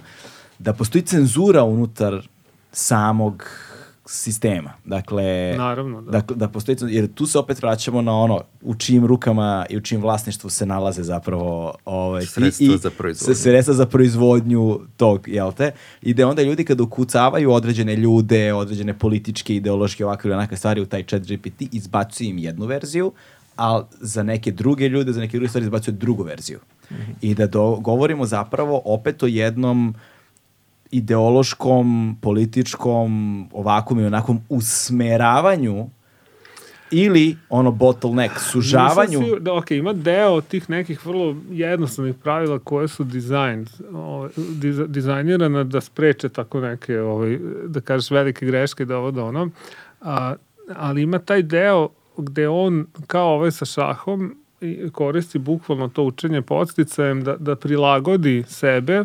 [0.58, 2.28] da postoji cenzura unutar
[2.72, 3.44] samog
[4.06, 4.72] sistema.
[4.84, 6.10] Dakle, Naravno, da.
[6.10, 9.80] Dakle, da postoji, jer tu se opet vraćamo na ono u čijim rukama i u
[9.80, 13.34] čijim vlasništvu se nalaze zapravo ovaj, Sredstva i- za proizvodnju.
[13.34, 14.56] se- sredstva za proizvodnju
[14.96, 15.72] tog, jel te?
[16.02, 20.80] I da onda ljudi kada ukucavaju određene ljude, određene političke, ideološke, ovakve ili onakve stvari
[20.80, 23.12] u taj chat GPT, izbacuju im jednu verziju,
[23.56, 26.58] a za neke druge ljude, za neke druge stvari izbacuju drugu verziju.
[27.20, 29.94] I da do, govorimo zapravo opet o jednom
[30.90, 35.86] ideološkom, političkom, ovakvom i onakvom usmeravanju
[36.90, 39.20] ili ono bottleneck, sužavanju.
[39.20, 44.80] Nisam da, ok, ima deo tih nekih vrlo jednostavnih pravila koje su dizajn, ovaj, diz,
[44.88, 49.50] dizajnirana da spreče tako neke, ovaj, da kažeš, velike greške da ovo da ono.
[50.00, 50.34] A,
[50.76, 54.36] ali ima taj deo gde on, kao ovaj sa šahom,
[54.92, 59.04] koristi bukvalno to učenje podsticajem da, da prilagodi sebe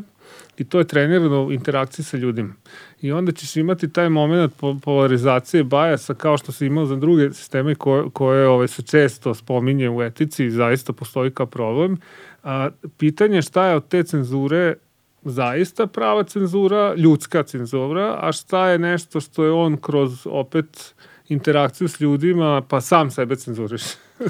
[0.62, 2.54] i to je trenirano u interakciji sa ljudima.
[3.02, 7.34] I onda ćeš imati taj moment po- polarizacije bajasa kao što se imao za druge
[7.34, 11.98] sisteme koje, koje ovaj, se često spominje u etici i zaista postoji kao problem,
[12.44, 14.76] A, pitanje je šta je od te cenzure
[15.24, 20.96] zaista prava cenzura, ljudska cenzura, a šta je nešto što je on kroz opet
[21.30, 23.84] interakciju s ljudima, pa sam sebe cenzuriš.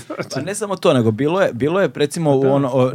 [0.05, 2.91] Znači, Pa ne samo to, nego bilo je, bilo je recimo u ono, o,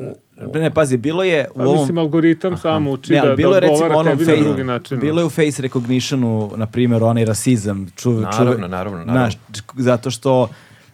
[0.55, 1.79] ne pazi, bilo je u pa ovom...
[1.79, 4.37] mislim, algoritam sam uči Ne, ali da, bilo da je recimo odgovara onom tebi na
[4.37, 5.01] drugi face, način.
[5.01, 7.87] bilo je u face recognitionu, na primjer, onaj rasizam.
[7.97, 9.13] Ču, Naravno, čuve- naravno, naravno.
[9.13, 9.35] Znaš,
[9.77, 10.49] zato što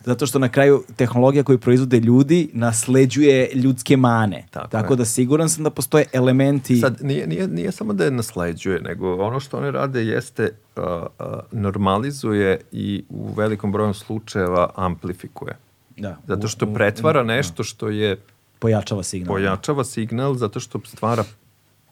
[0.05, 4.45] zato što na kraju tehnologija koju proizvode ljudi nasleđuje ljudske mane.
[4.51, 6.77] Tako Tako, da siguran sam da postoje elementi...
[6.77, 10.83] Sad, nije, nije, nije samo da je nasleđuje, nego ono što oni rade jeste uh,
[10.83, 15.57] uh, normalizuje i u velikom broju slučajeva amplifikuje.
[15.97, 18.17] Da, Zato što pretvara nešto što je
[18.59, 19.35] Pojačava signal.
[19.35, 21.25] pojačava signal zato što stvara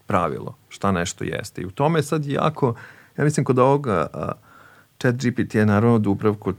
[0.06, 1.62] pravilo šta nešto jeste.
[1.62, 2.74] I u tome je sad jako,
[3.16, 4.32] ja mislim kod ovoga a,
[4.98, 6.52] chat GPT je naravno Dubravko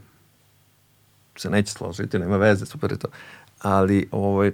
[1.36, 3.08] se neće složiti, nema veze, super je to.
[3.58, 4.52] Ali ovaj,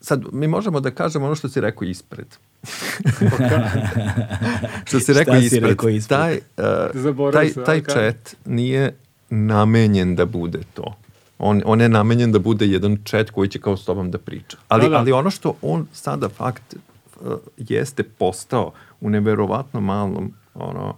[0.00, 2.26] sad mi možemo da kažemo ono što si rekao ispred.
[4.86, 5.62] što si Šta rekao si ispred.
[5.64, 6.18] rekao ispred?
[6.18, 6.40] Taj,
[7.16, 8.94] uh, taj, taj chat nije
[9.30, 10.96] namenjen da bude to.
[11.38, 14.56] On, on je namenjen da bude jedan chat koji će kao s tobom da priča.
[14.68, 14.96] Ali, Da, da.
[14.96, 20.94] ali ono što on sada fakt uh, jeste postao u neverovatno malom ono,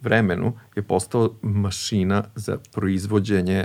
[0.00, 3.64] vremenu je postao mašina za proizvođenje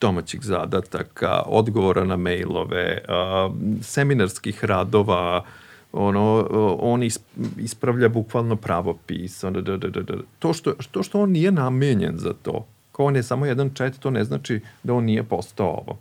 [0.00, 3.50] domaćih zadataka, odgovora na mailove, a,
[3.82, 5.44] seminarskih radova,
[5.92, 6.46] ono,
[6.80, 7.18] on is,
[7.58, 9.44] ispravlja bukvalno pravopis.
[9.44, 10.14] Ono, da, da, da, da.
[10.38, 13.98] To, što, to što on nije namenjen za to, kao on je samo jedan chat,
[13.98, 15.98] to ne znači da on nije postao ovo.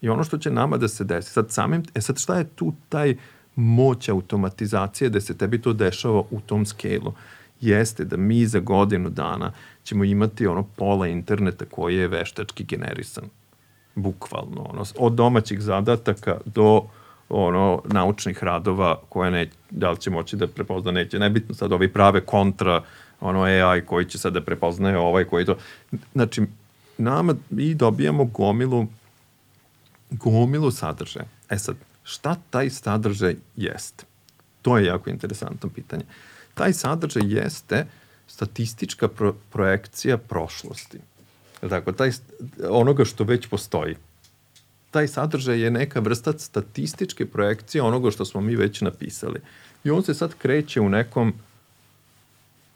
[0.00, 2.72] I ono što će nama da se desi, sad samim, e sad šta je tu
[2.88, 3.16] taj
[3.56, 7.12] moć automatizacije da se tebi to dešava u tom skelu?
[7.60, 9.52] Jeste da mi za godinu dana
[9.84, 13.24] ćemo imati ono pola interneta koji je veštački generisan.
[13.94, 14.62] Bukvalno.
[14.62, 16.82] Ono, od domaćih zadataka do
[17.28, 21.18] ono naučnih radova koje ne, da li će moći da prepozna, neće.
[21.18, 22.82] Nebitno sad ovi prave kontra
[23.20, 25.56] ono AI koji će sad da prepoznaje ovaj koji to.
[26.12, 26.42] Znači,
[26.98, 28.86] nama i dobijamo gomilu
[30.10, 31.26] gomilu sadržaja.
[31.50, 34.04] E sad, šta taj sadržaj jeste?
[34.62, 36.04] To je jako interesantno pitanje.
[36.54, 37.86] Taj sadržaj jeste
[38.26, 40.98] statistička pro projekcija prošlosti.
[41.60, 42.10] Tako, taj,
[42.68, 43.96] onoga što već postoji.
[44.90, 49.40] Taj sadržaj je neka vrsta statističke projekcije onoga što smo mi već napisali.
[49.84, 51.34] I on se sad kreće u nekom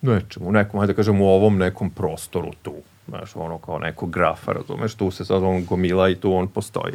[0.02, 2.74] nečemu, u nekom, ajde da kažem, u ovom nekom prostoru tu.
[3.08, 6.94] Znaš, ono kao neko grafa, razumeš, tu se sad on gomila i tu on postoji.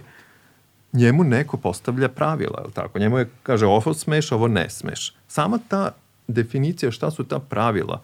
[0.93, 2.99] Njemu neko postavlja pravila, je tako?
[2.99, 5.13] Njemu je, kaže, ovo smeš, ovo ne smeš.
[5.27, 5.91] Sama ta
[6.27, 8.01] definicija šta su ta pravila,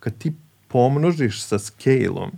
[0.00, 0.32] kad ti
[0.68, 2.30] pomnožiš sa scale-om,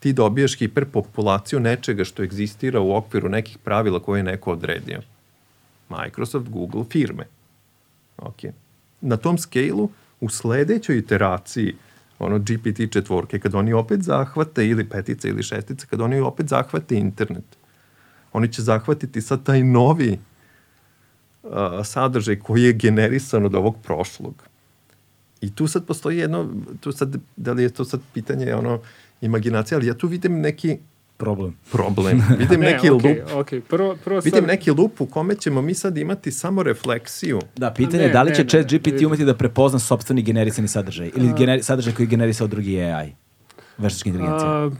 [0.00, 5.00] ti dobiješ hiperpopulaciju nečega što egzistira u okviru nekih pravila koje je neko odredio.
[5.88, 7.26] Microsoft, Google, firme.
[8.18, 8.42] Ok.
[9.00, 9.90] Na tom scale-u,
[10.22, 11.74] u sledećoj iteraciji
[12.18, 16.96] ono GPT četvorke, kad oni opet zahvate ili petice ili šestice, kad oni opet zahvate
[16.96, 17.44] internet,
[18.32, 20.18] oni će zahvatiti sad taj novi
[21.42, 21.50] uh,
[21.84, 24.34] sadržaj koji je generisan od ovog prošlog.
[25.40, 26.48] I tu sad postoji jedno,
[26.80, 28.80] tu sad, da li je to sad pitanje ono,
[29.20, 30.78] imaginacije, ali ja tu vidim neki
[31.22, 31.56] Problem.
[31.72, 32.22] problem.
[32.38, 33.32] Vidim Ne, neki okej, lup.
[33.34, 33.60] okej.
[33.62, 37.38] Prvo, prvo Vidim sad- neki lup u kome ćemo mi sad imati samo refleksiju.
[37.56, 40.68] Da, pitanje Ne, je da li ne, će chat GPT umeti da prepozna sopstveni generisani
[40.68, 43.12] sadržaj ili generi, sadržaj koji generisao drugi AI.
[43.78, 44.50] Veštačka inteligencija.
[44.50, 44.70] A,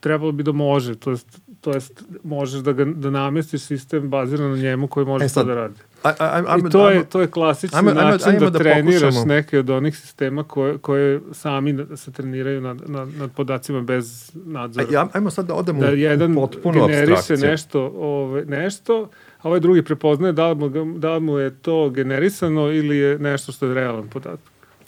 [0.00, 4.50] trebalo bi da može, to jest, to jest možeš da, ga, da namestiš sistem baziran
[4.50, 5.74] na njemu koji može E to sad, da radi.
[6.02, 8.40] A, a, a, ajmo- I to je, ajmo- to je klasični ajmo- ajmo- način ajmo
[8.40, 9.24] da, da treniraš pokušamo.
[9.24, 14.86] neke od onih sistema koje, koje sami se treniraju nad, nad, nad podacima bez nadzora.
[14.90, 19.08] Ja, ajmo sad da odemo da u jedan potpuno generiše nešto, ove, nešto,
[19.42, 20.68] a ovaj drugi prepoznaje da li, mu,
[20.98, 24.40] da li mu je to generisano ili je nešto što je realan podatak.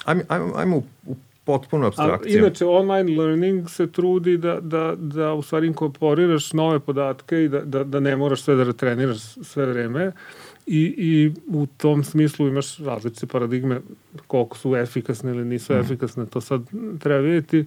[0.04, 2.38] Ajmo, ajmo, ajmo u, u potpunu A, abstrakciju.
[2.38, 7.60] inače, online learning se trudi da, da, da u stvari inkorporiraš nove podatke i da,
[7.60, 10.12] da, da ne moraš sve da retreniraš sve vreme.
[10.66, 13.80] I, I u tom smislu imaš različite paradigme
[14.26, 15.76] koliko su efikasne ili nisu Mm.
[15.80, 16.62] efikasne, to sad
[17.00, 17.64] treba vidjeti.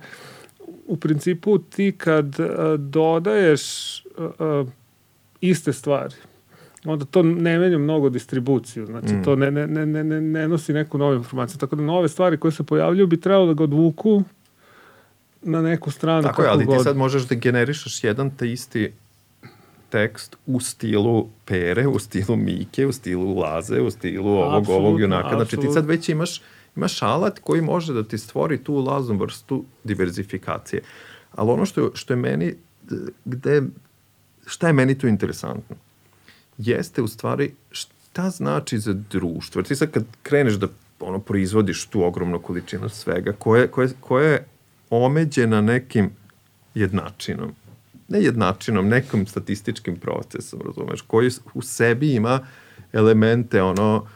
[0.87, 3.61] U principu ti kad a, dodaješ
[3.99, 4.65] a, a,
[5.41, 6.15] iste stvari,
[6.85, 9.23] onda to ne menja mnogo distribuciju, znači Mm.
[9.23, 11.57] to ne, ne, ne, ne, ne, nosi neku novu informaciju.
[11.57, 14.23] Tako da nove stvari koje se pojavljuju bi trebalo da ga odvuku
[15.41, 16.23] na neku stranu.
[16.23, 16.83] Tako je, ali ti god.
[16.83, 18.91] sad možeš da generišeš jedan te isti
[19.89, 25.29] tekst u stilu Pere, u stilu Mike, u stilu Laze, u stilu ovog, ovog junaka.
[25.29, 25.73] Znači ti apsolutno.
[25.73, 26.41] sad već imaš,
[26.75, 30.81] imaš alat koji može da ti stvori tu laznu vrstu diverzifikacije.
[31.31, 32.53] Ali ono što, je- što je meni,
[33.25, 33.61] gde,
[34.45, 35.75] šta je meni tu interesantno?
[36.57, 39.61] Jeste u stvari šta znači za društvo.
[39.61, 40.67] Ti sad kad kreneš da
[40.99, 44.45] ono, proizvodiš tu ogromnu količinu svega, koje, koje, koje je
[44.89, 46.09] omeđena nekim
[46.75, 47.51] jednačinom.
[48.07, 52.47] Ne jednačinom, nekim statističkim procesom, razumeš, koji u sebi ima
[52.93, 54.07] elemente, ono,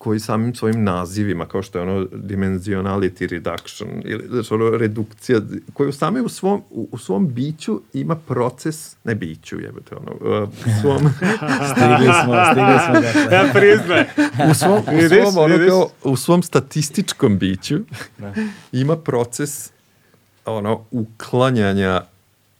[0.00, 5.40] koji samim svojim nazivima, kao što je ono dimensionality reduction, ili znači, ono redukcija,
[5.72, 10.42] koji u same u svom, u, u svom biću ima proces, ne biću, jebate, ono,
[10.42, 10.98] uh, u svom...
[11.70, 12.94] Stigli smo, stigli smo.
[13.06, 13.36] Dakle.
[13.36, 14.04] Ja priznaj.
[14.50, 15.68] u svom, u Vidiš, svom, ono, vidiš.
[15.68, 17.78] kao, u svom statističkom biću
[18.72, 19.70] ima proces
[20.44, 22.02] ono, uklanjanja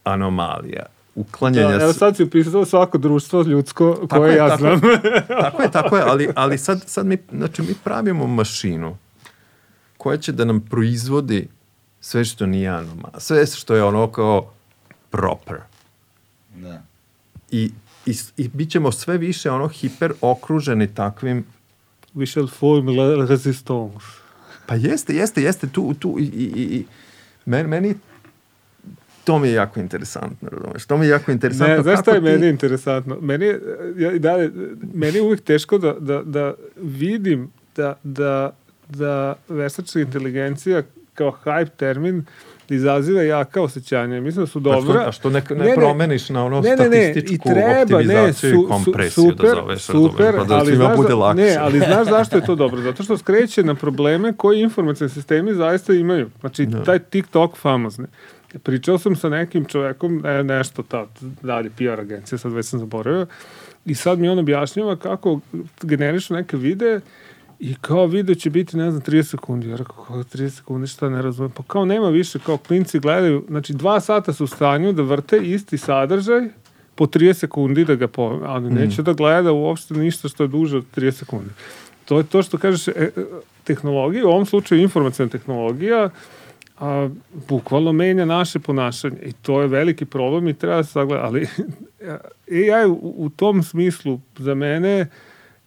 [0.05, 0.87] anomalija.
[1.21, 1.79] Uklanjanja...
[1.79, 4.81] Da, evo sad si upisao svako društvo ljudsko Tako koje je, ja tako znam.
[5.45, 8.97] tako je, tako je, ali, ali sad, sad mi, znači, mi pravimo mašinu
[9.97, 11.49] koja će da nam proizvodi
[12.01, 14.51] sve što nije anoma, sve što je ono kao
[15.11, 15.57] proper.
[16.57, 16.83] Da.
[17.51, 17.73] I,
[18.07, 21.45] i, i bit ćemo sve više ono hiper okruženi takvim
[22.15, 24.07] We shall form la resistance.
[24.67, 26.87] Pa jeste, jeste, jeste, tu, tu i, i, i, i
[27.45, 27.95] meni, meni
[29.25, 30.87] to mi je jako interesantno, razumeš?
[30.87, 31.77] To mi je jako interesantno.
[31.77, 33.17] Ne, znaš šta je ti- meni interesantno?
[33.21, 33.61] Meni je,
[33.97, 34.51] ja, dalje,
[34.95, 38.53] meni je uvijek teško da, da, da vidim da, da,
[38.89, 40.83] da veštačka inteligencija
[41.15, 42.25] kao hype termin
[42.69, 44.21] izaziva jaka osjećanja.
[44.21, 45.09] Mislim da su Pa što, dobra.
[45.09, 45.75] a što ne, ne, Ne, ne.
[45.75, 49.55] promeniš na ono Ne, ne, ne, i treba, ne, su, i kompresiju su, super, da
[49.55, 51.43] zoveš, super, pa da ali znaš, bude da- lakše.
[51.43, 52.81] ne, ali znaš zašto je to dobro?
[52.81, 56.31] Zato što skreće na probleme koji informacijni sistemi zaista imaju.
[56.41, 56.83] Znači, Da.
[56.83, 58.07] taj TikTok famozni.
[58.59, 61.07] Pričao sam sa nekim čovekom, ne, nešto ta,
[61.43, 63.27] dalje, PR agencija, sad već sam zaboravio,
[63.85, 65.41] i sad mi on objašnjava kako
[65.83, 67.01] generišu neke videe
[67.61, 69.69] i kao video će biti, ne znam, 30 sekundi.
[69.69, 71.53] Ja rekao, kako 30 sekundi, šta ne razumijem?
[71.57, 75.37] Pa kao nema više, kao klinci gledaju, znači dva sata su u stanju da vrte
[75.37, 76.49] isti sadržaj
[76.95, 80.77] po 30 sekundi da ga po, ali neće da gleda uopšte ništa što je duže
[80.77, 81.51] od 30 sekundi.
[82.05, 83.11] To je to što kažeš, e, e,
[83.65, 86.11] tehnologija, u ovom slučaju informacijna tehnologija,
[86.81, 87.09] a,
[87.49, 91.47] bukvalno menja naše ponašanje i to je veliki problem i treba se sagledati, ali
[92.73, 95.07] AI u, u tom smislu za mene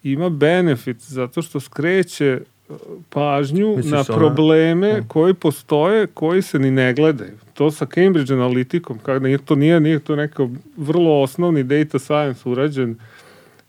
[0.03, 2.74] ima benefit zato što skreće e,
[3.09, 5.08] pažnju Misliš na ona- probleme Da.
[5.08, 7.32] koji postoje, koji se ni ne gledaju.
[7.53, 12.50] To sa Cambridge analitikom, kada nije, to nije, nije to neko vrlo osnovni data science
[12.50, 12.95] urađen,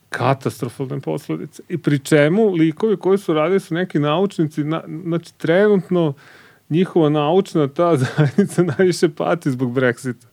[0.09, 1.63] katastrofalne posledice.
[1.69, 6.13] I pri čemu likovi koji su radili su neki naučnici, na, znači trenutno
[6.69, 10.25] njihova naučna ta zajednica najviše pati zbog Brexita.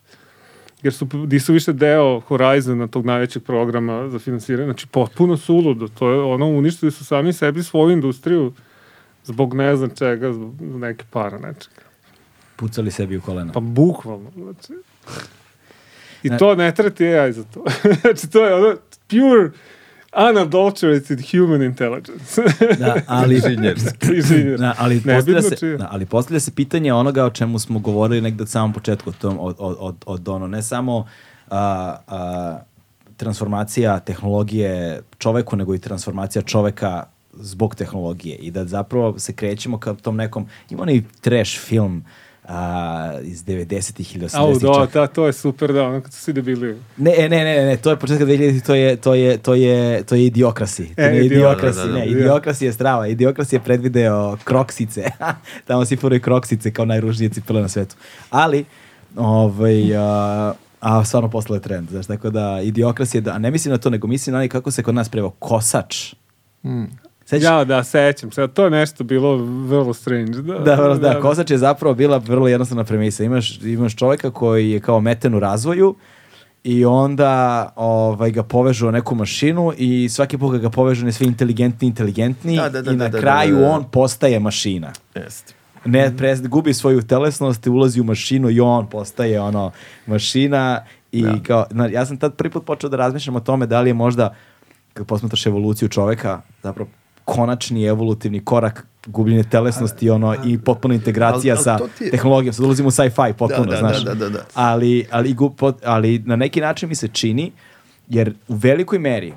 [0.83, 4.67] Jer su, nisu više deo Horizona, tog najvećeg programa za finansiranje.
[4.67, 5.89] Znači, potpuno suludo.
[5.89, 8.53] To je ono, uništili su sami sebi svoju industriju
[9.25, 11.83] zbog ne znam čega, zbog neke para nečega.
[12.57, 13.53] Pucali sebi u kolena.
[13.53, 14.31] Pa bukvalno.
[14.37, 14.73] Znači.
[16.23, 16.39] I Ne.
[16.39, 17.65] to ne treti AI za to.
[18.01, 18.77] znači, to je ono
[19.09, 19.51] pure
[20.17, 22.43] unadulterated human intelligence.
[22.79, 24.07] Da, ali, Inženjerski.
[24.17, 24.59] Inženjer.
[24.59, 28.43] da, ali, postavlja se, da, ali postavlja se pitanje onoga o čemu smo govorili negde
[28.43, 31.07] od samom početku, tom, od, od, od, od ono, ne samo
[31.51, 32.59] a, a,
[33.17, 39.95] transformacija tehnologije čoveku, nego i transformacija čoveka zbog tehnologije i da zapravo se krećemo ka
[39.95, 42.05] tom nekom, ima onaj trash film
[42.49, 46.21] a, iz 90-ih ili 80-ih Au, da, ta, to je super, da, ono kad su
[46.21, 46.81] svi debili.
[46.97, 50.03] Ne, ne, ne, ne, ne, to je početka 2000, to je, to je, to je,
[50.03, 50.95] to je idiokrasi.
[50.95, 51.99] To E, ne Idiokrasi, da, da, da.
[51.99, 53.07] ne, idiokrasi je strava.
[53.07, 55.05] Idiokrasi je predvideo kroksice.
[55.67, 57.97] Tamo si furaju kroksice kao najružnije cipele na svetu.
[58.31, 58.65] Ali,
[59.17, 63.73] ovaj, a, a stvarno postale trend, znaš, tako da idiokrasi je, da, a ne mislim
[63.73, 66.15] na to, nego mislim na onaj kako se kod nas prevao, kosač.
[66.65, 66.85] Mm.
[67.27, 67.45] Sećaš?
[67.45, 68.49] Ja, da, sećam se.
[68.49, 69.37] To je nešto bilo
[69.67, 70.33] vrlo strange.
[70.33, 73.25] Da, Da, da, da, kosač je zapravo bila vrlo jednostavna premisa.
[73.25, 75.95] Imaš, imaš čoveka koji je kao meten u razvoju
[76.65, 81.13] i onda ovaj, ga povežu na neku mašinu i svaki put ga povežu on je
[81.13, 83.71] sve inteligentni, inteligentni Da, da, da, i na da, da, kraju da, da.
[83.71, 84.93] on postaje mašina.
[85.15, 85.55] Jeste.
[85.85, 89.71] Ne, pre, gubi svoju telesnost i ulazi u mašinu i on postaje ono
[90.07, 91.39] mašina i Da.
[91.47, 93.95] kao, na, ja sam tad prvi put počeo da razmišljam o tome da li je
[93.95, 94.35] možda
[94.95, 96.91] kad posmatraš evoluciju čoveka zapravo
[97.25, 102.53] konačni evolutivni korak gubljenje telesnosti ono i potpuna integracija ali- ali sa je- tehnologijom.
[102.53, 104.05] Sad ulazimo u sci-fi potpuno, Da, da, znaš.
[104.05, 104.45] da, da, da.
[104.55, 107.53] Ali, ali, pot- ali na neki način mi se čini,
[108.09, 109.33] jer u velikoj meri,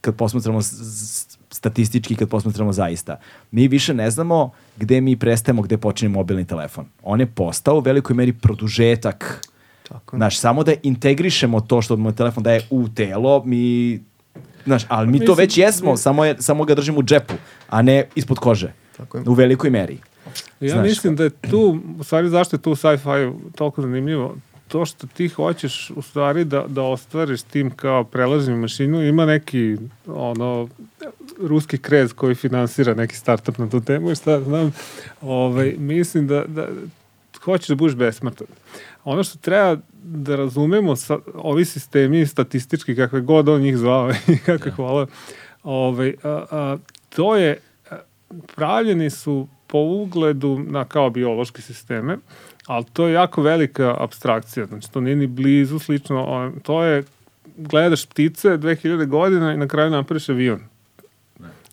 [0.00, 0.60] kad posmatramo
[1.50, 3.16] statistički, kad posmatramo zaista,
[3.50, 6.84] mi više ne znamo gde mi prestajemo, gde počinje mobilni telefon.
[7.02, 9.46] On je postao u velikoj meri produžetak
[9.88, 10.16] Tako.
[10.16, 14.00] Znaš, samo da integrišemo to što moj telefon daje u telo, mi...
[14.66, 17.34] Znaš, ali mi to Mislim, već jesmo, mi- samo, je, samo ga držimo u džepu,
[17.68, 18.72] a ne ispod kože.
[18.96, 19.24] Tako je.
[19.26, 19.98] U velikoj meri.
[20.60, 24.36] Ja Znaš, mislim da je tu, u stvari zašto je tu sci-fi toliko zanimljivo,
[24.68, 29.76] to što ti hoćeš u stvari da, da ostvariš tim kao prelažnim mašinu, ima neki
[30.06, 30.68] ono,
[31.40, 34.72] ruski krez koji finansira neki startup na tu temu i šta znam,
[35.20, 36.68] ovaj, mislim da, da
[37.44, 38.46] hoćeš da budeš besmrtan.
[39.04, 44.38] Ono što treba da razumemo, sa, ovi sistemi statistički, kakve god on njih zvao i
[44.38, 44.74] kakve ja.
[44.74, 45.06] hvala,
[45.62, 46.76] ovaj, a, a,
[47.08, 47.60] to je,
[48.56, 52.18] pravljeni su po ugledu na kao biološke sisteme,
[52.66, 57.04] ali to je jako velika abstrakcija, znači to nije ni blizu slično, to je,
[57.56, 60.60] gledaš ptice 2000 godina i na kraju napraviš avion.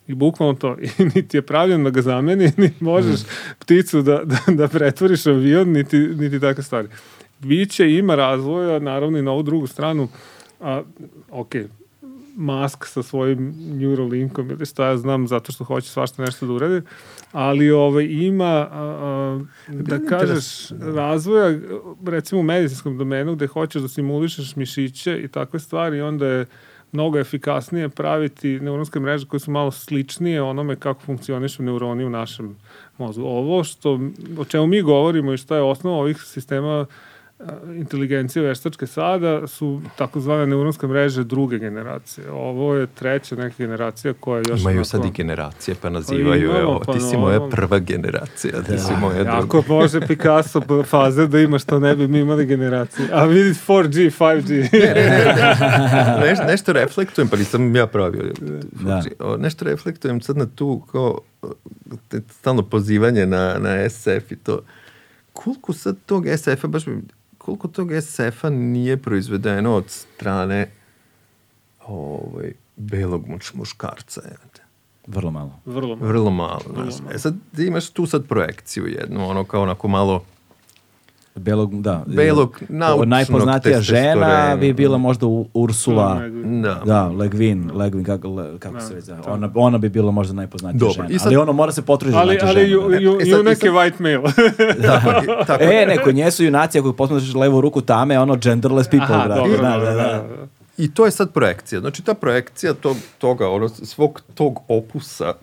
[0.07, 0.77] I bukvalno to.
[0.99, 3.25] I niti je pravljen da ga zameni, niti možeš mm.
[3.59, 6.87] pticu da, da, da pretvoriš avion, niti, niti takve stvari.
[7.41, 10.07] Biće ima razvoja, naravno i na ovu drugu stranu,
[10.59, 10.81] a,
[11.29, 11.55] ok,
[12.35, 16.81] Musk sa svojim Neuralinkom ili šta ja znam, zato što hoće svašta nešto da uradi,
[17.31, 21.59] ali ovaj, ima, a, a, da kažeš, razvoja,
[22.05, 26.45] recimo u medicinskom domenu, gde hoćeš da simulišeš mišiće i takve stvari, onda je
[26.91, 32.55] mnogo efikasnije praviti neuronske mreže koje su malo sličnije onome kako funkcionišu neuroni u našem
[32.97, 33.23] mozgu.
[33.23, 33.99] Ovo što,
[34.37, 36.85] o čemu mi govorimo i šta je osnova ovih sistema
[37.75, 42.31] inteligencije veštačke sada su takozvane neuronske mreže druge generacije.
[42.31, 44.61] Ovo je treća neka generacija koja je još...
[44.61, 44.89] Imaju onako...
[44.89, 46.79] sad i generacije, pa nazivaju je ovo.
[46.85, 49.37] Pa ti si moja prva generacija, ti da, si moja druga.
[49.37, 53.07] Ako može Picasso faze da ima što ne bi mi imali generacije.
[53.11, 54.69] A vidi 4G, 5G.
[56.25, 58.23] Neš, nešto reflektujem, pa nisam ja pravio.
[58.71, 59.03] Da.
[59.37, 61.19] Nešto reflektujem sad na tu kao
[62.29, 64.61] stalno pozivanje na, na SF i to
[65.33, 67.01] koliko sad tog SF-a, baš mi
[67.41, 70.71] koliko tog SF-a nije proizvedeno od strane
[71.85, 74.21] ovaj, belog muš, muškarca.
[74.23, 74.61] Jevate.
[75.07, 75.59] Vrlo malo.
[75.65, 76.07] Vrlo malo.
[76.07, 76.61] Vrlo malo.
[76.67, 77.11] Vrlo malo.
[77.13, 80.23] E sad, imaš tu sad projekciju jednu, ono kao onako malo
[81.35, 82.03] belog, da.
[82.07, 86.21] Belog naučnog Najpoznatija žena bi bila možda Ursula,
[86.63, 89.19] da, da Legvin, Legvin kako, le, kako da, se već zove.
[89.27, 91.07] Ona, ona bi bila možda najpoznatija Dobar.
[91.07, 91.19] žena.
[91.19, 92.83] Sad, ali ono mora se potruditi ali, ali žena.
[92.83, 94.33] Ali ju, ju, ju neke white male.
[94.87, 95.63] da, tako.
[95.63, 99.41] E, neko, nje su junaci, ako posmatraš levu ruku tame, ono genderless people, Aha, brate.
[99.41, 100.23] Dobro, da, da, da, da.
[100.77, 101.81] I to je sad projekcija.
[101.81, 105.33] Znači, ta projekcija tog, toga, ono, svog tog opusa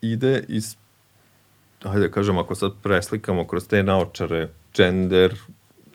[0.00, 0.76] ide iz,
[1.82, 5.34] hajde da kažem, ako sad preslikamo kroz te naočare gender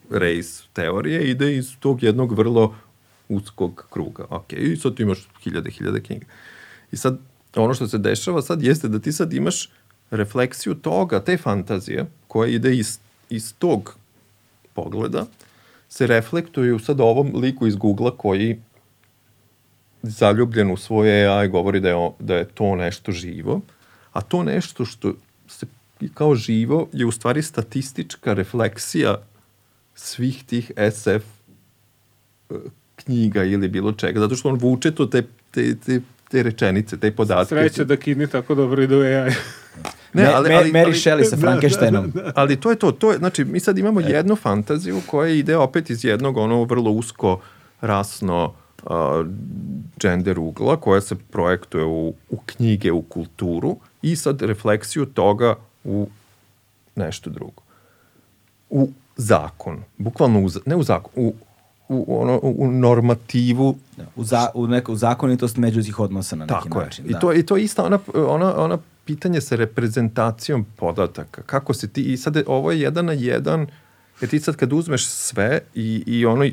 [0.10, 2.76] race teorije ide iz tog jednog vrlo
[3.30, 4.26] uskog kruga.
[4.30, 6.26] Ok, i sad tu imaš hiljade, hiljade knjiga.
[6.92, 7.20] I sad,
[7.56, 9.70] ono što se dešava sad jeste da ti sad imaš
[10.12, 13.00] refleksiju toga, te fantazije, koja ide iz,
[13.30, 13.96] iz tog
[14.74, 15.26] pogleda,
[15.90, 18.60] se reflektuju sad ovom liku iz Google-a koji
[20.02, 23.62] zaljubljen u svoje AI govori da je, da je to nešto živo,
[24.14, 25.14] a to nešto što
[25.48, 25.66] se
[26.14, 29.16] kao živo je u stvari statistička refleksija
[29.96, 31.24] svih tih SF e,
[32.96, 37.12] knjiga ili bilo čega, zato što on vuče to te, te, te, te rečenice, te
[37.12, 37.56] podatke.
[37.56, 39.32] Sreće da kidni tako dobro ide u AI.
[40.14, 42.12] Ne, ali, ali, Mary Shelley sa Frankensteinom.
[42.12, 42.32] Da, da, da.
[42.36, 45.90] Ali to je to, to je, znači mi sad imamo jednu fantaziju koja ide opet
[45.90, 47.40] iz jednog ono vrlo usko
[47.82, 48.54] rasno
[48.84, 48.92] uh,
[50.00, 55.56] gender ugla koja se projektuje u, u knjige, u kulturu i sad refleksiju toga
[55.88, 56.08] u
[56.96, 57.62] nešto drugo.
[58.70, 61.34] U zakon, bukvalno u, ne u zakon, u,
[61.90, 63.78] u, ono, u normativu.
[63.98, 67.06] Da, u, za, u neku zakonitost međuđih odnosa na neki Tako način.
[67.06, 67.12] Je.
[67.12, 67.18] Da.
[67.18, 71.42] I, to, I to je isto ona, ona, ona pitanje sa reprezentacijom podataka.
[71.42, 73.68] Kako se ti, i sad ovo je jedan na jedan,
[74.22, 76.46] jer ti sad kad uzmeš sve i, i ono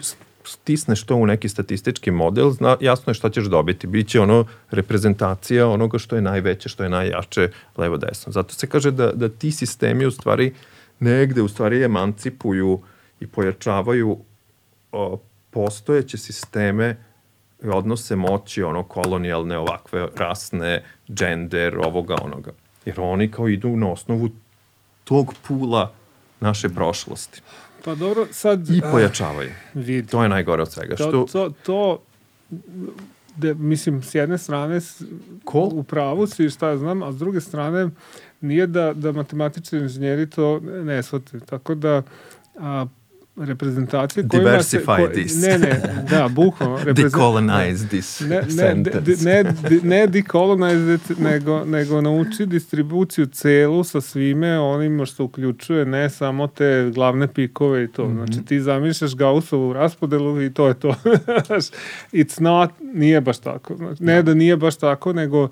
[0.45, 3.87] stisneš to u neki statistički model, zna, jasno je šta ćeš dobiti.
[3.87, 8.33] Biće ono reprezentacija onoga što je najveće, što je najjače, levo desno.
[8.33, 10.55] Zato se kaže da, da ti sistemi u stvari
[11.01, 12.81] negde u stvari emancipuju
[13.21, 14.19] i pojačavaju
[14.93, 15.19] o,
[15.51, 16.97] postojeće sisteme
[17.65, 22.53] i odnose moći, ono, kolonijalne, ovakve, rasne, gender, ovoga, onoga.
[22.85, 24.29] Jer oni kao idu na osnovu
[25.05, 25.93] tog pula
[26.41, 27.43] naše prošlosti.
[27.85, 28.69] Pa dobro, sad...
[28.71, 29.51] I pojačavaju.
[29.75, 30.09] Vidi.
[30.09, 30.97] To je najgore od svega.
[30.97, 31.27] To, što...
[31.33, 32.03] to, to
[33.37, 34.81] de, mislim, s jedne strane
[35.45, 35.59] Ko?
[35.73, 37.91] u pravu si, šta ja znam, a s druge strane
[38.41, 41.41] nije da, da matematični inženjeri to ne shvate.
[41.41, 42.03] Tako da
[42.59, 42.87] a,
[43.37, 45.07] reprezentacije kojima Diversify se...
[45.07, 45.43] Ko, this.
[45.43, 45.81] Ne, ne,
[46.11, 46.79] da, bukvalno.
[46.93, 49.25] Decolonize this ne, ne, sentence.
[49.25, 49.45] Ne,
[49.83, 56.47] ne, decolonize it, nego, nego nauči distribuciju celu sa svime onima što uključuje ne samo
[56.47, 58.09] te glavne pikove i to.
[58.09, 58.27] Mm -hmm.
[58.27, 60.89] Znači ti zamišljaš Gaussovu raspodelu i to je to.
[62.13, 63.77] It's not, nije baš tako.
[63.77, 65.49] Znači, ne da nije baš tako, nego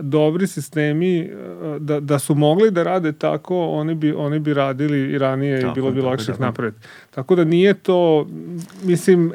[0.00, 1.30] dobri sistemi e,
[1.78, 5.70] da, da su mogli da rade tako, oni bi, oni bi radili i ranije Tako
[5.70, 6.78] i bilo bi tako lakše tako napraviti.
[7.10, 8.26] Tako da nije to,
[8.82, 9.32] mislim,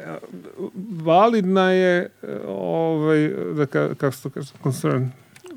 [1.02, 5.08] validna je, e, ovaj, da ka, kako se to kaže, concern,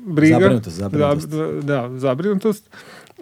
[0.06, 0.38] briga.
[0.40, 1.28] Zabrinutost, zabrinutost.
[1.28, 2.70] Da, da, zabrinutost,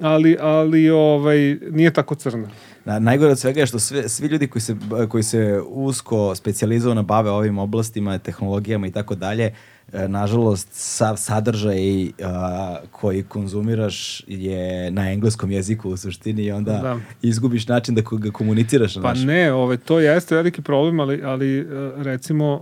[0.00, 2.48] ali, ali ovaj, nije tako crna.
[2.84, 4.76] Na, najgore od svega je što sve, svi ljudi koji se,
[5.08, 9.54] koji se usko specijalizovano bave ovim oblastima, tehnologijama i tako dalje,
[10.08, 11.76] nažalost, sav sadržaj
[12.22, 16.96] a, koji konzumiraš je na engleskom jeziku u suštini i onda Da.
[17.22, 18.94] izgubiš način da ga komuniciraš.
[18.94, 19.20] Pa znaš.
[19.20, 21.64] ne, ovaj, to jeste veliki problem, ali, ali e,
[21.96, 22.60] recimo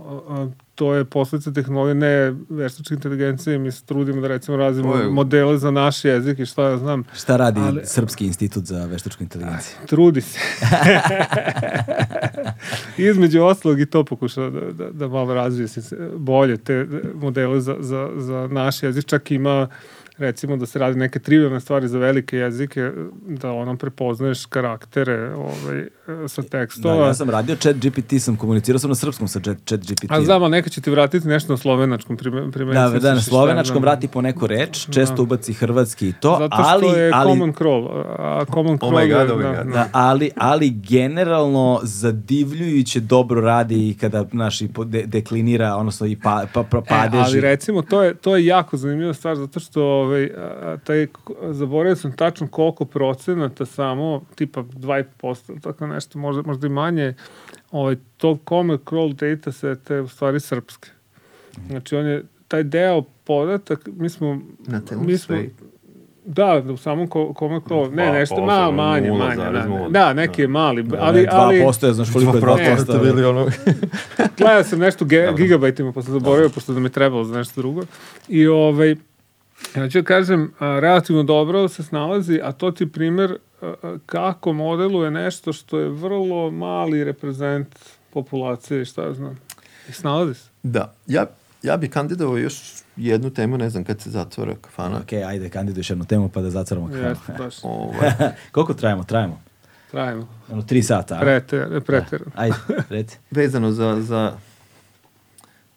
[0.49, 5.57] e, to je posljedica tehnologije, ne veštačke inteligencije, mi se trudimo da recimo razvijemo modele
[5.57, 9.75] za naš jezik i šta ja znam, Šta radi Ali- Srpski institut za veštačku inteligenciju?
[9.85, 10.39] trudi se.
[12.99, 15.81] Između ostalog i to pokušava da, da, da malo razvije se
[16.15, 16.87] bolje te
[17.21, 19.67] modele za, za, za naš jezik, čak ima
[20.17, 22.91] recimo da se radi neke trivialne stvari za velike jezike,
[23.21, 25.87] da onom prepoznaješ karaktere ovaj,
[26.27, 27.07] sa Da, tekstova.
[27.07, 30.05] ja sam radio chat GPT, sam komunicirao sam na srpskom sa chat, chat GPT.
[30.09, 33.81] A znam, ali neka će ti vratiti nešto na slovenačkom prime, Da, da, na slovenačkom
[33.81, 37.53] vrati po neku reč, često ubaci hrvatski i to, Zato što ali, je ali, common
[37.53, 38.03] crawl.
[38.09, 39.65] A common Oh crawl my je, God, oh my da, God.
[39.65, 39.73] da.
[39.73, 46.45] Da, ali, ali generalno zadivljujuće dobro radi i kada naši de, deklinira, odnosno i pa,
[46.53, 47.23] pa, pa, E, padeži.
[47.23, 49.81] ali recimo, to je, to je jako zanimljiva stvar, zato što
[50.11, 51.07] ovaj, a, taj,
[51.51, 57.13] zaboravio sam tačno koliko procenata samo, tipa 2,5%, tako nešto, možda, možda i manje,
[57.71, 60.89] ovaj, to common crawl data sete je u stvari srpske.
[61.67, 64.41] Znači, on je, taj deo podatak, mi smo...
[64.67, 65.37] Na temu mi smo.
[66.25, 69.35] Da, u samom ko, common crawl, ne, nešto malo, manje, manje.
[69.35, 69.89] Da, nula.
[69.89, 72.83] da, neki je mali, Ne, ali, ali 2% je, znaš koliko je 2%.
[72.83, 73.47] ste bili ono...
[74.37, 75.05] Gledao sam nešto
[75.37, 77.81] gigabajtima, pa sam zaboravio, pošto da mi je trebalo za nešto drugo.
[78.27, 78.95] I ovaj,
[79.75, 84.53] ja ću da kažem, a, relativno dobro se snalazi, a to ti primer a, kako
[84.53, 87.79] modeluje nešto što je vrlo mali reprezent
[88.13, 89.39] populacije, šta ja znam.
[89.89, 90.49] I snalazi se.
[90.63, 91.25] Da, ja,
[91.63, 92.61] ja bi kandidovao još
[92.95, 94.97] jednu temu, ne znam kad se zatvora kafana.
[94.97, 97.09] Ok, ajde, kandiduješ jednu temu pa da zatvoramo kafanu.
[97.09, 97.55] Jeste, baš.
[97.63, 98.11] Ovaj,
[98.51, 99.03] Koliko trajamo?
[99.03, 99.41] Trajamo.
[99.91, 100.27] Trajimo.
[100.51, 101.19] Ono, tri sata?
[101.19, 102.23] Preter, preter.
[102.35, 102.55] Ajde,
[102.89, 103.17] reci.
[103.31, 104.33] vezano za, za,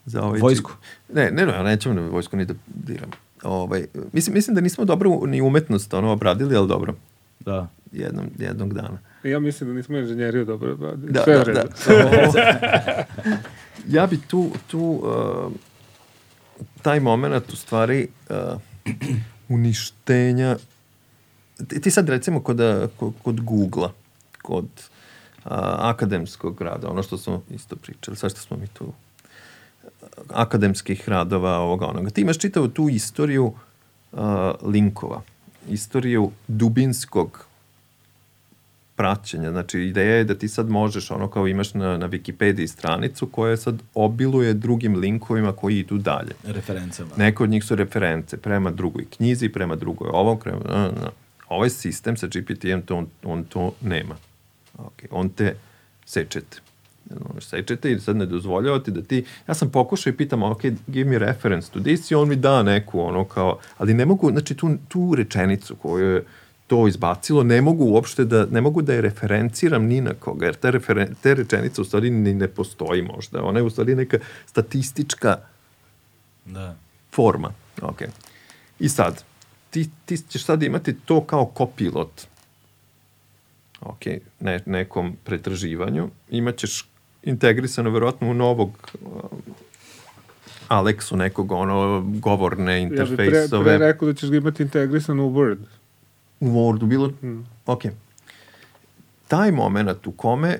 [0.04, 0.72] za ovaj Vojsku.
[1.12, 3.10] Ne, ne, ne, nećemo na vojsku ni da diram.
[3.44, 6.94] Ovaj, mislim, mislim da nismo dobro ni umetnost ono obradili, ali dobro,
[7.40, 7.68] Da.
[7.92, 8.98] jednom, jednog dana.
[9.22, 11.12] Ja mislim da nismo inženjeriju dobro obradili.
[11.12, 13.04] Da, Sve da, da.
[13.96, 15.52] ja bi tu, tu uh,
[16.82, 18.60] taj moment u stvari uh,
[19.48, 20.56] uništenja
[21.68, 22.60] ti, ti sad recimo kod,
[22.96, 23.90] kod, kod Google-a,
[24.42, 28.92] kod uh, akademskog rada, ono što smo isto pričali, sad što smo mi tu
[30.28, 32.10] akademskih radova, ovoga onoga.
[32.10, 33.52] Ti imaš čitavu tu istoriju
[34.12, 34.20] uh,
[34.62, 35.22] linkova,
[35.68, 37.46] istoriju dubinskog
[38.96, 39.50] praćenja.
[39.50, 43.56] Znači, ideja je da ti sad možeš, ono kao imaš na, na Wikipediji stranicu koja
[43.56, 46.32] sad obiluje drugim linkovima koji idu dalje.
[46.44, 47.10] Referencama.
[47.16, 50.58] Neko od njih su reference prema drugoj knjizi, prema drugoj ovom, prema...
[50.68, 51.10] Na, na.
[51.48, 54.16] Ovaj sistem sa GPT-em, to, on, on to nema.
[54.78, 55.06] Okay.
[55.10, 55.54] On te
[56.04, 56.56] sečete.
[57.40, 59.24] Sečete i sad ne dozvoljava ti da ti...
[59.48, 62.62] Ja sam pokušao i pitam, ok, give me reference to this i on mi da
[62.62, 63.58] neku, ono kao...
[63.78, 66.24] Ali ne mogu, znači tu, tu rečenicu koju je
[66.66, 70.54] to izbacilo, ne mogu uopšte da, ne mogu da je referenciram ni na koga, jer
[70.54, 73.42] te, referen, te rečenice u stvari ni ne postoji možda.
[73.42, 75.36] Ona je u stvari neka statistička
[76.44, 76.76] Da.
[77.12, 77.52] forma.
[77.82, 78.02] Ok.
[78.78, 79.24] I sad,
[79.70, 82.26] ti, ti ćeš sad imati to kao kopilot
[83.84, 84.06] ok,
[84.40, 86.08] ne, nekom pretraživanju.
[86.30, 86.88] Imaćeš
[87.24, 89.54] integrisano verovatno u novog um,
[90.68, 95.26] Alexu nekog ono govorne Ja bih pre, pre interfejsove rekao da ćeš ga imati integrisano
[95.26, 95.64] u Word.
[96.40, 97.46] u Wordu bilo Mm.
[97.66, 97.82] ok
[99.28, 100.58] taj moment u kome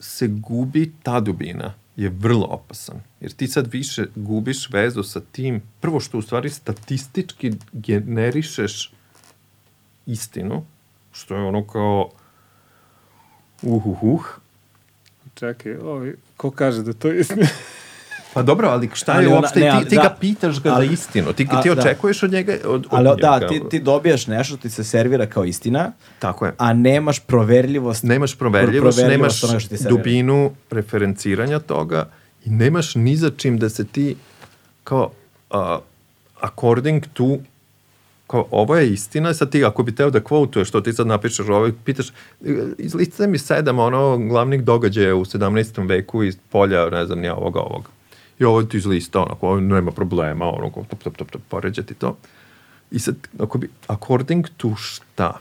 [0.00, 3.00] se gubi ta dubina je vrlo opasan.
[3.20, 8.92] Jer ti sad više gubiš vezu sa tim, prvo što u stvari statistički generišeš
[10.06, 10.64] istinu,
[11.12, 12.10] što je ono kao
[13.62, 14.20] uh, uh, uh.
[15.38, 17.46] Čekaj, ovi, ko kaže da to je istina?
[18.34, 20.02] Pa dobro, ali šta Ali je ona- uopšte, ne, ali ti, ti da.
[20.02, 21.72] ga pitaš ga Ali- za istinu, ti, a, ti da.
[21.74, 23.48] očekuješ od njega, od, od Ali da, njega.
[23.48, 26.54] ti, ti dobijaš nešto što ti se servira kao istina, Tako je.
[26.58, 28.02] a nemaš proverljivost.
[28.02, 32.08] Nemaš proverljivost, proverljivost nemaš dubinu referenciranja toga
[32.44, 34.16] i nemaš ni za čim da se ti
[34.84, 35.10] kao
[35.50, 35.56] uh,
[36.40, 37.38] according to
[38.28, 41.48] kao ovo je istina, sad ti ako bi teo da kvotuješ što ti sad napišeš
[41.48, 42.12] ovo, pitaš,
[42.78, 45.88] izliste mi sedam ono glavnih događaja u 17.
[45.88, 47.88] veku iz polja, ne znam, ja ovoga, ovoga.
[48.38, 52.16] i ovo ti izlista, onako, nema problema, onako, top, top, top, top, poređati to.
[52.90, 55.38] I sad, ako bi, according to šta?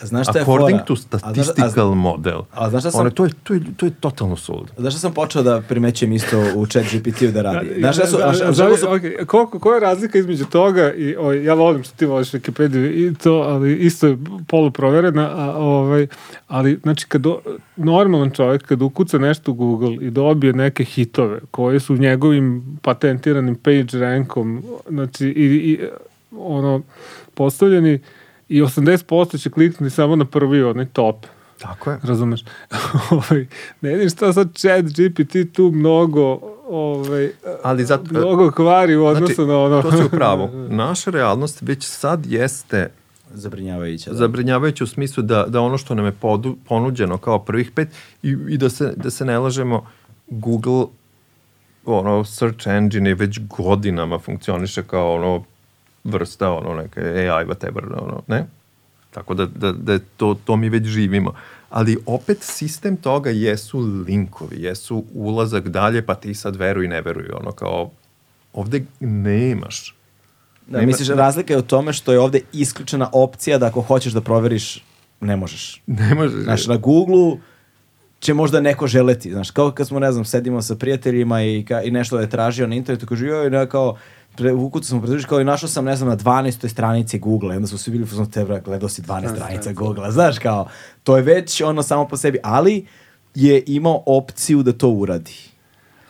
[0.00, 0.84] Znaš šta je according fora?
[0.84, 2.40] to A znaš- a- statistical model.
[2.52, 4.72] a znaš šta sam- Ono, to, je, to, je, to je totalno suludo.
[4.78, 7.66] Znaš šta sam počeo da primećujem isto u chat GPT-u da radi?
[7.68, 8.12] Ja, Znaš šta su...
[8.12, 11.32] da, znaš- da, znaš kako su- okay, koliko, koja je razlika između toga i o,
[11.32, 14.18] ja volim što ti voliš Wikipediju i to, ali isto je
[14.48, 16.06] poluproverena, a, ovaj,
[16.48, 17.38] ali znači kad do,
[17.76, 23.54] normalan čovjek kad ukuca nešto u Google i dobije neke hitove koji su njegovim patentiranim
[23.54, 25.80] page rankom, znači i, i
[26.32, 26.82] ono
[27.34, 27.98] postavljeni
[28.48, 31.26] i 80% će kliknuti samo na prvi onaj top.
[31.58, 31.98] Tako je.
[32.02, 32.44] Razumeš?
[33.10, 33.46] ovaj,
[33.80, 37.30] ne vidim šta sad chat GPT tu mnogo ovaj,
[37.62, 39.82] Ali zato, mnogo kvari u odnosu znači, na ono...
[39.82, 40.48] to si u pravu.
[40.68, 42.90] Naša realnost već sad jeste
[43.34, 44.10] Zabrinjavajuća.
[44.10, 44.16] Da.
[44.16, 47.88] zabrinjavajuće u smislu da, da ono što nam je podu, ponuđeno kao prvih pet
[48.22, 49.86] i, i da, se, da se ne lažemo,
[50.28, 50.84] Google
[51.84, 55.44] ono, search engine je već godinama funkcioniše kao ono
[56.08, 58.46] vrsta, ono, neke AI, whatever, ono, ne?
[59.10, 61.34] Tako da, da, da to, to mi već živimo.
[61.70, 67.30] Ali opet sistem toga jesu linkovi, jesu ulazak dalje, pa ti sad veruj ne veruj,
[67.40, 67.90] ono kao,
[68.52, 69.94] ovde nemaš.
[70.66, 74.12] Da, Nema- misliš, razlika je u tome što je ovde isključena opcija da ako hoćeš
[74.12, 74.84] da proveriš,
[75.20, 75.82] ne možeš.
[75.86, 76.42] Ne možeš.
[76.42, 77.38] Znaš, na Google-u
[78.20, 81.82] će možda neko želeti, znaš, kao kad smo, ne znam, sedimo sa prijateljima i, ka,
[81.82, 83.96] i nešto da je tražio na internetu, kaže, joj, ne, kao,
[84.38, 86.68] pre, ukucu sam predužiš, kao i našao sam, ne znam, na 12.
[86.68, 90.68] stranici Google, onda su svi bili, fuzon, tebra, gledao si 12 stranica Google, znaš, kao,
[91.02, 92.86] to je već ono samo po sebi, ali
[93.34, 95.34] je imao opciju da to uradi.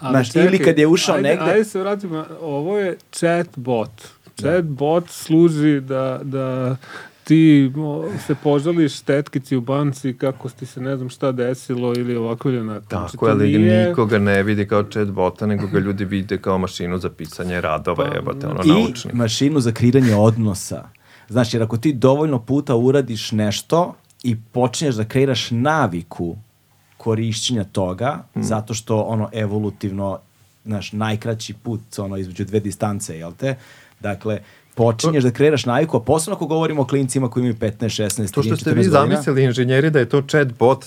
[0.00, 3.90] Ali Znaš, čekaj, ili kad je ušao ajde, negde- Ajde se vratimo, ovo je chatbot.
[4.36, 6.76] Chatbot služi da, da
[7.28, 7.72] ti
[8.18, 12.58] se požališ tetkici u banci kako ti se ne znam šta desilo ili ovako ili
[12.58, 12.86] onako.
[12.88, 16.98] Znači, Tako ali nije- nikoga ne vidi kao chatbota, nego ga ljudi vide kao mašinu
[16.98, 19.10] za pisanje radova, Pa, jebate, ono, I naučni.
[19.14, 20.88] mašinu za kreiranje odnosa.
[21.28, 26.36] Znaš, jer ako ti dovoljno puta uradiš nešto i počinješ da kreiraš naviku
[26.96, 28.42] korišćenja toga, Hmm.
[28.42, 30.18] zato što ono evolutivno,
[30.64, 33.54] znaš, najkraći put ono između dve distance, jel te?
[34.00, 34.40] Dakle,
[34.78, 37.70] počinješ da kreiraš naviku, a posebno ako govorimo o klincima koji imaju 15,
[38.04, 39.00] 16, To što 14, ste vi 14 godina.
[39.06, 40.84] zamislili inženjeri da je to chatbot,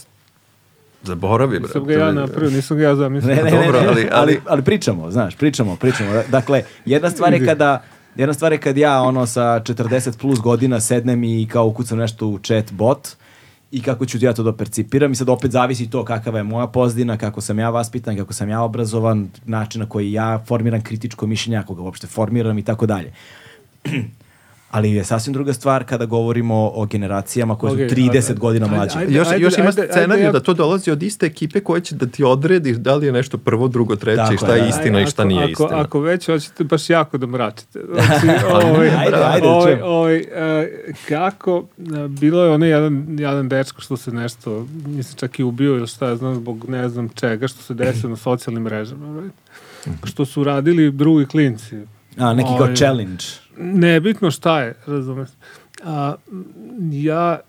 [1.04, 1.68] zaboravi, brate.
[1.70, 3.36] Nisam ga ja napravio, nisam ga ja zamislio.
[3.36, 6.10] Ne, ne, ne, Dobro, ne, ali- ali, ali- ali, pričamo, znaš, pričamo, pričamo.
[6.30, 7.82] Dakle, jedna stvar je kada
[8.16, 12.28] Jedna stvar je kad ja ono sa 40 plus godina sednem i kao ukucam nešto
[12.28, 13.08] u chat bot
[13.72, 16.68] i kako ću ja to da percipiram i sad opet zavisi to kakava je moja
[16.68, 21.28] pozdina, kako sam ja vaspitan, kako sam ja obrazovan, način na koji ja formiram kritičko
[21.28, 23.14] mišljenje, ako ga uopšte formiram i tako dalje.
[24.72, 28.66] Ali je sasvim druga stvar kada govorimo o generacijama koje Okej, su 30 ajde, godina
[28.66, 29.00] ajde, mlađe.
[29.00, 29.14] ajde.
[29.14, 32.06] Još, još ima ajde, scenariju ajde, da to dolazi od iste ekipe koja će da
[32.06, 35.06] ti odredi da li je nešto prvo, drugo, treće i je, šta je istina i
[35.06, 35.82] šta ako, nije ako, istina.
[35.82, 37.80] Ako već hoćete baš jako da mračite.
[37.94, 39.80] Znači, ovaj, Ajde, ajde, ovaj, čujem.
[39.84, 40.70] ovaj, e,
[41.08, 45.76] kako, e, bilo je onaj jedan, jedan dečko što se nešto, mislim čak i ubio
[45.76, 49.22] ili šta ja znam, zbog ne znam čega, što se desilo na socijalnim mrežama.
[49.22, 49.34] right?
[50.04, 51.76] Što su radili drugi klinci.
[52.18, 53.24] A, neki kao Ovaj, challenge.
[53.62, 55.30] Nebitno šta je, razumeš.
[55.84, 56.16] A,
[56.92, 57.40] ja,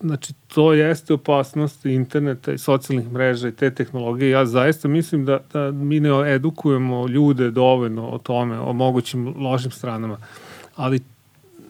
[0.00, 4.30] znači, to jeste opasnost interneta i socijalnih mreža i te tehnologije.
[4.30, 9.70] Ja zaista mislim da, da mi ne edukujemo ljude dovoljno o tome, o mogućim lošim
[9.70, 10.18] stranama.
[10.76, 11.00] Ali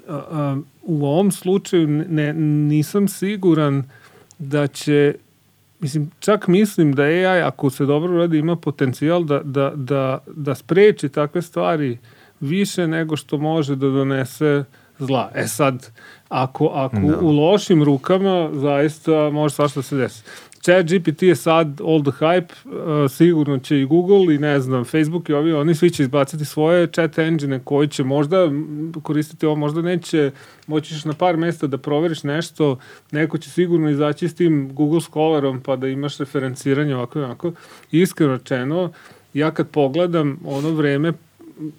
[0.09, 3.85] a, a, u ovom slučaju ne, nisam siguran
[4.39, 5.15] da će
[5.81, 10.55] Mislim, čak mislim da AI, ako se dobro radi, ima potencijal da, da, da, da
[10.55, 11.99] spreči takve stvari
[12.41, 14.65] više nego što može da donese
[14.99, 15.31] zla.
[15.35, 15.91] E sad,
[16.29, 17.19] ako, ako Da.
[17.19, 20.23] u lošim rukama, zaista može svašta da se desi.
[20.61, 24.85] Chat GPT je sad all the hype, uh, sigurno će i Google i ne znam,
[24.85, 28.51] Facebook i ovi, oni svi će izbaciti svoje chat engine koji će možda
[29.03, 30.31] koristiti ovo, možda neće,
[30.67, 32.79] moći ćeš na par mesta da proveriš nešto,
[33.11, 37.53] neko će sigurno izaći s tim Google Scholarom pa da imaš referenciranje ovako i onako.
[37.91, 38.91] Iskreno rečeno,
[39.35, 41.13] ja kad pogledam ono vreme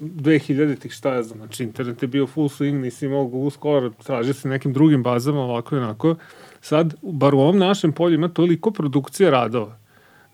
[0.01, 4.49] 2000-ih, šta ja znam, znači internet je bio full swing, nisi Google Scholar, traži se
[4.49, 6.15] nekim drugim bazama, ovako i onako.
[6.61, 9.77] Sad, bar u ovom našem polju ima toliko produkcije radova.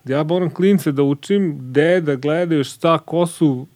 [0.04, 3.66] Ja moram klince da učim gde da gledaju šta, ko su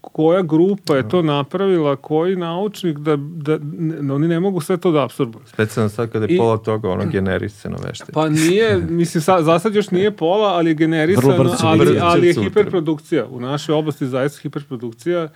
[0.00, 4.90] koja grupa je to napravila, koji naučnik, da, da ne, oni ne mogu sve to
[4.92, 5.44] da absorbuju.
[5.46, 8.12] Specijalno sad kada je I- pola toga ono generisano vešte.
[8.12, 11.98] Pa nije, mislim, sa, za sad još nije pola, ali je generisano, brzo ali, biti.
[12.02, 12.48] ali je Sutra.
[12.48, 13.26] hiperprodukcija.
[13.26, 15.28] U našoj oblasti zaista hiperprodukcija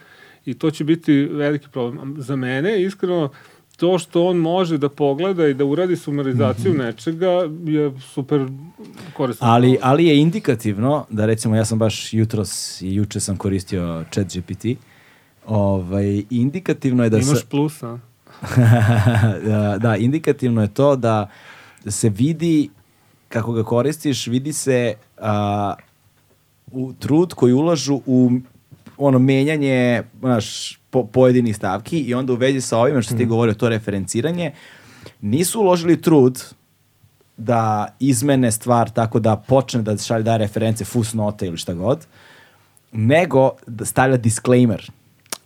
[0.44, 2.14] i to će biti veliki problem.
[2.18, 3.30] Za mene, iskreno,
[3.80, 8.46] to što on može da pogleda i da uradi sumarizaciju nečega je super
[9.12, 9.46] korisno.
[9.46, 14.26] Ali, ali je indikativno da recimo ja sam baš jutros i juče sam koristio chat
[14.26, 14.64] GPT.
[15.46, 17.46] Ovaj, indikativno je da Imaš se...
[17.50, 17.98] plusa.
[19.46, 21.28] da, da, indikativno je to da
[21.86, 22.70] se vidi
[23.28, 25.74] kako ga koristiš, vidi se a,
[26.72, 28.30] u trud koji ulažu u
[28.96, 33.54] ono menjanje znaš, po, pojedinih stavki i onda u vezi sa ovime što ti govorio,
[33.54, 34.52] to referenciranje,
[35.20, 36.44] nisu uložili trud
[37.36, 42.06] da izmene stvar tako da počne da šalje da reference fusnote ili šta god,
[42.92, 44.90] nego da stavlja disclaimer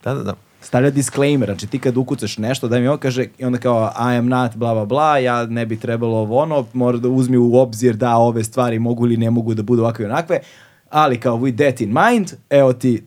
[0.05, 0.35] Da, da, da.
[0.61, 4.17] stavlja disclaimer, znači ti kad ukucaš nešto, da mi on kaže, i onda kao I
[4.19, 7.57] am not bla bla bla, ja ne bi trebalo ovo ono, mora da uzmi u
[7.57, 10.39] obzir da ove stvari mogu ili ne mogu da budu ovakve i onakve,
[10.95, 13.03] ali kao with that in mind, evo ti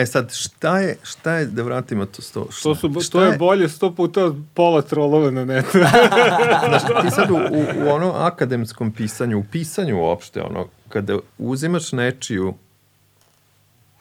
[0.00, 3.24] E sad, šta je, šta je, da vratimo to sto, šta, To, su, šta to
[3.24, 5.78] je bolje sto puta od pola trolova na netu.
[6.68, 11.92] Znaš, ti sad u, u, u ono akademskom pisanju, u pisanju uopšte, ono, kada uzimaš
[11.92, 12.54] nečiju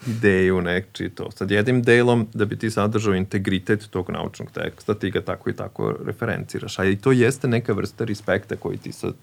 [0.08, 5.12] ideju, nečiji to, sad jednim delom da bi ti sadržao integritet tog naučnog teksta, ti
[5.12, 9.14] ga tako i tako referenciraš, a i to jeste neka vrsta respekta koji ti sad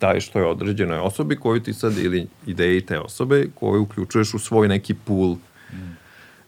[0.00, 4.68] daješ toj određenoj osobi koju ti sad, ili ideji te osobe, koju uključuješ u svoj
[4.68, 5.36] neki pool,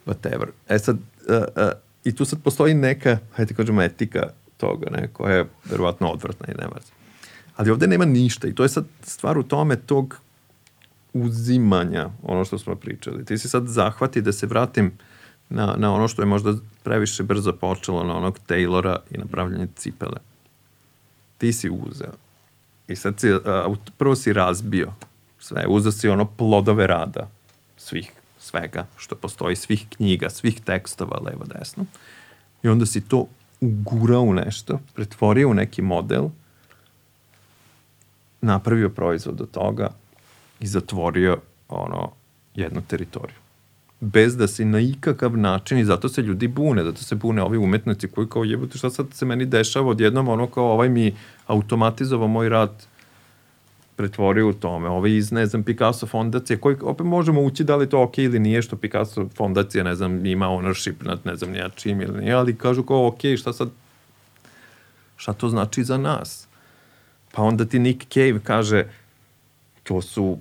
[0.07, 0.47] whatever.
[0.69, 1.71] E sad, uh, uh,
[2.05, 4.23] i tu sad postoji neka, hajde kažemo, etika
[4.57, 6.93] toga, ne, koja je verovatno odvratna i nema veze.
[7.57, 10.21] Ali ovde nema ništa i to je sad stvar u tome tog
[11.13, 13.25] uzimanja, ono što smo pričali.
[13.25, 14.93] Ti si sad zahvati da se vratim
[15.49, 20.21] na, na ono što je možda previše brzo počelo, na onog Taylora i napravljanje cipele.
[21.39, 22.28] Ti si uzeo.
[22.89, 24.93] I sad si, a, prvo si razbio
[25.39, 25.67] sve.
[25.69, 27.29] Uzeo si ono plodove rada
[27.77, 31.85] svih, svega što postoji, svih knjiga, svih tekstova, levo, desno.
[32.63, 33.27] I onda si to
[33.61, 36.29] ugurao u nešto, pretvorio u neki model,
[38.41, 39.91] napravio proizvod od toga
[40.61, 42.13] i zatvorio ono,
[42.55, 43.37] jednu teritoriju.
[44.01, 47.59] Bez da si na ikakav način, i zato se ljudi bune, zato se bune ovi
[47.59, 51.15] umetnici koji kao jebote šta sad se meni dešava odjednom, ono kao ovaj mi
[51.47, 52.87] automatizovao moj rad,
[53.99, 54.89] pretvorio u tome.
[54.89, 58.39] Ovaj iz, ne znam, Picasso fondacije, koji opet možemo ući da li to ok ili
[58.39, 62.33] nije, što Picasso fondacija, ne znam, ima ownership nad ne znam nija čim ili nije,
[62.33, 63.69] ali kažu kao ok, šta sad,
[65.17, 66.47] šta to znači za nas?
[67.33, 68.85] Pa onda ti Nick Cave kaže,
[69.83, 70.39] to su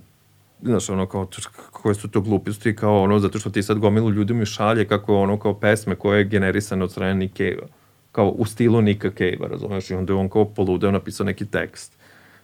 [0.61, 1.27] znaš, ono kao,
[1.71, 5.15] koje su to gluposti, kao ono, zato što ti sad gomilu ljudi mi šalje kako
[5.15, 7.67] ono kao pesme koje je generisane od strane Nick Cave-a.
[8.11, 9.89] Kao u stilu Nika Cave-a, razumeš?
[9.89, 11.97] I onda je on kao poludeo napisao neki tekst.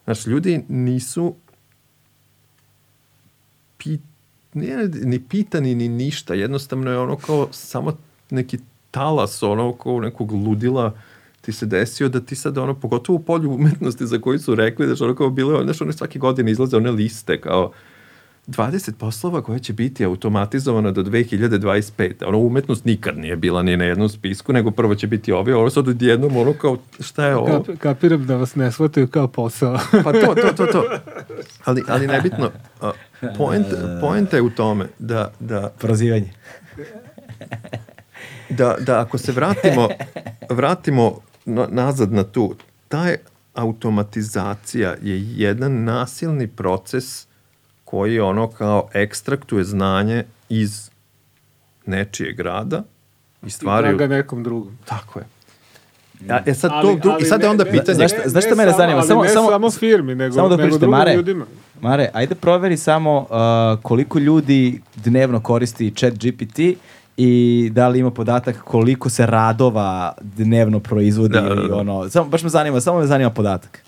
[0.04, 1.36] Znaš, ljudi nisu
[3.78, 4.02] pit,
[4.54, 7.98] nije ni pitani ni ništa, jednostavno je ono kao samo
[8.30, 8.58] neki
[8.92, 10.94] talas ono kao nekog ludila
[11.42, 14.96] ti se desio da ti sad ono, pogotovo u polju umetnosti za koji su rekli
[14.96, 17.72] što ono kao bilo, znaš, one svake godine izlaze one liste kao
[18.48, 22.28] 20 poslova koje će biti automatizovano do 2025.
[22.28, 25.70] Ono, umetnost nikad nije bila ni na jednom spisku, nego prvo će biti ovi, ovo
[25.70, 27.64] sad odjednom, ono kao, šta je ovo?
[27.64, 29.80] Kap, kapiram da vas ne shvataju kao posao.
[30.04, 30.84] Pa to, to, to, to.
[31.66, 32.52] Ali, ali nebitno,
[33.38, 33.68] point,
[34.02, 36.34] point je u tome da, da, Prozivanje.
[38.50, 39.90] da, da ako se vratimo,
[40.50, 42.56] vratimo na, nazad na tu,
[42.88, 43.08] ta
[43.54, 47.28] automatizacija je jedan nasilni proces
[47.94, 50.90] koji ono kao ekstraktuje znanje iz
[51.86, 52.84] nečijeg rada
[53.46, 53.88] i stvari...
[53.88, 54.78] Da ga nekom drugom.
[54.86, 55.26] Tako je.
[56.30, 57.96] A, e sad, Ali- to, dru, I ali sad je ne- onda ne- pitanje...
[57.96, 58.98] Znaš šta- znaš šta mene zanima?
[58.98, 61.16] ali Samo- ne samo- samo firmi, nego, samo da nego drugim Mare.
[61.16, 61.46] ljudima.
[61.82, 63.28] Mare, ajde proveri samo uh,
[63.82, 66.60] koliko ljudi dnevno koristi chat GPT
[67.18, 67.32] i
[67.74, 71.76] da li ima podatak koliko se radova dnevno proizvodi Da, da, ili da.
[71.76, 73.84] ono, samo, baš me zanima, samo me zanima podatak.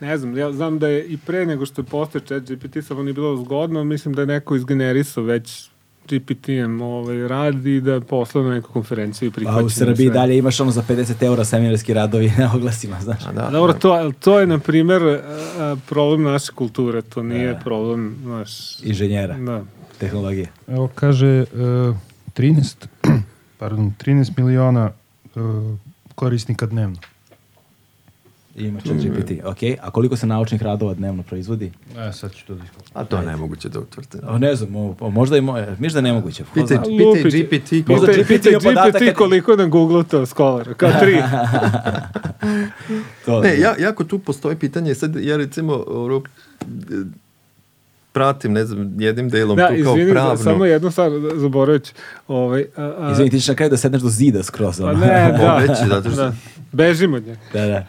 [0.00, 3.02] Ne znam, ja znam da je i pre nego što je postao chat GPT, samo
[3.02, 5.70] nije bilo zgodno, mislim da je neko izgenerisao već
[6.08, 9.66] GPT-em ovaj, rad i da je poslao na neku konferenciju i A prihvaćeno.
[9.66, 10.14] u Srbiji sve.
[10.14, 13.26] dalje imaš ono za 50 eura seminarski radovi na oglasima, znaš.
[13.26, 13.78] A da, A Dobro, da.
[13.78, 15.18] to, to je, na primer, a,
[15.58, 18.80] a, problem naše kulture, to nije problem, znaš...
[18.82, 19.62] Inženjera, Da.
[19.98, 20.48] tehnologije.
[20.68, 21.96] Evo kaže uh,
[22.36, 22.86] 13,
[23.58, 24.90] pardon, 13 miliona
[25.34, 25.42] uh,
[26.14, 26.96] korisnika dnevno.
[28.56, 29.56] Ima chat GPT, ok.
[29.80, 31.72] A koliko se naučnih radova dnevno proizvodi?
[31.98, 32.90] E, sad ću to da iskupim.
[32.94, 34.18] A to je nemoguće da utvrde.
[34.24, 36.44] O, ne znam, o, o, možda i moje, misliš da je nemoguće.
[36.54, 37.30] Pitaj, pitaj.
[37.32, 41.16] GPT Možda GPT podatak GPT kad- koliko je na Google to skolara, kao tri.
[43.26, 45.84] To, Ne, ja, jako tu postoji pitanje, sad ja recimo,
[48.12, 50.36] pratim, ne znam, jednim delom Da, tu kao izvini, pravno.
[50.36, 51.92] samo jednu stvar, zaboravit ću.
[52.28, 54.80] Ovaj, a, a, Izvini, ti ćeš na kraju da sedneš do zida skroz.
[54.80, 55.58] Pa ne, da.
[55.60, 56.32] Pobeći, zato što- da.
[56.72, 57.40] Bežim od njega.
[57.52, 57.86] Da, da.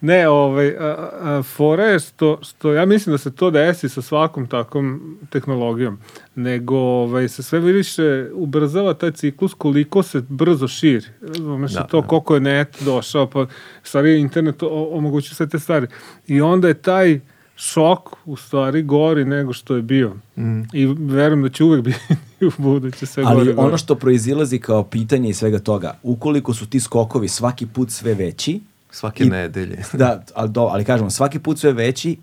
[0.00, 4.02] Ne, ovaj, a, a, fora je što, što ja mislim da se to desi sa
[4.02, 5.00] svakom takvom
[5.30, 5.98] tehnologijom,
[6.34, 8.02] nego ovaj, se sve više
[8.34, 11.06] ubrzava taj ciklus koliko se brzo širi.
[11.22, 12.06] Razumeš, Da, to da.
[12.06, 13.46] koliko je net došao, pa
[13.82, 15.86] stvari internet omogućuje sve te stvari.
[16.26, 17.20] I onda je taj
[17.62, 20.14] šok u stvari gori nego što je bio.
[20.36, 20.60] Mm.
[20.72, 21.98] I verujem da će uvek biti
[22.40, 23.54] u buduće sve Ali gori.
[23.58, 28.14] ono što proizilazi kao pitanje iz svega toga, ukoliko su ti skokovi svaki put sve
[28.14, 29.82] veći, Svake I- nedelje.
[29.92, 32.16] da, ali, do, ali kažemo, svaki put sve veći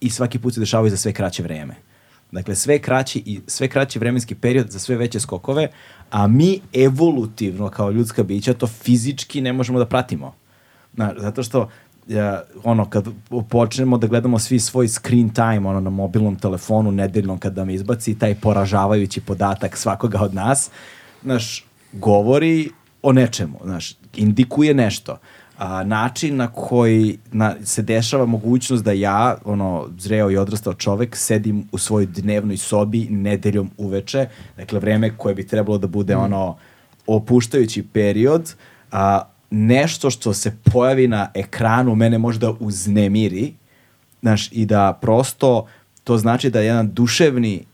[0.00, 1.74] i svaki put se dešavaju za sve kraće vreme.
[2.32, 5.68] Dakle, sve kraći i sve kraći vremenski period za sve veće skokove,
[6.10, 10.34] a mi evolutivno kao ljudska bića to fizički ne možemo da pratimo.
[10.94, 11.68] Znaš, zato što
[12.08, 13.08] ja, ono, kad
[13.48, 18.18] počnemo da gledamo svi svoj screen time ono, na mobilnom telefonu nedeljnom kad nam izbaci
[18.18, 20.70] taj poražavajući podatak svakoga od nas,
[21.22, 22.70] znaš, govori
[23.02, 25.18] o nečemu, znaš, indikuje nešto.
[25.58, 31.16] A, način na koji na, se dešava mogućnost da ja, ono, zreo i odrastao čovek,
[31.16, 36.56] sedim u svojoj dnevnoj sobi nedeljom uveče, dakle, vreme koje bi trebalo da bude, ono,
[37.06, 38.54] opuštajući period,
[38.92, 43.52] a, nešto što se pojavi na ekranu mene možda uznemiri,
[44.20, 45.66] znaš, i da prosto
[46.04, 47.64] to znači da jedan duševni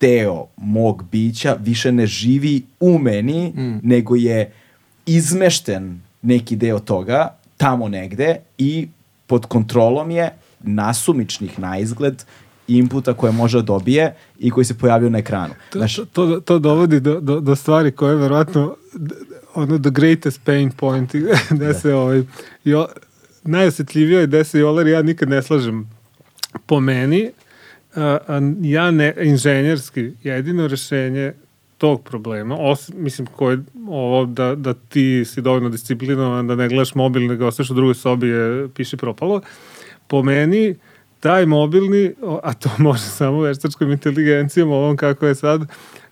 [0.00, 3.52] deo mog bića više ne živi u meni,
[3.82, 4.52] nego je
[5.06, 8.88] izmešten neki deo toga tamo negde i
[9.26, 12.22] pod kontrolom je nasumičnih na izgled
[12.68, 15.54] inputa koje može da dobije i koji se pojavljaju na ekranu.
[15.70, 18.74] To, Znaš, to, to, to dovodi do, do, do stvari koje je verovatno
[19.54, 21.14] ono the greatest pain point
[21.50, 22.22] gde se ovaj,
[22.64, 22.86] jo,
[23.44, 25.90] najosjetljivije je gde se Jolar ja nikad ne slažem
[26.66, 27.30] po meni
[27.94, 31.32] a, a, ja ne, inženjerski jedino rešenje
[31.78, 36.94] tog problema, os, mislim koje ovo da, da ti si dovoljno disciplinovan da ne gledaš
[36.94, 39.40] mobil nego ostaješ u drugoj sobi je piše propalo.
[40.06, 40.74] Po meni
[41.20, 42.12] taj mobilni,
[42.42, 45.62] a to može samo veštačkom inteligencijom, ovom kako je sad,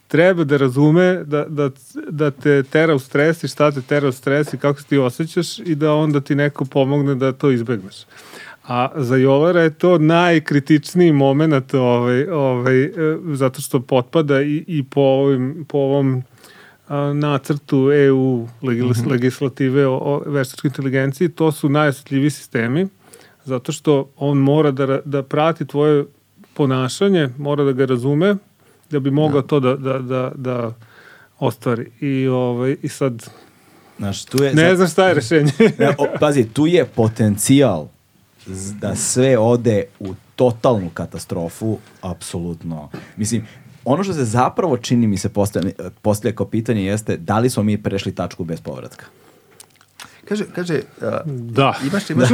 [0.09, 1.71] treba da razume da, da,
[2.11, 4.99] da te tera u stres i šta te tera u stres i kako se ti
[4.99, 7.97] osjećaš i da onda ti neko pomogne da to izbegneš.
[8.69, 12.91] A za Jovara je to najkritičniji moment ovaj, ovaj,
[13.33, 16.23] zato što potpada i, i po, ovim, po ovom
[16.89, 22.87] a, nacrtu EU legis, legislative o, o veštačkoj inteligenciji, to su najosjetljiviji sistemi,
[23.45, 26.05] zato što on mora da, da prati tvoje
[26.55, 28.37] ponašanje, mora da ga razume,
[28.91, 30.73] da bi mogao to da, da, da, da
[31.39, 31.91] ostvari.
[32.01, 33.27] I, ovaj, I sad,
[33.99, 34.55] znaš, tu je...
[34.55, 35.53] ne znam šta je rešenje.
[35.79, 37.89] Ne, o, pazi, tu je potencijal
[38.81, 42.91] da sve ode u totalnu katastrofu, apsolutno.
[43.17, 43.47] Mislim,
[43.85, 45.71] ono što se zapravo čini mi se postavlja,
[46.03, 49.07] postavlja kao pitanje jeste da li smo mi prešli tačku bez povratka.
[50.29, 51.75] Kaže, kaže, a, da.
[51.87, 52.29] imaš, imaš,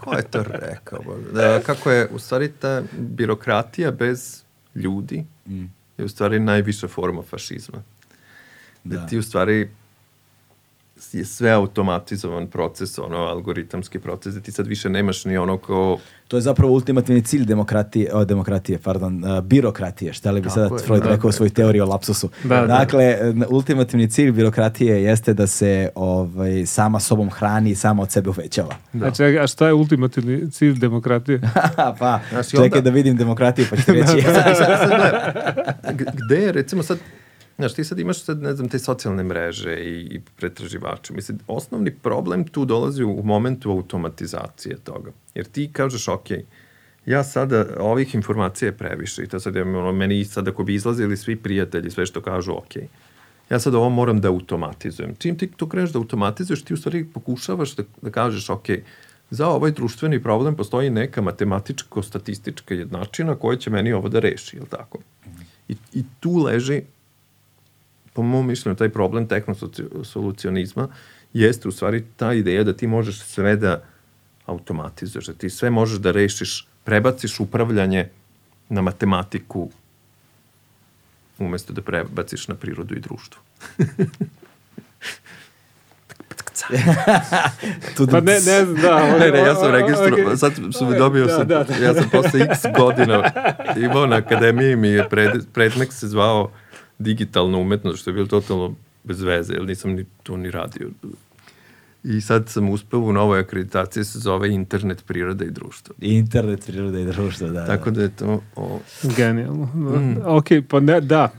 [0.00, 1.00] ko je to rekao?
[1.32, 4.45] Da, kako je, u stvari, ta birokratija bez
[4.76, 5.24] ljudi
[5.98, 7.82] je u stvari najviša forma fašizma.
[8.84, 9.06] Da, Da.
[9.06, 9.70] ti u stvari
[11.16, 15.98] je sve automatizovan proces, ono, algoritamski proces, da ti sad više nemaš ni ono ko...
[16.28, 20.54] To je zapravo ultimativni cilj demokratije, o, demokratije, pardon, uh, birokratije, šta li bi Tako
[20.54, 21.32] sada je, Freud da, rekao u da.
[21.32, 22.28] svojoj teoriji o lapsusu.
[22.44, 22.66] Da, da.
[22.66, 28.10] dakle, n- ultimativni cilj birokratije jeste da se ovaj, sama sobom hrani i sama od
[28.10, 28.74] sebe uvećava.
[28.92, 29.06] Da.
[29.06, 31.40] A, čekaj, a šta je ultimativni cilj demokratije?
[31.98, 34.06] pa, Znaš, i čekaj onda- da vidim demokratiju pa ću ti reći.
[34.34, 35.32] sad, sad, sad, gledaj,
[35.94, 36.98] g- gde je, recimo sad,
[37.56, 41.14] znaš, ti sad imaš sad, ne znam, te socijalne mreže i, i pretraživače.
[41.14, 45.10] Mislim, osnovni problem tu dolazi u, momentu automatizacije toga.
[45.34, 46.26] Jer ti kažeš, ok,
[47.06, 50.74] ja sada, ovih informacija je previše i to sad je, ono, meni sad ako bi
[50.74, 52.76] izlazili svi prijatelji, sve što kažu, ok,
[53.50, 55.14] ja sad ovo moram da automatizujem.
[55.18, 58.66] Čim ti to kreneš da automatizuješ, ti u stvari pokušavaš da, da kažeš, ok,
[59.30, 64.66] za ovaj društveni problem postoji neka matematičko-statistička jednačina koja će meni ovo da reši, jel
[64.66, 64.98] tako?
[65.68, 66.82] I, I tu leži,
[68.16, 70.88] po mom mišljenju, taj problem tehnosolucionizma
[71.32, 73.82] jeste u stvari ta ideja da ti možeš sve da
[74.46, 78.08] automatizuješ, da ti sve možeš da rešiš, prebaciš upravljanje
[78.68, 79.70] na matematiku
[81.38, 83.42] umesto da prebaciš na prirodu i društvo.
[87.96, 89.18] Tu Pa ne, ne znam, da.
[89.18, 90.36] Ne, ne, ja sam registrovao, okay.
[90.36, 91.76] sad sam dobio, Da, sam, da, da.
[91.76, 93.30] ja sam posle x godina
[93.76, 96.50] imao na akademiji mi je pred, predmek se zvao
[96.98, 100.88] digitalna umetnost, što je bilo totalno bez veze, jer nisam ni to ni radio.
[102.04, 105.94] I sad sam uspeo u novoj akreditaciji se zove Internet, priroda i društvo.
[106.00, 107.66] Internet, priroda i društvo, da.
[107.66, 107.96] Tako da.
[107.96, 108.42] da je to...
[108.56, 108.80] O,
[109.16, 109.68] Genijalno.
[109.74, 110.30] Da.
[110.30, 111.32] Ok, pa ne, da.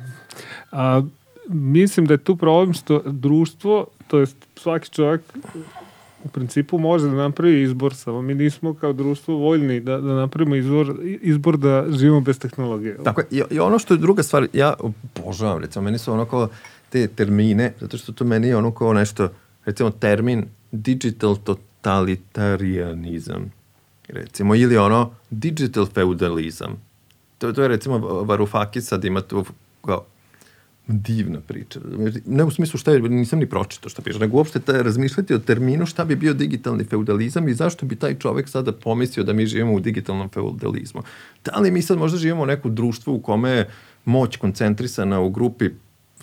[0.72, 1.02] A,
[1.50, 5.22] mislim da je tu problem što društvo, to jest svaki čovjek
[6.24, 10.56] u principu može da napravi izbor, samo mi nismo kao društvo voljni da, da napravimo
[10.56, 12.98] izbor, izbor da živimo bez tehnologije.
[13.04, 13.28] Tako je.
[13.52, 16.50] I, ono što je druga stvar, ja obožavam, recimo, meni su ono kao
[16.90, 19.30] te termine, zato što to meni je ono kao nešto,
[19.66, 23.52] recimo termin digital totalitarianizam,
[24.08, 26.82] recimo, ili ono digital feudalizam.
[27.38, 29.46] To, to je recimo Varoufakis sad ima tu
[29.86, 30.06] kao
[30.88, 31.80] divna priča.
[32.26, 35.40] Ne u smislu šta je, nisam ni pročito šta piše, nego uopšte ta, razmišljati o
[35.40, 39.46] terminu šta bi bio digitalni feudalizam i zašto bi taj čovek sada pomislio da mi
[39.46, 41.02] živimo u digitalnom feudalizmu.
[41.46, 43.70] Da li mi sad možda živimo u neku društvu u kome je
[44.06, 45.70] moć koncentrisana u grupi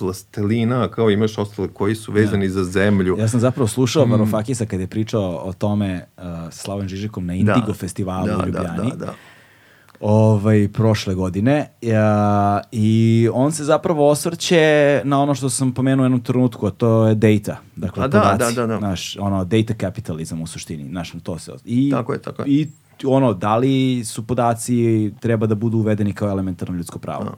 [0.01, 2.51] vlastelina, kao imaš ostale koji su vezani ja.
[2.51, 3.17] za zemlju.
[3.19, 4.11] Ja sam zapravo slušao mm.
[4.11, 7.75] Varoufakisa kad je pričao o tome uh, s Slavom Žižikom na Indigo da.
[7.75, 8.91] festivalu da, u Ljubljani.
[8.91, 9.15] Da, da, da
[10.07, 16.07] ovaj, prošle godine ja, i on se zapravo osvrće na ono što sam pomenuo u
[16.07, 17.57] jednom trenutku, a to je data.
[17.77, 18.81] Dakle, a da, podaci, da, da, da.
[18.81, 20.85] Naš, ono, data capitalism u suštini.
[20.85, 22.49] Naš, to se, i, tako je, tako je.
[22.49, 22.69] I
[23.05, 27.25] ono, da li su podaci treba da budu uvedeni kao elementarno ljudsko pravo.
[27.25, 27.35] Da.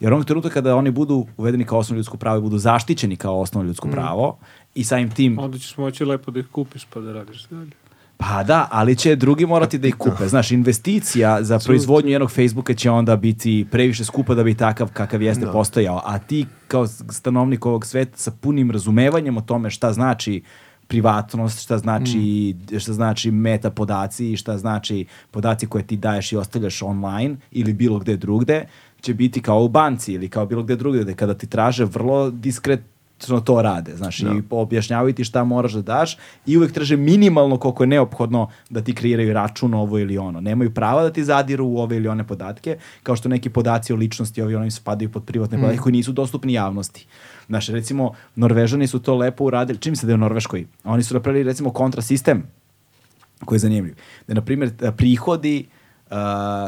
[0.00, 3.40] Jer onog trenutka kada oni budu uvedeni kao osnovno ljudsko pravo i budu zaštićeni kao
[3.40, 3.90] osnovno ljudsko mm.
[3.90, 4.38] pravo
[4.74, 5.38] i samim tim...
[5.38, 7.70] Onda ćeš moći lepo da ih kupiš pa da radiš dalje.
[8.20, 10.28] Pa da, ali će drugi morati da ih kupe.
[10.28, 15.22] Znaš, investicija za proizvodnju jednog Facebooka će onda biti previše skupa da bi takav kakav
[15.22, 15.52] jeste da.
[15.52, 16.02] postojao.
[16.04, 20.42] A ti kao stanovnik ovog sveta sa punim razumevanjem o tome šta znači
[20.86, 22.78] privatnost, šta znači, mm.
[22.78, 27.72] šta znači meta podaci i šta znači podaci koje ti daješ i ostavljaš online ili
[27.72, 28.66] bilo gde drugde,
[29.00, 32.30] će biti kao u banci ili kao bilo gde drugde, gde kada ti traže vrlo
[32.30, 32.80] diskret
[33.44, 34.30] to rade, znaš, da.
[34.30, 36.16] i objašnjavaju ti šta moraš da daš
[36.46, 40.40] i uvek traže minimalno koliko je neophodno da ti kreiraju račun ovo ili ono.
[40.40, 43.96] Nemaju prava da ti zadiru u ove ili one podatke, kao što neki podaci o
[43.96, 45.60] ličnosti ovi oni spadaju pod privatne mm.
[45.60, 47.06] podatke koji nisu dostupni javnosti.
[47.46, 50.66] Znaš, recimo, Norvežani su to lepo uradili, čim se da je u Norveškoj?
[50.84, 52.42] Oni su napravili, recimo, kontrasistem
[53.44, 53.94] koji je zanimljiv.
[54.26, 55.79] Da, na primjer, prihodi uh,
[56.10, 56.16] Uh,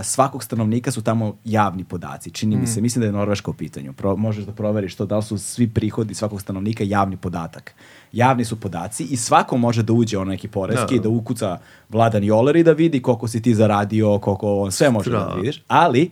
[0.05, 2.31] svakog stanovnika su tamo javni podaci.
[2.31, 2.61] Čini mm.
[2.61, 3.93] mi se, mislim da je Norveška u pitanju.
[3.93, 7.75] Pro, možeš da proveriš to, da li su svi prihodi svakog stanovnika javni podatak.
[8.12, 12.25] Javni su podaci i svako može da uđe ono neki poreski, da, da ukuca Vladan
[12.25, 15.25] Joler i da vidi koliko si ti zaradio, koliko on, sve može Stra.
[15.25, 15.62] da vidiš.
[15.69, 16.11] Ali,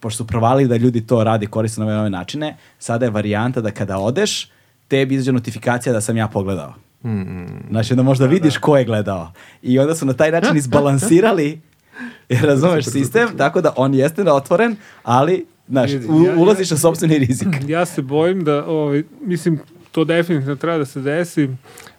[0.00, 3.70] pošto su provalili da ljudi to radi, koriste na ove načine, sada je varijanta da
[3.70, 4.50] kada odeš,
[4.88, 6.74] tebi izađe notifikacija da sam ja pogledao.
[7.04, 7.70] Mm.
[7.70, 8.60] Znači, da možda da, vidiš da.
[8.60, 9.32] ko je gledao.
[9.62, 11.60] I onda su na taj način izbalansirali
[12.28, 17.18] Jer razumeš sistem, tako da on jeste na otvoren, ali znaš, u, ulaziš na sobstveni
[17.18, 17.48] rizik.
[17.68, 19.60] Ja se bojim da, ovaj, mislim,
[19.92, 21.48] to definitivno treba da se desi,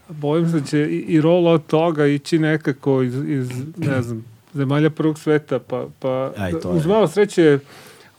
[0.09, 4.90] bojim se da će i, i rollout toga ići nekako iz, iz ne znam, zemalja
[4.90, 7.59] prvog sveta, pa, pa Aj, to uz malo sreće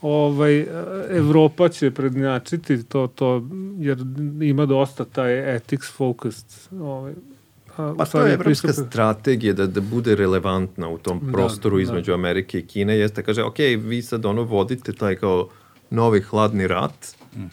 [0.01, 0.65] ovaj,
[1.09, 3.97] Evropa će prednjačiti to, to, jer
[4.41, 7.13] ima dosta taj ethics focused ovaj,
[7.97, 8.87] Pa to je evropska pristup...
[8.87, 12.15] strategija da, da bude relevantna u tom da, prostoru da, između da.
[12.15, 15.49] Amerike i Kine, jeste kaže, ok, vi sad ono vodite taj kao
[15.89, 17.45] novi hladni rat, mm.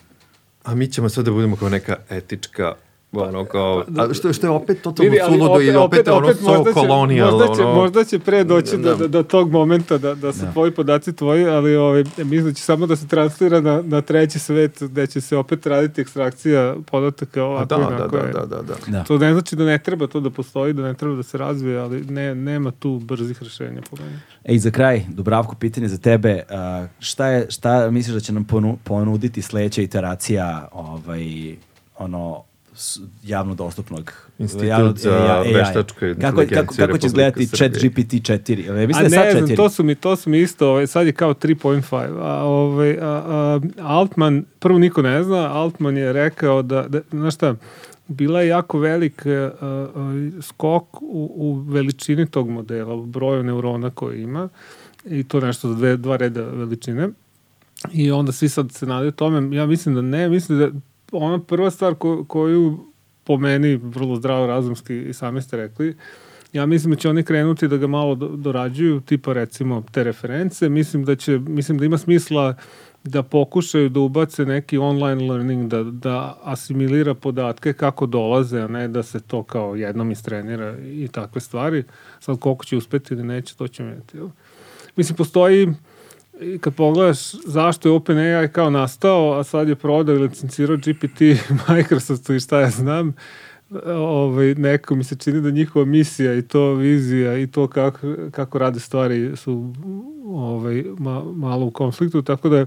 [0.64, 2.74] a mi ćemo sad da budemo kao neka etička
[3.12, 7.30] ono kao, a što, što je opet totalno suludo i opet, opet, ono so kolonijal.
[7.30, 10.44] Možda će, ono, možda će pre doći da, do, do tog momenta da, da su
[10.44, 10.52] da.
[10.52, 14.38] tvoji podaci tvoji, ali ovaj, mislim da će samo da se transfera na, na treći
[14.38, 18.74] svet gde će se opet raditi ekstrakcija podataka ovako da, da, da, da, da, da,
[18.86, 19.04] da.
[19.04, 21.78] To ne znači da ne treba to da postoji, da ne treba da se razvije,
[21.78, 24.18] ali ne, nema tu brzih rešenja po meni.
[24.44, 26.42] Ej, za kraj, Dubravko, pitanje za tebe.
[26.50, 31.56] Uh, šta, je, šta misliš da će nam ponu, ponuditi sledeća iteracija ovaj,
[31.98, 32.42] ono,
[33.24, 35.54] javno dostupnog Institut javno, za AI.
[35.54, 38.80] veštačka kako, kako, kako će izgledati chat GPT 4?
[38.80, 41.12] Ja mislim a ne znam, to su mi, to su mi isto, ovaj, sad je
[41.12, 42.18] kao 3.5.
[42.20, 47.34] A, ovaj, a, a, Altman, prvo niko ne zna, Altman je rekao da, da znaš
[47.34, 47.54] šta,
[48.08, 53.90] bila je jako velik uh, uh, skok u, u veličini tog modela, u broju neurona
[53.90, 54.48] koje ima
[55.04, 57.08] i to nešto za dve, dva reda veličine.
[57.92, 59.56] I onda svi sad se nadaju tome.
[59.56, 60.70] Ja mislim da ne, mislim da
[61.18, 62.78] ona prva stvar ko, koju
[63.24, 65.96] po meni vrlo zdravo razumski i sami ste rekli,
[66.52, 71.04] ja mislim da će oni krenuti da ga malo dorađuju, tipa recimo te reference, mislim
[71.04, 72.54] da će, mislim da ima smisla
[73.04, 78.88] da pokušaju da ubace neki online learning, da, da asimilira podatke kako dolaze, a ne
[78.88, 81.84] da se to kao jednom istrenira i takve stvari.
[82.20, 84.18] Sad koliko će uspeti ili neće, to će vidjeti.
[84.96, 85.74] Mislim, postoji
[86.40, 91.20] I kad pogledaš zašto je OpenAI kao nastao, a sad je prodao i licencirao GPT
[91.68, 93.14] Microsoftu i šta ja znam,
[93.86, 97.98] ovaj, neko mi se čini da njihova misija i to vizija i to kako,
[98.30, 99.72] kako rade stvari su
[100.26, 102.66] ovaj, ma, malo u konfliktu, tako da je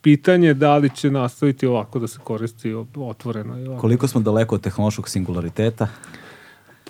[0.00, 3.80] pitanje da li će nastaviti ovako da se koristi otvoreno.
[3.80, 5.88] Koliko smo daleko od tehnološkog singulariteta?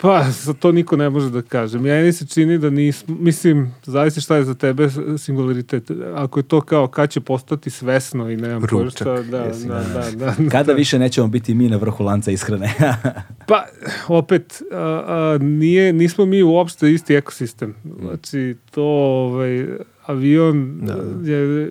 [0.03, 1.79] Pa, za to niko ne može da kaže.
[1.79, 4.89] Meni se čini da nismo, mislim, zavisi šta je za tebe
[5.19, 5.91] singularitet.
[6.15, 10.11] Ako je to kao kad će postati svesno i nemam pojma šta, da, da, da,
[10.17, 10.51] da, da.
[10.51, 12.75] Kada više nećemo biti mi na vrhu lanca ishrane?
[13.49, 13.65] pa,
[14.09, 17.75] opet, a, a, nije, nismo mi uopšte isti ekosistem.
[18.01, 19.67] Znači, to, ovaj,
[20.07, 21.31] avion da.
[21.33, 21.71] je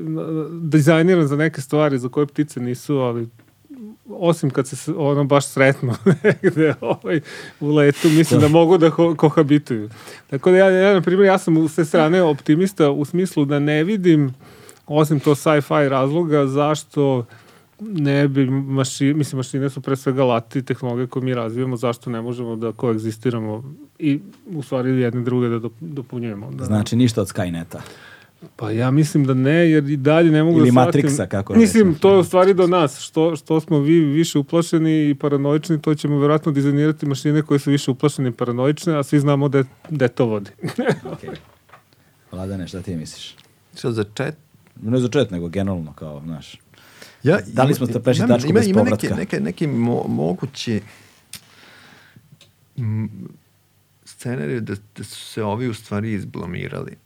[0.61, 3.27] dizajniran za neke stvari za koje ptice nisu, ali
[4.09, 7.21] osim kad se ono baš sretno negde ovaj,
[7.59, 9.89] u letu, mislim da mogu da ho kohabituju.
[10.29, 13.59] Tako da ja, ja, na primjer, ja sam u sve strane optimista u smislu da
[13.59, 14.33] ne vidim,
[14.87, 17.25] osim to sci-fi razloga, zašto
[17.79, 22.21] ne bi mašine, mislim mašine su pre svega lati tehnologije koje mi razvijamo, zašto ne
[22.21, 26.51] možemo da koegzistiramo i u stvari jedne druge da dopunjujemo.
[26.51, 27.79] Da, znači ništa od Skyneta.
[28.55, 31.01] Pa ja mislim da ne, jer i dalje ne mogu Ili da shvatim.
[31.01, 32.99] Matrixa, kako Mislim, to je u stvari do nas.
[32.99, 37.71] Što, što smo vi više uplašeni i paranoični, to ćemo verovatno dizajnirati mašine koje su
[37.71, 40.49] više uplašene i paranoične, a svi znamo da, da to vodi.
[41.13, 41.35] okay.
[42.31, 43.35] Vladane, šta ti misliš?
[43.77, 44.35] Što za chat?
[44.81, 46.59] Ne za chat, nego generalno, kao, znaš.
[47.23, 49.07] Ja, da li smo te prešli tačku ima, bez ima povratka?
[49.07, 50.81] Ima neke, neke, neki mo, mogući
[54.05, 56.97] scenariju da, da su se ovi u stvari izblamirali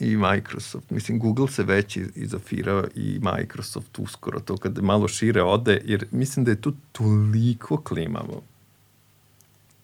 [0.00, 0.90] i Microsoft.
[0.90, 6.44] Mislim, Google se već izofirao i Microsoft uskoro to kad malo šire ode, jer mislim
[6.44, 8.42] da je tu toliko klimavo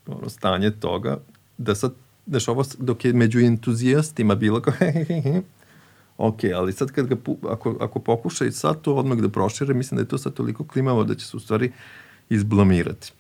[0.06, 1.18] ono, stanje toga,
[1.58, 1.92] da sad,
[2.26, 4.74] znaš, ovo, dok je među entuzijastima bilo kao,
[6.28, 7.16] ok, ali sad kad ga,
[7.48, 10.64] ako, ako pokuša i sad to odmah da prošire, mislim da je to sad toliko
[10.64, 11.72] klimavo da će se u stvari
[12.28, 13.12] izblamirati.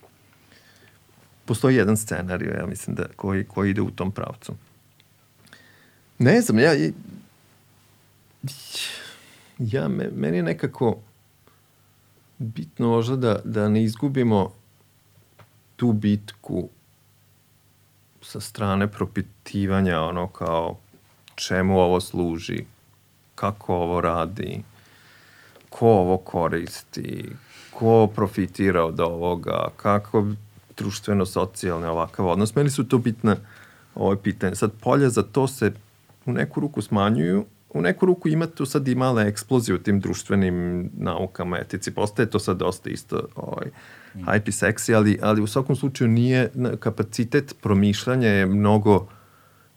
[1.44, 4.54] Postoji jedan scenarij, ja mislim, da, koji, koji ide u tom pravcu.
[6.18, 6.72] Ne znam, ja...
[9.58, 10.98] Ja, meni je nekako
[12.38, 14.52] bitno možda da, da ne izgubimo
[15.76, 16.68] tu bitku
[18.22, 20.76] sa strane propitivanja ono kao
[21.34, 22.64] čemu ovo služi,
[23.34, 24.62] kako ovo radi,
[25.70, 27.30] ko ovo koristi,
[27.70, 30.26] ko profitira od ovoga, kako
[30.76, 32.54] društveno-socijalni ovakav odnos.
[32.54, 33.36] Meni su to bitne
[33.94, 34.54] ove pitanje.
[34.54, 35.72] Sad, polja za to se
[36.26, 40.00] u neku ruku smanjuju, u neku ruku ima tu sad i male eksplozije u tim
[40.00, 41.90] društvenim naukama, etici.
[41.90, 43.66] Postaje to sad dosta isto ovaj,
[44.14, 44.18] mm.
[44.18, 49.06] hype i seksi, ali, ali u svakom slučaju nije, kapacitet promišljanja je mnogo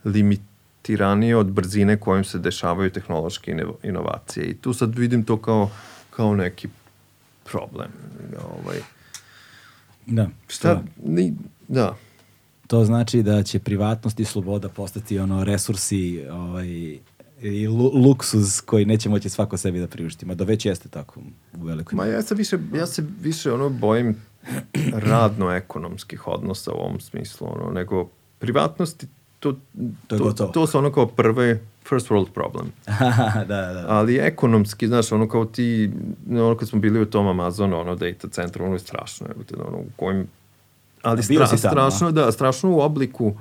[0.06, 4.45] limitiranije od brzine kojom se dešavaju tehnološke inovacije.
[4.45, 5.69] I tu sad vidim to kao,
[6.10, 6.68] kao neki
[7.52, 7.92] problem.
[8.52, 8.78] Ovaj.
[10.06, 10.30] Da.
[10.48, 10.82] Šta?
[11.06, 11.34] Ni,
[11.68, 11.95] da.
[12.70, 16.68] To znači da će privatnost i sloboda postati ono resursi ovaj,
[17.42, 20.26] i luksuz koji neće moći svako sebi da priušti.
[20.26, 21.20] Ma da već jeste tako
[21.62, 21.96] u velikoj.
[21.96, 24.16] Ma ja se više, ja se više ono bojim
[25.10, 29.08] radno-ekonomskih odnosa u ovom smislu, ono, nego privatnosti
[29.40, 29.56] to,
[30.08, 32.72] to, to, to, to su ono kao prve first world problem.
[33.52, 33.86] da, da.
[33.88, 35.92] Ali ekonomski, znaš, ono kao ti,
[36.32, 39.28] ono kad smo bili u tom Amazonu, ono data centru, ono je strašno,
[39.68, 40.28] ono, u kojim
[41.02, 43.34] ali stra, tamo, strašno, da, strašno u obliku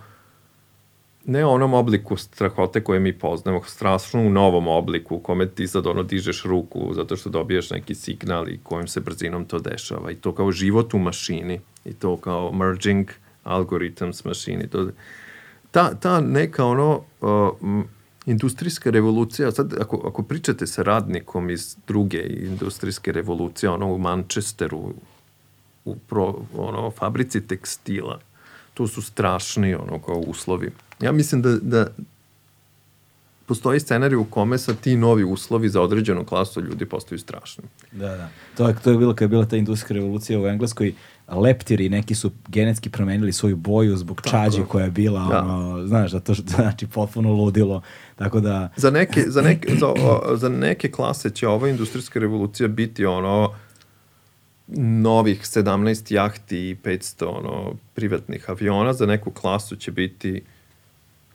[1.29, 5.87] ne onom obliku strahote koje mi poznamo, strašno u novom obliku u kome ti sad
[5.87, 10.11] ono dižeš ruku zato što dobiješ neki signal i kojim se brzinom to dešava.
[10.11, 11.61] I to kao život u mašini.
[11.85, 13.11] I to kao merging
[13.45, 14.69] algorithms mašini.
[14.69, 14.89] To,
[15.71, 17.51] ta, ta neka ono uh,
[18.27, 24.95] industrijska revolucija, sad ako, ako pričate sa radnikom iz druge industrijske revolucije, ono u Manchesteru
[25.91, 28.21] u pro, ono, fabrici tekstila.
[28.75, 30.71] To su strašni ono, kao uslovi.
[31.01, 31.87] Ja mislim da, da
[33.49, 37.65] postoji scenarij u kome sa ti novi uslovi za određenu klasu ljudi postaju strašni.
[37.93, 38.29] Da, da.
[38.57, 40.95] To je, to je bilo kad je bila ta industrijska revolucija u Engleskoj.
[41.29, 44.31] Leptiri neki su genetski promenili svoju boju zbog Tako.
[44.31, 45.43] čađe koja je bila, da.
[45.43, 47.83] ono, znaš, da to znači potpuno ludilo.
[48.17, 48.69] Tako da...
[48.77, 49.87] Za neke, za neke, za,
[50.37, 53.53] za neke klase će ova industrijska revolucija biti ono
[54.77, 60.43] novih 17 jahti i 500 ono, privatnih aviona, za neku klasu će biti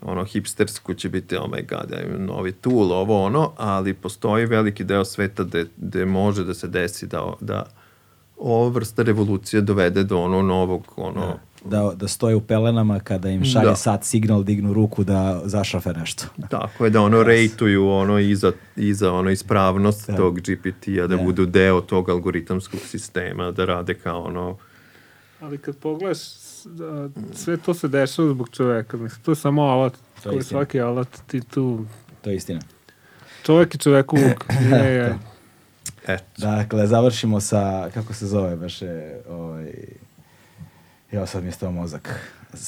[0.02, 4.84] ono hipstersku će biti oh my god, imam novi tool, ovo ono, ali postoji veliki
[4.84, 5.45] deo sveta
[5.78, 7.66] gde, može da se desi da, da
[8.38, 13.30] ova vrsta revolucije dovede do ono novog ono, da da, da stoje u pelenama kada
[13.30, 13.75] im šalje da.
[13.75, 16.25] sat signal, dignu ruku da zašrafe nešto.
[16.50, 17.25] Tako je, da ono yes.
[17.25, 20.16] rejtuju ono iza, iza ono ispravnost da.
[20.16, 24.58] tog GPT-a, da, da budu deo tog algoritamskog sistema, da rade kao ono
[25.42, 26.19] Ali kad pogledaš,
[26.66, 28.98] da, sve to se dešava zbog čoveka.
[28.98, 29.93] Mislim, to je samo alat.
[30.24, 31.85] To je svaki alat ti tu...
[32.22, 32.59] To je istina.
[33.45, 34.45] Čovek i čoveku uvuk.
[34.72, 35.16] Je, je.
[36.08, 36.24] Eto.
[36.38, 39.74] Dakle, završimo sa, kako se zove, beše, ovaj,
[41.14, 42.19] evo sad mi je stao mozak.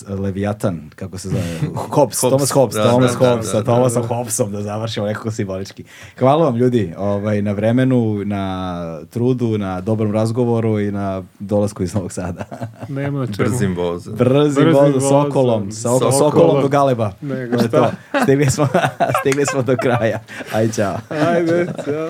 [0.10, 1.44] Leviatan, kako se zove?
[1.96, 2.20] Hobbes, Hobbes.
[2.20, 4.08] Thomas Hobbes, Da, Thomas da, da, Hobbes, da, sa da, Thomasom da.
[4.08, 5.84] Hobbesom da završimo nekako simbolički.
[6.20, 11.94] Hvala vam ljudi ovaj, na vremenu, na trudu, na dobrom razgovoru i na dolasku iz
[11.94, 12.46] Novog Sada.
[12.90, 13.38] Nema čemu.
[13.50, 14.16] Brzim vozom.
[14.16, 16.32] Brzi Brzi voz voz, sokolom, sa oko, Sokolom.
[16.32, 17.12] sokolom do Galeba.
[17.22, 17.68] Nego šta.
[17.68, 17.92] to.
[18.24, 18.68] Stigli smo,
[19.20, 20.20] stigli smo do kraja.
[20.54, 20.98] Aj, čao.
[21.10, 22.10] Ajde, ćao.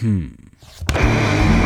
[0.00, 0.41] Hmm.
[0.94, 1.61] Thank you.